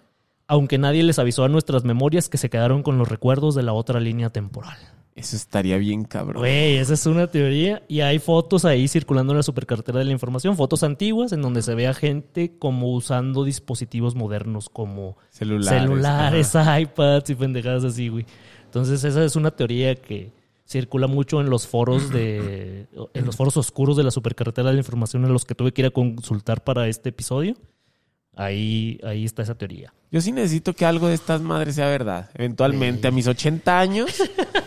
aunque 0.47 0.77
nadie 0.77 1.03
les 1.03 1.19
avisó 1.19 1.43
a 1.43 1.49
nuestras 1.49 1.83
memorias 1.83 2.29
que 2.29 2.37
se 2.37 2.49
quedaron 2.49 2.83
con 2.83 2.97
los 2.97 3.07
recuerdos 3.07 3.55
de 3.55 3.63
la 3.63 3.73
otra 3.73 3.99
línea 3.99 4.29
temporal. 4.29 4.77
Eso 5.13 5.35
estaría 5.35 5.77
bien 5.77 6.05
cabrón. 6.05 6.37
Güey, 6.41 6.77
esa 6.77 6.93
es 6.93 7.05
una 7.05 7.27
teoría. 7.27 7.83
Y 7.89 7.99
hay 7.99 8.17
fotos 8.19 8.63
ahí 8.63 8.87
circulando 8.87 9.33
en 9.33 9.37
la 9.37 9.43
supercarretera 9.43 9.99
de 9.99 10.05
la 10.05 10.13
información, 10.13 10.55
fotos 10.55 10.83
antiguas 10.83 11.33
en 11.33 11.41
donde 11.41 11.61
se 11.61 11.75
ve 11.75 11.87
a 11.87 11.93
gente 11.93 12.57
como 12.57 12.93
usando 12.93 13.43
dispositivos 13.43 14.15
modernos 14.15 14.69
como 14.69 15.17
Celulares. 15.29 15.81
celulares, 15.81 16.53
iPads 16.81 17.29
y 17.29 17.35
pendejadas 17.35 17.83
así, 17.83 18.07
güey. 18.07 18.25
Entonces 18.63 19.03
esa 19.03 19.23
es 19.25 19.35
una 19.35 19.51
teoría 19.51 19.95
que 19.95 20.31
circula 20.71 21.07
mucho 21.07 21.39
en 21.41 21.49
los 21.49 21.67
foros 21.67 22.09
de 22.09 22.87
en 23.13 23.25
los 23.25 23.35
foros 23.35 23.57
oscuros 23.57 23.97
de 23.97 24.03
la 24.03 24.11
supercarretera 24.11 24.69
de 24.69 24.73
la 24.75 24.79
información 24.79 25.23
en 25.25 25.33
los 25.33 25.45
que 25.45 25.53
tuve 25.55 25.71
que 25.73 25.81
ir 25.81 25.85
a 25.87 25.91
consultar 25.91 26.63
para 26.63 26.87
este 26.87 27.09
episodio. 27.09 27.55
Ahí 28.35 28.99
ahí 29.03 29.25
está 29.25 29.41
esa 29.43 29.55
teoría. 29.55 29.93
Yo 30.09 30.21
sí 30.21 30.31
necesito 30.31 30.73
que 30.73 30.85
algo 30.85 31.07
de 31.09 31.13
estas 31.15 31.41
madres 31.41 31.75
sea 31.75 31.87
verdad. 31.87 32.29
Eventualmente, 32.33 33.07
a 33.07 33.11
mis 33.11 33.27
80 33.27 33.77
años, 33.79 34.09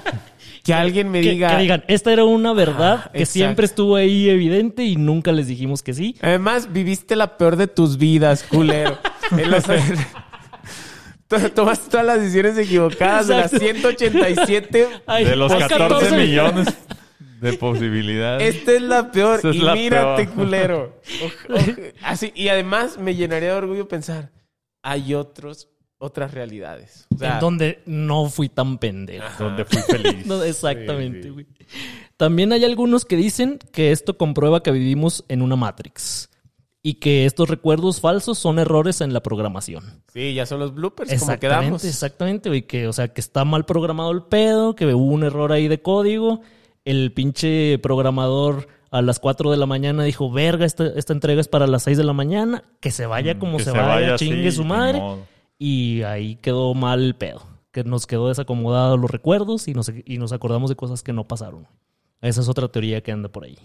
que 0.63 0.75
alguien 0.75 1.11
me 1.11 1.23
Que, 1.23 1.31
diga. 1.33 1.49
que 1.57 1.63
digan, 1.63 1.85
esta 1.89 2.13
era 2.13 2.25
una 2.25 2.53
verdad 2.53 3.05
Ah, 3.07 3.11
que 3.13 3.19
exacto. 3.21 3.33
siempre 3.33 3.65
estuvo 3.67 3.97
ahí 3.97 4.29
evidente 4.29 4.85
y 4.85 4.97
nunca 4.97 5.33
les 5.33 5.47
dijimos 5.47 5.83
que 5.83 5.95
sí. 5.95 6.15
Además, 6.21 6.73
viviste 6.73 7.17
la 7.17 7.37
peor 7.39 7.57
de 7.57 7.67
tus 7.67 7.97
vidas, 7.97 8.43
culero. 8.45 8.99
En 9.31 9.51
los- 9.51 9.65
To- 11.41 11.51
Tomaste 11.55 11.91
todas 11.91 12.07
las 12.07 12.21
decisiones 12.21 12.59
equivocadas 12.59 13.29
de 13.29 13.37
las 13.37 13.53
Exacto. 13.53 13.91
187. 13.99 14.89
Ay, 15.07 15.25
De 15.25 15.37
los 15.37 15.51
hay 15.53 15.69
14 15.69 16.17
millones 16.17 16.67
de 17.41 17.53
posibilidades. 17.55 18.55
Esta 18.57 18.73
es 18.73 18.83
la 18.83 19.11
peor. 19.11 19.41
Es 19.45 19.55
y 19.57 19.59
la 19.59 19.75
mírate, 19.75 20.25
peor. 20.25 20.35
culero. 20.37 21.01
Así, 22.03 22.33
y 22.35 22.49
además 22.49 22.99
me 22.99 23.15
llenaría 23.15 23.51
de 23.51 23.55
orgullo 23.57 23.87
pensar, 23.89 24.31
hay 24.83 25.15
otros, 25.15 25.69
otras 25.99 26.33
realidades. 26.33 27.07
O 27.15 27.19
sea, 27.19 27.35
en 27.35 27.41
donde 27.41 27.83
no 27.87 28.29
fui 28.31 28.49
tan 28.49 28.79
pendejo. 28.79 29.27
Donde 29.39 29.65
fui 29.65 29.81
feliz. 29.83 30.27
No, 30.27 30.43
exactamente, 30.43 31.19
Sí, 31.19 31.29
sí. 31.29 31.31
güey. 31.31 31.47
También 32.17 32.53
hay 32.53 32.65
algunos 32.65 33.05
que 33.05 33.17
dicen 33.17 33.59
que 33.73 33.91
esto 33.93 34.17
comprueba 34.17 34.63
que 34.63 34.71
vivimos 34.71 35.25
en 35.29 35.43
una 35.43 35.57
Matrix 35.57 36.31
y 36.87 36.95
que 36.97 37.25
estos 37.25 37.49
recuerdos 37.49 38.03
falsos 38.03 38.39
son 38.39 38.59
errores 38.59 39.01
en 39.01 39.15
la 39.15 39.23
programación. 39.23 40.03
sí, 40.13 40.35
ya 40.35 40.45
son 40.45 40.61
los 40.61 40.75
bloopers, 40.75 41.19
como 41.19 41.39
quedamos. 41.39 41.83
exactamente, 41.83 42.51
güey. 42.51 42.67
Que, 42.67 42.87
o 42.87 42.93
sea, 42.93 43.09
que 43.09 43.23
está 43.23 43.47
mal 43.47 43.65
programado 43.65 44.11
el 44.11 44.25
pedo, 44.25 44.75
que 44.75 44.85
hubo 44.93 45.03
un 45.07 45.25
error 45.25 45.51
ahí 45.51 45.67
de 45.67 45.81
código. 45.81 46.43
El 46.85 47.11
pinche 47.15 47.79
programador 47.79 48.69
a 48.91 49.01
las 49.01 49.19
4 49.19 49.51
de 49.51 49.57
la 49.57 49.65
mañana 49.65 50.05
dijo, 50.05 50.31
verga, 50.31 50.67
esta, 50.67 50.87
esta 50.89 51.15
entrega 51.15 51.41
es 51.41 51.49
para 51.49 51.67
las 51.67 51.85
6 51.85 51.97
de 51.97 52.05
la 52.05 52.13
mañana. 52.13 52.65
Que 52.81 52.91
se 52.91 53.07
vaya 53.07 53.39
como 53.39 53.55
Mm, 53.55 53.57
Que 53.57 53.65
se, 53.65 53.71
vaya, 53.71 54.15
así, 54.17 54.27
chingue 54.29 54.53
su 54.53 54.65
madre. 54.65 55.03
Y 55.59 56.03
ahí 56.03 56.37
quedó 56.37 56.75
mal 56.75 57.03
el 57.03 57.15
pedo. 57.17 57.41
Que 57.73 57.83
nos 57.83 58.07
quedó 58.07 58.29
desacomodados 58.29 59.01
los 59.01 59.11
recuerdos 59.11 59.69
y 59.69 59.73
nos, 59.73 59.91
y 60.05 60.19
nos 60.19 60.33
acordamos 60.33 60.69
de 60.69 60.77
cosas 60.77 61.03
que 61.03 61.15
no 61.15 61.25
pasaron. 61.27 61.67
Esa 62.21 62.43
es 62.43 62.49
otra 62.51 62.69
teoría 62.69 63.03
que 63.03 63.11
anda 63.11 63.31
por 63.31 63.45
ahí. 63.45 63.59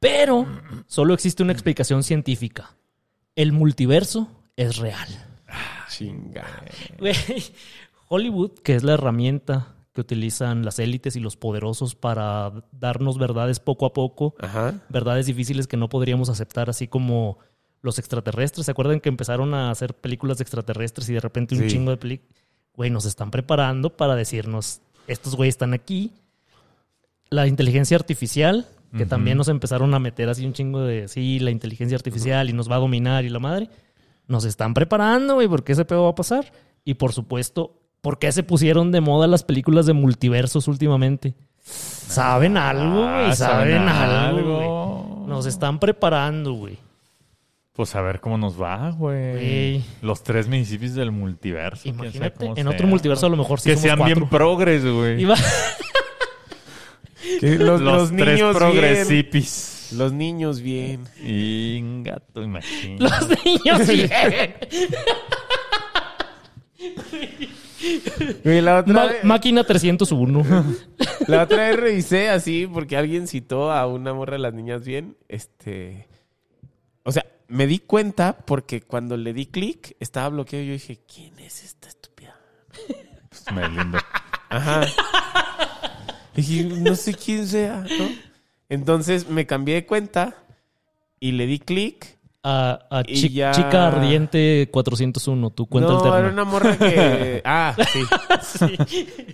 Pero 0.00 0.46
solo 0.86 1.14
existe 1.14 1.42
una 1.42 1.52
explicación 1.52 2.02
científica. 2.02 2.74
El 3.36 3.52
multiverso 3.52 4.28
es 4.56 4.78
real. 4.78 5.08
Chinga. 5.88 6.46
Güey, 6.98 7.14
Hollywood, 8.08 8.52
que 8.64 8.74
es 8.74 8.82
la 8.82 8.94
herramienta 8.94 9.74
que 9.92 10.00
utilizan 10.00 10.64
las 10.64 10.78
élites 10.78 11.16
y 11.16 11.20
los 11.20 11.36
poderosos 11.36 11.94
para 11.96 12.52
darnos 12.72 13.18
verdades 13.18 13.58
poco 13.60 13.86
a 13.86 13.92
poco, 13.92 14.34
Ajá. 14.40 14.74
verdades 14.88 15.26
difíciles 15.26 15.66
que 15.66 15.76
no 15.76 15.88
podríamos 15.88 16.28
aceptar, 16.28 16.70
así 16.70 16.86
como 16.88 17.38
los 17.82 17.98
extraterrestres. 17.98 18.66
¿Se 18.66 18.70
acuerdan 18.72 19.00
que 19.00 19.08
empezaron 19.08 19.52
a 19.52 19.70
hacer 19.70 19.94
películas 19.94 20.38
de 20.38 20.42
extraterrestres 20.42 21.08
y 21.10 21.14
de 21.14 21.20
repente 21.20 21.54
un 21.56 21.62
Sí. 21.62 21.68
chingo 21.68 21.90
de 21.90 21.96
películas? 21.96 22.34
Güey, 22.74 22.90
nos 22.90 23.04
están 23.04 23.30
preparando 23.32 23.96
para 23.96 24.14
decirnos, 24.14 24.80
estos 25.08 25.34
güeyes 25.34 25.54
están 25.54 25.74
aquí. 25.74 26.12
La 27.28 27.46
inteligencia 27.48 27.96
artificial, 27.96 28.68
que 28.96 29.06
también 29.06 29.38
nos 29.38 29.48
empezaron 29.48 29.94
a 29.94 29.98
meter 29.98 30.28
así 30.28 30.44
un 30.44 30.52
chingo 30.52 30.80
de, 30.80 31.06
sí, 31.08 31.38
la 31.38 31.50
inteligencia 31.50 31.96
artificial 31.96 32.50
y 32.50 32.52
nos 32.52 32.70
va 32.70 32.76
a 32.76 32.80
dominar 32.80 33.24
y 33.24 33.28
la 33.28 33.38
madre. 33.38 33.68
Nos 34.26 34.44
están 34.44 34.74
preparando, 34.74 35.34
güey, 35.34 35.48
porque 35.48 35.72
ese 35.72 35.84
pedo 35.84 36.04
va 36.04 36.10
a 36.10 36.14
pasar. 36.14 36.52
Y 36.84 36.94
por 36.94 37.12
supuesto, 37.12 37.78
¿por 38.00 38.18
qué 38.18 38.32
se 38.32 38.42
pusieron 38.42 38.90
de 38.92 39.00
moda 39.00 39.26
las 39.26 39.44
películas 39.44 39.86
de 39.86 39.92
multiversos 39.92 40.66
últimamente? 40.68 41.34
¿Saben 41.60 42.56
algo, 42.56 43.02
güey? 43.02 43.30
Ah, 43.30 43.34
¿Saben, 43.36 43.78
¿saben 43.78 43.88
algo, 43.88 44.54
güey? 44.54 44.64
algo? 44.64 45.24
Nos 45.28 45.46
están 45.46 45.78
preparando, 45.78 46.54
güey. 46.54 46.78
Pues 47.72 47.94
a 47.94 48.02
ver 48.02 48.20
cómo 48.20 48.36
nos 48.36 48.60
va, 48.60 48.90
güey. 48.90 49.82
Los 50.02 50.22
tres 50.22 50.48
municipios 50.48 50.94
del 50.94 51.12
multiverso. 51.12 51.88
Imagínate, 51.88 52.46
en 52.46 52.54
sea. 52.56 52.68
otro 52.68 52.86
multiverso 52.86 53.26
a 53.26 53.30
lo 53.30 53.36
mejor 53.36 53.60
sí 53.60 53.70
Que 53.70 53.76
somos 53.76 53.96
sean 53.98 54.04
bien 54.04 54.28
progres, 54.28 54.84
güey. 54.84 55.24
Que 57.40 57.56
los, 57.58 57.80
Los, 57.80 58.10
los 58.10 58.16
tres 58.16 58.34
niños 58.40 58.58
bien. 58.58 58.72
progresipis. 58.72 59.88
Los 59.96 60.12
niños 60.12 60.60
bien. 60.60 61.04
Y 61.22 61.80
gato, 62.02 62.42
imagínate. 62.42 63.02
Los 63.04 63.44
niños 63.44 63.88
bien. 63.88 64.54
Güey, 68.44 68.60
la 68.60 68.78
otra, 68.80 68.92
Ma- 68.94 69.06
vez, 69.06 69.24
máquina 69.24 69.64
301. 69.64 70.44
la 71.26 71.42
otra 71.42 71.68
vez 71.68 71.76
revisé 71.80 72.28
así 72.28 72.66
porque 72.72 72.96
alguien 72.96 73.26
citó 73.26 73.72
a 73.72 73.86
una 73.86 74.12
morra 74.14 74.32
de 74.34 74.38
las 74.40 74.54
niñas 74.54 74.84
bien. 74.84 75.16
Este. 75.28 76.06
O 77.02 77.12
sea, 77.12 77.24
me 77.48 77.66
di 77.66 77.78
cuenta 77.80 78.36
porque 78.36 78.82
cuando 78.82 79.16
le 79.16 79.32
di 79.32 79.46
clic 79.46 79.96
estaba 79.98 80.28
bloqueado 80.28 80.64
y 80.64 80.68
yo 80.68 80.72
dije, 80.74 81.00
¿quién 81.12 81.38
es 81.38 81.64
esta 81.64 81.88
estúpida? 81.88 82.36
Pues, 83.28 83.44
me 83.54 83.68
lindo. 83.68 83.98
Ajá. 84.50 84.82
Dije, 86.40 86.64
no 86.64 86.94
sé 86.94 87.14
quién 87.14 87.46
sea, 87.46 87.80
¿no? 87.98 88.08
Entonces 88.68 89.28
me 89.28 89.46
cambié 89.46 89.74
de 89.76 89.86
cuenta 89.86 90.34
y 91.18 91.32
le 91.32 91.46
di 91.46 91.58
clic. 91.58 92.18
A, 92.42 92.78
a 92.90 93.02
Y 93.06 93.14
chi- 93.20 93.28
ya- 93.34 93.50
Chica 93.52 93.88
Ardiente 93.88 94.68
401, 94.72 95.50
tu 95.50 95.66
cuenta 95.66 95.90
no, 95.90 95.96
alterna. 95.98 96.18
era 96.20 96.28
una 96.30 96.44
morra 96.44 96.78
que. 96.78 97.42
Ah, 97.44 97.76
sí. 97.92 98.78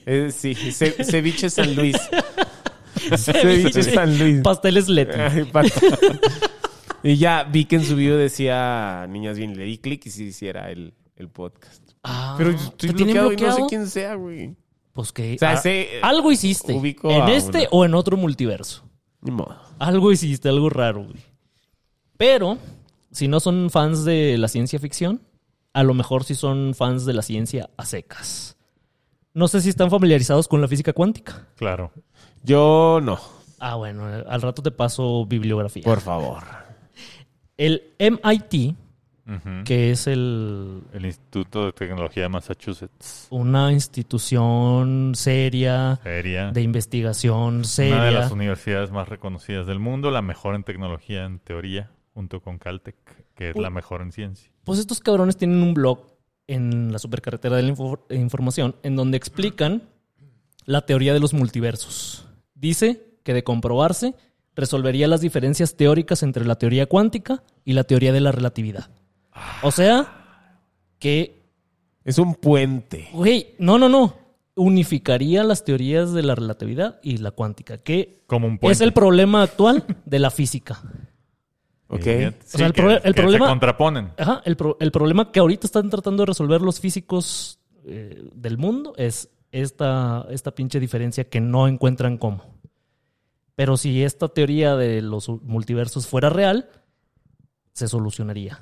Eh, 0.06 0.30
sí, 0.32 0.54
ce- 0.72 1.04
ceviche 1.04 1.48
San 1.48 1.76
Luis. 1.76 1.96
ceviche 3.16 3.82
San 3.84 4.18
Luis. 4.18 4.40
Pasteles 4.42 4.88
Leti. 4.88 5.18
Ay, 5.20 5.48
y 7.04 7.16
ya 7.16 7.44
vi 7.44 7.64
que 7.66 7.76
en 7.76 7.84
su 7.84 7.94
video 7.94 8.16
decía 8.16 9.06
Niñas 9.08 9.38
Bien. 9.38 9.56
Le 9.56 9.64
di 9.64 9.78
clic 9.78 10.04
y 10.06 10.10
sí 10.10 10.24
hiciera 10.24 10.70
el, 10.70 10.94
el 11.14 11.28
podcast. 11.28 11.82
Ah, 12.02 12.34
Pero 12.38 12.50
estoy 12.50 12.90
¿te 12.90 12.94
tienen 12.96 13.14
bloqueado, 13.14 13.32
y 13.32 13.36
no 13.36 13.38
sé 13.38 13.44
bloqueado? 13.46 13.68
quién 13.68 13.86
sea, 13.86 14.14
güey. 14.16 14.56
Pues 14.96 15.12
que 15.12 15.34
O 15.34 15.38
sea, 15.38 15.56
sé- 15.58 16.00
algo 16.02 16.32
hiciste. 16.32 16.72
¿En 16.74 17.28
este 17.28 17.58
una. 17.60 17.68
o 17.70 17.84
en 17.84 17.94
otro 17.94 18.16
multiverso? 18.16 18.82
Algo 19.78 20.10
hiciste, 20.10 20.48
algo 20.48 20.68
raro, 20.70 21.04
güey. 21.04 21.22
Pero, 22.16 22.58
si 23.12 23.28
no 23.28 23.38
son 23.40 23.70
fans 23.70 24.04
de 24.04 24.38
la 24.38 24.48
ciencia 24.48 24.78
ficción, 24.78 25.20
a 25.74 25.82
lo 25.82 25.92
mejor 25.94 26.24
sí 26.24 26.34
son 26.34 26.74
fans 26.74 27.04
de 27.04 27.12
la 27.12 27.22
ciencia 27.22 27.68
a 27.76 27.84
secas. 27.84 28.56
No 29.34 29.48
sé 29.48 29.60
si 29.60 29.68
están 29.68 29.90
familiarizados 29.90 30.48
con 30.48 30.62
la 30.62 30.68
física 30.68 30.92
cuántica. 30.94 31.46
Claro. 31.56 31.92
Yo 32.42 33.00
no, 33.02 33.20
Ah, 33.58 33.74
bueno, 33.76 34.04
al 34.06 34.42
rato 34.42 34.62
te 34.62 34.70
paso 34.70 35.26
bibliografía. 35.26 35.82
por 35.82 36.00
favor. 36.00 36.42
El 37.58 37.94
MIT, 37.98 38.74
Que 39.64 39.90
es 39.90 40.06
el, 40.06 40.82
El 40.92 41.04
Instituto 41.04 41.66
de 41.66 41.72
Tecnología 41.72 42.22
de 42.24 42.28
Massachusetts. 42.28 43.26
una 43.30 43.72
institución 43.72 45.12
seria, 45.16 45.98
Seria. 46.02 46.50
de 46.52 46.62
investigación 46.62 47.38
Una 47.54 47.58
de 47.58 47.64
seria. 47.64 48.10
las 48.12 48.30
universidades 48.30 48.90
más 48.92 49.08
reconocidas 49.08 49.66
del 49.66 49.78
mundo, 49.80 50.10
la 50.10 50.22
mejor 50.22 50.54
en 50.54 50.62
tecnología 50.62 51.24
en 51.24 51.38
teoría, 51.40 51.90
junto 52.14 52.40
con 52.40 52.58
Caltech, 52.58 52.94
que 53.34 53.50
es 53.50 53.56
la 53.56 53.70
mejor 53.70 54.00
en 54.02 54.12
ciencia. 54.12 54.50
Pues 54.64 54.78
estos 54.78 55.00
cabrones 55.00 55.36
tienen 55.36 55.62
un 55.62 55.74
blog 55.74 56.06
en 56.46 56.92
la 56.92 56.98
supercarretera 57.00 57.56
de 57.56 57.62
la 57.64 57.68
info- 57.70 58.06
información 58.10 58.76
en 58.84 58.94
donde 58.94 59.16
explican 59.16 59.82
la 60.64 60.82
teoría 60.86 61.12
de 61.12 61.20
los 61.20 61.34
multiversos. 61.34 62.28
Dice 62.54 63.02
que 63.24 63.34
de 63.34 63.42
comprobarse, 63.44 64.14
resolvería 64.54 65.08
las 65.08 65.20
diferencias 65.20 65.74
teóricas 65.76 66.22
entre 66.22 66.44
la 66.44 66.54
teoría 66.56 66.86
cuántica 66.86 67.42
y 67.64 67.72
la 67.72 67.84
teoría 67.84 68.12
de 68.12 68.20
la 68.20 68.30
relatividad. 68.32 68.88
O 69.62 69.70
sea, 69.70 70.06
que, 70.98 71.42
Es 72.04 72.18
un 72.18 72.34
puente. 72.34 73.08
güey, 73.12 73.54
no, 73.58 73.78
no, 73.78 73.88
no. 73.88 74.16
Unificaría 74.54 75.44
las 75.44 75.64
teorías 75.64 76.12
de 76.14 76.22
la 76.22 76.34
relatividad 76.34 76.98
y 77.02 77.18
la 77.18 77.30
cuántica, 77.30 77.78
que 77.78 78.22
Como 78.26 78.46
un 78.46 78.58
puente. 78.58 78.72
es 78.72 78.80
el 78.80 78.92
problema 78.92 79.42
actual 79.42 79.84
de 80.06 80.18
la 80.18 80.30
física. 80.30 80.80
Ok. 81.88 82.02
Sí, 82.02 82.10
O 82.54 82.58
sea, 82.58 82.66
el 82.66 82.72
que- 82.72 82.82
proble- 82.82 83.00
el 83.04 83.14
que 83.14 83.22
problema- 83.22 83.46
Se 83.46 83.50
contraponen. 83.50 84.12
Ajá, 84.18 84.42
el, 84.44 84.56
pro- 84.56 84.76
el 84.80 84.90
problema 84.90 85.30
que 85.30 85.40
ahorita 85.40 85.66
están 85.66 85.90
tratando 85.90 86.22
de 86.22 86.26
resolver 86.26 86.62
los 86.62 86.80
físicos 86.80 87.60
eh, 87.84 88.28
del 88.34 88.58
mundo 88.58 88.94
es 88.96 89.28
esta, 89.52 90.26
esta 90.30 90.50
pinche 90.54 90.80
diferencia 90.80 91.24
que 91.28 91.40
no 91.40 91.68
encuentran 91.68 92.16
cómo. 92.18 92.42
Pero 93.54 93.76
si 93.76 94.02
esta 94.02 94.28
teoría 94.28 94.74
de 94.74 95.00
los 95.02 95.28
multiversos 95.28 96.06
fuera 96.06 96.28
real, 96.30 96.68
se 97.72 97.88
solucionaría. 97.88 98.60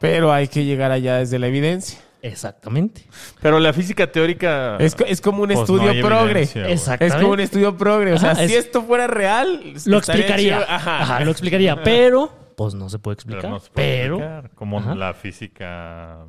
Pero 0.00 0.32
hay 0.32 0.48
que 0.48 0.64
llegar 0.64 0.90
allá 0.92 1.16
desde 1.18 1.38
la 1.38 1.46
evidencia. 1.46 1.98
Exactamente. 2.22 3.06
Pero 3.42 3.58
la 3.60 3.72
física 3.72 4.10
teórica. 4.10 4.76
Es, 4.78 4.96
es 5.06 5.20
como 5.20 5.42
un 5.42 5.48
pues, 5.48 5.56
no 5.58 5.62
estudio 5.64 5.90
hay 5.90 6.02
progre. 6.02 6.42
Exactamente. 6.42 7.06
Es 7.06 7.14
como 7.14 7.32
un 7.34 7.40
estudio 7.40 7.76
progre. 7.76 8.12
O 8.14 8.18
sea, 8.18 8.30
Ajá, 8.32 8.42
es- 8.44 8.50
si 8.50 8.56
esto 8.56 8.82
fuera 8.82 9.06
real, 9.06 9.74
Lo 9.84 9.98
explicaría. 9.98 10.58
Ajá. 10.66 11.02
Ajá, 11.02 11.20
lo 11.20 11.30
explicaría. 11.30 11.82
Pero, 11.82 12.32
pues 12.56 12.74
no 12.74 12.88
se 12.88 12.98
puede 12.98 13.16
Pero 13.16 13.24
explicar. 13.38 13.50
no 13.50 13.60
se 13.60 13.70
puede 13.70 13.98
Pero, 14.00 14.16
explicar, 14.16 14.50
Como 14.54 14.78
Ajá. 14.78 14.94
la 14.94 15.12
física. 15.14 16.24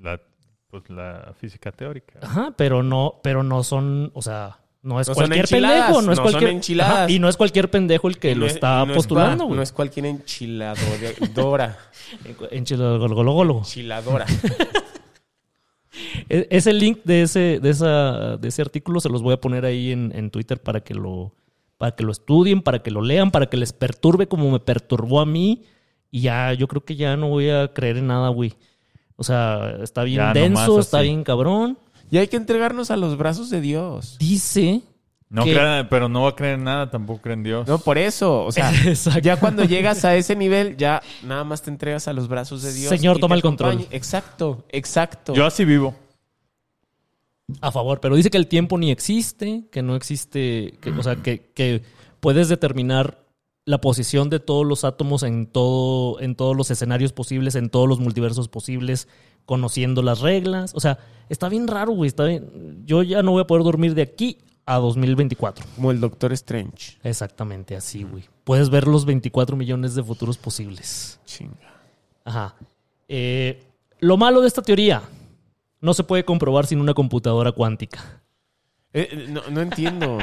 La, 0.00 0.20
pues 0.70 0.88
la 0.88 1.34
física 1.40 1.72
teórica. 1.72 2.20
ajá, 2.22 2.52
pero 2.56 2.82
no, 2.84 3.20
pero 3.22 3.42
no 3.42 3.64
son, 3.64 4.12
o 4.14 4.22
sea, 4.22 4.58
no 4.82 5.00
es 5.00 5.08
No 5.08 5.14
son 5.14 5.24
cualquier 5.26 5.48
pendejo, 5.48 5.92
no 5.92 5.98
es 6.00 6.06
no 6.06 6.14
son 6.14 6.24
cualquier 6.24 6.50
enchiladas. 6.50 6.94
Ajá, 6.98 7.10
y 7.10 7.18
no 7.18 7.28
es 7.28 7.36
cualquier 7.36 7.70
pendejo 7.70 8.08
el 8.08 8.18
que 8.18 8.34
lo 8.34 8.46
es- 8.46 8.54
está 8.54 8.84
es 8.84 8.92
postulando, 8.92 9.44
güey. 9.44 9.56
No 9.56 9.62
es 9.62 9.72
cualquier 9.72 10.06
enchiladora. 10.06 11.78
Enchilador. 12.50 13.10
Enchiladora. 13.58 14.26
E- 16.28 16.46
Ese 16.50 16.72
link 16.72 17.00
de 17.04 17.22
ese, 17.22 17.58
de 17.60 17.70
esa, 17.70 18.36
de 18.36 18.48
ese 18.48 18.62
artículo 18.62 19.00
se 19.00 19.08
los 19.08 19.22
voy 19.22 19.34
a 19.34 19.40
poner 19.40 19.64
ahí 19.64 19.90
en, 19.92 20.12
en 20.14 20.30
Twitter 20.30 20.60
para 20.62 20.80
que 20.80 20.94
lo, 20.94 21.34
para 21.76 21.92
que 21.96 22.04
lo 22.04 22.12
estudien, 22.12 22.62
para 22.62 22.80
que 22.82 22.90
lo 22.90 23.02
lean, 23.02 23.30
para 23.30 23.46
que 23.46 23.56
les 23.56 23.72
perturbe 23.72 24.28
como 24.28 24.50
me 24.50 24.60
perturbó 24.60 25.20
a 25.20 25.26
mí. 25.26 25.64
Y 26.10 26.22
ya, 26.22 26.52
yo 26.54 26.68
creo 26.68 26.84
que 26.84 26.96
ya 26.96 27.16
no 27.16 27.28
voy 27.28 27.50
a 27.50 27.68
creer 27.72 27.98
en 27.98 28.06
nada, 28.06 28.28
güey. 28.28 28.54
O 29.16 29.24
sea, 29.24 29.76
está 29.82 30.04
bien 30.04 30.18
Ya, 30.18 30.32
denso, 30.32 30.78
está 30.78 31.00
bien 31.00 31.24
cabrón. 31.24 31.78
Y 32.10 32.18
hay 32.18 32.28
que 32.28 32.36
entregarnos 32.36 32.90
a 32.90 32.96
los 32.96 33.16
brazos 33.16 33.50
de 33.50 33.60
Dios. 33.60 34.16
Dice. 34.18 34.82
No 35.30 35.44
que- 35.44 35.86
pero 35.90 36.08
no 36.08 36.22
va 36.22 36.30
a 36.30 36.34
creer 36.34 36.54
en 36.54 36.64
nada, 36.64 36.90
tampoco 36.90 37.20
cree 37.20 37.34
en 37.34 37.42
Dios. 37.42 37.68
No, 37.68 37.78
por 37.78 37.98
eso. 37.98 38.44
O 38.44 38.52
sea, 38.52 38.72
ya 39.22 39.36
cuando 39.38 39.64
llegas 39.64 40.04
a 40.06 40.16
ese 40.16 40.34
nivel, 40.34 40.76
ya 40.78 41.02
nada 41.22 41.44
más 41.44 41.60
te 41.62 41.70
entregas 41.70 42.08
a 42.08 42.12
los 42.14 42.28
brazos 42.28 42.62
de 42.62 42.72
Dios. 42.72 42.88
Señor, 42.88 43.18
toma 43.18 43.34
el 43.34 43.42
control. 43.42 43.72
acompaña. 43.72 43.94
Exacto, 43.96 44.64
exacto. 44.70 45.34
Yo 45.34 45.44
así 45.44 45.64
vivo. 45.66 45.94
A 47.60 47.72
favor, 47.72 48.00
pero 48.00 48.14
dice 48.14 48.30
que 48.30 48.36
el 48.36 48.46
tiempo 48.46 48.76
ni 48.78 48.90
existe, 48.90 49.64
que 49.72 49.82
no 49.82 49.96
existe, 49.96 50.74
que, 50.82 50.90
o 50.90 51.02
sea, 51.02 51.16
que, 51.16 51.50
que 51.54 51.82
puedes 52.20 52.48
determinar 52.50 53.24
la 53.68 53.82
posición 53.82 54.30
de 54.30 54.40
todos 54.40 54.64
los 54.64 54.82
átomos 54.84 55.22
en 55.22 55.46
todo, 55.46 56.20
en 56.20 56.36
todos 56.36 56.56
los 56.56 56.70
escenarios 56.70 57.12
posibles, 57.12 57.54
en 57.54 57.68
todos 57.68 57.86
los 57.86 58.00
multiversos 58.00 58.48
posibles, 58.48 59.08
conociendo 59.44 60.00
las 60.00 60.20
reglas. 60.20 60.72
O 60.74 60.80
sea, 60.80 60.98
está 61.28 61.50
bien 61.50 61.68
raro, 61.68 61.92
güey. 61.92 62.08
Está 62.08 62.24
bien. 62.24 62.82
Yo 62.86 63.02
ya 63.02 63.22
no 63.22 63.32
voy 63.32 63.42
a 63.42 63.46
poder 63.46 63.64
dormir 63.64 63.94
de 63.94 64.00
aquí 64.00 64.38
a 64.64 64.76
2024. 64.76 65.66
Como 65.76 65.90
el 65.90 66.00
Doctor 66.00 66.32
Strange. 66.32 66.96
Exactamente 67.02 67.76
así, 67.76 68.04
güey. 68.04 68.24
Puedes 68.44 68.70
ver 68.70 68.88
los 68.88 69.04
24 69.04 69.54
millones 69.54 69.94
de 69.94 70.02
futuros 70.02 70.38
posibles. 70.38 71.20
Chinga. 71.26 71.52
Ajá. 72.24 72.54
Eh, 73.06 73.62
lo 74.00 74.16
malo 74.16 74.40
de 74.40 74.48
esta 74.48 74.62
teoría 74.62 75.02
no 75.82 75.92
se 75.92 76.04
puede 76.04 76.24
comprobar 76.24 76.64
sin 76.64 76.80
una 76.80 76.94
computadora 76.94 77.52
cuántica. 77.52 78.22
Eh, 78.94 79.26
no, 79.28 79.42
no 79.50 79.60
entiendo. 79.60 80.16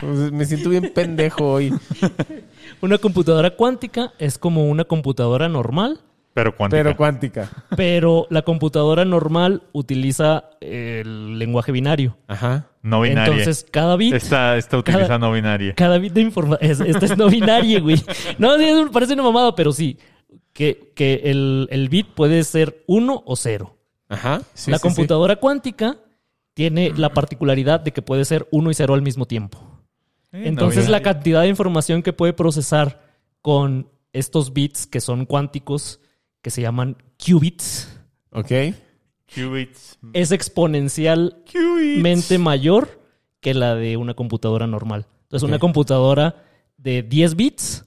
Me 0.32 0.44
siento 0.44 0.70
bien 0.70 0.92
pendejo 0.94 1.54
hoy. 1.54 1.72
Una 2.80 2.98
computadora 2.98 3.50
cuántica 3.56 4.12
es 4.18 4.38
como 4.38 4.68
una 4.68 4.84
computadora 4.84 5.48
normal, 5.48 6.00
Pero 6.34 6.56
cuántica. 6.56 6.82
Pero 6.82 6.96
cuántica. 6.96 7.50
pero 7.76 8.26
la 8.30 8.42
computadora 8.42 9.04
normal 9.04 9.62
utiliza 9.72 10.50
el 10.60 11.38
lenguaje 11.38 11.72
binario. 11.72 12.16
Ajá. 12.26 12.66
no 12.82 13.00
binaria. 13.00 13.32
Entonces, 13.38 13.66
cada 13.70 13.96
bit, 13.96 14.12
Esta, 14.14 14.56
esta 14.56 14.76
utiliza 14.78 15.18
no 15.18 15.32
binaria. 15.32 15.74
cada 15.74 15.98
bit 15.98 16.12
de 16.12 16.20
información. 16.22 16.86
Esta 16.88 17.06
es 17.06 17.16
no 17.16 17.28
binaria, 17.28 17.80
güey. 17.80 18.02
No, 18.38 18.58
sí, 18.58 18.64
parece 18.92 19.14
una 19.14 19.22
mamada, 19.22 19.54
pero 19.54 19.72
sí. 19.72 19.96
Que, 20.52 20.92
que 20.94 21.22
el, 21.24 21.66
el 21.70 21.88
bit 21.88 22.08
puede 22.14 22.44
ser 22.44 22.84
uno 22.86 23.22
o 23.26 23.34
cero. 23.36 23.76
Ajá. 24.08 24.42
Sí, 24.54 24.70
la 24.70 24.78
sí, 24.78 24.82
sí. 24.82 24.88
computadora 24.88 25.36
cuántica 25.36 25.96
tiene 26.52 26.92
la 26.96 27.12
particularidad 27.12 27.80
de 27.80 27.92
que 27.92 28.02
puede 28.02 28.24
ser 28.24 28.46
uno 28.52 28.70
y 28.70 28.74
cero 28.74 28.94
al 28.94 29.02
mismo 29.02 29.26
tiempo. 29.26 29.73
Entonces 30.34 30.86
no 30.86 30.90
la 30.90 31.02
cantidad 31.02 31.42
de 31.42 31.48
información 31.48 32.02
que 32.02 32.12
puede 32.12 32.32
procesar 32.32 33.00
con 33.40 33.88
estos 34.12 34.52
bits 34.52 34.86
que 34.86 35.00
son 35.00 35.26
cuánticos, 35.26 36.00
que 36.42 36.50
se 36.50 36.62
llaman 36.62 36.96
qubits, 37.16 37.88
Ok. 38.30 38.50
Qubits. 39.32 39.98
es 40.12 40.32
exponencialmente 40.32 42.38
mayor 42.38 43.00
que 43.40 43.54
la 43.54 43.74
de 43.74 43.96
una 43.96 44.14
computadora 44.14 44.66
normal. 44.66 45.06
Entonces 45.22 45.48
una 45.48 45.58
computadora 45.58 46.44
de 46.76 47.02
10 47.02 47.36
bits, 47.36 47.86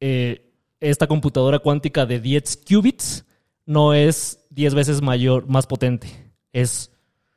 eh, 0.00 0.52
esta 0.80 1.06
computadora 1.06 1.58
cuántica 1.58 2.06
de 2.06 2.20
10 2.20 2.58
qubits 2.68 3.26
no 3.66 3.94
es 3.94 4.44
10 4.50 4.74
veces 4.74 5.02
mayor, 5.02 5.46
más 5.46 5.66
potente. 5.66 6.08
Es 6.52 6.90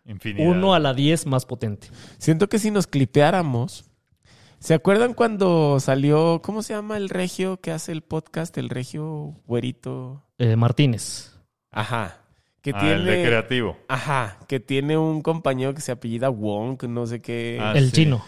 Infinidad. 0.05 0.49
1 0.49 0.73
a 0.73 0.79
la 0.79 0.93
10 0.93 1.25
más 1.27 1.45
potente. 1.45 1.87
Siento 2.17 2.49
que 2.49 2.59
si 2.59 2.71
nos 2.71 2.87
clipeáramos. 2.87 3.85
¿Se 4.59 4.73
acuerdan 4.73 5.13
cuando 5.13 5.79
salió, 5.81 6.41
cómo 6.41 6.61
se 6.63 6.73
llama 6.73 6.95
el 6.97 7.09
regio 7.09 7.59
que 7.59 7.71
hace 7.71 7.91
el 7.91 8.01
podcast? 8.01 8.57
El 8.57 8.69
regio 8.69 9.35
güerito. 9.45 10.23
Eh, 10.37 10.55
Martínez. 10.55 11.33
Ajá. 11.71 12.19
Que 12.61 12.71
Ah, 12.73 12.79
tiene. 12.79 12.93
el 12.95 13.05
de 13.05 13.25
creativo. 13.25 13.77
Ajá. 13.89 14.37
Que 14.47 14.61
tiene 14.61 14.97
un 14.97 15.21
compañero 15.21 15.73
que 15.73 15.81
se 15.81 15.91
apellida 15.91 16.29
Wong, 16.29 16.81
no 16.83 17.05
sé 17.05 17.21
qué. 17.21 17.57
Ah, 17.61 17.73
el 17.75 17.87
sí. 17.87 17.91
chino. 18.03 18.23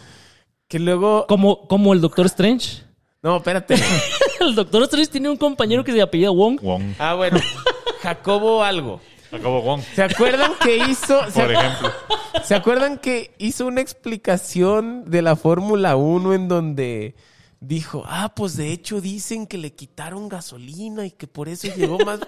Que 0.67 0.77
luego. 0.79 1.25
Como, 1.27 1.67
como 1.69 1.93
el 1.93 2.01
Doctor 2.01 2.25
Strange. 2.25 2.83
No, 3.23 3.37
espérate. 3.37 3.75
El 4.41 4.53
Doctor 4.53 4.83
Strange 4.83 5.09
tiene 5.11 5.29
un 5.29 5.37
compañero 5.37 5.83
que 5.85 5.93
se 5.93 6.01
apellida 6.01 6.29
Wong. 6.31 6.59
Wong. 6.61 6.83
ah, 6.99 7.15
bueno. 7.15 7.39
Jacobo 8.01 8.61
algo. 8.63 8.99
Wong, 9.43 9.81
¿Se 9.95 10.03
acuerdan 10.03 10.51
que 10.61 10.77
hizo. 10.77 11.23
se 11.31 11.39
por 11.41 11.49
acu- 11.51 11.59
ejemplo. 11.59 11.91
¿Se 12.43 12.55
acuerdan 12.55 12.97
que 12.97 13.33
hizo 13.37 13.65
una 13.67 13.81
explicación 13.81 15.05
de 15.09 15.21
la 15.21 15.35
Fórmula 15.35 15.95
1 15.95 16.33
en 16.33 16.47
donde 16.47 17.15
dijo, 17.59 18.03
ah, 18.05 18.33
pues 18.35 18.55
de 18.57 18.71
hecho 18.71 19.01
dicen 19.01 19.47
que 19.47 19.57
le 19.57 19.73
quitaron 19.73 20.29
gasolina 20.29 21.05
y 21.05 21.11
que 21.11 21.27
por 21.27 21.49
eso 21.49 21.67
llegó 21.75 21.97
más... 22.05 22.19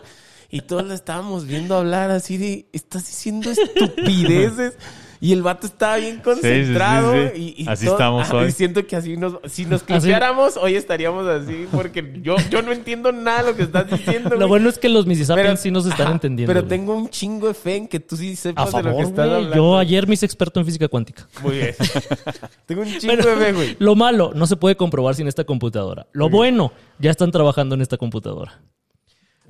Y 0.50 0.62
todos 0.62 0.86
la 0.86 0.94
estábamos 0.94 1.46
viendo 1.46 1.76
hablar 1.76 2.10
así 2.10 2.38
de, 2.38 2.70
estás 2.72 3.06
diciendo 3.06 3.52
estupideces. 3.52 4.76
Y 5.20 5.34
el 5.34 5.42
vato 5.42 5.66
estaba 5.66 5.98
bien 5.98 6.20
concentrado. 6.20 7.14
sí, 7.14 7.20
sí. 7.36 7.56
Y, 7.58 7.64
y 7.64 7.68
Así 7.68 7.86
todo- 7.86 7.96
estamos 7.96 8.30
hoy. 8.32 8.48
y 8.48 8.52
siento 8.52 8.86
que 8.86 8.96
así 8.96 9.18
nos, 9.18 9.38
si 9.46 9.66
nos 9.66 9.82
clipeáramos, 9.84 10.58
hoy 10.58 10.76
estaríamos 10.76 11.26
así, 11.28 11.68
porque 11.72 12.20
yo, 12.22 12.36
yo 12.52 12.62
no 12.62 12.72
entiendo 12.72 13.12
nada 13.12 13.44
de 13.44 13.52
lo 13.52 13.58
que 13.58 13.64
estás 13.64 13.90
diciendo. 13.90 14.30
Lo 14.30 14.36
güey. 14.38 14.48
bueno 14.50 14.70
es 14.70 14.78
que 14.78 14.90
los 14.90 15.06
Mississippians 15.08 15.60
sí 15.60 15.72
nos 15.72 15.86
están 15.86 16.02
ajá, 16.08 16.12
entendiendo. 16.14 16.50
Pero 16.54 16.62
güey. 16.62 16.70
tengo 16.70 16.94
un 16.96 17.10
chingo 17.10 17.48
de 17.48 17.54
fe 17.56 17.78
en 17.78 17.88
que 17.88 18.00
tú 18.00 18.16
sí 18.16 18.36
sepas 18.36 18.72
de 18.72 18.84
lo 18.84 18.96
que 18.96 19.02
estás 19.04 19.26
güey. 19.28 19.36
hablando. 19.38 19.56
Yo 19.56 19.78
ayer 19.78 20.08
me 20.08 20.14
hice 20.14 20.26
experto 20.26 20.60
en 20.60 20.66
física 20.66 20.88
cuántica. 20.88 21.28
Muy 21.42 21.56
bien. 21.58 21.76
Tengo 22.68 22.82
un 22.84 22.98
chingo 23.00 23.16
de 23.16 23.24
fe, 23.24 23.54
güey. 23.54 23.76
Lo 23.80 23.96
malo, 23.96 24.32
no 24.36 24.46
se 24.46 24.56
puede 24.56 24.76
comprobar 24.78 25.16
sin 25.16 25.28
esta 25.28 25.44
computadora. 25.46 26.06
Lo 26.12 26.30
bueno, 26.30 26.72
ya 27.00 27.10
están 27.12 27.32
trabajando 27.32 27.76
en 27.76 27.82
esta 27.82 27.98
computadora. 27.98 28.62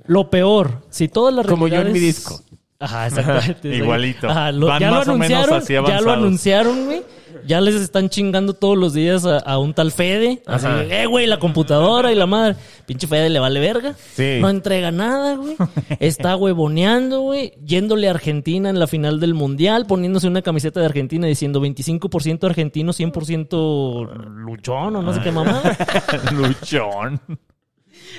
Lo 0.06 0.30
peor, 0.30 0.82
si 0.88 1.08
todas 1.08 1.34
las 1.34 1.46
Como 1.46 1.68
yo 1.68 1.82
en 1.82 1.92
mi 1.92 1.98
disco. 1.98 2.40
Ajá, 2.80 3.06
exactamente. 3.08 3.74
Igualito. 3.76 4.28
Ajá, 4.28 4.52
lo- 4.52 4.66
Van 4.66 4.80
ya 4.80 4.90
más 4.90 5.06
lo 5.06 5.14
o 5.14 5.18
menos 5.18 5.48
anunciaron, 5.48 5.82
así 5.84 5.92
ya 5.92 6.00
lo 6.00 6.12
anunciaron, 6.12 6.84
güey. 6.86 7.02
Ya 7.46 7.60
les 7.60 7.74
están 7.76 8.08
chingando 8.08 8.52
todos 8.54 8.76
los 8.76 8.94
días 8.94 9.24
a, 9.24 9.38
a 9.38 9.58
un 9.58 9.72
tal 9.72 9.92
Fede. 9.92 10.42
Así, 10.46 10.66
Ajá. 10.66 10.82
eh, 10.84 11.06
güey, 11.06 11.26
la 11.26 11.38
computadora 11.38 12.10
y 12.10 12.14
la 12.14 12.26
madre. 12.26 12.56
Pinche 12.84 13.06
Fede 13.06 13.28
le 13.30 13.38
vale 13.38 13.60
verga. 13.60 13.94
Sí. 14.14 14.38
No 14.40 14.48
entrega 14.50 14.90
nada, 14.90 15.36
güey. 15.36 15.56
Está 16.00 16.36
huevoneando, 16.36 17.20
güey. 17.20 17.52
Yéndole 17.64 18.08
a 18.08 18.12
Argentina 18.12 18.68
en 18.70 18.78
la 18.78 18.86
final 18.86 19.20
del 19.20 19.34
Mundial, 19.34 19.86
poniéndose 19.86 20.26
una 20.26 20.42
camiseta 20.42 20.80
de 20.80 20.86
Argentina 20.86 21.26
diciendo 21.26 21.60
25% 21.62 22.44
argentino, 22.44 22.92
100% 22.92 24.14
luchón 24.44 24.96
o 24.96 25.02
no 25.02 25.12
sé 25.14 25.20
qué 25.20 25.30
mamada. 25.30 25.76
Luchón. 26.32 27.20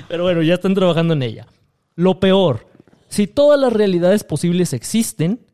Pero 0.08 0.24
bueno, 0.24 0.42
ya 0.42 0.54
están 0.56 0.74
trabajando 0.76 1.14
en 1.14 1.24
ella. 1.24 1.48
Lo 1.96 2.20
peor, 2.20 2.68
si 3.10 3.28
todas 3.28 3.60
las 3.60 3.74
realidades 3.74 4.24
posibles 4.24 4.74
existen, 4.74 5.46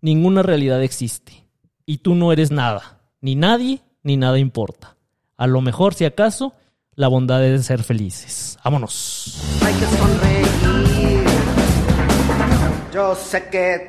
ninguna 0.00 0.42
realidad 0.42 0.82
existe. 0.82 1.46
Y 1.86 1.98
tú 1.98 2.14
no 2.14 2.32
eres 2.32 2.50
nada. 2.50 3.00
Ni 3.20 3.34
nadie, 3.34 3.80
ni 4.02 4.16
nada 4.16 4.38
importa. 4.38 4.96
A 5.36 5.46
lo 5.46 5.60
mejor, 5.62 5.94
si 5.94 6.04
acaso, 6.04 6.52
la 6.94 7.08
bondad 7.08 7.40
de 7.40 7.58
ser 7.62 7.82
felices. 7.82 8.58
Vámonos. 8.62 9.40
Hay 9.64 9.74
que 9.74 9.86
sonreír. 9.86 10.48
Yo 12.92 13.14
sé 13.14 13.48
que. 13.48 13.88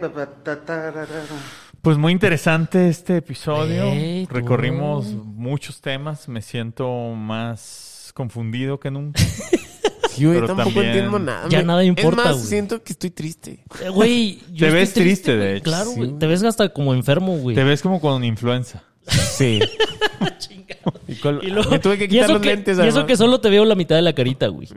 Pues 1.82 1.98
muy 1.98 2.14
interesante 2.14 2.88
este 2.88 3.18
episodio. 3.18 4.28
Recorrimos 4.30 5.08
muchos 5.08 5.82
temas. 5.82 6.30
Me 6.30 6.42
siento 6.42 6.90
más 7.16 8.12
confundido 8.14 8.80
que 8.80 8.92
nunca. 8.92 9.22
Sí, 10.20 10.26
güey, 10.26 10.38
Pero 10.38 10.48
tampoco 10.48 10.70
también- 10.70 10.86
entiendo 10.88 11.20
nada. 11.20 11.50
Ya 11.50 11.58
Me- 11.60 11.64
nada 11.66 11.84
importa, 11.84 12.22
Es 12.22 12.28
más, 12.28 12.36
güey. 12.38 12.48
siento 12.48 12.84
que 12.84 12.94
estoy 12.94 13.10
triste. 13.10 13.64
Eh, 13.84 13.90
Güey, 13.90 14.40
yo 14.54 14.68
Te 14.68 14.74
ves 14.74 14.94
triste, 14.94 15.36
de 15.36 15.56
hecho. 15.56 15.64
Claro, 15.64 15.90
Sí, 15.92 15.96
güey. 15.98 16.20
Te 16.20 16.28
ves 16.28 16.44
hasta 16.44 16.70
como 16.70 16.94
enfermo, 16.94 17.38
güey. 17.38 17.56
Te 17.56 17.64
ves 17.64 17.82
como 17.82 18.00
con 18.00 18.24
influenza. 18.24 18.84
Sí. 19.10 19.60
y, 21.08 21.16
con- 21.16 21.40
Y, 21.42 21.48
luego- 21.48 21.72
me 21.72 21.80
tuve 21.80 21.98
que 21.98 22.08
quitar 22.08 22.26
eso 22.26 22.34
los 22.34 22.42
que, 22.42 22.50
lentes. 22.50 22.78
y 22.78 22.82
eso 22.88 23.06
que 23.06 23.18
solo 23.18 23.40
te 23.42 23.50
veo 23.50 23.66
la 23.66 23.76
mitad 23.76 23.96
de 23.96 24.02
la 24.04 24.14
carita, 24.14 24.48
güey. 24.48 24.68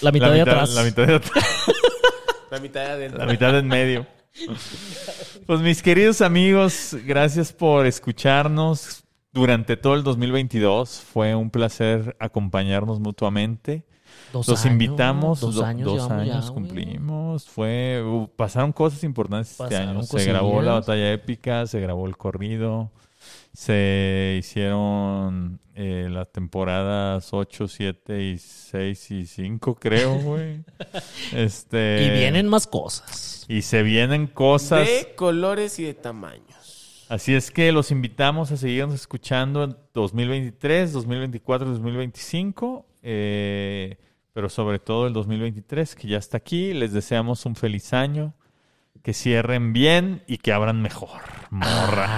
La 0.00 0.12
mitad 0.12 0.28
la 0.28 0.32
de 0.34 0.38
mitad, 0.40 0.54
atrás. 0.54 0.74
La 0.74 0.82
mitad 0.84 1.06
de 1.06 1.14
atrás. 1.16 1.44
La 2.50 2.60
mitad 2.60 2.80
de 2.80 2.86
adentro. 2.92 3.18
La 3.18 3.26
mitad 3.26 3.52
de 3.52 3.58
en 3.58 3.68
medio. 3.68 4.06
Pues 5.46 5.60
mis 5.60 5.82
queridos 5.82 6.22
amigos, 6.22 6.96
gracias 7.04 7.52
por 7.52 7.84
escucharnos 7.86 9.04
durante 9.34 9.76
todo 9.76 9.94
el 9.94 10.02
2022. 10.02 11.00
Fue 11.12 11.34
un 11.34 11.50
placer 11.50 12.16
acompañarnos 12.18 13.00
mutuamente. 13.00 13.84
Dos 14.32 14.46
Los 14.48 14.60
años, 14.64 14.72
invitamos. 14.72 15.40
Dos 15.40 15.54
do- 15.56 15.64
años, 15.64 15.84
dos 15.86 15.94
llevamos 16.02 16.26
ya, 16.26 16.32
años 16.34 16.50
güey. 16.50 16.54
cumplimos. 16.66 17.48
Fue, 17.48 18.02
uh, 18.04 18.28
pasaron 18.36 18.72
cosas 18.72 19.02
importantes 19.04 19.58
este 19.60 19.76
año. 19.76 20.02
Se 20.02 20.24
grabó 20.24 20.60
la 20.62 20.72
batalla 20.74 21.12
épica, 21.12 21.66
se 21.66 21.80
grabó 21.80 22.06
el 22.06 22.16
corrido, 22.16 22.90
se 23.52 24.36
hicieron 24.38 25.60
eh, 25.74 26.08
las 26.10 26.30
temporadas 26.30 27.28
8, 27.32 27.68
7 27.68 28.22
y 28.22 28.38
6 28.38 29.10
y 29.12 29.26
5, 29.26 29.74
creo, 29.76 30.14
güey. 30.22 30.64
este, 31.32 32.02
Y 32.04 32.18
vienen 32.18 32.48
más 32.48 32.66
cosas. 32.66 33.44
Y 33.48 33.62
se 33.62 33.82
vienen 33.82 34.26
cosas. 34.26 34.86
De 34.86 35.14
colores 35.16 35.78
y 35.78 35.84
de 35.84 35.94
tamaños. 35.94 37.06
Así 37.08 37.34
es 37.34 37.50
que 37.50 37.72
los 37.72 37.90
invitamos 37.90 38.52
a 38.52 38.58
seguirnos 38.58 38.94
escuchando 38.94 39.64
en 39.64 39.76
2023, 39.94 40.92
2024, 40.92 41.68
2025, 41.70 42.84
eh, 43.02 43.96
pero 44.32 44.48
sobre 44.48 44.78
todo 44.78 45.06
el 45.06 45.12
2023 45.12 45.94
que 45.94 46.08
ya 46.08 46.18
está 46.18 46.36
aquí. 46.38 46.72
Les 46.74 46.92
deseamos 46.92 47.46
un 47.46 47.56
feliz 47.56 47.92
año, 47.92 48.34
que 49.02 49.14
cierren 49.14 49.72
bien 49.72 50.22
y 50.26 50.38
que 50.38 50.52
abran 50.52 50.82
mejor. 50.82 51.20
Morra. 51.50 52.14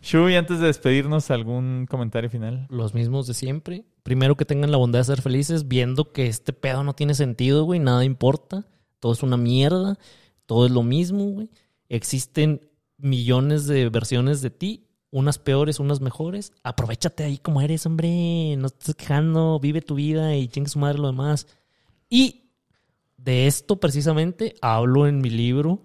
Shui, 0.00 0.36
antes 0.36 0.60
de 0.60 0.66
despedirnos, 0.66 1.30
¿algún 1.30 1.86
comentario 1.88 2.30
final? 2.30 2.66
Los 2.70 2.94
mismos 2.94 3.26
de 3.26 3.34
siempre. 3.34 3.84
Primero 4.02 4.36
que 4.36 4.44
tengan 4.44 4.70
la 4.70 4.76
bondad 4.76 5.00
de 5.00 5.04
ser 5.04 5.22
felices, 5.22 5.66
viendo 5.68 6.12
que 6.12 6.26
este 6.26 6.52
pedo 6.52 6.84
no 6.84 6.94
tiene 6.94 7.14
sentido, 7.14 7.64
güey. 7.64 7.80
Nada 7.80 8.04
importa. 8.04 8.66
Todo 9.00 9.12
es 9.12 9.22
una 9.22 9.36
mierda. 9.36 9.98
Todo 10.46 10.66
es 10.66 10.72
lo 10.72 10.82
mismo, 10.82 11.24
güey. 11.24 11.50
Existen 11.88 12.60
millones 12.98 13.66
de 13.66 13.88
versiones 13.88 14.42
de 14.42 14.50
ti. 14.50 14.85
Unas 15.10 15.38
peores, 15.38 15.80
unas 15.80 16.00
mejores. 16.00 16.52
Aprovechate 16.62 17.24
ahí 17.24 17.38
como 17.38 17.60
eres, 17.60 17.86
hombre. 17.86 18.56
No 18.58 18.68
te 18.68 18.78
estés 18.78 18.94
quejando. 18.96 19.58
Vive 19.60 19.80
tu 19.80 19.94
vida 19.94 20.34
y 20.36 20.48
chingue 20.48 20.68
su 20.68 20.78
madre 20.78 20.98
lo 20.98 21.06
demás. 21.06 21.46
Y 22.10 22.50
de 23.16 23.46
esto 23.46 23.76
precisamente 23.76 24.54
hablo 24.60 25.06
en 25.06 25.20
mi 25.20 25.30
libro 25.30 25.80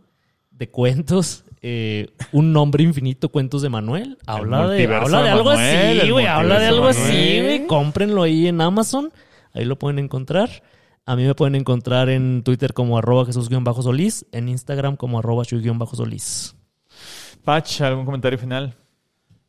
de 0.51 0.69
cuentos. 0.69 1.43
eh, 1.61 2.07
un 2.31 2.53
nombre 2.53 2.83
infinito, 2.83 3.29
cuentos 3.29 3.61
de 3.61 3.69
Manuel. 3.69 4.17
Habla 4.25 4.67
de, 4.67 4.85
habla 4.93 5.23
de 5.23 5.29
algo 5.29 5.45
Manuel, 5.45 5.99
así, 6.01 6.09
güey. 6.09 6.25
Habla 6.25 6.59
de 6.59 6.65
algo 6.65 6.87
así, 6.87 7.41
güey. 7.41 7.67
Cómprenlo 7.67 8.23
ahí 8.23 8.47
en 8.47 8.59
Amazon. 8.61 9.11
Ahí 9.53 9.65
lo 9.65 9.77
pueden 9.77 9.99
encontrar. 9.99 10.49
A 11.05 11.15
mí 11.15 11.23
me 11.23 11.35
pueden 11.35 11.55
encontrar 11.55 12.09
en 12.09 12.43
Twitter 12.43 12.73
como 12.73 12.97
arroba 12.97 13.25
Jesús-Solís, 13.25 14.25
en 14.31 14.49
Instagram 14.49 14.95
como 14.95 15.19
arroba 15.19 15.43
Chuy-Solís. 15.43 16.55
Patch, 17.43 17.81
¿algún 17.81 18.05
comentario 18.05 18.37
final? 18.37 18.75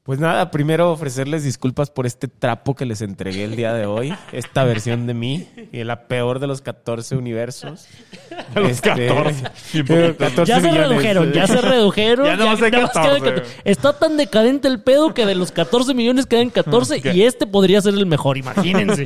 Pues 0.05 0.19
nada, 0.19 0.51
primero 0.51 0.91
ofrecerles 0.91 1.45
disculpas 1.45 1.91
por 1.91 2.07
este 2.07 2.27
trapo 2.27 2.75
que 2.75 2.85
les 2.87 3.03
entregué 3.03 3.45
el 3.45 3.55
día 3.55 3.73
de 3.73 3.87
hoy. 3.87 4.13
Esta 4.33 4.65
versión 4.65 5.07
de 5.07 5.15
mí, 5.15 5.47
y 5.71 5.85
la 5.85 6.09
peor 6.09 6.41
de 6.41 6.49
los 6.49 6.61
14 6.61 7.17
universos. 7.17 7.87
Los 8.57 8.69
Este, 8.71 8.89
14. 9.07 9.45
Bien 9.75 9.87
eh, 9.89 10.09
poquito. 10.15 10.17
14 10.25 10.45
Ya 10.53 10.61
se 10.61 10.67
millones. 10.67 10.89
redujeron, 10.89 11.33
ya 11.33 11.47
se 11.47 11.61
redujeron. 11.61 12.27
Ya 12.27 12.33
hay 12.33 12.39
nada 12.39 12.51
más 12.51 12.61
14. 12.61 12.71
quedan 13.01 13.21
14. 13.37 13.61
Está 13.65 13.93
tan 13.97 14.17
decadente 14.17 14.67
el 14.67 14.81
pedo 14.81 15.15
que 15.15 15.25
de 15.25 15.37
los 15.37 15.53
14 15.53 15.95
millones 15.95 16.27
quedan 16.27 16.51
14 16.51 16.97
Ok. 16.99 17.15
y 17.15 17.23
este 17.23 17.47
podría 17.47 17.81
ser 17.81 17.95
el 17.95 18.07
mejor, 18.07 18.37
imagínense. 18.39 19.05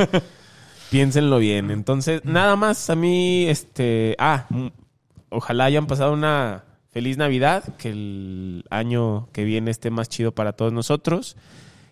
Piénsenlo 0.90 1.38
bien. 1.38 1.70
Entonces, 1.70 2.22
nada 2.24 2.56
más 2.56 2.88
a 2.88 2.94
mí, 2.96 3.46
este... 3.48 4.16
Ah, 4.18 4.46
ojalá 5.28 5.64
hayan 5.64 5.86
pasado 5.86 6.14
una 6.14 6.64
feliz 6.96 7.18
Navidad, 7.18 7.62
que 7.76 7.90
el 7.90 8.64
año 8.70 9.28
que 9.34 9.44
viene 9.44 9.70
esté 9.70 9.90
más 9.90 10.08
chido 10.08 10.32
para 10.32 10.54
todos 10.54 10.72
nosotros. 10.72 11.36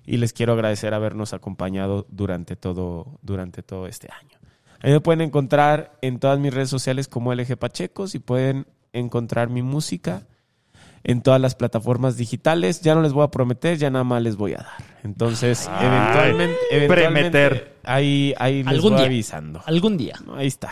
Y 0.06 0.16
les 0.16 0.32
quiero 0.32 0.54
agradecer 0.54 0.94
habernos 0.94 1.34
acompañado 1.34 2.06
durante 2.08 2.56
todo, 2.56 3.18
durante 3.20 3.62
todo 3.62 3.86
este 3.86 4.08
año. 4.10 4.38
Ahí 4.80 4.92
me 4.92 5.02
pueden 5.02 5.20
encontrar 5.20 5.98
en 6.00 6.18
todas 6.18 6.38
mis 6.38 6.54
redes 6.54 6.70
sociales 6.70 7.06
como 7.06 7.34
LG 7.34 7.58
Pachecos 7.58 8.14
y 8.14 8.18
pueden 8.18 8.66
encontrar 8.94 9.50
mi 9.50 9.60
música 9.60 10.22
en 11.02 11.20
todas 11.20 11.38
las 11.38 11.54
plataformas 11.54 12.16
digitales. 12.16 12.80
Ya 12.80 12.94
no 12.94 13.02
les 13.02 13.12
voy 13.12 13.24
a 13.24 13.30
prometer, 13.30 13.76
ya 13.76 13.90
nada 13.90 14.04
más 14.04 14.22
les 14.22 14.36
voy 14.36 14.54
a 14.54 14.58
dar. 14.62 14.84
Entonces, 15.02 15.68
Ay, 15.70 15.86
eventualmente, 15.86 16.56
eventualmente 16.70 17.30
premeter. 17.30 17.76
ahí, 17.84 18.32
ahí 18.38 18.62
les 18.62 18.68
Algún 18.68 18.92
voy 18.92 19.00
día. 19.00 19.06
avisando. 19.08 19.62
Algún 19.66 19.98
día. 19.98 20.14
Ahí 20.34 20.46
está. 20.46 20.70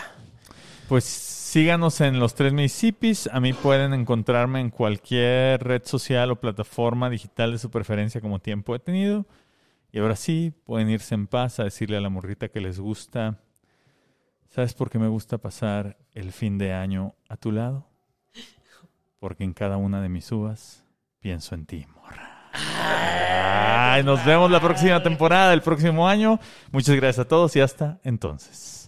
Pues 0.88 1.31
síganos 1.52 2.00
en 2.00 2.18
los 2.18 2.34
tres 2.34 2.54
municipios. 2.54 3.28
A 3.30 3.38
mí 3.38 3.52
pueden 3.52 3.92
encontrarme 3.92 4.60
en 4.60 4.70
cualquier 4.70 5.62
red 5.62 5.82
social 5.84 6.30
o 6.30 6.40
plataforma 6.40 7.10
digital 7.10 7.52
de 7.52 7.58
su 7.58 7.70
preferencia 7.70 8.22
como 8.22 8.38
tiempo 8.38 8.74
he 8.74 8.78
tenido. 8.78 9.26
Y 9.92 9.98
ahora 9.98 10.16
sí, 10.16 10.54
pueden 10.64 10.88
irse 10.88 11.14
en 11.14 11.26
paz 11.26 11.60
a 11.60 11.64
decirle 11.64 11.98
a 11.98 12.00
la 12.00 12.08
morrita 12.08 12.48
que 12.48 12.62
les 12.62 12.80
gusta. 12.80 13.38
¿Sabes 14.48 14.72
por 14.72 14.88
qué 14.88 14.98
me 14.98 15.08
gusta 15.08 15.36
pasar 15.36 15.98
el 16.14 16.32
fin 16.32 16.56
de 16.56 16.72
año 16.72 17.16
a 17.28 17.36
tu 17.36 17.52
lado? 17.52 17.86
Porque 19.18 19.44
en 19.44 19.52
cada 19.52 19.76
una 19.76 20.00
de 20.00 20.08
mis 20.08 20.32
uvas 20.32 20.86
pienso 21.20 21.54
en 21.54 21.66
ti, 21.66 21.86
morra. 21.94 22.48
Ay, 22.54 24.02
nos 24.04 24.24
vemos 24.24 24.50
la 24.50 24.60
próxima 24.60 25.02
temporada 25.02 25.50
del 25.50 25.60
próximo 25.60 26.08
año. 26.08 26.40
Muchas 26.70 26.96
gracias 26.96 27.26
a 27.26 27.28
todos 27.28 27.54
y 27.56 27.60
hasta 27.60 28.00
entonces. 28.04 28.81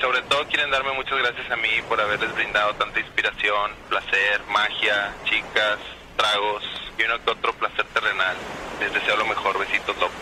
Sobre 0.00 0.22
todo 0.22 0.46
quieren 0.48 0.70
darme 0.70 0.92
muchas 0.94 1.18
gracias 1.18 1.50
a 1.50 1.56
mí 1.56 1.68
por 1.86 2.00
haberles 2.00 2.34
brindado 2.34 2.72
tanta 2.74 2.98
inspiración, 3.00 3.72
placer, 3.90 4.40
magia, 4.48 5.14
chicas, 5.24 5.78
tragos 6.16 6.64
y 6.98 7.02
uno 7.02 7.22
que 7.22 7.30
otro 7.30 7.52
placer 7.52 7.84
terrenal. 7.92 8.34
Les 8.80 8.92
deseo 8.94 9.16
lo 9.16 9.26
mejor. 9.26 9.58
Besitos, 9.58 9.94
López. 9.98 10.16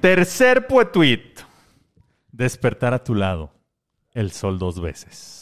Tercer 0.00 0.66
poetuit. 0.68 1.40
Despertar 2.30 2.94
a 2.94 3.02
tu 3.02 3.16
lado. 3.16 3.52
El 4.12 4.30
sol 4.30 4.58
dos 4.58 4.80
veces. 4.80 5.41